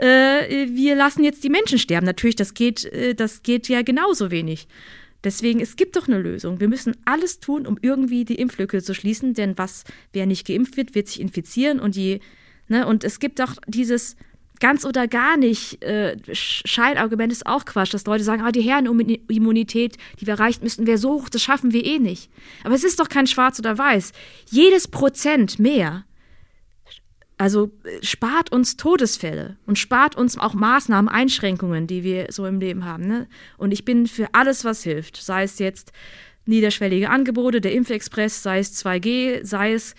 äh, 0.00 0.68
wir 0.70 0.96
lassen 0.96 1.24
jetzt 1.24 1.44
die 1.44 1.50
Menschen 1.50 1.78
sterben. 1.78 2.06
Natürlich, 2.06 2.36
das 2.36 2.54
geht, 2.54 2.84
äh, 2.86 3.14
das 3.14 3.42
geht 3.42 3.68
ja 3.68 3.82
genauso 3.82 4.30
wenig. 4.30 4.68
Deswegen, 5.22 5.60
es 5.60 5.76
gibt 5.76 5.96
doch 5.96 6.08
eine 6.08 6.18
Lösung. 6.18 6.60
Wir 6.60 6.68
müssen 6.68 6.96
alles 7.04 7.40
tun, 7.40 7.66
um 7.66 7.76
irgendwie 7.82 8.24
die 8.24 8.36
Impflücke 8.36 8.82
zu 8.82 8.94
schließen, 8.94 9.34
denn 9.34 9.58
was, 9.58 9.84
wer 10.12 10.24
nicht 10.24 10.46
geimpft 10.46 10.78
wird, 10.78 10.94
wird 10.94 11.08
sich 11.08 11.20
infizieren 11.20 11.78
und 11.78 11.94
je 11.94 12.20
Ne? 12.70 12.86
Und 12.86 13.04
es 13.04 13.18
gibt 13.18 13.42
auch 13.42 13.54
dieses 13.66 14.16
ganz 14.60 14.84
oder 14.84 15.08
gar 15.08 15.36
nicht 15.36 15.82
äh, 15.82 16.16
Scheinargument 16.32 17.32
ist 17.32 17.46
auch 17.46 17.64
Quatsch, 17.64 17.92
dass 17.92 18.06
Leute 18.06 18.24
sagen, 18.24 18.42
ah, 18.42 18.52
die 18.52 18.62
Herrenimmunität, 18.62 19.96
die 20.20 20.26
wir 20.26 20.34
erreicht 20.34 20.62
müssten, 20.62 20.86
wäre 20.86 20.98
so 20.98 21.14
hoch, 21.14 21.28
das 21.28 21.42
schaffen 21.42 21.72
wir 21.72 21.84
eh 21.84 21.98
nicht. 21.98 22.30
Aber 22.62 22.74
es 22.74 22.84
ist 22.84 23.00
doch 23.00 23.08
kein 23.08 23.26
Schwarz 23.26 23.58
oder 23.58 23.76
Weiß. 23.76 24.12
Jedes 24.50 24.86
Prozent 24.86 25.58
mehr 25.58 26.04
also 27.40 27.70
spart 28.02 28.52
uns 28.52 28.76
Todesfälle 28.76 29.56
und 29.66 29.78
spart 29.78 30.14
uns 30.14 30.36
auch 30.36 30.52
Maßnahmen, 30.52 31.08
Einschränkungen, 31.08 31.86
die 31.86 32.04
wir 32.04 32.26
so 32.30 32.44
im 32.44 32.60
Leben 32.60 32.84
haben. 32.84 33.06
Ne? 33.06 33.28
Und 33.56 33.72
ich 33.72 33.86
bin 33.86 34.06
für 34.06 34.28
alles, 34.34 34.62
was 34.66 34.82
hilft. 34.82 35.16
Sei 35.16 35.44
es 35.44 35.58
jetzt 35.58 35.92
niederschwellige 36.44 37.08
Angebote, 37.08 37.62
der 37.62 37.72
Impfexpress, 37.72 38.42
sei 38.42 38.58
es 38.58 38.76
2G, 38.84 39.42
sei 39.42 39.72
es 39.72 39.94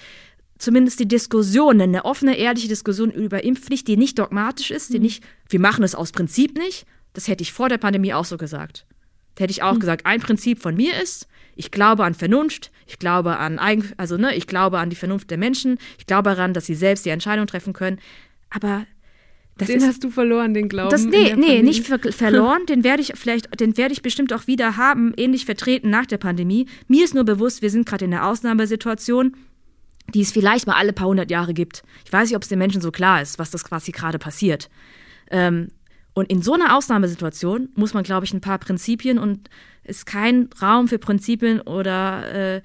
zumindest 0.59 0.99
die 0.99 1.07
Diskussion, 1.07 1.81
eine 1.81 2.05
offene, 2.05 2.37
ehrliche 2.37 2.67
Diskussion 2.67 3.09
über 3.09 3.43
Impfpflicht, 3.43 3.87
die 3.87 3.97
nicht 3.97 4.19
dogmatisch 4.19 4.69
ist, 4.69 4.93
die 4.93 4.97
Mhm. 4.97 5.03
nicht, 5.03 5.23
wir 5.49 5.59
machen 5.59 5.83
es 5.83 5.95
aus 5.95 6.11
Prinzip 6.11 6.55
nicht. 6.59 6.85
Das 7.13 7.27
hätte 7.27 7.41
ich 7.41 7.53
vor 7.53 7.69
der 7.69 7.79
Pandemie 7.79 8.13
auch 8.13 8.25
so 8.25 8.37
gesagt. 8.37 8.85
Da 9.33 9.45
hätte 9.45 9.51
ich 9.51 9.63
auch 9.63 9.73
Mhm. 9.73 9.79
gesagt, 9.79 10.05
ein 10.05 10.19
Prinzip 10.21 10.61
von 10.61 10.75
mir 10.75 11.01
ist, 11.01 11.27
ich 11.55 11.71
glaube 11.71 12.03
an 12.03 12.13
Vernunft, 12.13 12.71
ich 12.87 12.99
glaube 12.99 13.37
an 13.37 13.59
Eigen, 13.59 13.91
also 13.97 14.17
ne, 14.17 14.35
ich 14.35 14.47
glaube 14.47 14.79
an 14.79 14.89
die 14.89 14.95
Vernunft 14.95 15.29
der 15.29 15.37
Menschen, 15.37 15.77
ich 15.97 16.05
glaube 16.05 16.29
daran, 16.29 16.53
dass 16.53 16.65
sie 16.65 16.75
selbst 16.75 17.05
die 17.05 17.09
Entscheidung 17.09 17.47
treffen 17.47 17.73
können. 17.73 17.99
Aber 18.49 18.85
das 19.57 19.67
den 19.67 19.77
ist, 19.77 19.87
hast 19.87 20.03
du 20.03 20.09
verloren, 20.09 20.53
den 20.53 20.69
Glauben. 20.69 20.89
das, 20.89 21.05
nee, 21.05 21.35
nee, 21.35 21.61
nicht 21.61 21.85
ver 21.85 21.99
verloren. 21.99 22.65
Den 22.67 22.83
werde 22.83 23.01
ich 23.01 23.13
vielleicht, 23.15 23.59
den 23.59 23.77
werde 23.77 23.93
ich 23.93 24.01
bestimmt 24.01 24.33
auch 24.33 24.47
wieder 24.47 24.77
haben, 24.77 25.13
ähnlich 25.17 25.45
vertreten 25.45 25.89
nach 25.89 26.05
der 26.05 26.17
Pandemie. 26.17 26.67
Mir 26.87 27.03
ist 27.03 27.13
nur 27.13 27.25
bewusst, 27.25 27.61
wir 27.61 27.69
sind 27.69 27.85
gerade 27.85 28.05
in 28.05 28.13
einer 28.13 28.27
Ausnahmesituation, 28.27 29.35
die 30.13 30.21
es 30.21 30.31
vielleicht 30.31 30.67
mal 30.67 30.75
alle 30.75 30.93
paar 30.93 31.07
hundert 31.07 31.29
Jahre 31.29 31.53
gibt. 31.53 31.83
Ich 32.05 32.11
weiß 32.11 32.29
nicht, 32.29 32.35
ob 32.35 32.43
es 32.43 32.49
den 32.49 32.59
Menschen 32.59 32.81
so 32.81 32.91
klar 32.91 33.21
ist, 33.21 33.39
was 33.39 33.51
das 33.51 33.63
quasi 33.63 33.91
gerade 33.91 34.19
passiert. 34.19 34.69
Ähm, 35.29 35.69
und 36.13 36.29
in 36.29 36.41
so 36.41 36.53
einer 36.53 36.75
Ausnahmesituation 36.75 37.69
muss 37.75 37.93
man, 37.93 38.03
glaube 38.03 38.25
ich, 38.25 38.33
ein 38.33 38.41
paar 38.41 38.57
Prinzipien 38.57 39.17
und 39.17 39.49
ist 39.83 40.05
kein 40.05 40.49
Raum 40.61 40.87
für 40.87 40.99
Prinzipien 40.99 41.61
oder, 41.61 42.55
äh, 42.57 42.61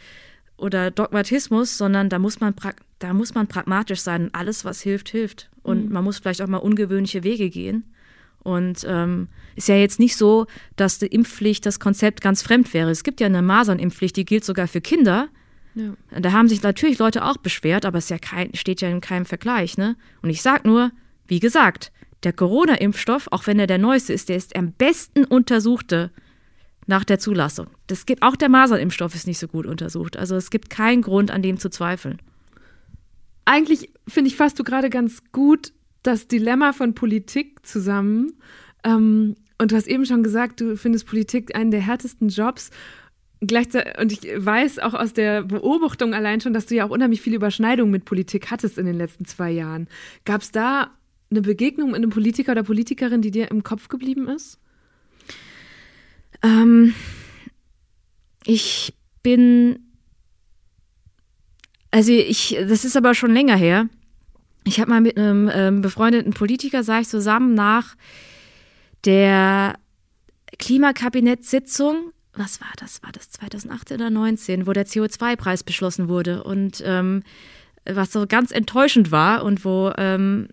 oder 0.57 0.91
Dogmatismus, 0.91 1.79
sondern 1.79 2.09
da 2.09 2.19
muss 2.19 2.41
man 2.41 2.55
da 2.99 3.13
muss 3.13 3.35
man 3.35 3.47
pragmatisch 3.47 4.01
sein. 4.01 4.31
Alles, 4.33 4.65
was 4.65 4.81
hilft, 4.81 5.11
hilft. 5.11 5.51
Und 5.63 5.87
Mhm. 5.87 5.93
man 5.93 6.05
muss 6.05 6.19
vielleicht 6.19 6.41
auch 6.41 6.49
mal 6.49 6.59
ungewöhnliche 6.59 7.25
Wege 7.25 7.51
gehen. 7.51 7.85
Und 8.39 8.87
ähm, 8.89 9.29
ist 9.55 9.69
ja 9.69 9.77
jetzt 9.77 9.99
nicht 9.99 10.17
so, 10.17 10.47
dass 10.77 10.99
die 10.99 11.07
Impfpflicht 11.07 11.67
das 11.67 11.79
Konzept 11.79 12.21
ganz 12.21 12.43
fremd 12.43 12.73
wäre. 12.73 12.91
Es 12.91 13.05
gibt 13.05 13.21
ja 13.21 13.27
eine 13.27 13.43
Masernimpfpflicht, 13.43 14.17
die 14.17 14.25
gilt 14.25 14.45
sogar 14.45 14.67
für 14.67 14.81
Kinder. 14.81 15.29
Ja. 15.75 15.95
Da 16.19 16.33
haben 16.33 16.49
sich 16.49 16.63
natürlich 16.63 16.99
Leute 16.99 17.25
auch 17.25 17.37
beschwert, 17.37 17.85
aber 17.85 17.99
es 17.99 18.05
ist 18.05 18.11
ja 18.11 18.19
kein, 18.19 18.55
steht 18.55 18.81
ja 18.81 18.89
in 18.89 19.01
keinem 19.03 19.27
Vergleich. 19.27 19.77
Ne? 19.77 19.97
Und 20.23 20.31
ich 20.31 20.41
sag 20.41 20.65
nur, 20.65 20.91
wie 21.27 21.41
gesagt, 21.41 21.93
der 22.23 22.33
Corona-Impfstoff, 22.33 23.29
auch 23.31 23.47
wenn 23.47 23.59
er 23.59 23.67
der 23.67 23.79
neueste 23.79 24.13
ist, 24.13 24.29
der 24.29 24.37
ist 24.37 24.57
am 24.57 24.73
besten 24.73 25.25
untersuchte 25.25 26.11
nach 26.87 27.05
der 27.05 27.19
Zulassung. 27.19 27.67
Das 27.89 28.07
gibt, 28.07 28.23
auch 28.23 28.37
der 28.37 28.49
Masernimpfstoff 28.49 29.15
ist 29.15 29.27
nicht 29.27 29.39
so 29.39 29.49
gut 29.49 29.67
untersucht. 29.67 30.17
Also 30.17 30.37
es 30.37 30.51
gibt 30.51 30.71
keinen 30.71 31.03
Grund, 31.03 31.31
an 31.31 31.43
dem 31.43 31.59
zu 31.59 31.69
zweifeln. 31.69 32.21
Eigentlich 33.45 33.91
finde 34.09 34.29
ich, 34.29 34.37
fasst 34.37 34.59
du 34.59 34.65
gerade 34.65 34.91
ganz 34.91 35.23
gut 35.33 35.73
das 36.03 36.29
Dilemma 36.29 36.73
von 36.73 36.95
Politik 36.95 37.67
zusammen. 37.67 38.35
Ähm, 38.85 39.35
und 39.59 39.73
du 39.73 39.77
hast 39.77 39.89
eben 39.89 40.07
schon 40.07 40.23
gesagt, 40.23 40.61
du 40.61 40.77
findest 40.77 41.07
Politik 41.07 41.57
einen 41.57 41.71
der 41.71 41.81
härtesten 41.81 42.29
Jobs. 42.29 42.71
Gleichzeitig, 43.41 43.99
und 43.99 44.13
ich 44.13 44.21
weiß 44.37 44.79
auch 44.79 44.95
aus 44.95 45.13
der 45.13 45.43
Beobachtung 45.43 46.15
allein 46.15 46.41
schon, 46.41 46.53
dass 46.53 46.67
du 46.67 46.75
ja 46.75 46.87
auch 46.87 46.91
unheimlich 46.91 47.21
viele 47.21 47.37
Überschneidungen 47.37 47.91
mit 47.91 48.05
Politik 48.05 48.51
hattest 48.51 48.79
in 48.79 48.87
den 48.87 48.97
letzten 48.97 49.25
zwei 49.25 49.51
Jahren. 49.51 49.89
Gab 50.25 50.43
es 50.43 50.53
da 50.53 50.91
eine 51.31 51.43
Begegnung 51.43 51.89
mit 51.91 51.97
einem 51.97 52.11
Politiker 52.11 52.53
oder 52.53 52.63
Politikerin, 52.63 53.23
die 53.23 53.31
dir 53.31 53.51
im 53.51 53.63
Kopf 53.63 53.89
geblieben 53.89 54.29
ist? 54.29 54.59
Ähm, 56.43 56.95
ich 58.45 58.95
bin, 59.23 59.81
also 61.91 62.13
ich, 62.13 62.57
das 62.69 62.85
ist 62.85 62.97
aber 62.97 63.15
schon 63.15 63.33
länger 63.33 63.57
her. 63.57 63.89
Ich 64.65 64.81
habe 64.81 64.91
mal 64.91 65.01
mit 65.01 65.17
einem 65.17 65.51
ähm, 65.53 65.83
befreundeten 65.83 66.33
Politiker, 66.33 66.83
sah 66.83 67.01
ich 67.01 67.09
zusammen 67.09 67.55
nach 67.55 67.97
der 69.05 69.79
Klimakabinettssitzung, 70.59 72.13
was 72.35 72.61
war 72.61 72.73
das? 72.77 73.03
War 73.03 73.13
das 73.13 73.31
2018 73.31 73.97
oder 73.97 74.11
19, 74.11 74.67
wo 74.67 74.73
der 74.73 74.87
CO2-Preis 74.87 75.65
beschlossen 75.65 76.09
wurde 76.09 76.45
und 76.45 76.83
ähm, 76.85 77.23
was 77.85 78.13
so 78.13 78.27
ganz 78.27 78.51
enttäuschend 78.51 79.11
war 79.11 79.45
und 79.45 79.65
wo 79.65 79.93
ähm, 79.97 80.49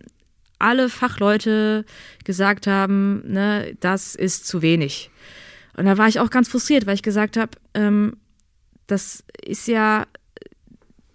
alle 0.64 0.88
Fachleute 0.88 1.84
gesagt 2.24 2.66
haben, 2.66 3.22
ne, 3.30 3.76
das 3.80 4.14
ist 4.14 4.46
zu 4.46 4.62
wenig. 4.62 5.10
Und 5.76 5.86
da 5.86 5.98
war 5.98 6.08
ich 6.08 6.20
auch 6.20 6.30
ganz 6.30 6.48
frustriert, 6.48 6.86
weil 6.86 6.94
ich 6.94 7.02
gesagt 7.02 7.36
habe, 7.36 7.52
ähm, 7.74 8.16
das 8.86 9.24
ist 9.44 9.66
ja, 9.68 10.06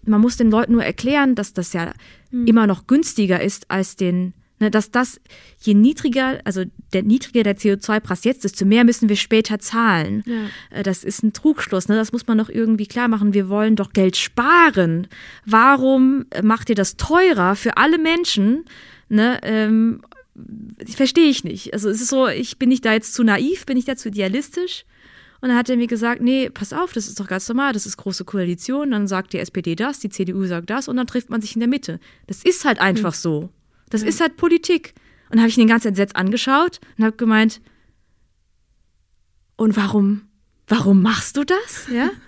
man 0.04 0.22
muss 0.22 0.38
den 0.38 0.52
Leuten 0.52 0.74
nur 0.74 0.84
erklären, 0.84 1.36
dass 1.36 1.54
das 1.54 1.74
ja 1.74 1.92
Mhm. 2.32 2.46
immer 2.48 2.68
noch 2.68 2.86
günstiger 2.88 3.42
ist 3.42 3.72
als 3.72 3.96
den, 3.96 4.34
ne, 4.60 4.70
dass 4.70 4.92
das, 4.92 5.20
je 5.60 5.74
niedriger, 5.74 6.40
also 6.46 6.64
der 6.94 7.02
niedriger 7.04 7.42
der 7.44 7.58
CO2-Preis 7.58 8.24
jetzt, 8.24 8.44
desto 8.44 8.66
mehr 8.66 8.84
müssen 8.84 9.10
wir 9.10 9.16
später 9.16 9.58
zahlen. 9.60 10.24
Ja. 10.28 10.78
Äh, 10.78 10.84
Das 10.84 11.04
ist 11.04 11.24
ein 11.24 11.34
Trugschluss, 11.34 11.88
ne? 11.88 11.96
das 11.96 12.12
muss 12.12 12.28
man 12.28 12.38
noch 12.38 12.50
irgendwie 12.50 12.86
klar 12.88 13.08
machen. 13.08 13.34
Wir 13.34 13.50
wollen 13.50 13.76
doch 13.76 13.94
Geld 13.94 14.16
sparen. 14.18 15.08
Warum 15.46 16.26
macht 16.44 16.70
ihr 16.70 16.76
das 16.76 16.98
teurer 16.98 17.56
für 17.56 17.78
alle 17.78 17.98
Menschen? 17.98 18.66
Ne? 19.10 19.40
Ähm, 19.44 20.02
verstehe 20.86 21.30
ich 21.30 21.44
nicht. 21.44 21.74
Also 21.74 21.90
es 21.90 22.02
ist 22.02 22.10
so, 22.10 22.28
ich 22.28 22.58
bin 22.58 22.70
nicht 22.70 22.86
da 22.86 22.94
jetzt 22.94 23.14
zu 23.14 23.24
naiv, 23.24 23.66
bin 23.66 23.78
ich 23.78 23.86
da 23.86 23.96
zu 23.96 24.10
idealistisch. 24.10 24.86
Und 25.42 25.50
dann 25.50 25.58
hat 25.58 25.70
er 25.70 25.78
mir 25.78 25.88
gesagt, 25.88 26.22
nee, 26.22 26.50
pass 26.50 26.74
auf, 26.74 26.92
das 26.92 27.08
ist 27.08 27.20
doch 27.20 27.28
ganz 27.28 27.48
normal, 27.48 27.72
das 27.72 27.86
ist 27.86 27.96
große 27.96 28.26
Koalition, 28.26 28.92
dann 28.92 29.08
sagt 29.08 29.32
die 29.32 29.40
SPD 29.40 29.74
das, 29.76 30.00
die 30.00 30.10
CDU 30.10 30.46
sagt 30.46 30.70
das 30.70 30.90
und 30.90 30.98
dann 30.98 31.08
trifft 31.08 31.30
man 31.30 31.42
sich 31.42 31.56
in 31.56 31.62
der 31.62 31.70
Mitte. 31.70 32.00
Das 32.28 32.44
ist 32.44 32.66
halt 32.66 32.80
einfach 32.80 33.14
so. 33.14 33.50
Das 33.90 34.04
ist 34.04 34.20
halt 34.20 34.36
Politik. 34.36 34.94
Und 35.30 35.36
dann 35.36 35.40
habe 35.42 35.50
ich 35.50 35.58
ihn 35.58 35.68
ganz 35.68 35.86
entsetzt 35.86 36.16
angeschaut 36.16 36.82
und 36.98 37.06
habe 37.06 37.16
gemeint, 37.16 37.62
und 39.56 39.76
warum, 39.76 40.22
warum 40.68 41.02
machst 41.02 41.38
du 41.38 41.44
das? 41.44 41.88
Ja. 41.94 42.10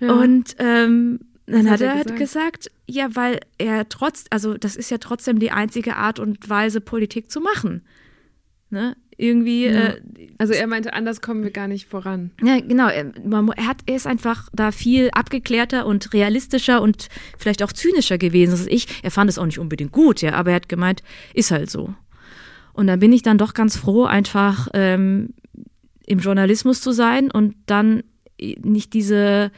Ja. 0.00 0.14
Und 0.14 0.56
ähm, 0.58 1.20
dann 1.52 1.66
hat 1.66 1.72
hat 1.74 1.80
er 1.82 1.94
halt 1.94 2.16
gesagt? 2.16 2.18
gesagt, 2.18 2.70
ja, 2.88 3.14
weil 3.14 3.40
er 3.58 3.88
trotz, 3.88 4.24
also 4.30 4.54
das 4.56 4.76
ist 4.76 4.90
ja 4.90 4.98
trotzdem 4.98 5.38
die 5.38 5.50
einzige 5.50 5.96
Art 5.96 6.18
und 6.18 6.48
Weise, 6.48 6.80
Politik 6.80 7.30
zu 7.30 7.40
machen. 7.40 7.82
Ne? 8.70 8.96
Irgendwie, 9.18 9.66
Ja. 9.66 9.88
äh, 9.90 10.00
Also 10.38 10.54
er 10.54 10.66
meinte, 10.66 10.94
anders 10.94 11.20
kommen 11.20 11.42
wir 11.44 11.50
gar 11.50 11.68
nicht 11.68 11.86
voran. 11.86 12.30
ja, 12.42 12.58
genau. 12.60 12.88
Er, 12.88 13.12
man, 13.24 13.48
er, 13.50 13.66
hat, 13.68 13.78
er 13.86 13.96
ist 13.96 14.06
einfach 14.06 14.48
da 14.52 14.72
viel 14.72 15.10
abgeklärter 15.12 15.84
und 15.86 16.12
realistischer 16.14 16.80
und 16.80 17.08
vielleicht 17.38 17.62
auch 17.62 17.72
zynischer 17.72 18.18
gewesen 18.18 18.52
als 18.52 18.66
ich. 18.66 18.86
Er 19.02 19.10
fand 19.10 19.28
es 19.30 19.38
auch 19.38 19.46
nicht 19.46 19.58
unbedingt 19.58 19.92
gut, 19.92 20.22
ja, 20.22 20.32
aber 20.32 20.50
er 20.50 20.56
hat 20.56 20.68
gemeint, 20.68 21.02
ist 21.34 21.50
halt 21.50 21.70
so. 21.70 21.94
Und 22.72 22.86
dann 22.86 23.00
bin 23.00 23.12
ich 23.12 23.20
dann 23.22 23.36
doch 23.36 23.52
ganz 23.52 23.76
froh, 23.76 24.04
einfach 24.04 24.68
ähm, 24.72 25.34
im 26.06 26.18
Journalismus 26.20 26.80
zu 26.80 26.92
sein 26.92 27.30
und 27.30 27.54
dann 27.66 28.02
äh, 28.38 28.56
nicht 28.62 28.94
diese 28.94 29.52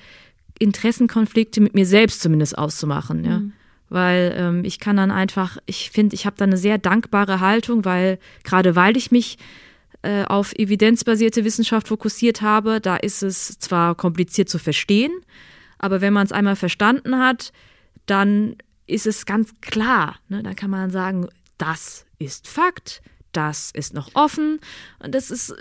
Interessenkonflikte 0.58 1.60
mit 1.60 1.74
mir 1.74 1.86
selbst 1.86 2.20
zumindest 2.20 2.56
auszumachen, 2.58 3.24
ja. 3.24 3.42
Weil 3.90 4.34
ähm, 4.36 4.64
ich 4.64 4.80
kann 4.80 4.96
dann 4.96 5.10
einfach, 5.10 5.58
ich 5.66 5.90
finde, 5.90 6.14
ich 6.14 6.26
habe 6.26 6.36
da 6.36 6.44
eine 6.44 6.56
sehr 6.56 6.78
dankbare 6.78 7.40
Haltung, 7.40 7.84
weil 7.84 8.18
gerade 8.42 8.74
weil 8.74 8.96
ich 8.96 9.10
mich 9.10 9.38
äh, 10.02 10.24
auf 10.24 10.52
evidenzbasierte 10.54 11.44
Wissenschaft 11.44 11.88
fokussiert 11.88 12.42
habe, 12.42 12.80
da 12.80 12.96
ist 12.96 13.22
es 13.22 13.58
zwar 13.58 13.94
kompliziert 13.94 14.48
zu 14.48 14.58
verstehen, 14.58 15.12
aber 15.78 16.00
wenn 16.00 16.12
man 16.12 16.24
es 16.24 16.32
einmal 16.32 16.56
verstanden 16.56 17.18
hat, 17.18 17.52
dann 18.06 18.56
ist 18.86 19.06
es 19.06 19.26
ganz 19.26 19.52
klar. 19.60 20.16
Ne? 20.28 20.42
Dann 20.42 20.56
kann 20.56 20.70
man 20.70 20.90
sagen, 20.90 21.28
das 21.58 22.06
ist 22.18 22.48
Fakt, 22.48 23.02
das 23.32 23.70
ist 23.72 23.94
noch 23.94 24.10
offen 24.14 24.60
und 24.98 25.14
das 25.14 25.30
ist 25.30 25.54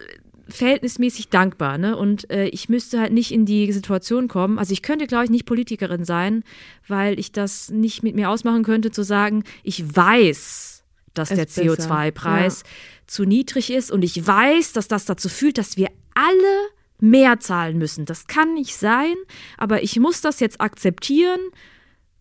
verhältnismäßig 0.48 1.30
dankbar. 1.30 1.78
Ne? 1.78 1.96
Und 1.96 2.30
äh, 2.30 2.48
ich 2.48 2.70
müsste 2.70 3.00
halt 3.00 3.14
nicht 3.14 3.32
in 3.32 3.46
die 3.46 3.72
Situation 3.72 4.28
kommen, 4.28 4.60
also 4.60 4.74
ich 4.74 4.82
könnte, 4.82 5.08
glaube 5.08 5.26
ich, 5.26 5.30
nicht 5.30 5.46
Politikerin 5.46 6.06
sein, 6.06 6.44
weil 6.88 7.20
ich 7.20 7.32
das 7.32 7.70
nicht 7.70 8.04
mit 8.04 8.16
mir 8.16 8.30
ausmachen 8.30 8.64
könnte, 8.64 8.92
zu 8.92 9.04
sagen, 9.04 9.44
ich 9.64 9.96
weiß, 9.96 10.84
dass 11.14 11.32
Ist 11.32 11.38
der 11.38 11.46
besser. 11.46 11.62
CO2-Preis 11.62 12.64
zu 13.08 13.24
niedrig 13.24 13.72
ist 13.72 13.92
und 13.92 14.04
ich 14.04 14.26
weiß, 14.26 14.74
dass 14.74 14.88
das 14.88 15.06
dazu 15.06 15.30
führt, 15.30 15.58
dass 15.58 15.78
wir 15.78 15.90
alle 16.14 16.70
mehr 17.00 17.40
zahlen 17.40 17.78
müssen. 17.78 18.06
Das 18.06 18.28
kann 18.28 18.54
nicht 18.54 18.76
sein, 18.76 19.16
aber 19.58 19.84
ich 19.84 20.00
muss 20.00 20.22
das 20.22 20.40
jetzt 20.40 20.62
akzeptieren, 20.62 21.40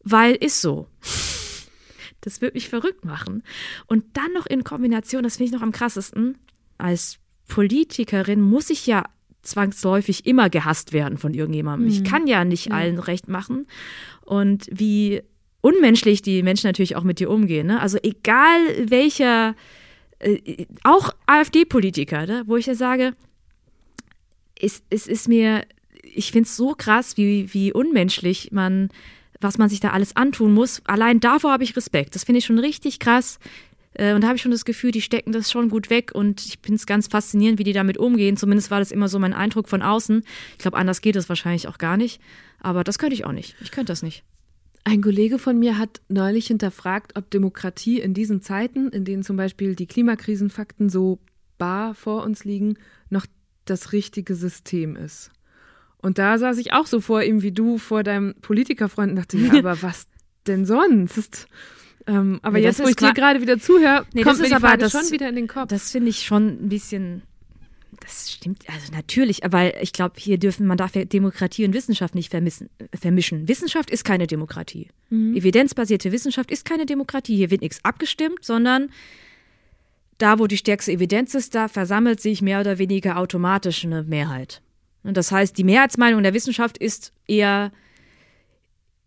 weil 0.02 0.34
ist 0.34 0.60
so. 0.60 0.86
Das 2.24 2.40
wird 2.40 2.54
mich 2.54 2.68
verrückt 2.68 3.04
machen. 3.04 3.42
Und 3.88 4.04
dann 4.16 4.32
noch 4.32 4.46
in 4.46 4.62
Kombination, 4.62 5.24
das 5.24 5.38
finde 5.38 5.46
ich 5.46 5.52
noch 5.54 5.62
am 5.62 5.72
krassesten, 5.72 6.38
als 6.78 7.18
Politikerin 7.52 8.40
muss 8.40 8.70
ich 8.70 8.86
ja 8.86 9.04
zwangsläufig 9.42 10.24
immer 10.24 10.48
gehasst 10.48 10.92
werden 10.94 11.18
von 11.18 11.34
irgendjemandem. 11.34 11.88
Ich 11.88 12.00
Mhm. 12.00 12.04
kann 12.04 12.26
ja 12.26 12.44
nicht 12.44 12.66
Ja. 12.66 12.72
allen 12.76 12.98
recht 12.98 13.28
machen. 13.28 13.66
Und 14.24 14.66
wie 14.70 15.20
unmenschlich 15.60 16.22
die 16.22 16.42
Menschen 16.42 16.66
natürlich 16.68 16.96
auch 16.96 17.02
mit 17.02 17.18
dir 17.20 17.28
umgehen. 17.28 17.66
Ne? 17.66 17.80
Also 17.80 17.98
egal 18.02 18.58
welcher, 18.88 19.54
äh, 20.20 20.64
auch 20.82 21.10
AfD-Politiker, 21.26 22.24
ne? 22.26 22.42
wo 22.46 22.56
ich 22.56 22.66
ja 22.66 22.74
sage, 22.74 23.12
es, 24.58 24.82
es 24.90 25.06
ist 25.06 25.28
mir, 25.28 25.62
ich 26.02 26.32
finde 26.32 26.46
es 26.48 26.56
so 26.56 26.74
krass, 26.76 27.16
wie, 27.16 27.52
wie 27.52 27.72
unmenschlich 27.72 28.50
man, 28.52 28.88
was 29.40 29.58
man 29.58 29.68
sich 29.68 29.80
da 29.80 29.90
alles 29.90 30.16
antun 30.16 30.54
muss. 30.54 30.80
Allein 30.84 31.20
davor 31.20 31.52
habe 31.52 31.64
ich 31.64 31.76
Respekt. 31.76 32.14
Das 32.14 32.24
finde 32.24 32.38
ich 32.38 32.44
schon 32.46 32.58
richtig 32.58 32.98
krass. 32.98 33.38
Äh, 33.94 34.14
und 34.14 34.22
da 34.22 34.28
habe 34.28 34.36
ich 34.36 34.42
schon 34.42 34.50
das 34.50 34.64
Gefühl, 34.64 34.90
die 34.90 35.00
stecken 35.00 35.32
das 35.32 35.50
schon 35.50 35.68
gut 35.68 35.90
weg 35.90 36.12
und 36.14 36.44
ich 36.44 36.58
finde 36.62 36.76
es 36.76 36.86
ganz 36.86 37.08
faszinierend, 37.08 37.58
wie 37.58 37.64
die 37.64 37.72
damit 37.72 37.98
umgehen. 37.98 38.36
Zumindest 38.36 38.70
war 38.70 38.78
das 38.78 38.90
immer 38.90 39.08
so 39.08 39.18
mein 39.18 39.32
Eindruck 39.32 39.68
von 39.68 39.82
außen. 39.82 40.22
Ich 40.52 40.58
glaube, 40.58 40.76
anders 40.76 41.00
geht 41.00 41.16
es 41.16 41.28
wahrscheinlich 41.28 41.68
auch 41.68 41.78
gar 41.78 41.96
nicht. 41.96 42.20
Aber 42.60 42.84
das 42.84 42.98
könnte 42.98 43.14
ich 43.14 43.24
auch 43.24 43.32
nicht. 43.32 43.56
Ich 43.60 43.70
könnte 43.70 43.92
das 43.92 44.02
nicht. 44.02 44.24
Ein 44.84 45.00
Kollege 45.00 45.38
von 45.38 45.58
mir 45.58 45.78
hat 45.78 46.00
neulich 46.08 46.48
hinterfragt, 46.48 47.16
ob 47.16 47.30
Demokratie 47.30 48.00
in 48.00 48.14
diesen 48.14 48.42
Zeiten, 48.42 48.88
in 48.88 49.04
denen 49.04 49.22
zum 49.22 49.36
Beispiel 49.36 49.76
die 49.76 49.86
Klimakrisenfakten 49.86 50.88
so 50.88 51.20
bar 51.56 51.94
vor 51.94 52.24
uns 52.24 52.44
liegen, 52.44 52.76
noch 53.08 53.26
das 53.64 53.92
richtige 53.92 54.34
System 54.34 54.96
ist. 54.96 55.30
Und 55.98 56.18
da 56.18 56.36
saß 56.36 56.58
ich 56.58 56.72
auch 56.72 56.86
so 56.86 57.00
vor 57.00 57.22
ihm 57.22 57.42
wie 57.42 57.52
du 57.52 57.78
vor 57.78 58.02
deinem 58.02 58.34
Politikerfreund 58.40 59.10
und 59.10 59.16
dachte, 59.16 59.38
ja, 59.38 59.52
aber 59.58 59.80
was 59.82 60.08
denn 60.48 60.66
sonst? 60.66 61.46
Ähm, 62.06 62.40
aber 62.42 62.58
nee, 62.58 62.64
jetzt, 62.64 62.82
wo 62.82 62.88
ich 62.88 62.96
dir 62.96 63.12
gerade 63.12 63.40
wieder 63.40 63.58
zuhöre, 63.58 64.06
nee, 64.12 64.22
kommt 64.22 64.40
mir 64.40 64.48
die 64.48 64.54
Frage 64.54 64.78
das, 64.78 64.92
schon 64.92 65.10
wieder 65.10 65.28
in 65.28 65.36
den 65.36 65.48
Kopf. 65.48 65.68
Das 65.68 65.90
finde 65.90 66.10
ich 66.10 66.22
schon 66.22 66.64
ein 66.64 66.68
bisschen 66.68 67.22
das 68.00 68.32
stimmt, 68.32 68.64
also 68.68 68.92
natürlich, 68.92 69.44
aber 69.44 69.80
ich 69.80 69.92
glaube, 69.92 70.14
hier 70.18 70.38
dürfen, 70.38 70.66
man 70.66 70.76
darf 70.76 70.92
Demokratie 70.92 71.64
und 71.64 71.72
Wissenschaft 71.72 72.14
nicht 72.14 72.30
vermischen. 72.30 73.48
Wissenschaft 73.48 73.90
ist 73.90 74.04
keine 74.04 74.26
Demokratie. 74.26 74.88
Mhm. 75.10 75.36
Evidenzbasierte 75.36 76.10
Wissenschaft 76.10 76.50
ist 76.50 76.64
keine 76.64 76.86
Demokratie. 76.86 77.36
Hier 77.36 77.50
wird 77.50 77.60
nichts 77.60 77.84
abgestimmt, 77.84 78.44
sondern 78.44 78.90
da, 80.18 80.38
wo 80.38 80.46
die 80.46 80.56
stärkste 80.56 80.92
Evidenz 80.92 81.34
ist, 81.34 81.54
da 81.54 81.68
versammelt 81.68 82.20
sich 82.20 82.42
mehr 82.42 82.60
oder 82.60 82.78
weniger 82.78 83.18
automatisch 83.18 83.84
eine 83.84 84.02
Mehrheit. 84.02 84.62
Und 85.02 85.16
das 85.16 85.32
heißt, 85.32 85.56
die 85.58 85.64
Mehrheitsmeinung 85.64 86.22
der 86.22 86.34
Wissenschaft 86.34 86.78
ist 86.78 87.12
eher 87.26 87.72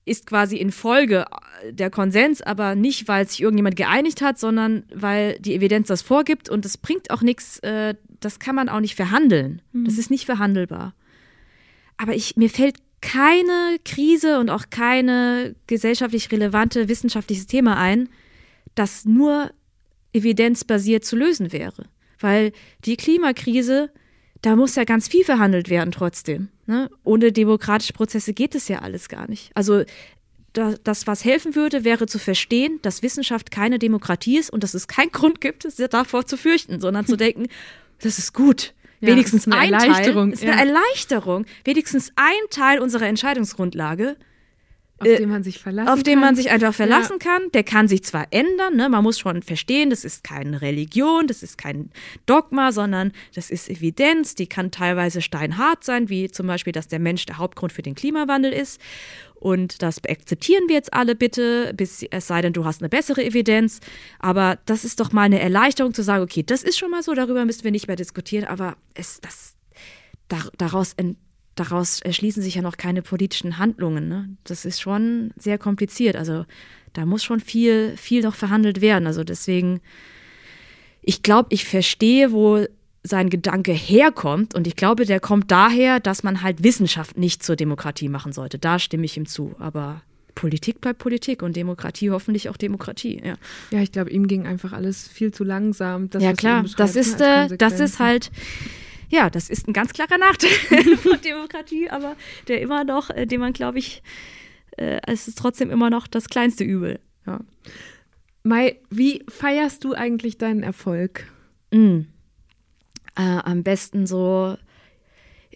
ist 0.06 0.28
quasi 0.28 0.58
in 0.58 0.72
Folge 0.72 1.26
der 1.70 1.90
Konsens, 1.90 2.42
aber 2.42 2.76
nicht, 2.76 3.08
weil 3.08 3.28
sich 3.28 3.42
irgendjemand 3.42 3.76
geeinigt 3.76 4.22
hat, 4.22 4.40
sondern 4.40 4.84
weil 4.94 5.38
die 5.40 5.56
Evidenz 5.56 5.88
das 5.88 6.04
vorgibt 6.04 6.50
und 6.50 6.66
es 6.66 6.78
bringt 6.78 7.10
auch 7.10 7.22
nichts, 7.22 7.60
äh, 7.60 7.96
das 8.20 8.40
kann 8.40 8.56
man 8.56 8.70
auch 8.70 8.80
nicht 8.80 8.96
verhandeln. 8.96 9.62
Mhm. 9.74 9.86
Das 9.86 9.98
ist 9.98 10.12
nicht 10.12 10.26
verhandelbar. 10.26 10.94
Aber 11.98 12.14
ich, 12.14 12.38
mir 12.38 12.50
fällt 12.50 12.78
keine 13.02 13.78
Krise 13.84 14.40
und 14.40 14.50
auch 14.50 14.66
keine 14.70 15.56
gesellschaftlich 15.68 16.32
relevante 16.32 16.88
wissenschaftliches 16.88 17.48
Thema 17.48 17.78
ein, 17.78 18.10
das 18.76 19.06
nur 19.06 19.52
evidenzbasiert 20.14 21.04
zu 21.06 21.16
lösen 21.16 21.52
wäre. 21.52 21.86
Weil 22.20 22.52
die 22.86 22.98
Klimakrise 22.98 23.92
da 24.46 24.56
muss 24.56 24.76
ja 24.76 24.84
ganz 24.84 25.08
viel 25.08 25.26
verhandelt 25.26 25.70
werden 25.70 25.92
trotzdem. 25.92 26.50
Ne? 26.68 26.90
Ohne 27.04 27.32
demokratische 27.32 27.94
Prozesse 27.94 28.34
geht 28.34 28.54
es 28.54 28.68
ja 28.68 28.80
alles 28.80 29.10
gar 29.10 29.28
nicht. 29.28 29.50
Also 29.56 29.84
das, 30.54 31.08
was 31.08 31.26
helfen 31.26 31.56
würde, 31.56 31.84
wäre 31.84 32.06
zu 32.06 32.20
verstehen, 32.20 32.80
dass 32.82 33.02
Wissenschaft 33.02 33.52
keine 33.52 33.80
Demokratie 33.80 34.38
ist 34.38 34.52
und 34.52 34.64
dass 34.64 34.74
es 34.74 34.88
keinen 34.88 35.12
Grund 35.12 35.42
gibt, 35.42 35.66
es 35.66 35.78
davor 35.78 36.26
zu 36.28 36.38
fürchten, 36.38 36.80
sondern 36.80 37.08
zu 37.08 37.18
denken, 37.18 37.48
das 38.02 38.20
ist 38.20 38.34
gut. 38.34 38.74
Ja, 39.02 39.10
Wenigstens 39.10 39.48
eine 39.48 39.58
ein 39.58 39.74
Erleichterung. 39.74 40.32
Teil, 40.32 40.34
ist 40.34 40.44
eine 40.44 40.60
Erleichterung. 40.60 41.46
Wenigstens 41.64 42.12
ein 42.16 42.50
Teil 42.50 42.80
unserer 42.80 43.08
Entscheidungsgrundlage 43.08 44.16
auf 45.00 45.08
äh, 45.08 45.18
den 45.18 45.30
man 45.30 45.44
sich 45.44 45.60
verlassen 45.60 45.90
Auf 45.90 46.04
den 46.04 46.20
man 46.20 46.36
sich 46.36 46.52
einfach 46.52 46.74
verlassen 46.74 47.18
ja. 47.22 47.32
kann. 47.32 47.52
Der 47.54 47.64
kann 47.64 47.88
sich 47.88 48.04
zwar 48.04 48.28
ändern, 48.32 48.78
ne? 48.78 48.88
man 48.88 49.04
muss 49.04 49.20
schon 49.20 49.42
verstehen, 49.42 49.90
das 49.90 50.06
ist 50.06 50.24
keine 50.24 50.62
Religion, 50.62 51.28
das 51.28 51.44
ist 51.44 51.58
kein 51.58 51.90
Dogma, 52.26 52.72
sondern 52.72 53.12
das 53.34 53.50
ist 53.50 53.70
Evidenz, 53.70 54.36
die 54.36 54.48
kann 54.48 54.72
teilweise 54.72 55.22
steinhart 55.22 55.84
sein, 55.84 56.10
wie 56.10 56.32
zum 56.32 56.48
Beispiel, 56.48 56.72
dass 56.72 56.88
der 56.88 57.00
Mensch 57.00 57.26
der 57.26 57.38
Hauptgrund 57.38 57.74
für 57.74 57.82
den 57.82 57.96
Klimawandel 57.96 58.54
ist. 58.54 58.80
Und 59.36 59.82
das 59.82 60.04
akzeptieren 60.06 60.64
wir 60.68 60.76
jetzt 60.76 60.94
alle 60.94 61.14
bitte, 61.14 61.74
bis, 61.76 62.04
es 62.10 62.28
sei 62.28 62.42
denn, 62.42 62.54
du 62.54 62.64
hast 62.64 62.82
eine 62.82 62.90
bessere 62.90 63.24
Evidenz. 63.24 63.82
Aber 64.20 64.60
das 64.66 64.86
ist 64.86 65.02
doch 65.02 65.12
mal 65.12 65.24
eine 65.24 65.42
Erleichterung 65.42 65.94
zu 65.94 66.04
sagen, 66.04 66.24
okay, 66.24 66.42
das 66.42 66.64
ist 66.64 66.78
schon 66.78 66.90
mal 66.90 67.04
so, 67.04 67.14
darüber 67.14 67.44
müssen 67.44 67.66
wir 67.66 67.72
nicht 67.72 67.88
mehr 67.88 67.98
diskutieren, 67.98 68.46
aber 68.46 68.78
es, 68.94 69.20
das, 69.20 69.56
daraus 70.58 70.94
ent 70.94 71.18
daraus 71.56 72.02
erschließen 72.02 72.44
sich 72.44 72.56
ja 72.56 72.62
noch 72.62 72.78
keine 72.78 73.02
politischen 73.02 73.58
Handlungen. 73.58 74.08
Ne? 74.08 74.30
Das 74.44 74.66
ist 74.66 74.82
schon 74.82 75.32
sehr 75.38 75.58
kompliziert. 75.58 76.16
Also 76.16 76.46
da 76.94 77.06
muss 77.06 77.24
schon 77.24 77.40
viel, 77.40 77.96
viel 77.98 78.22
noch 78.24 78.36
verhandelt 78.36 78.82
werden. 78.82 79.08
Also 79.08 79.24
deswegen, 79.24 79.82
ich 81.02 81.24
glaube, 81.24 81.48
ich 81.52 81.66
verstehe, 81.66 82.32
wo 82.32 82.66
sein 83.04 83.30
Gedanke 83.30 83.72
herkommt. 83.72 84.56
Und 84.56 84.68
ich 84.68 84.76
glaube, 84.76 85.06
der 85.06 85.20
kommt 85.20 85.52
daher, 85.52 86.00
dass 86.00 86.24
man 86.24 86.42
halt 86.42 86.64
Wissenschaft 86.64 87.18
nicht 87.18 87.44
zur 87.44 87.56
Demokratie 87.56 88.10
machen 88.10 88.34
sollte. 88.34 88.58
Da 88.58 88.80
stimme 88.80 89.06
ich 89.06 89.16
ihm 89.16 89.26
zu. 89.26 89.56
Aber 89.60 90.02
Politik 90.34 90.82
bleibt 90.82 91.00
Politik 91.00 91.42
und 91.42 91.56
Demokratie 91.56 92.12
hoffentlich 92.12 92.50
auch 92.50 92.58
Demokratie. 92.58 93.22
Ja, 93.24 93.36
ja 93.72 93.82
ich 93.82 93.92
glaube, 93.92 94.10
ihm 94.10 94.28
ging 94.28 94.46
einfach 94.46 94.74
alles 94.74 95.08
viel 95.08 95.32
zu 95.32 95.44
langsam. 95.44 96.10
Das, 96.10 96.22
ja, 96.22 96.34
klar. 96.34 96.66
Das 96.78 96.96
ist, 96.96 97.22
äh, 97.22 97.56
das 97.58 97.80
ist 97.80 98.00
halt 98.00 98.32
ja, 99.16 99.30
das 99.30 99.50
ist 99.50 99.68
ein 99.68 99.74
ganz 99.74 99.94
klarer 99.94 100.18
Nachteil 100.18 100.50
von 100.98 101.20
Demokratie, 101.22 101.90
aber 101.90 102.16
der 102.48 102.62
immer 102.62 102.84
noch, 102.84 103.10
äh, 103.10 103.26
den 103.26 103.40
man, 103.40 103.54
glaube 103.54 103.80
ich, 103.80 104.04
äh, 104.78 105.00
es 105.08 105.28
ist 105.28 105.38
trotzdem 105.38 105.72
immer 105.72 105.90
noch 105.90 106.08
das 106.08 106.28
kleinste 106.28 106.64
Übel. 106.64 107.00
Ja. 107.26 107.40
Mai, 108.44 108.78
wie 108.90 109.24
feierst 109.28 109.84
du 109.84 109.94
eigentlich 109.94 110.38
deinen 110.38 110.64
Erfolg? 110.64 111.32
Mm. 111.72 112.02
Äh, 113.16 113.22
am 113.22 113.64
besten 113.64 114.06
so 114.06 114.58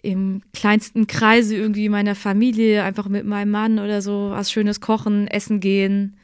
im 0.02 0.40
kleinsten 0.54 1.06
Kreise 1.06 1.54
irgendwie 1.54 1.90
meiner 1.90 2.14
Familie, 2.14 2.82
einfach 2.82 3.08
mit 3.08 3.26
meinem 3.26 3.50
Mann 3.50 3.78
oder 3.78 4.00
so, 4.00 4.30
was 4.30 4.50
Schönes 4.50 4.80
kochen, 4.80 5.28
essen 5.28 5.60
gehen. 5.60 6.16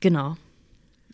Genau. 0.00 0.36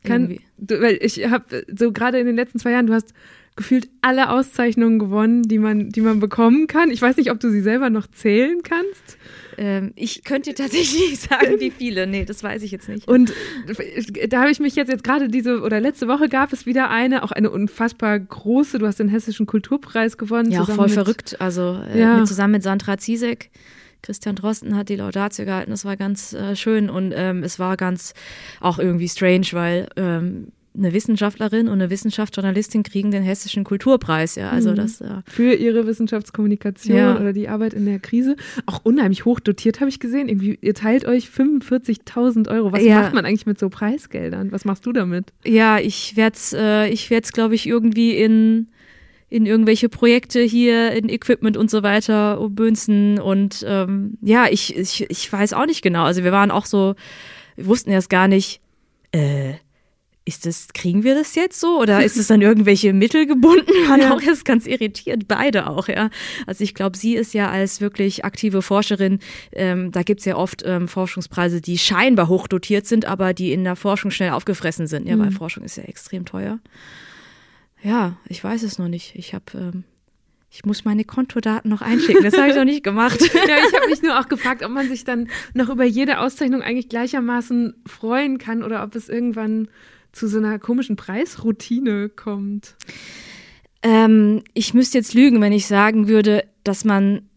Kann, 0.02 0.38
du, 0.58 0.80
weil 0.80 0.98
ich 1.00 1.24
habe 1.26 1.64
so 1.74 1.92
gerade 1.92 2.18
in 2.18 2.26
den 2.26 2.36
letzten 2.36 2.58
zwei 2.58 2.72
Jahren, 2.72 2.86
du 2.86 2.94
hast 2.94 3.14
gefühlt 3.56 3.88
alle 4.02 4.30
Auszeichnungen 4.30 4.98
gewonnen, 4.98 5.42
die 5.42 5.58
man, 5.58 5.90
die 5.90 6.00
man 6.00 6.18
bekommen 6.18 6.66
kann. 6.66 6.90
Ich 6.90 7.00
weiß 7.00 7.16
nicht, 7.16 7.30
ob 7.30 7.38
du 7.38 7.50
sie 7.50 7.60
selber 7.60 7.88
noch 7.88 8.08
zählen 8.08 8.62
kannst. 8.62 9.16
Ähm, 9.56 9.92
ich 9.94 10.24
könnte 10.24 10.54
tatsächlich 10.54 11.10
nicht 11.10 11.22
sagen, 11.22 11.60
wie 11.60 11.70
viele. 11.70 12.08
Nee, 12.08 12.24
das 12.24 12.42
weiß 12.42 12.62
ich 12.62 12.72
jetzt 12.72 12.88
nicht. 12.88 13.06
Und 13.06 13.32
da 14.28 14.40
habe 14.40 14.50
ich 14.50 14.58
mich 14.58 14.74
jetzt, 14.74 14.90
jetzt 14.90 15.04
gerade 15.04 15.28
diese 15.28 15.60
oder 15.60 15.80
letzte 15.80 16.08
Woche 16.08 16.28
gab 16.28 16.52
es 16.52 16.66
wieder 16.66 16.90
eine, 16.90 17.22
auch 17.22 17.30
eine 17.30 17.50
unfassbar 17.50 18.18
große. 18.18 18.78
Du 18.78 18.86
hast 18.86 18.98
den 18.98 19.08
Hessischen 19.08 19.46
Kulturpreis 19.46 20.18
gewonnen. 20.18 20.50
Ja, 20.50 20.64
voll 20.64 20.86
mit, 20.86 20.94
verrückt. 20.94 21.40
Also 21.40 21.80
äh, 21.92 22.00
ja. 22.00 22.18
mit, 22.18 22.26
zusammen 22.26 22.52
mit 22.52 22.62
Sandra 22.64 22.98
Ziesek. 22.98 23.50
Christian 24.02 24.36
Drosten 24.36 24.76
hat 24.76 24.88
die 24.88 24.96
Laudatio 24.96 25.44
gehalten. 25.44 25.70
Das 25.70 25.84
war 25.84 25.96
ganz 25.96 26.34
äh, 26.34 26.56
schön 26.56 26.90
und 26.90 27.12
ähm, 27.16 27.42
es 27.42 27.58
war 27.58 27.76
ganz 27.76 28.12
auch 28.60 28.78
irgendwie 28.78 29.08
strange, 29.08 29.46
weil 29.52 29.88
ähm, 29.96 30.48
eine 30.76 30.92
Wissenschaftlerin 30.92 31.68
und 31.68 31.74
eine 31.74 31.90
Wissenschaftsjournalistin 31.90 32.82
kriegen 32.82 33.10
den 33.10 33.22
Hessischen 33.22 33.62
Kulturpreis, 33.62 34.34
ja. 34.34 34.50
Also 34.50 34.72
mhm. 34.72 34.76
das 34.76 35.00
äh 35.00 35.22
für 35.24 35.54
ihre 35.54 35.86
Wissenschaftskommunikation 35.86 36.96
ja. 36.96 37.16
oder 37.16 37.32
die 37.32 37.48
Arbeit 37.48 37.74
in 37.74 37.86
der 37.86 38.00
Krise. 38.00 38.36
Auch 38.66 38.80
unheimlich 38.82 39.24
hoch 39.24 39.40
dotiert, 39.40 39.80
habe 39.80 39.88
ich 39.88 40.00
gesehen. 40.00 40.28
Irgendwie, 40.28 40.58
ihr 40.60 40.74
teilt 40.74 41.04
euch 41.04 41.26
45.000 41.28 42.50
Euro. 42.50 42.72
Was 42.72 42.82
ja. 42.82 43.02
macht 43.02 43.14
man 43.14 43.24
eigentlich 43.24 43.46
mit 43.46 43.58
so 43.58 43.68
Preisgeldern? 43.68 44.50
Was 44.50 44.64
machst 44.64 44.84
du 44.84 44.92
damit? 44.92 45.32
Ja, 45.44 45.78
ich 45.78 46.16
werde 46.16 46.36
es, 46.36 46.52
äh, 46.52 46.88
ich 46.88 47.08
werde 47.10 47.24
es, 47.24 47.32
glaube 47.32 47.54
ich, 47.54 47.66
irgendwie 47.66 48.16
in 48.16 48.68
in 49.30 49.46
irgendwelche 49.46 49.88
Projekte 49.88 50.42
hier, 50.42 50.92
in 50.92 51.08
Equipment 51.08 51.56
und 51.56 51.68
so 51.68 51.82
weiter 51.82 52.40
umbünzen. 52.40 53.18
Und 53.18 53.64
ähm, 53.66 54.16
ja, 54.20 54.46
ich, 54.48 54.76
ich, 54.76 55.10
ich 55.10 55.32
weiß 55.32 55.54
auch 55.54 55.66
nicht 55.66 55.82
genau. 55.82 56.04
Also 56.04 56.22
wir 56.22 56.30
waren 56.30 56.52
auch 56.52 56.66
so, 56.66 56.94
wir 57.56 57.66
wussten 57.66 57.90
erst 57.90 58.10
gar 58.10 58.28
nicht, 58.28 58.60
äh, 59.10 59.54
ist 60.26 60.46
das, 60.46 60.68
kriegen 60.72 61.04
wir 61.04 61.14
das 61.14 61.34
jetzt 61.34 61.60
so 61.60 61.78
oder 61.80 62.02
ist 62.02 62.16
es 62.16 62.30
an 62.30 62.40
irgendwelche 62.40 62.92
Mittel 62.92 63.26
gebunden? 63.26 63.70
Man 63.88 64.00
ja. 64.00 64.14
auch 64.14 64.20
ist 64.20 64.44
ganz 64.44 64.66
irritiert, 64.66 65.28
beide 65.28 65.68
auch, 65.68 65.88
ja. 65.88 66.08
Also 66.46 66.64
ich 66.64 66.74
glaube, 66.74 66.96
sie 66.96 67.14
ist 67.14 67.34
ja 67.34 67.50
als 67.50 67.80
wirklich 67.80 68.24
aktive 68.24 68.62
Forscherin, 68.62 69.18
ähm, 69.52 69.92
da 69.92 70.02
gibt's 70.02 70.24
ja 70.24 70.36
oft 70.36 70.62
ähm, 70.64 70.88
Forschungspreise, 70.88 71.60
die 71.60 71.76
scheinbar 71.76 72.28
hochdotiert 72.28 72.86
sind, 72.86 73.04
aber 73.04 73.34
die 73.34 73.52
in 73.52 73.64
der 73.64 73.76
Forschung 73.76 74.10
schnell 74.10 74.30
aufgefressen 74.30 74.86
sind, 74.86 75.06
ja, 75.06 75.16
mhm. 75.16 75.20
weil 75.20 75.30
Forschung 75.30 75.62
ist 75.62 75.76
ja 75.76 75.84
extrem 75.84 76.24
teuer. 76.24 76.58
Ja, 77.82 78.16
ich 78.26 78.42
weiß 78.42 78.62
es 78.62 78.78
noch 78.78 78.88
nicht. 78.88 79.14
Ich 79.16 79.34
habe 79.34 79.44
ähm, 79.54 79.84
ich 80.56 80.64
muss 80.64 80.84
meine 80.84 81.04
Kontodaten 81.04 81.68
noch 81.68 81.82
einschicken. 81.82 82.22
Das 82.22 82.38
habe 82.38 82.48
ich 82.48 82.54
noch 82.54 82.64
nicht 82.64 82.84
gemacht. 82.84 83.20
ja, 83.34 83.56
ich 83.58 83.74
habe 83.74 83.88
mich 83.88 84.02
nur 84.02 84.18
auch 84.20 84.28
gefragt, 84.28 84.64
ob 84.64 84.70
man 84.70 84.88
sich 84.88 85.02
dann 85.02 85.28
noch 85.52 85.68
über 85.68 85.82
jede 85.82 86.20
Auszeichnung 86.20 86.62
eigentlich 86.62 86.88
gleichermaßen 86.88 87.74
freuen 87.86 88.38
kann 88.38 88.62
oder 88.62 88.84
ob 88.84 88.94
es 88.94 89.08
irgendwann 89.08 89.66
zu 90.14 90.28
so 90.28 90.38
einer 90.38 90.58
komischen 90.58 90.96
Preisroutine 90.96 92.08
kommt? 92.08 92.76
Ähm, 93.82 94.42
ich 94.54 94.72
müsste 94.74 94.98
jetzt 94.98 95.14
lügen, 95.14 95.40
wenn 95.40 95.52
ich 95.52 95.66
sagen 95.66 96.08
würde, 96.08 96.44
dass 96.62 96.84
man 96.84 97.28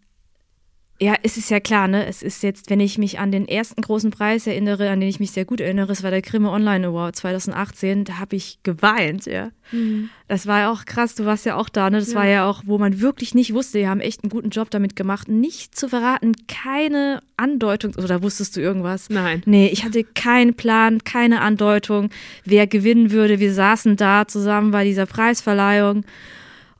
Ja, 1.00 1.14
es 1.22 1.38
ist 1.38 1.52
ja 1.52 1.60
klar, 1.60 1.88
ne? 1.88 2.08
Es 2.08 2.24
ist 2.24 2.42
jetzt, 2.42 2.72
wenn 2.72 2.80
ich 2.80 2.98
mich 2.98 3.20
an 3.20 3.32
den 3.32 3.48
ersten 3.48 3.82
großen 3.82 4.10
Preis 4.10 4.48
erinnere, 4.48 4.90
an 4.90 5.00
den 5.00 5.10
ich 5.10 5.20
mich 5.20 5.30
sehr 5.30 5.46
gut 5.46 5.62
erinnere, 5.62 5.92
es 5.92 6.02
war 6.02 6.10
der 6.10 6.24
Grimme 6.24 6.50
Online 6.50 6.88
Award 6.88 7.16
2018, 7.16 8.04
da 8.04 8.18
habe 8.18 8.36
ich 8.36 8.58
geweint, 8.64 9.28
ja. 9.28 9.52
Mhm. 9.72 10.10
Das 10.28 10.48
war 10.48 10.60
ja 10.62 10.72
auch 10.72 10.86
krass, 10.86 11.14
du 11.14 11.26
warst 11.26 11.46
ja 11.46 11.56
auch 11.56 11.70
da, 11.70 11.92
ne? 11.92 12.00
Das 12.00 12.14
ja. 12.14 12.16
war 12.16 12.26
ja 12.26 12.50
auch, 12.50 12.64
wo 12.66 12.80
man 12.80 13.00
wirklich 13.00 13.36
nicht 13.36 13.54
wusste, 13.54 13.78
die 13.78 13.88
haben 13.88 14.00
echt 14.00 14.24
einen 14.24 14.32
guten 14.32 14.50
Job 14.50 14.72
damit 14.72 14.96
gemacht, 14.96 15.28
nicht 15.28 15.78
zu 15.78 15.88
verraten, 15.88 16.32
keine 16.48 17.22
Andeutung, 17.38 17.94
oder 17.96 18.24
wusstest 18.24 18.56
du 18.56 18.62
irgendwas? 18.62 19.12
Nein. 19.12 19.44
Nee, 19.46 19.68
ich 19.68 19.84
hatte 19.84 20.04
keinen 20.04 20.56
Plan, 20.56 21.04
keine 21.04 21.42
Andeutung, 21.42 22.10
wer 22.44 22.66
gewinnen 22.66 23.12
würde. 23.12 23.40
Wir 23.40 23.54
saßen 23.54 23.98
da 23.98 24.28
zusammen 24.28 24.72
bei 24.72 24.84
dieser 24.84 25.06
Preisverleihung 25.06 26.06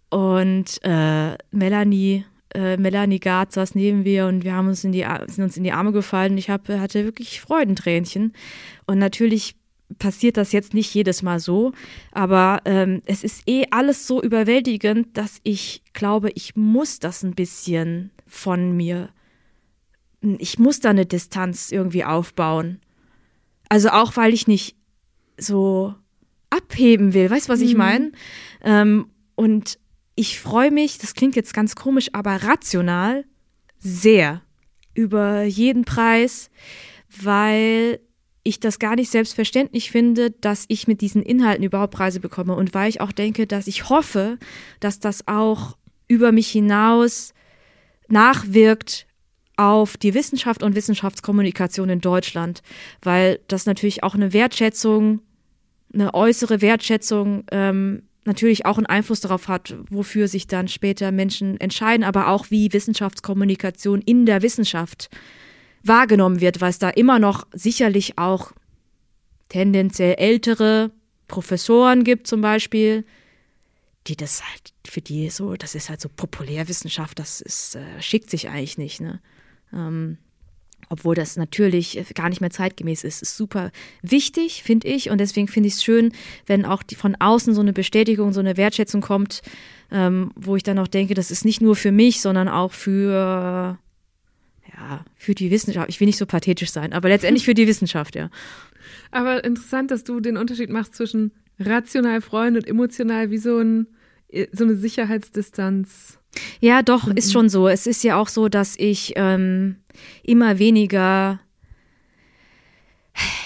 und 0.10 0.80
äh, 0.84 1.38
Melanie 1.52 2.26
äh, 2.58 2.76
Melanie 2.78 3.20
Gard 3.20 3.52
saß 3.52 3.76
neben 3.76 4.02
mir 4.02 4.26
und 4.26 4.44
wir 4.44 4.54
haben 4.54 4.68
uns 4.68 4.84
in 4.84 4.92
die, 4.92 5.06
sind 5.28 5.44
uns 5.44 5.58
in 5.58 5.64
die 5.64 5.74
Arme 5.74 5.92
gefallen. 5.92 6.38
Ich 6.40 6.50
hab, 6.50 6.68
hatte 6.68 7.06
wirklich 7.06 7.40
Freudentränchen. 7.40 8.34
Und 8.88 8.98
natürlich 8.98 9.56
passiert 10.00 10.38
das 10.38 10.52
jetzt 10.54 10.74
nicht 10.74 10.92
jedes 10.94 11.22
Mal 11.22 11.40
so, 11.40 11.72
aber 12.12 12.62
ähm, 12.66 13.02
es 13.06 13.24
ist 13.24 13.44
eh 13.48 13.66
alles 13.70 14.08
so 14.08 14.22
überwältigend, 14.22 15.16
dass 15.16 15.40
ich 15.44 15.84
glaube, 15.94 16.32
ich 16.34 16.56
muss 16.56 17.00
das 17.00 17.24
ein 17.24 17.36
bisschen 17.36 18.12
von 18.26 18.76
mir, 18.76 19.10
ich 20.22 20.60
muss 20.60 20.80
da 20.80 20.90
eine 20.90 21.06
Distanz 21.06 21.72
irgendwie 21.72 22.04
aufbauen. 22.04 22.80
Also 23.70 23.90
auch, 23.90 24.18
weil 24.18 24.34
ich 24.34 24.48
nicht 24.48 24.76
so 25.38 25.94
abheben 26.50 27.14
will, 27.14 27.30
weißt 27.30 27.48
du, 27.48 27.54
was 27.54 27.62
ich 27.62 27.74
mhm. 27.74 27.78
meine? 27.78 28.12
Ähm, 28.64 29.08
und 29.36 29.78
ich 30.18 30.40
freue 30.40 30.72
mich, 30.72 30.98
das 30.98 31.14
klingt 31.14 31.36
jetzt 31.36 31.54
ganz 31.54 31.76
komisch, 31.76 32.10
aber 32.12 32.44
rational 32.44 33.24
sehr 33.80 34.42
über 34.96 35.44
jeden 35.44 35.86
Preis, 35.86 36.50
weil 37.22 38.00
ich 38.42 38.60
das 38.60 38.80
gar 38.80 38.96
nicht 38.96 39.12
selbstverständlich 39.12 39.92
finde, 39.92 40.32
dass 40.32 40.66
ich 40.70 40.88
mit 40.88 41.02
diesen 41.02 41.22
Inhalten 41.22 41.64
überhaupt 41.64 41.94
Preise 41.94 42.20
bekomme 42.20 42.56
und 42.56 42.74
weil 42.74 42.90
ich 42.90 43.00
auch 43.00 43.12
denke, 43.12 43.46
dass 43.46 43.68
ich 43.68 43.90
hoffe, 43.90 44.40
dass 44.80 45.00
das 45.00 45.28
auch 45.28 45.78
über 46.08 46.32
mich 46.32 46.50
hinaus 46.50 47.34
nachwirkt 48.08 49.06
auf 49.56 49.98
die 49.98 50.16
Wissenschaft 50.16 50.64
und 50.64 50.76
Wissenschaftskommunikation 50.76 51.90
in 51.90 52.02
Deutschland, 52.02 52.64
weil 53.04 53.40
das 53.48 53.68
natürlich 53.68 54.02
auch 54.02 54.16
eine 54.16 54.34
Wertschätzung, 54.34 55.22
eine 55.94 56.16
äußere 56.16 56.62
Wertschätzung 56.62 57.44
ähm, 57.52 58.07
natürlich 58.28 58.66
auch 58.66 58.78
einen 58.78 58.86
Einfluss 58.86 59.22
darauf 59.22 59.48
hat, 59.48 59.76
wofür 59.90 60.28
sich 60.28 60.48
dann 60.48 60.68
später 60.68 61.12
Menschen 61.12 61.60
entscheiden, 61.60 62.04
aber 62.04 62.28
auch 62.28 62.52
wie 62.52 62.72
Wissenschaftskommunikation 62.72 64.02
in 64.02 64.26
der 64.26 64.42
Wissenschaft 64.42 65.10
wahrgenommen 65.84 66.42
wird, 66.42 66.62
weil 66.62 66.70
es 66.70 66.80
da 66.80 66.90
immer 66.90 67.20
noch 67.20 67.48
sicherlich 67.54 68.18
auch 68.18 68.52
tendenziell 69.50 70.16
ältere 70.16 70.92
Professoren 71.28 72.04
gibt 72.04 72.28
zum 72.28 72.42
Beispiel, 72.42 73.06
die 74.08 74.16
das 74.16 74.44
halt, 74.44 74.74
für 74.86 75.02
die 75.02 75.30
so, 75.30 75.56
das 75.56 75.76
ist 75.76 75.90
halt 75.90 76.02
so 76.02 76.10
Populärwissenschaft, 76.10 77.20
das 77.20 77.42
ist, 77.42 77.76
äh, 77.76 78.02
schickt 78.02 78.30
sich 78.30 78.50
eigentlich 78.50 78.78
nicht, 78.78 79.02
ne? 79.02 79.22
Ähm, 79.74 80.18
obwohl 80.90 81.16
das 81.16 81.38
natürlich 81.38 82.04
gar 82.16 82.30
nicht 82.30 82.42
mehr 82.42 82.50
zeitgemäß 82.50 83.04
ist. 83.04 83.22
Ist 83.22 83.38
super 83.38 83.72
wichtig, 84.02 84.64
finde 84.64 84.88
ich. 84.88 85.10
Und 85.10 85.20
deswegen 85.20 85.48
finde 85.48 85.68
ich 85.68 85.76
es 85.76 85.84
schön, 85.84 86.12
wenn 86.46 86.66
auch 86.66 86.84
die, 86.84 86.96
von 86.96 87.16
außen 87.20 87.54
so 87.54 87.62
eine 87.62 87.74
Bestätigung, 87.74 88.34
so 88.34 88.40
eine 88.40 88.58
Wertschätzung 88.58 89.02
kommt, 89.02 89.42
ähm, 89.92 90.32
wo 90.36 90.56
ich 90.56 90.64
dann 90.64 90.80
auch 90.80 90.88
denke, 90.88 91.14
das 91.14 91.32
ist 91.32 91.46
nicht 91.46 91.62
nur 91.62 91.76
für 91.76 91.92
mich, 91.92 92.22
sondern 92.22 92.48
auch 92.48 92.72
für, 92.72 93.78
ja, 94.74 95.06
für 95.16 95.36
die 95.36 95.52
Wissenschaft. 95.52 95.90
Ich 95.90 96.00
will 96.00 96.08
nicht 96.08 96.18
so 96.18 96.26
pathetisch 96.26 96.72
sein, 96.72 96.94
aber 96.94 97.10
letztendlich 97.10 97.46
für 97.46 97.54
die 97.54 97.68
Wissenschaft, 97.68 98.16
ja. 98.16 98.30
Aber 99.12 99.44
interessant, 99.44 99.92
dass 99.92 100.04
du 100.04 100.20
den 100.20 100.38
Unterschied 100.38 100.70
machst 100.70 100.96
zwischen 100.96 101.32
rational 101.60 102.22
freuen 102.22 102.56
und 102.56 102.68
emotional 102.68 103.32
wie 103.32 103.38
so, 103.38 103.58
ein, 103.60 103.88
so 104.52 104.64
eine 104.64 104.76
Sicherheitsdistanz. 104.76 106.20
Ja, 106.60 106.82
doch, 106.84 107.08
ist 107.08 107.32
schon 107.32 107.50
so. 107.50 107.68
Es 107.68 107.88
ist 107.88 108.04
ja 108.04 108.20
auch 108.20 108.28
so, 108.28 108.50
dass 108.50 108.76
ich 108.78 109.14
ähm, 109.16 109.78
immer 110.24 110.60
weniger 110.60 111.40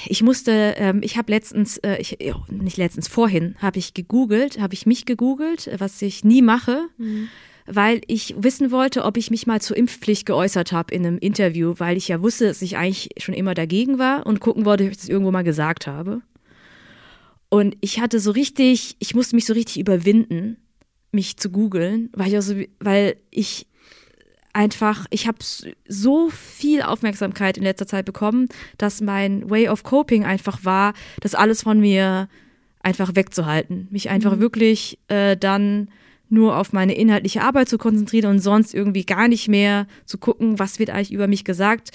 ich 0.05 0.21
musste, 0.23 0.75
ähm, 0.77 1.01
ich 1.03 1.17
habe 1.17 1.31
letztens, 1.31 1.77
äh, 1.77 1.97
ich, 1.97 2.17
nicht 2.49 2.77
letztens, 2.77 3.07
vorhin 3.07 3.55
habe 3.59 3.79
ich 3.79 3.93
gegoogelt, 3.93 4.59
habe 4.59 4.73
ich 4.73 4.85
mich 4.85 5.05
gegoogelt, 5.05 5.69
was 5.77 6.01
ich 6.01 6.23
nie 6.23 6.41
mache, 6.41 6.87
mhm. 6.97 7.29
weil 7.65 8.01
ich 8.07 8.35
wissen 8.37 8.71
wollte, 8.71 9.05
ob 9.05 9.17
ich 9.17 9.31
mich 9.31 9.47
mal 9.47 9.61
zur 9.61 9.77
Impfpflicht 9.77 10.25
geäußert 10.25 10.71
habe 10.71 10.93
in 10.93 11.05
einem 11.05 11.17
Interview, 11.17 11.75
weil 11.77 11.97
ich 11.97 12.09
ja 12.09 12.21
wusste, 12.21 12.47
dass 12.47 12.61
ich 12.61 12.77
eigentlich 12.77 13.09
schon 13.17 13.35
immer 13.35 13.53
dagegen 13.53 13.99
war 13.99 14.25
und 14.25 14.39
gucken 14.41 14.65
wollte, 14.65 14.83
ob 14.85 14.91
ich 14.91 14.97
das 14.97 15.09
irgendwo 15.09 15.31
mal 15.31 15.43
gesagt 15.43 15.87
habe. 15.87 16.21
Und 17.49 17.75
ich 17.81 17.99
hatte 17.99 18.19
so 18.19 18.31
richtig, 18.31 18.95
ich 18.99 19.13
musste 19.13 19.35
mich 19.35 19.45
so 19.45 19.53
richtig 19.53 19.79
überwinden, 19.79 20.57
mich 21.11 21.37
zu 21.37 21.49
googeln, 21.49 22.09
weil 22.13 22.29
ich, 22.29 22.35
also, 22.35 22.55
weil 22.79 23.17
ich 23.29 23.67
einfach, 24.53 25.05
ich 25.09 25.27
habe 25.27 25.37
so 25.87 26.29
viel 26.29 26.81
Aufmerksamkeit 26.81 27.57
in 27.57 27.63
letzter 27.63 27.87
Zeit 27.87 28.05
bekommen, 28.05 28.47
dass 28.77 29.01
mein 29.01 29.49
Way 29.49 29.69
of 29.69 29.83
Coping 29.83 30.25
einfach 30.25 30.65
war, 30.65 30.93
das 31.21 31.35
alles 31.35 31.63
von 31.63 31.79
mir 31.79 32.27
einfach 32.81 33.15
wegzuhalten. 33.15 33.87
Mich 33.91 34.09
einfach 34.09 34.35
mhm. 34.35 34.39
wirklich 34.39 34.99
äh, 35.07 35.37
dann 35.37 35.89
nur 36.29 36.57
auf 36.57 36.73
meine 36.73 36.95
inhaltliche 36.95 37.41
Arbeit 37.41 37.69
zu 37.69 37.77
konzentrieren 37.77 38.31
und 38.31 38.39
sonst 38.39 38.73
irgendwie 38.73 39.05
gar 39.05 39.27
nicht 39.27 39.47
mehr 39.47 39.85
zu 40.05 40.17
gucken, 40.17 40.59
was 40.59 40.79
wird 40.79 40.89
eigentlich 40.89 41.11
über 41.11 41.27
mich 41.27 41.43
gesagt. 41.43 41.91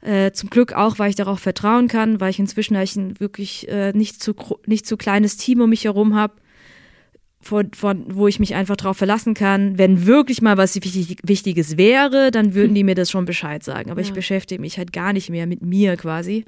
Äh, 0.00 0.32
zum 0.32 0.50
Glück 0.50 0.72
auch, 0.72 0.98
weil 0.98 1.10
ich 1.10 1.16
darauf 1.16 1.40
vertrauen 1.40 1.88
kann, 1.88 2.20
weil 2.20 2.30
ich 2.30 2.38
inzwischen 2.38 2.76
ein 2.76 3.18
wirklich 3.18 3.68
äh, 3.68 3.92
nicht, 3.92 4.22
zu, 4.22 4.34
nicht 4.66 4.86
zu 4.86 4.96
kleines 4.96 5.36
Team 5.36 5.60
um 5.60 5.70
mich 5.70 5.84
herum 5.84 6.14
habe 6.14 6.34
von, 7.40 7.70
von, 7.72 8.04
wo 8.14 8.26
ich 8.26 8.40
mich 8.40 8.54
einfach 8.54 8.76
drauf 8.76 8.96
verlassen 8.96 9.34
kann. 9.34 9.78
Wenn 9.78 10.06
wirklich 10.06 10.42
mal 10.42 10.56
was 10.56 10.74
wichtig, 10.74 11.18
Wichtiges 11.22 11.76
wäre, 11.76 12.30
dann 12.30 12.54
würden 12.54 12.74
die 12.74 12.84
mir 12.84 12.94
das 12.94 13.10
schon 13.10 13.24
Bescheid 13.24 13.62
sagen. 13.62 13.90
Aber 13.90 14.00
ja. 14.00 14.06
ich 14.06 14.12
beschäftige 14.12 14.60
mich 14.60 14.78
halt 14.78 14.92
gar 14.92 15.12
nicht 15.12 15.30
mehr 15.30 15.46
mit 15.46 15.62
mir 15.62 15.96
quasi. 15.96 16.44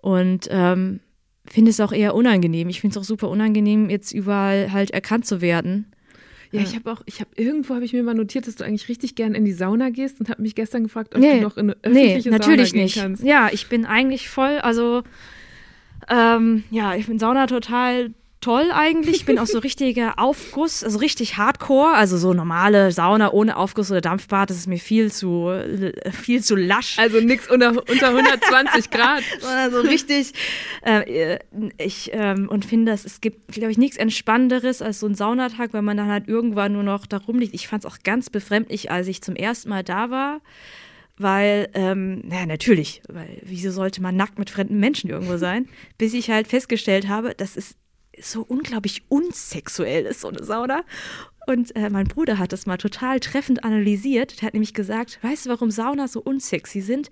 Und 0.00 0.48
ähm, 0.50 1.00
finde 1.46 1.70
es 1.70 1.80
auch 1.80 1.92
eher 1.92 2.14
unangenehm. 2.14 2.68
Ich 2.68 2.80
finde 2.80 2.98
es 2.98 3.02
auch 3.02 3.06
super 3.06 3.28
unangenehm, 3.28 3.90
jetzt 3.90 4.12
überall 4.12 4.72
halt 4.72 4.90
erkannt 4.90 5.26
zu 5.26 5.40
werden. 5.40 5.86
Ja, 6.50 6.62
ich 6.62 6.74
habe 6.74 6.90
auch, 6.90 7.02
ich 7.04 7.20
habe 7.20 7.30
irgendwo 7.36 7.74
habe 7.74 7.84
ich 7.84 7.92
mir 7.92 8.02
mal 8.02 8.14
notiert, 8.14 8.46
dass 8.46 8.54
du 8.54 8.64
eigentlich 8.64 8.88
richtig 8.88 9.14
gern 9.14 9.34
in 9.34 9.44
die 9.44 9.52
Sauna 9.52 9.90
gehst 9.90 10.18
und 10.18 10.30
habe 10.30 10.40
mich 10.40 10.54
gestern 10.54 10.84
gefragt, 10.84 11.14
ob 11.14 11.20
nee, 11.20 11.36
du 11.36 11.42
noch 11.42 11.58
in 11.58 11.66
eine 11.66 11.76
öffentliche 11.82 12.30
nee, 12.30 12.38
natürlich 12.38 12.70
Sauna 12.70 12.82
nicht. 12.82 12.94
gehen 12.94 13.02
kannst. 13.02 13.22
Ja, 13.22 13.50
ich 13.52 13.68
bin 13.68 13.84
eigentlich 13.84 14.30
voll, 14.30 14.58
also 14.58 15.02
ähm, 16.08 16.64
ja, 16.70 16.94
ich 16.94 17.06
bin 17.06 17.18
Sauna 17.18 17.46
total 17.46 18.14
toll 18.40 18.70
eigentlich. 18.72 19.16
Ich 19.16 19.24
bin 19.24 19.38
auch 19.38 19.46
so 19.46 19.58
richtiger 19.58 20.18
Aufguss, 20.18 20.84
also 20.84 20.98
richtig 20.98 21.36
Hardcore, 21.36 21.94
also 21.94 22.16
so 22.16 22.32
normale 22.34 22.92
Sauna 22.92 23.32
ohne 23.32 23.56
Aufguss 23.56 23.90
oder 23.90 24.00
Dampfbad, 24.00 24.50
das 24.50 24.56
ist 24.56 24.66
mir 24.66 24.78
viel 24.78 25.12
zu 25.12 25.52
viel 26.12 26.42
zu 26.42 26.56
lasch. 26.56 26.98
Also 26.98 27.20
nichts 27.20 27.50
unter, 27.50 27.70
unter 27.70 28.08
120 28.08 28.90
Grad. 28.90 29.22
also 29.46 29.80
richtig. 29.80 30.32
Äh, 30.82 31.38
ich 31.78 32.10
ähm, 32.12 32.48
und 32.48 32.64
finde, 32.64 32.92
es 32.92 33.20
gibt, 33.20 33.52
glaube 33.52 33.72
ich, 33.72 33.78
nichts 33.78 33.96
entspannenderes 33.96 34.82
als 34.82 35.00
so 35.00 35.06
ein 35.06 35.14
Saunatag, 35.14 35.72
weil 35.72 35.82
man 35.82 35.96
dann 35.96 36.08
halt 36.08 36.28
irgendwann 36.28 36.72
nur 36.72 36.82
noch 36.82 37.06
da 37.06 37.18
rumliegt. 37.18 37.54
Ich 37.54 37.68
fand 37.68 37.84
es 37.84 37.90
auch 37.90 37.98
ganz 38.04 38.30
befremdlich, 38.30 38.90
als 38.90 39.08
ich 39.08 39.22
zum 39.22 39.36
ersten 39.36 39.68
Mal 39.68 39.82
da 39.82 40.10
war 40.10 40.40
weil, 41.20 41.68
ähm, 41.74 42.20
naja, 42.20 42.46
natürlich, 42.46 43.02
weil 43.08 43.40
wieso 43.42 43.72
sollte 43.72 44.00
man 44.00 44.14
nackt 44.14 44.38
mit 44.38 44.50
fremden 44.50 44.78
Menschen 44.78 45.10
irgendwo 45.10 45.36
sein? 45.36 45.68
Bis 45.98 46.14
ich 46.14 46.30
halt 46.30 46.46
festgestellt 46.46 47.08
habe, 47.08 47.34
das 47.36 47.56
ist 47.56 47.76
so 48.22 48.42
unglaublich 48.42 49.02
unsexuell 49.08 50.06
ist, 50.06 50.20
so 50.20 50.28
eine 50.28 50.42
Sauna. 50.44 50.84
Und 51.46 51.74
äh, 51.76 51.88
mein 51.88 52.06
Bruder 52.06 52.38
hat 52.38 52.52
das 52.52 52.66
mal 52.66 52.76
total 52.76 53.20
treffend 53.20 53.64
analysiert. 53.64 54.40
Der 54.40 54.48
hat 54.48 54.54
nämlich 54.54 54.74
gesagt, 54.74 55.18
weißt 55.22 55.46
du, 55.46 55.50
warum 55.50 55.70
Saunas 55.70 56.12
so 56.12 56.20
unsexy 56.20 56.80
sind? 56.80 57.10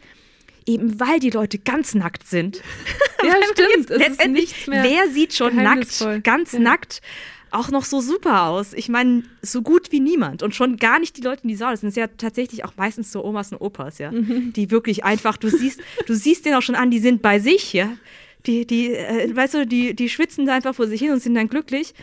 Eben 0.67 1.01
weil 1.01 1.21
die 1.21 1.31
Leute 1.31 1.59
ganz 1.59 1.95
nackt 1.95 2.27
sind. 2.27 2.63
Ja, 3.25 3.35
stimmt. 3.51 3.91
Es 3.91 4.09
ist 4.09 4.29
nichts 4.29 4.67
mehr 4.69 4.85
wer 4.85 5.11
sieht 5.11 5.35
schon 5.35 5.57
nackt, 5.57 6.07
ganz 6.23 6.53
ja. 6.53 6.61
nackt, 6.61 7.01
auch 7.51 7.71
noch 7.71 7.85
so 7.85 8.01
super 8.01 8.45
aus? 8.45 8.73
Ich 8.75 8.89
meine, 8.89 9.25
so 9.43 9.63
gut 9.63 9.91
wie 9.91 10.01
niemand. 10.01 10.43
Und 10.43 10.55
schon 10.55 10.77
gar 10.77 11.01
nicht 11.01 11.17
die 11.17 11.23
Leute 11.23 11.43
in 11.43 11.49
die 11.49 11.57
Sauna. 11.57 11.73
Das 11.73 11.81
sind 11.81 11.97
ja 11.97 12.07
tatsächlich 12.07 12.65
auch 12.65 12.75
meistens 12.77 13.11
so 13.11 13.25
Omas 13.25 13.51
und 13.51 13.59
Opas, 13.59 13.99
ja. 13.99 14.13
Mhm. 14.13 14.53
Die 14.53 14.71
wirklich 14.71 15.03
einfach, 15.03 15.39
du 15.39 15.49
siehst, 15.49 15.81
du 16.07 16.15
siehst 16.15 16.45
den 16.45 16.55
auch 16.55 16.63
schon 16.63 16.75
an, 16.75 16.91
die 16.91 17.01
sind 17.01 17.23
bei 17.23 17.41
sich, 17.41 17.73
ja 17.73 17.89
die, 18.47 18.67
die, 18.67 18.95
äh, 18.95 19.35
weißt 19.35 19.55
du, 19.55 19.67
die, 19.67 19.95
die 19.95 20.09
schwitzen 20.09 20.47
da 20.47 20.55
einfach 20.55 20.75
vor 20.75 20.87
sich 20.87 21.01
hin 21.01 21.13
und 21.13 21.23
sind 21.23 21.35
dann 21.35 21.49
glücklich. 21.49 21.95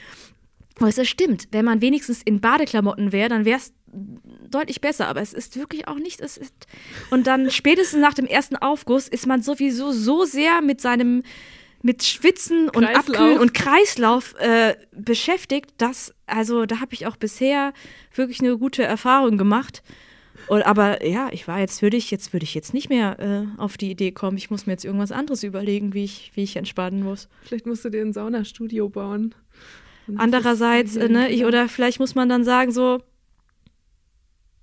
Aber 0.80 0.90
es 0.90 1.08
stimmt, 1.08 1.48
wenn 1.52 1.66
man 1.66 1.82
wenigstens 1.82 2.22
in 2.24 2.42
Badeklamotten 2.42 3.12
wäre, 3.12 3.30
dann 3.30 3.46
wäre 3.46 3.60
es 3.60 3.74
deutlich 4.50 4.82
besser, 4.82 5.08
aber 5.08 5.22
es 5.22 5.34
ist 5.34 5.56
wirklich 5.56 5.88
auch 5.88 5.98
nicht. 5.98 6.20
Es 6.20 6.38
ist 6.38 6.54
und 7.12 7.28
dann 7.28 7.52
spätestens 7.52 8.02
nach 8.02 8.14
dem 8.14 8.26
ersten 8.26 8.56
Aufguss 8.56 9.08
ist 9.08 9.28
man 9.28 9.42
sowieso 9.42 9.92
so 9.92 10.26
sehr 10.26 10.62
mit 10.62 10.82
seinem 10.82 11.24
mit 11.84 12.04
Schwitzen 12.04 12.70
und 12.70 12.86
Kreislauf. 12.86 13.10
Abkühlen 13.10 13.40
und 13.40 13.54
Kreislauf 13.54 14.36
äh, 14.40 14.76
beschäftigt, 14.94 15.72
dass 15.78 16.14
also 16.26 16.66
da 16.66 16.80
habe 16.80 16.94
ich 16.94 17.06
auch 17.06 17.18
bisher 17.18 17.74
wirklich 18.16 18.40
eine 18.40 18.58
gute 18.58 18.84
Erfahrung 18.84 19.38
gemacht. 19.38 19.84
Und, 20.48 20.64
aber 20.64 21.06
ja, 21.06 21.30
ich 21.32 21.48
war 21.48 21.60
jetzt 21.60 21.82
würde 21.82 21.98
ich 21.98 22.12
jetzt 22.12 22.34
würde 22.34 22.44
ich 22.44 22.54
jetzt 22.54 22.74
nicht 22.74 22.90
mehr 22.90 23.20
äh, 23.20 23.62
auf 23.62 23.78
die 23.78 23.92
Idee 23.92 24.12
kommen. 24.12 24.38
Ich 24.38 24.50
muss 24.50 24.66
mir 24.66 24.74
jetzt 24.74 24.86
irgendwas 24.86 25.12
anderes 25.12 25.44
überlegen, 25.44 25.94
wie 25.94 26.04
ich 26.04 26.32
wie 26.36 26.44
ich 26.44 26.56
entspannen 26.56 27.04
muss. 27.04 27.30
Vielleicht 27.44 27.66
musst 27.66 27.86
du 27.86 27.90
dir 27.90 28.02
ein 28.02 28.14
Saunastudio 28.14 28.90
bauen. 28.90 29.34
Andererseits, 30.16 30.96
äh, 30.96 31.08
ne, 31.08 31.30
ich, 31.30 31.46
oder 31.46 31.70
vielleicht 31.70 32.00
muss 32.00 32.16
man 32.16 32.28
dann 32.28 32.44
sagen 32.44 32.72
so, 32.72 33.02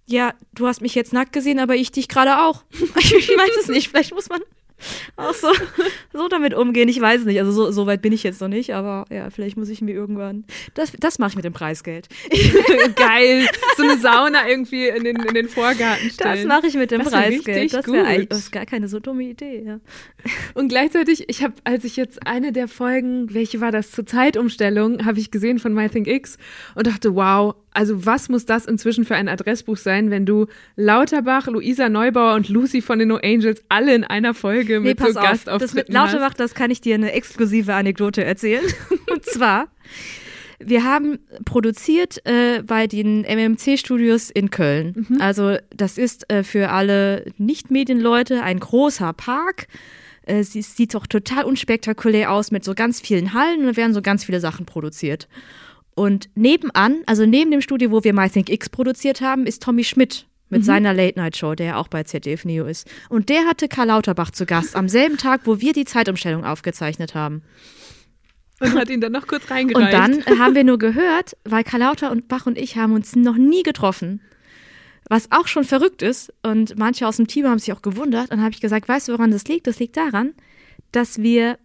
ja, 0.07 0.35
du 0.55 0.67
hast 0.67 0.83
mich 0.83 0.95
jetzt 0.95 1.13
nackt 1.13 1.33
gesehen, 1.33 1.59
aber 1.59 1.77
ich 1.77 1.93
dich 1.93 2.09
gerade 2.09 2.41
auch. 2.41 2.65
ich 2.73 3.29
weiß 3.29 3.57
es 3.63 3.69
nicht. 3.69 3.89
Vielleicht 3.89 4.13
muss 4.13 4.29
man 4.29 4.41
auch 5.17 5.35
so, 5.35 5.49
so 6.13 6.29
damit 6.29 6.55
umgehen. 6.55 6.89
Ich 6.89 7.01
weiß 7.01 7.21
es 7.21 7.27
nicht. 7.27 7.39
Also 7.39 7.53
so, 7.53 7.71
so 7.71 7.87
weit 7.87 8.03
bin 8.03 8.13
ich 8.13 8.23
jetzt 8.23 8.41
noch 8.41 8.49
nicht, 8.49 8.75
aber 8.75 9.05
ja, 9.11 9.31
vielleicht 9.31 9.57
muss 9.57 9.69
ich 9.69 9.81
mir 9.81 9.93
irgendwann. 9.93 10.45
Das, 10.75 10.93
das 10.99 11.19
mache 11.19 11.31
ich 11.31 11.37
mit 11.37 11.45
dem 11.45 11.53
Preisgeld. 11.53 12.09
Geil. 12.97 13.49
So 13.77 13.83
eine 13.83 13.99
Sauna 13.99 14.49
irgendwie 14.49 14.89
in 14.89 15.05
den, 15.05 15.17
in 15.17 15.35
den 15.35 15.49
Vorgarten 15.49 16.11
stellen. 16.11 16.37
Das 16.37 16.45
mache 16.45 16.67
ich 16.67 16.75
mit 16.75 16.91
dem 16.91 17.03
das 17.03 17.11
Preisgeld. 17.11 17.73
Das 17.73 17.87
wäre 17.87 18.27
das 18.27 18.39
ist 18.39 18.53
gar 18.53 18.67
keine 18.67 18.89
so 18.89 19.01
dumme 19.01 19.25
Idee, 19.25 19.63
ja. 19.67 19.81
Und 20.55 20.69
gleichzeitig, 20.69 21.29
ich 21.29 21.43
habe, 21.43 21.55
als 21.65 21.85
ich 21.85 21.97
jetzt 21.97 22.27
eine 22.27 22.53
der 22.53 22.69
Folgen, 22.69 23.33
welche 23.33 23.61
war 23.61 23.73
das, 23.73 23.91
zur 23.91 24.07
Zeitumstellung, 24.07 25.05
habe 25.05 25.19
ich 25.19 25.31
gesehen 25.31 25.59
von 25.59 25.75
MyThinkX 25.75 26.39
und 26.75 26.87
dachte, 26.87 27.15
wow, 27.15 27.55
also 27.73 28.05
was 28.05 28.29
muss 28.29 28.47
das 28.47 28.67
inzwischen 28.67 29.05
für 29.05 29.15
ein 29.15 29.29
Adressbuch 29.29 29.77
sein, 29.77 30.11
wenn 30.11 30.27
du 30.27 30.47
Lauterbach, 30.77 31.47
Luisa 31.47 31.89
Neubauer 31.89 32.35
und 32.35 32.49
Lucy 32.49 32.83
von 32.83 32.99
den 32.99 33.09
No 33.09 33.17
Angels 33.23 33.63
alle 33.69 33.95
in 33.95 34.05
einer 34.05 34.35
Folge 34.35 34.81
mit 34.81 35.01
nee, 35.01 35.07
so 35.07 35.15
Gastauftritten 35.15 35.59
Das 35.59 35.75
mit 35.75 35.89
Lauterbach, 35.89 36.35
das 36.35 36.55
kann 36.55 36.71
ich 36.71 36.81
dir 36.81 36.95
eine 36.95 37.13
exklusive 37.13 37.75
Anekdote 37.75 38.25
erzählen. 38.25 38.65
und 39.11 39.25
zwar, 39.25 39.69
wir 40.59 40.85
haben 40.85 41.19
produziert 41.45 42.25
äh, 42.27 42.63
bei 42.63 42.87
den 42.87 43.23
MMC-Studios 43.25 44.31
in 44.31 44.51
Köln. 44.51 45.07
Mhm. 45.09 45.21
Also 45.21 45.57
das 45.75 45.97
ist 45.97 46.31
äh, 46.31 46.43
für 46.43 46.71
alle 46.71 47.25
Nicht-Medienleute 47.39 48.43
ein 48.43 48.59
großer 48.61 49.13
Park. 49.13 49.69
Äh, 50.23 50.43
sie 50.43 50.63
sieht 50.63 50.95
doch 50.95 51.07
total 51.07 51.45
unspektakulär 51.45 52.31
aus 52.31 52.51
mit 52.51 52.65
so 52.65 52.75
ganz 52.75 53.01
vielen 53.01 53.33
Hallen 53.33 53.61
und 53.61 53.67
da 53.67 53.77
werden 53.77 53.95
so 53.95 54.03
ganz 54.03 54.25
viele 54.25 54.41
Sachen 54.41 54.67
produziert. 54.67 55.29
Und 55.95 56.31
nebenan, 56.35 57.03
also 57.07 57.27
neben 57.27 57.51
dem 57.51 57.61
Studio, 57.61 57.91
wo 57.91 58.05
wir 58.05 58.13
MyThinkX 58.13 58.71
produziert 58.71 59.21
haben, 59.21 59.47
ist 59.47 59.63
Tommy 59.63 59.85
Schmidt 59.85 60.27
mit 60.49 60.63
mhm. 60.63 60.65
seiner 60.65 60.95
Late-Night-Show, 60.95 61.55
der 61.55 61.67
ja 61.67 61.77
auch 61.77 61.89
bei 61.89 62.03
ZDF 62.03 62.45
Neo 62.45 62.67
ist. 62.67 62.89
Und 63.09 63.29
der 63.29 63.47
hatte 63.47 63.69
Karl 63.69 63.89
Lauterbach 63.89 64.31
zu 64.31 64.47
Gast 64.47 64.77
am 64.77 64.89
selben 64.89 65.17
Tag, 65.17 65.43
wo 65.45 65.61
wir 65.61 65.73
die 65.73 65.85
Zeitumstellung 65.85 66.45
aufgezeichnet 66.45 67.15
haben. 67.15 67.43
Und 68.61 68.75
hat 68.75 68.91
ihn 68.91 69.01
dann 69.01 69.13
noch 69.13 69.27
kurz 69.27 69.51
reingereicht. 69.51 69.95
Und 69.95 70.27
dann 70.27 70.39
haben 70.39 70.55
wir 70.55 70.65
nur 70.65 70.79
gehört, 70.79 71.37
weil 71.45 71.65
Karl 71.65 71.81
Lauterbach 71.81 72.47
und 72.47 72.59
ich 72.59 72.77
haben 72.77 72.93
uns 72.93 73.17
noch 73.17 73.37
nie 73.37 73.63
getroffen. 73.63 74.21
Was 75.09 75.33
auch 75.33 75.47
schon 75.47 75.65
verrückt 75.65 76.03
ist. 76.03 76.33
Und 76.43 76.79
manche 76.79 77.07
aus 77.07 77.17
dem 77.17 77.27
Team 77.27 77.47
haben 77.47 77.59
sich 77.59 77.73
auch 77.73 77.83
gewundert. 77.83 78.25
Und 78.25 78.33
dann 78.33 78.43
habe 78.43 78.53
ich 78.53 78.61
gesagt, 78.61 78.89
weißt 78.89 79.09
du, 79.09 79.13
woran 79.13 79.31
das 79.31 79.45
liegt? 79.45 79.67
Das 79.67 79.79
liegt 79.79 79.97
daran, 79.97 80.35
dass 80.93 81.19
wir 81.19 81.59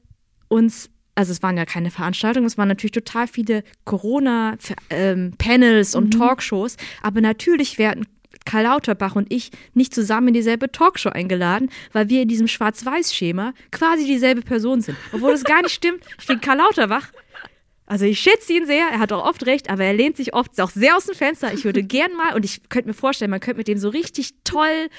uns 0.47 0.89
also 1.16 1.32
es 1.32 1.42
waren 1.42 1.58
ja 1.58 1.66
keine 1.66 1.90
Veranstaltungen, 1.92 2.46
es 2.46 2.58
waren 2.58 2.68
natürlich 2.68 2.92
total 2.92 3.28
viele 3.28 3.64
Corona-Panels 3.86 5.96
und 5.96 6.06
mhm. 6.06 6.12
Talkshows, 6.12 6.76
aber 7.02 7.22
natürlich 7.22 7.78
werden 7.78 8.06
Karl 8.46 8.64
Lauterbach 8.64 9.16
und 9.16 9.32
ich 9.34 9.52
nicht 9.74 9.94
zusammen 9.94 10.30
in 10.30 10.36
dieselbe 10.36 10.72
Talkshow 10.72 11.10
eingeladen, 11.10 11.70
weil 11.94 12.10
wir 12.10 12.22
in 12.22 12.28
diesem 12.28 12.48
Schwarz-Weiß-Schema 12.48 13.54
quasi 13.72 14.06
dieselbe 14.06 14.42
Person 14.42 14.82
sind. 14.82 14.98
Obwohl 15.14 15.32
das 15.32 15.44
gar 15.44 15.62
nicht 15.62 15.72
stimmt. 15.74 16.04
Ich 16.20 16.26
finde 16.26 16.46
Karl 16.46 16.58
Lauterbach, 16.58 17.12
also 17.88 18.06
ich 18.06 18.20
schätze 18.20 18.54
ihn 18.54 18.66
sehr, 18.66 18.88
er 18.92 19.00
hat 19.00 19.12
auch 19.12 19.26
oft 19.26 19.46
recht, 19.46 19.70
aber 19.70 19.84
er 19.84 19.94
lehnt 19.94 20.18
sich 20.18 20.34
oft 20.34 20.60
auch 20.60 20.72
sehr 20.72 20.98
aus 20.98 21.06
dem 21.06 21.16
Fenster. 21.16 21.54
Ich 21.54 21.66
würde 21.66 21.84
gern 21.84 22.16
mal, 22.16 22.36
und 22.36 22.44
ich 22.44 22.68
könnte 22.70 22.90
mir 22.90 22.94
vorstellen, 22.94 23.32
man 23.32 23.40
könnte 23.40 23.60
mit 23.60 23.68
dem 23.68 23.78
so 23.78 23.90
richtig 23.90 24.32
toll 24.44 24.90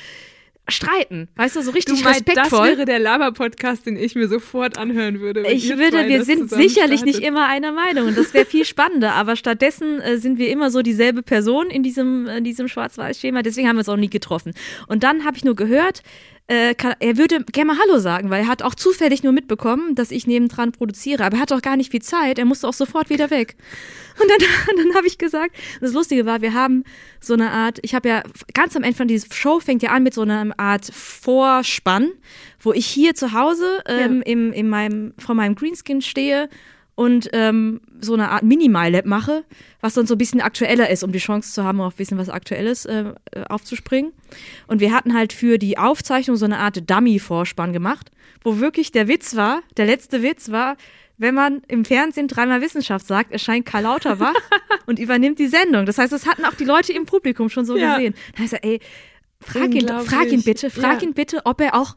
streiten. 0.69 1.29
Weißt 1.37 1.57
du, 1.57 1.63
so 1.63 1.71
richtig 1.71 1.99
du 1.99 2.05
meinst, 2.05 2.21
respektvoll. 2.21 2.69
Das 2.69 2.77
wäre 2.79 2.85
der 2.85 2.99
Laber-Podcast, 2.99 3.87
den 3.87 3.97
ich 3.97 4.15
mir 4.15 4.29
sofort 4.29 4.79
anhören 4.79 5.21
würde. 5.21 5.47
Ich 5.51 5.69
würde, 5.77 6.09
wir 6.09 6.25
sind 6.25 6.51
sicherlich 6.51 7.01
startet. 7.01 7.07
nicht 7.07 7.21
immer 7.21 7.47
einer 7.47 7.73
Meinung 7.73 8.09
und 8.09 8.19
das 8.19 8.35
wäre 8.35 8.47
viel 8.47 8.65
spannender, 8.65 9.13
aber 9.15 9.37
stattdessen 9.37 10.01
äh, 10.01 10.19
sind 10.19 10.39
wir 10.39 10.51
immer 10.51 10.71
so 10.71 10.83
dieselbe 10.83 11.23
Person 11.23 11.71
in 11.71 11.83
diesem, 11.83 12.27
in 12.27 12.45
diesem 12.45 12.69
Schwarz-Weiß-Schema, 12.69 13.43
deswegen 13.43 13.69
haben 13.69 13.77
wir 13.77 13.81
uns 13.81 13.89
auch 13.89 13.97
nie 13.97 14.11
getroffen. 14.11 14.55
Und 14.89 15.03
dann 15.05 15.25
habe 15.25 15.37
ich 15.37 15.45
nur 15.45 15.55
gehört, 15.55 16.03
äh, 16.49 16.75
kann, 16.75 16.95
er 17.01 17.17
würde 17.17 17.45
gerne 17.45 17.73
mal 17.73 17.79
Hallo 17.79 17.99
sagen, 17.99 18.31
weil 18.31 18.43
er 18.43 18.49
hat 18.49 18.63
auch 18.63 18.75
zufällig 18.75 19.23
nur 19.23 19.33
mitbekommen, 19.33 19.95
dass 19.97 20.13
ich 20.13 20.27
nebendran 20.27 20.73
produziere. 20.73 21.25
Aber 21.25 21.37
er 21.37 21.41
hat 21.41 21.53
auch 21.53 21.63
gar 21.63 21.77
nicht 21.77 21.91
viel 21.91 22.03
Zeit. 22.03 22.39
Er 22.39 22.45
musste 22.45 22.69
auch 22.69 22.73
sofort 22.73 23.11
wieder 23.11 23.31
weg. 23.31 23.57
Und 24.21 24.31
dann, 24.31 24.39
dann 24.77 24.95
habe 24.95 25.07
ich 25.07 25.19
gesagt, 25.19 25.57
das 25.81 25.93
Lustige 25.93 26.25
war, 26.25 26.43
wir 26.43 26.55
haben 26.55 26.85
so 27.21 27.35
eine 27.35 27.51
Art, 27.51 27.79
ich 27.83 27.95
habe 27.95 28.09
ja 28.09 28.23
ganz 28.55 28.77
am 28.77 28.85
Ende 28.85 28.97
von 28.97 29.09
dieser 29.09 29.27
Show 29.35 29.59
fängt 29.59 29.83
ja 29.83 29.91
an 29.91 30.05
mit 30.05 30.15
so 30.15 30.23
einer 30.23 30.57
Art 30.57 30.87
Vorspann, 30.87 32.11
wo 32.61 32.73
ich 32.73 32.87
hier 32.87 33.15
zu 33.15 33.33
Hause 33.33 33.83
ähm, 33.87 34.19
ja. 34.19 34.33
im, 34.33 34.53
in 34.53 34.69
meinem, 34.69 35.15
vor 35.19 35.35
meinem 35.35 35.57
Greenskin 35.57 36.01
stehe 36.01 36.49
und 36.95 37.29
ähm, 37.33 37.81
so 38.01 38.15
eine 38.15 38.31
Art 38.31 38.43
Mini-MyLab 38.43 39.07
mache, 39.07 39.45
was 39.81 39.95
dann 39.95 40.07
so 40.07 40.15
ein 40.15 40.19
bisschen 40.19 40.41
aktueller 40.41 40.91
ist, 40.91 41.05
um 41.05 41.13
die 41.13 41.19
Chance 41.19 41.53
zu 41.53 41.65
haben, 41.65 41.81
auf 41.81 41.95
ein 41.95 41.97
bisschen 41.97 42.19
was 42.19 42.29
Aktuelles 42.29 42.85
äh, 42.85 43.13
äh, 43.33 43.45
aufzuspringen. 43.49 44.13
Und 44.67 44.81
wir 44.81 44.93
hatten 44.93 45.15
halt 45.15 45.33
für 45.33 45.59
die 45.59 45.79
Aufzeichnung 45.79 46.37
so 46.37 46.45
eine 46.45 46.59
Art 46.59 46.89
Dummy-Vorspann 46.89 47.73
gemacht, 47.73 48.11
wo 48.43 48.59
wirklich 48.59 48.93
der 48.93 49.09
Witz 49.09 49.37
war, 49.37 49.63
der 49.77 49.87
letzte 49.87 50.23
Witz 50.23 50.51
war, 50.51 50.77
wenn 51.19 51.35
man 51.35 51.63
im 51.69 51.85
Fernsehen 51.85 52.29
dreimal 52.29 52.61
Wissenschaft 52.61 53.07
sagt, 53.07 53.33
erscheint 53.33 53.65
Karl 53.65 53.85
Lauterbach 53.85 54.35
und 54.87 54.99
übernimmt 54.99 55.39
die 55.39 55.47
Sendung. 55.47 55.87
Das 55.87 55.99
heißt, 55.99 56.13
das 56.13 56.27
hatten 56.27 56.45
auch 56.45 56.55
die 56.55 56.65
Leute 56.65 56.93
im 56.93 57.07
Publikum 57.07 57.49
schon 57.49 57.65
so 57.65 57.77
ja. 57.77 57.97
gesehen. 57.97 58.15
Da 58.37 58.43
heißt 58.43 58.53
er, 58.55 58.65
ey, 58.65 58.81
frag 59.41 59.75
ihn, 59.75 59.89
frag 59.89 60.31
ihn 60.31 60.43
bitte, 60.43 60.71
frag 60.71 61.03
ja. 61.03 61.09
ihn 61.09 61.15
bitte, 61.15 61.41
ob 61.45 61.61
er 61.61 61.75
auch 61.75 61.97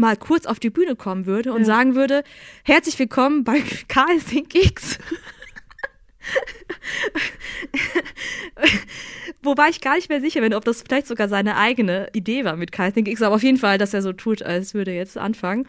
mal 0.00 0.16
kurz 0.16 0.46
auf 0.46 0.58
die 0.58 0.70
Bühne 0.70 0.96
kommen 0.96 1.26
würde 1.26 1.52
und 1.52 1.60
ja. 1.60 1.66
sagen 1.66 1.94
würde, 1.94 2.24
herzlich 2.64 2.98
willkommen 2.98 3.44
bei 3.44 3.62
Karl 3.88 4.18
Think 4.18 4.54
X. 4.54 4.98
Wobei 9.42 9.68
ich 9.68 9.80
gar 9.80 9.94
nicht 9.94 10.08
mehr 10.08 10.20
sicher 10.20 10.40
bin, 10.40 10.54
ob 10.54 10.64
das 10.64 10.82
vielleicht 10.82 11.06
sogar 11.06 11.28
seine 11.28 11.56
eigene 11.56 12.08
Idee 12.12 12.44
war 12.44 12.56
mit 12.56 12.72
Kai 12.72 12.90
Think 12.90 13.08
X, 13.08 13.22
aber 13.22 13.36
auf 13.36 13.42
jeden 13.42 13.58
Fall, 13.58 13.78
dass 13.78 13.94
er 13.94 14.02
so 14.02 14.12
tut, 14.12 14.42
als 14.42 14.74
würde 14.74 14.90
er 14.90 14.98
jetzt 14.98 15.16
anfangen. 15.16 15.66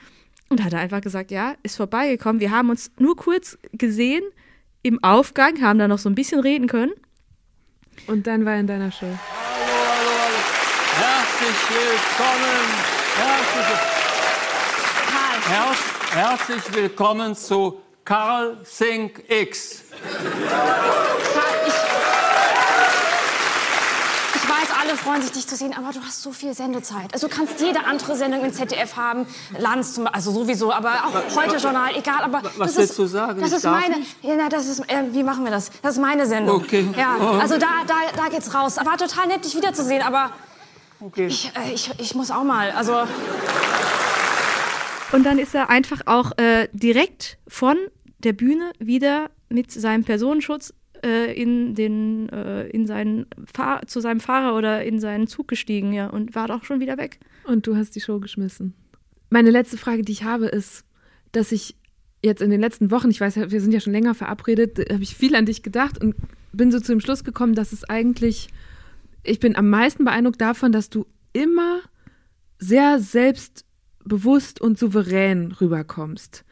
Und 0.49 0.63
hat 0.63 0.73
er 0.73 0.79
einfach 0.79 0.99
gesagt, 0.99 1.31
ja, 1.31 1.55
ist 1.63 1.77
vorbeigekommen. 1.77 2.41
Wir 2.41 2.51
haben 2.51 2.69
uns 2.69 2.91
nur 2.99 3.15
kurz 3.15 3.57
gesehen 3.71 4.23
im 4.83 5.01
Aufgang, 5.01 5.61
haben 5.61 5.79
da 5.79 5.87
noch 5.87 5.99
so 5.99 6.09
ein 6.09 6.15
bisschen 6.15 6.41
reden 6.41 6.67
können. 6.67 6.91
Und 8.07 8.27
dann 8.27 8.43
war 8.43 8.55
er 8.55 8.59
in 8.59 8.67
deiner 8.67 8.91
Show. 8.91 9.05
Hallo, 9.05 9.17
hallo, 9.29 10.11
hallo. 10.19 10.39
Herzlich 10.97 11.69
willkommen. 11.69 12.67
Herzlich 13.15 13.69
willkommen. 13.69 13.90
Herz, 15.51 15.77
herzlich 16.13 16.73
willkommen 16.73 17.35
zu 17.35 17.81
Carl 18.05 18.57
Think 18.77 19.21
X. 19.27 19.83
Ich, 21.67 21.73
ich 24.35 24.49
weiß, 24.49 24.69
alle 24.81 24.95
freuen 24.95 25.21
sich, 25.21 25.33
dich 25.33 25.45
zu 25.45 25.57
sehen, 25.57 25.75
aber 25.77 25.91
du 25.91 25.99
hast 25.99 26.23
so 26.23 26.31
viel 26.31 26.53
Sendezeit. 26.53 27.13
Also 27.13 27.27
du 27.27 27.35
kannst 27.35 27.59
jede 27.59 27.83
andere 27.85 28.15
Sendung 28.15 28.45
im 28.45 28.53
ZDF 28.53 28.95
haben, 28.95 29.27
Lanz 29.57 29.95
zum 29.95 30.07
also 30.07 30.31
sowieso, 30.31 30.71
aber 30.71 30.93
auch 31.07 31.35
heute 31.35 31.57
Journal, 31.57 31.97
egal. 31.97 32.21
Aber 32.21 32.43
was 32.55 32.77
willst 32.77 32.97
du 32.97 33.05
sagen? 33.07 33.41
Das 33.41 33.51
ist 33.51 33.65
meine. 33.65 33.97
Ja, 34.21 34.35
na, 34.37 34.47
das 34.47 34.67
ist. 34.67 34.79
Äh, 34.89 35.03
wie 35.11 35.23
machen 35.23 35.43
wir 35.43 35.51
das? 35.51 35.69
Das 35.81 35.95
ist 35.95 36.01
meine 36.01 36.27
Sendung. 36.27 36.61
Okay. 36.61 36.87
Ja, 36.97 37.17
oh. 37.19 37.39
also 37.41 37.57
da, 37.57 37.83
da, 37.85 37.95
da 38.15 38.29
geht's 38.29 38.53
raus. 38.53 38.77
War 38.77 38.97
total 38.97 39.27
nett, 39.27 39.43
dich 39.43 39.57
wiederzusehen, 39.57 40.01
aber 40.01 40.31
okay. 41.01 41.27
ich, 41.27 41.51
äh, 41.57 41.73
ich, 41.73 41.91
ich 41.97 42.15
muss 42.15 42.31
auch 42.31 42.45
mal. 42.45 42.71
Also. 42.71 43.05
Und 45.13 45.25
dann 45.25 45.39
ist 45.39 45.53
er 45.53 45.69
einfach 45.69 46.01
auch 46.05 46.37
äh, 46.37 46.69
direkt 46.71 47.37
von 47.47 47.77
der 48.19 48.33
Bühne 48.33 48.71
wieder 48.79 49.29
mit 49.49 49.71
seinem 49.71 50.03
Personenschutz 50.03 50.73
äh, 51.03 51.33
in 51.33 51.75
den 51.75 52.29
äh, 52.29 52.67
in 52.67 52.87
seinen 52.87 53.25
Fahr 53.51 53.85
zu 53.87 53.99
seinem 53.99 54.21
Fahrer 54.21 54.55
oder 54.55 54.83
in 54.83 54.99
seinen 54.99 55.27
Zug 55.27 55.47
gestiegen, 55.47 55.91
ja, 55.91 56.07
und 56.07 56.33
war 56.35 56.47
doch 56.47 56.63
schon 56.63 56.79
wieder 56.79 56.97
weg. 56.97 57.19
Und 57.43 57.67
du 57.67 57.75
hast 57.75 57.95
die 57.95 58.01
Show 58.01 58.19
geschmissen. 58.19 58.73
Meine 59.29 59.49
letzte 59.49 59.77
Frage, 59.77 60.03
die 60.03 60.11
ich 60.13 60.23
habe, 60.23 60.45
ist, 60.45 60.85
dass 61.31 61.51
ich 61.51 61.75
jetzt 62.23 62.41
in 62.41 62.51
den 62.51 62.61
letzten 62.61 62.91
Wochen, 62.91 63.09
ich 63.09 63.19
weiß, 63.19 63.35
wir 63.35 63.61
sind 63.61 63.73
ja 63.73 63.79
schon 63.79 63.93
länger 63.93 64.13
verabredet, 64.13 64.77
habe 64.91 65.03
ich 65.03 65.15
viel 65.15 65.35
an 65.35 65.45
dich 65.45 65.63
gedacht 65.63 66.01
und 66.01 66.15
bin 66.53 66.71
so 66.71 66.79
zu 66.79 66.91
dem 66.91 66.99
Schluss 66.99 67.23
gekommen, 67.23 67.55
dass 67.55 67.71
es 67.71 67.83
eigentlich, 67.83 68.49
ich 69.23 69.39
bin 69.39 69.55
am 69.55 69.69
meisten 69.69 70.05
beeindruckt 70.05 70.39
davon, 70.39 70.71
dass 70.71 70.89
du 70.89 71.05
immer 71.33 71.79
sehr 72.59 72.99
selbst 72.99 73.65
bewusst 74.05 74.61
und 74.61 74.77
souverän 74.77 75.51
rüberkommst. 75.51 76.43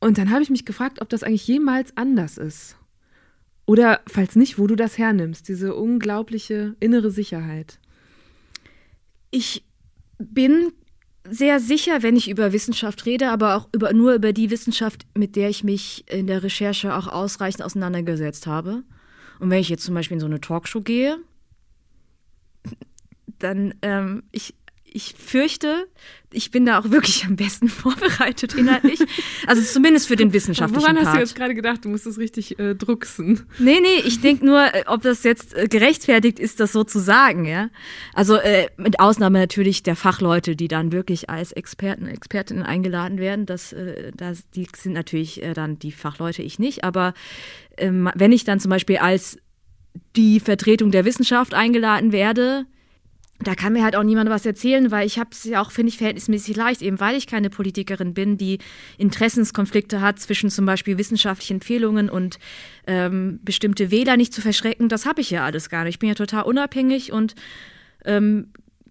Und 0.00 0.18
dann 0.18 0.30
habe 0.30 0.42
ich 0.42 0.50
mich 0.50 0.64
gefragt, 0.64 1.00
ob 1.00 1.08
das 1.08 1.22
eigentlich 1.22 1.46
jemals 1.46 1.96
anders 1.96 2.36
ist. 2.36 2.76
Oder 3.66 4.00
falls 4.06 4.34
nicht, 4.34 4.58
wo 4.58 4.66
du 4.66 4.74
das 4.74 4.98
hernimmst, 4.98 5.48
diese 5.48 5.74
unglaubliche 5.74 6.74
innere 6.80 7.10
Sicherheit. 7.10 7.78
Ich 9.30 9.64
bin 10.18 10.72
sehr 11.28 11.60
sicher, 11.60 12.02
wenn 12.02 12.16
ich 12.16 12.28
über 12.28 12.52
Wissenschaft 12.52 13.06
rede, 13.06 13.30
aber 13.30 13.54
auch 13.54 13.68
über, 13.72 13.92
nur 13.92 14.14
über 14.14 14.32
die 14.32 14.50
Wissenschaft, 14.50 15.06
mit 15.16 15.36
der 15.36 15.48
ich 15.48 15.62
mich 15.62 16.04
in 16.10 16.26
der 16.26 16.42
Recherche 16.42 16.94
auch 16.96 17.06
ausreichend 17.06 17.62
auseinandergesetzt 17.62 18.46
habe. 18.46 18.82
Und 19.38 19.50
wenn 19.50 19.60
ich 19.60 19.68
jetzt 19.68 19.84
zum 19.84 19.94
Beispiel 19.94 20.16
in 20.16 20.20
so 20.20 20.26
eine 20.26 20.40
Talkshow 20.40 20.80
gehe, 20.80 21.18
dann 23.38 23.74
ähm, 23.82 24.24
ich 24.32 24.54
ich 24.94 25.14
fürchte, 25.18 25.86
ich 26.32 26.50
bin 26.50 26.66
da 26.66 26.78
auch 26.78 26.90
wirklich 26.90 27.24
am 27.24 27.36
besten 27.36 27.68
vorbereitet 27.68 28.54
inhaltlich. 28.54 29.00
Also 29.46 29.62
zumindest 29.62 30.08
für 30.08 30.16
den 30.16 30.32
wissenschaftlichen 30.32 30.82
Woran 30.82 30.96
Part. 30.96 31.06
hast 31.06 31.16
du 31.16 31.20
jetzt 31.20 31.34
gerade 31.34 31.54
gedacht, 31.54 31.84
du 31.84 31.88
musst 31.88 32.06
es 32.06 32.18
richtig 32.18 32.58
äh, 32.58 32.74
drucksen? 32.74 33.46
Nee, 33.58 33.80
nee, 33.80 34.02
ich 34.04 34.20
denke 34.20 34.44
nur, 34.44 34.62
äh, 34.62 34.84
ob 34.86 35.02
das 35.02 35.24
jetzt 35.24 35.54
äh, 35.54 35.68
gerechtfertigt 35.68 36.38
ist, 36.38 36.60
das 36.60 36.72
so 36.72 36.84
zu 36.84 36.98
sagen, 36.98 37.44
ja. 37.44 37.70
Also 38.14 38.36
äh, 38.36 38.68
mit 38.76 39.00
Ausnahme 39.00 39.38
natürlich 39.38 39.82
der 39.82 39.96
Fachleute, 39.96 40.56
die 40.56 40.68
dann 40.68 40.92
wirklich 40.92 41.30
als 41.30 41.52
Experten, 41.52 42.06
Expertinnen 42.06 42.62
eingeladen 42.62 43.18
werden. 43.18 43.46
Das, 43.46 43.72
äh, 43.72 44.12
das, 44.16 44.48
die 44.50 44.66
sind 44.76 44.92
natürlich 44.92 45.42
äh, 45.42 45.54
dann 45.54 45.78
die 45.78 45.92
Fachleute, 45.92 46.42
ich 46.42 46.58
nicht. 46.58 46.84
Aber 46.84 47.14
ähm, 47.76 48.10
wenn 48.14 48.32
ich 48.32 48.44
dann 48.44 48.60
zum 48.60 48.70
Beispiel 48.70 48.98
als 48.98 49.38
die 50.16 50.40
Vertretung 50.40 50.90
der 50.90 51.04
Wissenschaft 51.04 51.54
eingeladen 51.54 52.12
werde, 52.12 52.66
da 53.46 53.54
kann 53.54 53.72
mir 53.72 53.84
halt 53.84 53.96
auch 53.96 54.02
niemand 54.02 54.30
was 54.30 54.44
erzählen, 54.46 54.90
weil 54.90 55.06
ich 55.06 55.18
habe 55.18 55.30
es 55.32 55.44
ja 55.44 55.60
auch, 55.60 55.70
finde 55.70 55.90
ich, 55.90 55.98
verhältnismäßig 55.98 56.56
leicht, 56.56 56.82
eben 56.82 57.00
weil 57.00 57.16
ich 57.16 57.26
keine 57.26 57.50
Politikerin 57.50 58.14
bin, 58.14 58.36
die 58.36 58.58
Interessenskonflikte 58.98 60.00
hat 60.00 60.18
zwischen 60.18 60.50
zum 60.50 60.66
Beispiel 60.66 60.98
wissenschaftlichen 60.98 61.54
Empfehlungen 61.54 62.10
und 62.10 62.38
ähm, 62.86 63.40
bestimmte 63.42 63.90
Wähler 63.90 64.16
nicht 64.16 64.34
zu 64.34 64.40
verschrecken. 64.40 64.88
Das 64.88 65.06
habe 65.06 65.20
ich 65.20 65.30
ja 65.30 65.44
alles 65.44 65.68
gar 65.68 65.84
nicht. 65.84 65.94
Ich 65.94 65.98
bin 65.98 66.08
ja 66.08 66.14
total 66.14 66.44
unabhängig 66.44 67.12
und 67.12 67.34
ähm, 68.04 68.48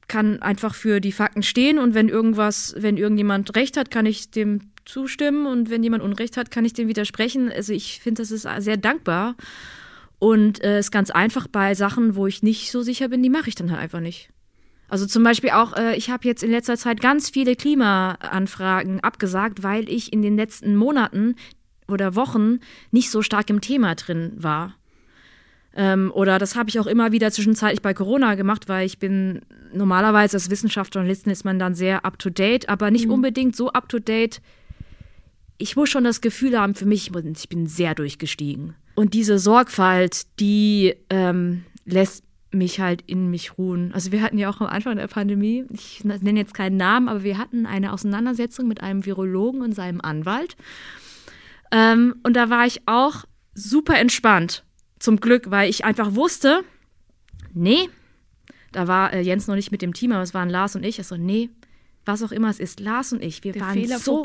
kann 0.07 0.41
einfach 0.41 0.75
für 0.75 0.99
die 0.99 1.11
Fakten 1.11 1.43
stehen 1.43 1.79
und 1.79 1.93
wenn 1.93 2.09
irgendwas, 2.09 2.75
wenn 2.77 2.97
irgendjemand 2.97 3.55
recht 3.55 3.77
hat, 3.77 3.91
kann 3.91 4.05
ich 4.05 4.31
dem 4.31 4.71
zustimmen 4.85 5.45
und 5.45 5.69
wenn 5.69 5.83
jemand 5.83 6.03
Unrecht 6.03 6.37
hat, 6.37 6.51
kann 6.51 6.65
ich 6.65 6.73
dem 6.73 6.87
widersprechen. 6.87 7.51
Also 7.51 7.71
ich 7.71 7.99
finde, 8.01 8.21
das 8.21 8.31
ist 8.31 8.47
sehr 8.59 8.77
dankbar 8.77 9.35
und 10.19 10.59
es 10.59 10.65
äh, 10.65 10.79
ist 10.79 10.91
ganz 10.91 11.09
einfach 11.09 11.47
bei 11.47 11.73
Sachen, 11.73 12.15
wo 12.15 12.27
ich 12.27 12.43
nicht 12.43 12.71
so 12.71 12.81
sicher 12.81 13.09
bin, 13.09 13.23
die 13.23 13.29
mache 13.29 13.49
ich 13.49 13.55
dann 13.55 13.71
halt 13.71 13.81
einfach 13.81 14.01
nicht. 14.01 14.29
Also 14.91 15.05
zum 15.05 15.23
Beispiel 15.23 15.51
auch, 15.51 15.71
äh, 15.77 15.95
ich 15.95 16.09
habe 16.09 16.27
jetzt 16.27 16.43
in 16.43 16.51
letzter 16.51 16.75
Zeit 16.75 16.99
ganz 16.99 17.29
viele 17.29 17.55
Klimaanfragen 17.55 18.99
abgesagt, 18.99 19.63
weil 19.63 19.87
ich 19.87 20.11
in 20.11 20.21
den 20.21 20.35
letzten 20.35 20.75
Monaten 20.75 21.35
oder 21.87 22.13
Wochen 22.15 22.59
nicht 22.91 23.09
so 23.09 23.21
stark 23.21 23.49
im 23.49 23.61
Thema 23.61 23.95
drin 23.95 24.33
war. 24.35 24.75
Ähm, 25.73 26.11
oder 26.13 26.39
das 26.39 26.57
habe 26.57 26.67
ich 26.67 26.77
auch 26.77 26.87
immer 26.87 27.13
wieder 27.13 27.31
zwischenzeitlich 27.31 27.81
bei 27.81 27.93
Corona 27.93 28.35
gemacht, 28.35 28.67
weil 28.67 28.85
ich 28.85 28.99
bin 28.99 29.39
normalerweise 29.73 30.35
als 30.35 30.49
Wissenschaftsjournalistin 30.49 31.31
ist 31.31 31.45
man 31.45 31.57
dann 31.57 31.73
sehr 31.73 32.03
up 32.03 32.19
to 32.19 32.29
date, 32.29 32.67
aber 32.67 32.91
nicht 32.91 33.05
mhm. 33.05 33.13
unbedingt 33.13 33.55
so 33.55 33.71
up 33.71 33.87
to 33.87 33.99
date. 33.99 34.41
Ich 35.57 35.77
muss 35.77 35.89
schon 35.89 36.03
das 36.03 36.19
Gefühl 36.19 36.59
haben, 36.59 36.75
für 36.75 36.85
mich, 36.85 37.11
ich 37.15 37.47
bin 37.49 37.65
sehr 37.65 37.95
durchgestiegen. 37.95 38.75
Und 38.95 39.13
diese 39.13 39.39
Sorgfalt, 39.39 40.27
die 40.41 40.95
ähm, 41.09 41.63
lässt 41.85 42.25
mich 42.51 42.79
halt 42.79 43.03
in 43.07 43.29
mich 43.29 43.57
ruhen. 43.57 43.93
Also 43.93 44.11
wir 44.11 44.21
hatten 44.21 44.37
ja 44.37 44.49
auch 44.49 44.59
am 44.61 44.67
Anfang 44.67 44.97
der 44.97 45.07
Pandemie, 45.07 45.65
ich 45.71 46.03
nenne 46.03 46.39
jetzt 46.39 46.53
keinen 46.53 46.77
Namen, 46.77 47.07
aber 47.07 47.23
wir 47.23 47.37
hatten 47.37 47.65
eine 47.65 47.93
Auseinandersetzung 47.93 48.67
mit 48.67 48.81
einem 48.81 49.05
Virologen 49.05 49.61
und 49.61 49.73
seinem 49.73 50.01
Anwalt. 50.01 50.57
Ähm, 51.71 52.15
und 52.23 52.35
da 52.35 52.49
war 52.49 52.65
ich 52.65 52.81
auch 52.87 53.23
super 53.53 53.97
entspannt, 53.97 54.63
zum 54.99 55.19
Glück, 55.19 55.49
weil 55.49 55.69
ich 55.69 55.85
einfach 55.85 56.15
wusste, 56.15 56.63
nee, 57.53 57.89
da 58.71 58.87
war 58.87 59.13
äh, 59.13 59.21
Jens 59.21 59.47
noch 59.47 59.55
nicht 59.55 59.71
mit 59.71 59.81
dem 59.81 59.93
Team, 59.93 60.11
aber 60.11 60.21
es 60.21 60.33
waren 60.33 60.49
Lars 60.49 60.75
und 60.75 60.85
ich. 60.85 60.99
Also 60.99 61.17
nee, 61.17 61.49
was 62.05 62.23
auch 62.23 62.31
immer 62.31 62.49
es 62.49 62.59
ist, 62.59 62.79
Lars 62.79 63.13
und 63.13 63.21
ich, 63.21 63.43
wir 63.43 63.53
der 63.53 63.61
waren 63.61 63.87
so 63.99 64.23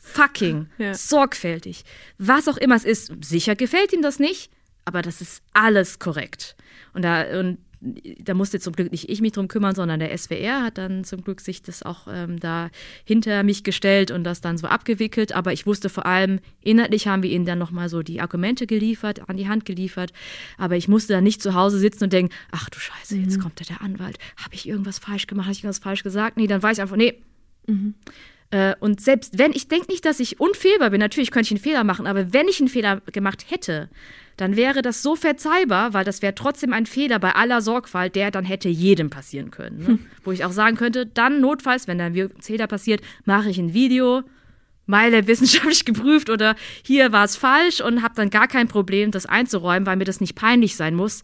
fucking 0.00 0.66
ja. 0.78 0.94
sorgfältig. 0.94 1.84
Was 2.18 2.48
auch 2.48 2.56
immer 2.56 2.76
es 2.76 2.84
ist, 2.84 3.12
sicher 3.22 3.56
gefällt 3.56 3.92
ihm 3.92 4.02
das 4.02 4.18
nicht, 4.18 4.50
aber 4.84 5.02
das 5.02 5.20
ist 5.20 5.42
alles 5.52 5.98
korrekt. 5.98 6.56
Und 6.92 7.02
da, 7.02 7.38
und 7.38 7.58
da 8.18 8.34
musste 8.34 8.60
zum 8.60 8.74
Glück 8.74 8.90
nicht 8.92 9.10
ich 9.10 9.20
mich 9.20 9.32
drum 9.32 9.48
kümmern, 9.48 9.74
sondern 9.74 10.00
der 10.00 10.16
SWR 10.16 10.62
hat 10.62 10.78
dann 10.78 11.04
zum 11.04 11.22
Glück 11.22 11.40
sich 11.40 11.62
das 11.62 11.82
auch 11.82 12.06
ähm, 12.10 12.40
da 12.40 12.70
hinter 13.04 13.42
mich 13.42 13.62
gestellt 13.62 14.10
und 14.10 14.24
das 14.24 14.40
dann 14.40 14.56
so 14.56 14.66
abgewickelt. 14.66 15.32
Aber 15.32 15.52
ich 15.52 15.66
wusste 15.66 15.88
vor 15.90 16.06
allem, 16.06 16.40
inhaltlich 16.62 17.06
haben 17.06 17.22
wir 17.22 17.30
ihnen 17.30 17.44
dann 17.44 17.58
nochmal 17.58 17.88
so 17.88 18.02
die 18.02 18.20
Argumente 18.20 18.66
geliefert, 18.66 19.28
an 19.28 19.36
die 19.36 19.48
Hand 19.48 19.66
geliefert. 19.66 20.12
Aber 20.56 20.76
ich 20.76 20.88
musste 20.88 21.12
dann 21.12 21.24
nicht 21.24 21.42
zu 21.42 21.54
Hause 21.54 21.78
sitzen 21.78 22.04
und 22.04 22.12
denken, 22.12 22.32
ach 22.50 22.70
du 22.70 22.78
Scheiße, 22.78 23.16
jetzt 23.16 23.36
mhm. 23.36 23.42
kommt 23.42 23.60
da 23.60 23.64
der 23.64 23.82
Anwalt. 23.82 24.18
Habe 24.42 24.54
ich 24.54 24.66
irgendwas 24.66 24.98
falsch 24.98 25.26
gemacht? 25.26 25.46
Habe 25.46 25.52
ich 25.52 25.58
irgendwas 25.58 25.78
falsch 25.78 26.02
gesagt? 26.02 26.36
Nee, 26.36 26.46
dann 26.46 26.62
weiß 26.62 26.78
ich 26.78 26.82
einfach, 26.82 26.96
nee. 26.96 27.20
Mhm. 27.66 27.94
Äh, 28.50 28.74
und 28.80 29.00
selbst 29.00 29.38
wenn, 29.38 29.52
ich 29.52 29.68
denke 29.68 29.90
nicht, 29.90 30.04
dass 30.06 30.20
ich 30.20 30.40
unfehlbar 30.40 30.90
bin, 30.90 31.00
natürlich 31.00 31.30
könnte 31.30 31.48
ich 31.48 31.52
einen 31.52 31.60
Fehler 31.60 31.84
machen, 31.84 32.06
aber 32.06 32.32
wenn 32.32 32.48
ich 32.48 32.60
einen 32.60 32.68
Fehler 32.68 33.02
gemacht 33.12 33.50
hätte, 33.50 33.90
dann 34.36 34.56
wäre 34.56 34.82
das 34.82 35.02
so 35.02 35.16
verzeihbar, 35.16 35.92
weil 35.92 36.04
das 36.04 36.22
wäre 36.22 36.34
trotzdem 36.34 36.72
ein 36.72 36.86
Fehler 36.86 37.18
bei 37.18 37.34
aller 37.34 37.60
Sorgfalt, 37.60 38.16
der 38.16 38.30
dann 38.30 38.44
hätte 38.44 38.68
jedem 38.68 39.10
passieren 39.10 39.50
können. 39.50 39.78
Ne? 39.78 39.86
Hm. 39.86 39.98
Wo 40.24 40.32
ich 40.32 40.44
auch 40.44 40.52
sagen 40.52 40.76
könnte, 40.76 41.06
dann 41.06 41.40
notfalls, 41.40 41.86
wenn 41.86 41.98
dann 41.98 42.14
ein 42.14 42.30
Fehler 42.40 42.66
passiert, 42.66 43.00
mache 43.24 43.50
ich 43.50 43.58
ein 43.58 43.74
Video, 43.74 44.22
Meile 44.86 45.26
wissenschaftlich 45.26 45.84
geprüft 45.84 46.30
oder 46.30 46.56
hier 46.84 47.12
war 47.12 47.24
es 47.24 47.36
falsch 47.36 47.80
und 47.80 48.02
habe 48.02 48.14
dann 48.16 48.30
gar 48.30 48.48
kein 48.48 48.68
Problem, 48.68 49.10
das 49.10 49.26
einzuräumen, 49.26 49.86
weil 49.86 49.96
mir 49.96 50.04
das 50.04 50.20
nicht 50.20 50.34
peinlich 50.34 50.76
sein 50.76 50.94
muss. 50.94 51.22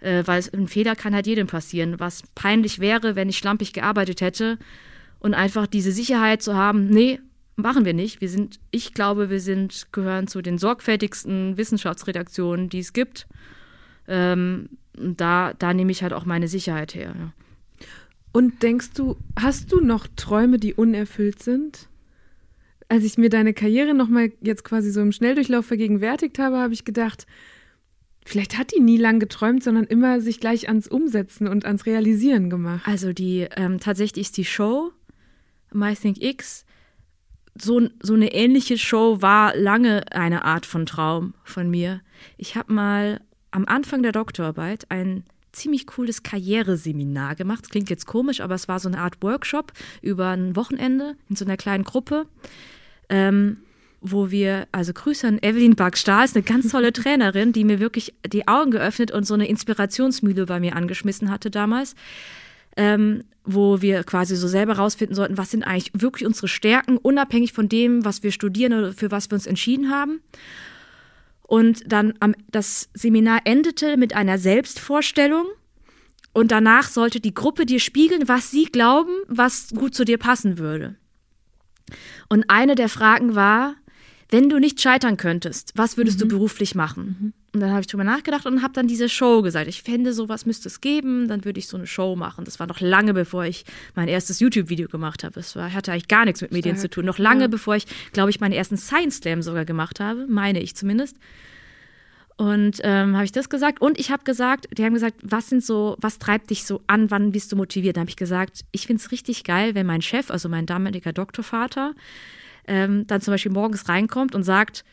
Äh, 0.00 0.22
weil 0.26 0.42
ein 0.52 0.68
Fehler 0.68 0.94
kann 0.94 1.14
halt 1.14 1.26
jedem 1.26 1.46
passieren. 1.46 1.98
Was 1.98 2.22
peinlich 2.34 2.78
wäre, 2.78 3.16
wenn 3.16 3.28
ich 3.28 3.38
schlampig 3.38 3.72
gearbeitet 3.72 4.20
hätte 4.20 4.58
und 5.18 5.34
einfach 5.34 5.66
diese 5.66 5.92
Sicherheit 5.92 6.42
zu 6.42 6.54
haben, 6.54 6.88
nee, 6.88 7.20
machen 7.56 7.84
wir 7.84 7.94
nicht. 7.94 8.20
Wir 8.20 8.28
sind, 8.28 8.60
ich 8.70 8.94
glaube, 8.94 9.30
wir 9.30 9.40
sind, 9.40 9.88
gehören 9.92 10.26
zu 10.26 10.42
den 10.42 10.58
sorgfältigsten 10.58 11.56
Wissenschaftsredaktionen, 11.56 12.68
die 12.68 12.80
es 12.80 12.92
gibt. 12.92 13.26
Ähm, 14.08 14.70
da, 14.94 15.52
da 15.54 15.74
nehme 15.74 15.92
ich 15.92 16.02
halt 16.02 16.12
auch 16.12 16.24
meine 16.24 16.48
Sicherheit 16.48 16.94
her. 16.94 17.14
Ja. 17.18 17.32
Und 18.32 18.62
denkst 18.62 18.90
du, 18.94 19.16
hast 19.38 19.72
du 19.72 19.80
noch 19.80 20.06
Träume, 20.16 20.58
die 20.58 20.74
unerfüllt 20.74 21.42
sind? 21.42 21.88
Als 22.88 23.04
ich 23.04 23.16
mir 23.16 23.30
deine 23.30 23.54
Karriere 23.54 23.94
nochmal 23.94 24.32
jetzt 24.40 24.64
quasi 24.64 24.90
so 24.90 25.00
im 25.00 25.12
Schnelldurchlauf 25.12 25.64
vergegenwärtigt 25.64 26.38
habe, 26.38 26.58
habe 26.58 26.74
ich 26.74 26.84
gedacht, 26.84 27.26
vielleicht 28.24 28.58
hat 28.58 28.72
die 28.74 28.80
nie 28.80 28.96
lang 28.96 29.20
geträumt, 29.20 29.62
sondern 29.62 29.84
immer 29.84 30.20
sich 30.20 30.40
gleich 30.40 30.68
ans 30.68 30.88
Umsetzen 30.88 31.48
und 31.48 31.64
ans 31.64 31.86
Realisieren 31.86 32.50
gemacht. 32.50 32.86
Also 32.86 33.12
die, 33.12 33.46
ähm, 33.56 33.78
tatsächlich 33.80 34.26
ist 34.26 34.36
die 34.36 34.44
Show 34.44 34.92
MyThink 35.72 36.22
X 36.22 36.64
so, 37.60 37.88
so 38.02 38.14
eine 38.14 38.32
ähnliche 38.32 38.78
Show 38.78 39.22
war 39.22 39.56
lange 39.56 40.10
eine 40.12 40.44
Art 40.44 40.66
von 40.66 40.86
Traum 40.86 41.34
von 41.44 41.70
mir. 41.70 42.00
Ich 42.36 42.56
habe 42.56 42.72
mal 42.72 43.20
am 43.50 43.66
Anfang 43.66 44.02
der 44.02 44.12
Doktorarbeit 44.12 44.86
ein 44.90 45.24
ziemlich 45.52 45.86
cooles 45.86 46.24
Karriereseminar 46.24 47.36
gemacht. 47.36 47.62
Das 47.62 47.70
klingt 47.70 47.90
jetzt 47.90 48.06
komisch, 48.06 48.40
aber 48.40 48.56
es 48.56 48.66
war 48.66 48.80
so 48.80 48.88
eine 48.88 48.98
Art 48.98 49.22
Workshop 49.22 49.72
über 50.02 50.30
ein 50.30 50.56
Wochenende 50.56 51.16
in 51.30 51.36
so 51.36 51.44
einer 51.44 51.56
kleinen 51.56 51.84
Gruppe. 51.84 52.26
Ähm, 53.08 53.58
wo 54.06 54.30
wir, 54.30 54.68
also 54.70 54.92
Grüße 54.92 55.26
an 55.26 55.38
Evelyn 55.40 55.76
Bark-Stahl, 55.76 56.26
ist 56.26 56.36
eine 56.36 56.42
ganz 56.42 56.70
tolle 56.70 56.92
Trainerin, 56.92 57.52
die 57.52 57.64
mir 57.64 57.80
wirklich 57.80 58.14
die 58.26 58.46
Augen 58.46 58.70
geöffnet 58.70 59.12
und 59.12 59.24
so 59.24 59.32
eine 59.32 59.48
Inspirationsmühle 59.48 60.44
bei 60.44 60.60
mir 60.60 60.76
angeschmissen 60.76 61.30
hatte 61.30 61.50
damals 61.50 61.94
ähm, 62.76 63.24
wo 63.44 63.82
wir 63.82 64.04
quasi 64.04 64.36
so 64.36 64.48
selber 64.48 64.74
rausfinden 64.74 65.14
sollten, 65.14 65.36
was 65.36 65.50
sind 65.50 65.64
eigentlich 65.64 65.92
wirklich 65.94 66.26
unsere 66.26 66.48
Stärken, 66.48 66.96
unabhängig 66.96 67.52
von 67.52 67.68
dem, 67.68 68.04
was 68.04 68.22
wir 68.22 68.32
studieren 68.32 68.72
oder 68.72 68.92
für 68.92 69.10
was 69.10 69.30
wir 69.30 69.34
uns 69.34 69.46
entschieden 69.46 69.90
haben. 69.90 70.20
Und 71.42 71.82
dann 71.92 72.14
am, 72.20 72.34
das 72.50 72.88
Seminar 72.94 73.42
endete 73.44 73.96
mit 73.96 74.14
einer 74.14 74.38
Selbstvorstellung. 74.38 75.46
Und 76.32 76.50
danach 76.50 76.88
sollte 76.88 77.20
die 77.20 77.34
Gruppe 77.34 77.64
dir 77.66 77.78
spiegeln, 77.78 78.28
was 78.28 78.50
sie 78.50 78.64
glauben, 78.64 79.12
was 79.28 79.68
gut 79.68 79.94
zu 79.94 80.04
dir 80.04 80.18
passen 80.18 80.58
würde. 80.58 80.96
Und 82.28 82.44
eine 82.48 82.74
der 82.74 82.88
Fragen 82.88 83.34
war, 83.34 83.76
wenn 84.30 84.48
du 84.48 84.58
nicht 84.58 84.80
scheitern 84.80 85.16
könntest, 85.16 85.72
was 85.76 85.96
würdest 85.96 86.18
mhm. 86.18 86.22
du 86.22 86.28
beruflich 86.28 86.74
machen? 86.74 87.16
Mhm. 87.20 87.32
Und 87.54 87.60
dann 87.60 87.70
habe 87.70 87.82
ich 87.82 87.86
drüber 87.86 88.02
nachgedacht 88.02 88.46
und 88.46 88.62
habe 88.62 88.74
dann 88.74 88.88
diese 88.88 89.08
Show 89.08 89.40
gesagt. 89.40 89.68
Ich 89.68 89.82
fände, 89.82 90.12
sowas 90.12 90.44
müsste 90.44 90.66
es 90.66 90.80
geben, 90.80 91.28
dann 91.28 91.44
würde 91.44 91.60
ich 91.60 91.68
so 91.68 91.76
eine 91.76 91.86
Show 91.86 92.16
machen. 92.16 92.44
Das 92.44 92.58
war 92.58 92.66
noch 92.66 92.80
lange, 92.80 93.14
bevor 93.14 93.44
ich 93.44 93.64
mein 93.94 94.08
erstes 94.08 94.40
YouTube-Video 94.40 94.88
gemacht 94.88 95.22
habe. 95.22 95.38
Es 95.38 95.54
war, 95.54 95.72
hatte 95.72 95.92
eigentlich 95.92 96.08
gar 96.08 96.24
nichts 96.24 96.40
mit 96.40 96.50
Medien 96.50 96.74
Stark. 96.74 96.90
zu 96.90 96.96
tun. 96.96 97.04
Noch 97.04 97.18
lange, 97.18 97.42
ja. 97.42 97.46
bevor 97.46 97.76
ich, 97.76 97.86
glaube 98.12 98.30
ich, 98.30 98.40
meinen 98.40 98.52
ersten 98.52 98.76
Science 98.76 99.18
Slam 99.18 99.40
sogar 99.40 99.64
gemacht 99.64 100.00
habe, 100.00 100.26
meine 100.28 100.60
ich 100.60 100.74
zumindest. 100.74 101.16
Und 102.36 102.80
ähm, 102.82 103.14
habe 103.14 103.24
ich 103.24 103.30
das 103.30 103.48
gesagt. 103.48 103.80
Und 103.80 104.00
ich 104.00 104.10
habe 104.10 104.24
gesagt, 104.24 104.66
die 104.76 104.84
haben 104.84 104.94
gesagt, 104.94 105.14
was 105.22 105.48
sind 105.48 105.64
so, 105.64 105.96
was 106.00 106.18
treibt 106.18 106.50
dich 106.50 106.64
so 106.64 106.82
an, 106.88 107.12
wann 107.12 107.30
bist 107.30 107.52
du 107.52 107.56
motiviert? 107.56 107.96
Dann 107.96 108.02
habe 108.02 108.10
ich 108.10 108.16
gesagt, 108.16 108.64
ich 108.72 108.88
finde 108.88 109.00
es 109.00 109.12
richtig 109.12 109.44
geil, 109.44 109.76
wenn 109.76 109.86
mein 109.86 110.02
Chef, 110.02 110.32
also 110.32 110.48
mein 110.48 110.66
damaliger 110.66 111.12
Doktorvater, 111.12 111.94
ähm, 112.66 113.06
dann 113.06 113.20
zum 113.20 113.32
Beispiel 113.32 113.52
morgens 113.52 113.88
reinkommt 113.88 114.34
und 114.34 114.42
sagt, 114.42 114.84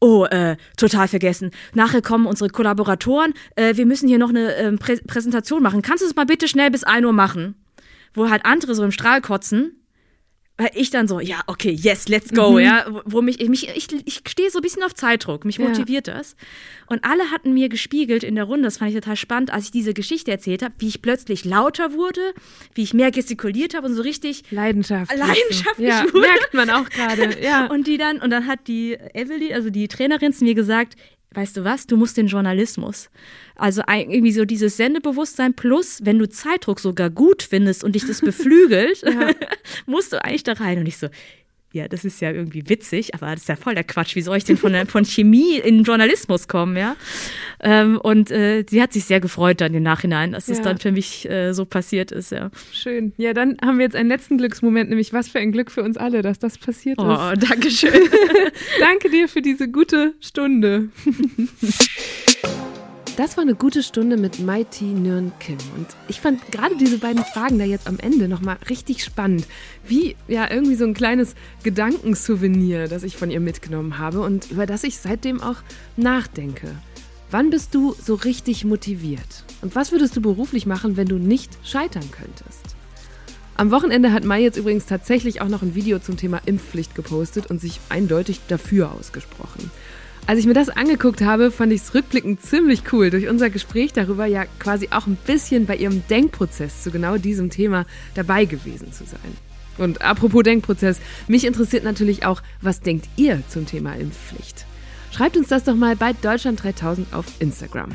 Oh, 0.00 0.24
äh, 0.24 0.56
total 0.78 1.08
vergessen. 1.08 1.50
Nachher 1.74 2.00
kommen 2.00 2.26
unsere 2.26 2.48
Kollaboratoren. 2.48 3.34
Äh, 3.54 3.76
wir 3.76 3.84
müssen 3.84 4.08
hier 4.08 4.18
noch 4.18 4.30
eine 4.30 4.54
äh, 4.54 4.72
Prä 4.72 4.96
Präsentation 5.06 5.62
machen. 5.62 5.82
Kannst 5.82 6.02
du 6.02 6.08
es 6.08 6.16
mal 6.16 6.24
bitte 6.24 6.48
schnell 6.48 6.70
bis 6.70 6.84
1 6.84 7.04
Uhr 7.04 7.12
machen? 7.12 7.54
Wo 8.14 8.30
halt 8.30 8.46
andere 8.46 8.74
so 8.74 8.82
im 8.82 8.92
Strahl 8.92 9.20
kotzen. 9.20 9.79
Weil 10.60 10.70
ich 10.74 10.90
dann 10.90 11.08
so, 11.08 11.20
ja, 11.20 11.40
okay, 11.46 11.70
yes, 11.70 12.06
let's 12.08 12.34
go, 12.34 12.52
Mhm. 12.52 12.58
ja. 12.58 13.02
Wo 13.06 13.22
mich, 13.22 13.38
mich 13.48 13.68
ich, 13.74 13.88
ich 14.06 14.20
stehe 14.28 14.50
so 14.50 14.58
ein 14.58 14.62
bisschen 14.62 14.82
auf 14.82 14.92
Zeitdruck, 14.94 15.46
mich 15.46 15.56
Ja. 15.56 15.66
motiviert 15.66 16.06
das. 16.06 16.36
Und 16.86 17.02
alle 17.02 17.30
hatten 17.30 17.54
mir 17.54 17.70
gespiegelt 17.70 18.22
in 18.24 18.34
der 18.34 18.44
Runde, 18.44 18.64
das 18.64 18.76
fand 18.76 18.90
ich 18.90 18.96
total 19.00 19.16
spannend, 19.16 19.50
als 19.52 19.64
ich 19.64 19.70
diese 19.70 19.94
Geschichte 19.94 20.30
erzählt 20.30 20.62
habe, 20.62 20.74
wie 20.78 20.88
ich 20.88 21.00
plötzlich 21.00 21.46
lauter 21.46 21.94
wurde, 21.94 22.20
wie 22.74 22.82
ich 22.82 22.92
mehr 22.92 23.10
gestikuliert 23.10 23.74
habe 23.74 23.86
und 23.86 23.94
so 23.94 24.02
richtig 24.02 24.42
Leidenschaftlich. 24.50 25.18
leidenschaftlich 25.18 25.88
ja, 25.88 26.04
wurde. 26.12 26.20
merkt 26.20 26.52
man 26.54 26.68
auch 26.68 26.88
gerade. 26.90 27.42
Ja. 27.42 27.66
Und 27.70 27.86
die 27.86 27.96
dann, 27.96 28.20
und 28.20 28.28
dann 28.30 28.46
hat 28.46 28.68
die 28.68 28.98
Emily, 29.14 29.54
also 29.54 29.70
die 29.70 29.88
Trainerin, 29.88 30.32
zu 30.34 30.44
mir 30.44 30.54
gesagt, 30.54 30.96
weißt 31.32 31.56
du 31.56 31.64
was, 31.64 31.86
du 31.86 31.96
musst 31.96 32.16
den 32.16 32.26
Journalismus. 32.26 33.10
Also 33.54 33.82
irgendwie 33.86 34.32
so 34.32 34.44
dieses 34.44 34.76
Sendebewusstsein 34.76 35.54
plus, 35.54 36.00
wenn 36.04 36.18
du 36.18 36.28
Zeitdruck 36.28 36.80
sogar 36.80 37.10
gut 37.10 37.42
findest 37.42 37.84
und 37.84 37.94
dich 37.94 38.06
das 38.06 38.20
beflügelt, 38.22 39.02
musst 39.86 40.12
du 40.12 40.22
eigentlich 40.24 40.42
da 40.42 40.54
rein. 40.54 40.78
Und 40.78 40.86
ich 40.86 40.98
so, 40.98 41.08
ja, 41.72 41.86
das 41.88 42.04
ist 42.04 42.20
ja 42.20 42.30
irgendwie 42.32 42.68
witzig, 42.68 43.14
aber 43.14 43.26
das 43.30 43.40
ist 43.42 43.48
ja 43.48 43.56
voll 43.56 43.74
der 43.74 43.84
Quatsch. 43.84 44.16
Wie 44.16 44.22
soll 44.22 44.36
ich 44.36 44.44
denn 44.44 44.56
von, 44.56 44.74
von 44.86 45.04
Chemie 45.04 45.56
in 45.58 45.84
Journalismus 45.84 46.48
kommen, 46.48 46.76
ja? 46.76 46.96
Ähm, 47.62 47.98
und 47.98 48.30
äh, 48.30 48.64
sie 48.68 48.82
hat 48.82 48.92
sich 48.92 49.04
sehr 49.04 49.20
gefreut 49.20 49.60
dann 49.60 49.72
im 49.74 49.82
Nachhinein, 49.82 50.32
dass 50.32 50.48
es 50.48 50.58
Ja. 50.58 50.64
dann 50.64 50.78
für 50.78 50.90
mich 50.92 51.28
äh, 51.30 51.52
so 51.52 51.64
passiert 51.64 52.10
ist, 52.12 52.32
ja. 52.32 52.50
Schön. 52.72 53.12
Ja, 53.18 53.32
dann 53.34 53.56
haben 53.64 53.78
wir 53.78 53.84
jetzt 53.84 53.96
einen 53.96 54.08
letzten 54.08 54.38
Glücksmoment, 54.38 54.88
nämlich 54.90 55.12
was 55.12 55.28
für 55.28 55.38
ein 55.38 55.52
Glück 55.52 55.70
für 55.70 55.82
uns 55.82 55.96
alle, 55.96 56.22
dass 56.22 56.38
das 56.38 56.58
passiert 56.58 56.98
Oh, 56.98 57.12
ist. 57.32 57.48
danke 57.50 57.70
schön. 57.70 57.92
Danke 58.80 59.10
dir 59.10 59.28
für 59.28 59.42
diese 59.42 59.68
gute 59.68 60.14
Stunde. 60.20 60.88
Das 63.20 63.36
war 63.36 63.42
eine 63.42 63.54
gute 63.54 63.82
Stunde 63.82 64.16
mit 64.16 64.38
Mighty 64.38 64.86
Nguyen 64.86 65.30
Kim. 65.40 65.58
Und 65.76 65.88
ich 66.08 66.22
fand 66.22 66.50
gerade 66.50 66.74
diese 66.78 66.96
beiden 66.96 67.22
Fragen 67.22 67.58
da 67.58 67.66
jetzt 67.66 67.86
am 67.86 67.98
Ende 67.98 68.28
nochmal 68.28 68.56
richtig 68.70 69.04
spannend. 69.04 69.46
Wie 69.84 70.16
ja 70.26 70.50
irgendwie 70.50 70.74
so 70.74 70.86
ein 70.86 70.94
kleines 70.94 71.34
Gedankensouvenir, 71.62 72.88
das 72.88 73.02
ich 73.02 73.18
von 73.18 73.30
ihr 73.30 73.40
mitgenommen 73.40 73.98
habe 73.98 74.22
und 74.22 74.50
über 74.50 74.64
das 74.64 74.84
ich 74.84 74.96
seitdem 74.96 75.42
auch 75.42 75.56
nachdenke. 75.98 76.68
Wann 77.30 77.50
bist 77.50 77.74
du 77.74 77.94
so 78.02 78.14
richtig 78.14 78.64
motiviert? 78.64 79.44
Und 79.60 79.74
was 79.74 79.92
würdest 79.92 80.16
du 80.16 80.22
beruflich 80.22 80.64
machen, 80.64 80.96
wenn 80.96 81.06
du 81.06 81.18
nicht 81.18 81.58
scheitern 81.62 82.10
könntest? 82.10 82.74
Am 83.58 83.70
Wochenende 83.70 84.14
hat 84.14 84.24
Mai 84.24 84.40
jetzt 84.40 84.56
übrigens 84.56 84.86
tatsächlich 84.86 85.42
auch 85.42 85.48
noch 85.48 85.60
ein 85.60 85.74
Video 85.74 85.98
zum 85.98 86.16
Thema 86.16 86.40
Impfpflicht 86.46 86.94
gepostet 86.94 87.50
und 87.50 87.60
sich 87.60 87.80
eindeutig 87.90 88.40
dafür 88.48 88.92
ausgesprochen. 88.92 89.70
Als 90.30 90.38
ich 90.38 90.46
mir 90.46 90.54
das 90.54 90.68
angeguckt 90.68 91.22
habe, 91.22 91.50
fand 91.50 91.72
ich 91.72 91.80
es 91.80 91.92
rückblickend 91.92 92.40
ziemlich 92.40 92.92
cool, 92.92 93.10
durch 93.10 93.26
unser 93.26 93.50
Gespräch 93.50 93.92
darüber 93.92 94.26
ja 94.26 94.44
quasi 94.60 94.86
auch 94.92 95.08
ein 95.08 95.16
bisschen 95.16 95.66
bei 95.66 95.74
ihrem 95.74 96.06
Denkprozess 96.06 96.84
zu 96.84 96.92
genau 96.92 97.16
diesem 97.16 97.50
Thema 97.50 97.84
dabei 98.14 98.44
gewesen 98.44 98.92
zu 98.92 99.02
sein. 99.04 99.36
Und 99.76 100.02
apropos 100.02 100.44
Denkprozess, 100.44 101.00
mich 101.26 101.44
interessiert 101.44 101.82
natürlich 101.82 102.26
auch, 102.26 102.42
was 102.62 102.80
denkt 102.80 103.08
ihr 103.16 103.42
zum 103.48 103.66
Thema 103.66 103.94
Impfpflicht? 103.94 104.66
Schreibt 105.10 105.36
uns 105.36 105.48
das 105.48 105.64
doch 105.64 105.74
mal 105.74 105.96
bei 105.96 106.12
Deutschland 106.12 106.62
3000 106.62 107.12
auf 107.12 107.26
Instagram. 107.40 107.90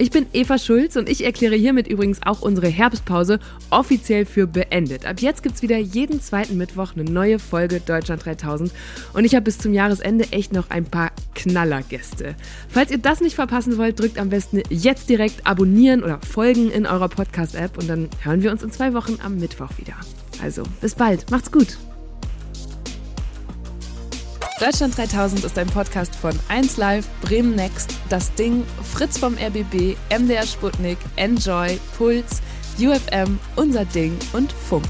Ich 0.00 0.12
bin 0.12 0.26
Eva 0.32 0.58
Schulz 0.58 0.94
und 0.94 1.08
ich 1.08 1.24
erkläre 1.24 1.56
hiermit 1.56 1.88
übrigens 1.88 2.20
auch 2.24 2.40
unsere 2.40 2.68
Herbstpause 2.68 3.40
offiziell 3.70 4.26
für 4.26 4.46
beendet. 4.46 5.04
Ab 5.04 5.20
jetzt 5.20 5.42
gibt's 5.42 5.60
wieder 5.60 5.76
jeden 5.76 6.20
zweiten 6.20 6.56
Mittwoch 6.56 6.94
eine 6.94 7.02
neue 7.02 7.40
Folge 7.40 7.80
Deutschland 7.80 8.24
3000 8.24 8.70
und 9.12 9.24
ich 9.24 9.34
habe 9.34 9.42
bis 9.42 9.58
zum 9.58 9.74
Jahresende 9.74 10.26
echt 10.30 10.52
noch 10.52 10.70
ein 10.70 10.84
paar 10.84 11.10
Knallergäste. 11.34 12.36
Falls 12.68 12.92
ihr 12.92 12.98
das 12.98 13.20
nicht 13.20 13.34
verpassen 13.34 13.76
wollt, 13.76 13.98
drückt 13.98 14.20
am 14.20 14.28
besten 14.28 14.62
jetzt 14.70 15.08
direkt 15.08 15.44
abonnieren 15.48 16.04
oder 16.04 16.20
folgen 16.20 16.70
in 16.70 16.86
eurer 16.86 17.08
Podcast-App 17.08 17.76
und 17.76 17.88
dann 17.88 18.08
hören 18.22 18.44
wir 18.44 18.52
uns 18.52 18.62
in 18.62 18.70
zwei 18.70 18.94
Wochen 18.94 19.18
am 19.20 19.40
Mittwoch 19.40 19.70
wieder. 19.78 19.94
Also, 20.40 20.62
bis 20.80 20.94
bald, 20.94 21.28
macht's 21.32 21.50
gut! 21.50 21.76
Deutschland 24.60 24.96
3000 24.96 25.44
ist 25.44 25.58
ein 25.58 25.68
Podcast 25.68 26.14
von 26.14 26.32
1Live, 26.48 27.04
Bremen 27.22 27.54
Next, 27.54 27.94
Das 28.08 28.34
Ding, 28.34 28.64
Fritz 28.82 29.18
vom 29.18 29.34
RBB, 29.34 29.96
MDR 30.10 30.46
Sputnik, 30.46 30.98
Enjoy, 31.16 31.78
Puls, 31.96 32.42
UFM, 32.78 33.38
Unser 33.56 33.84
Ding 33.84 34.16
und 34.32 34.52
Funk. 34.52 34.88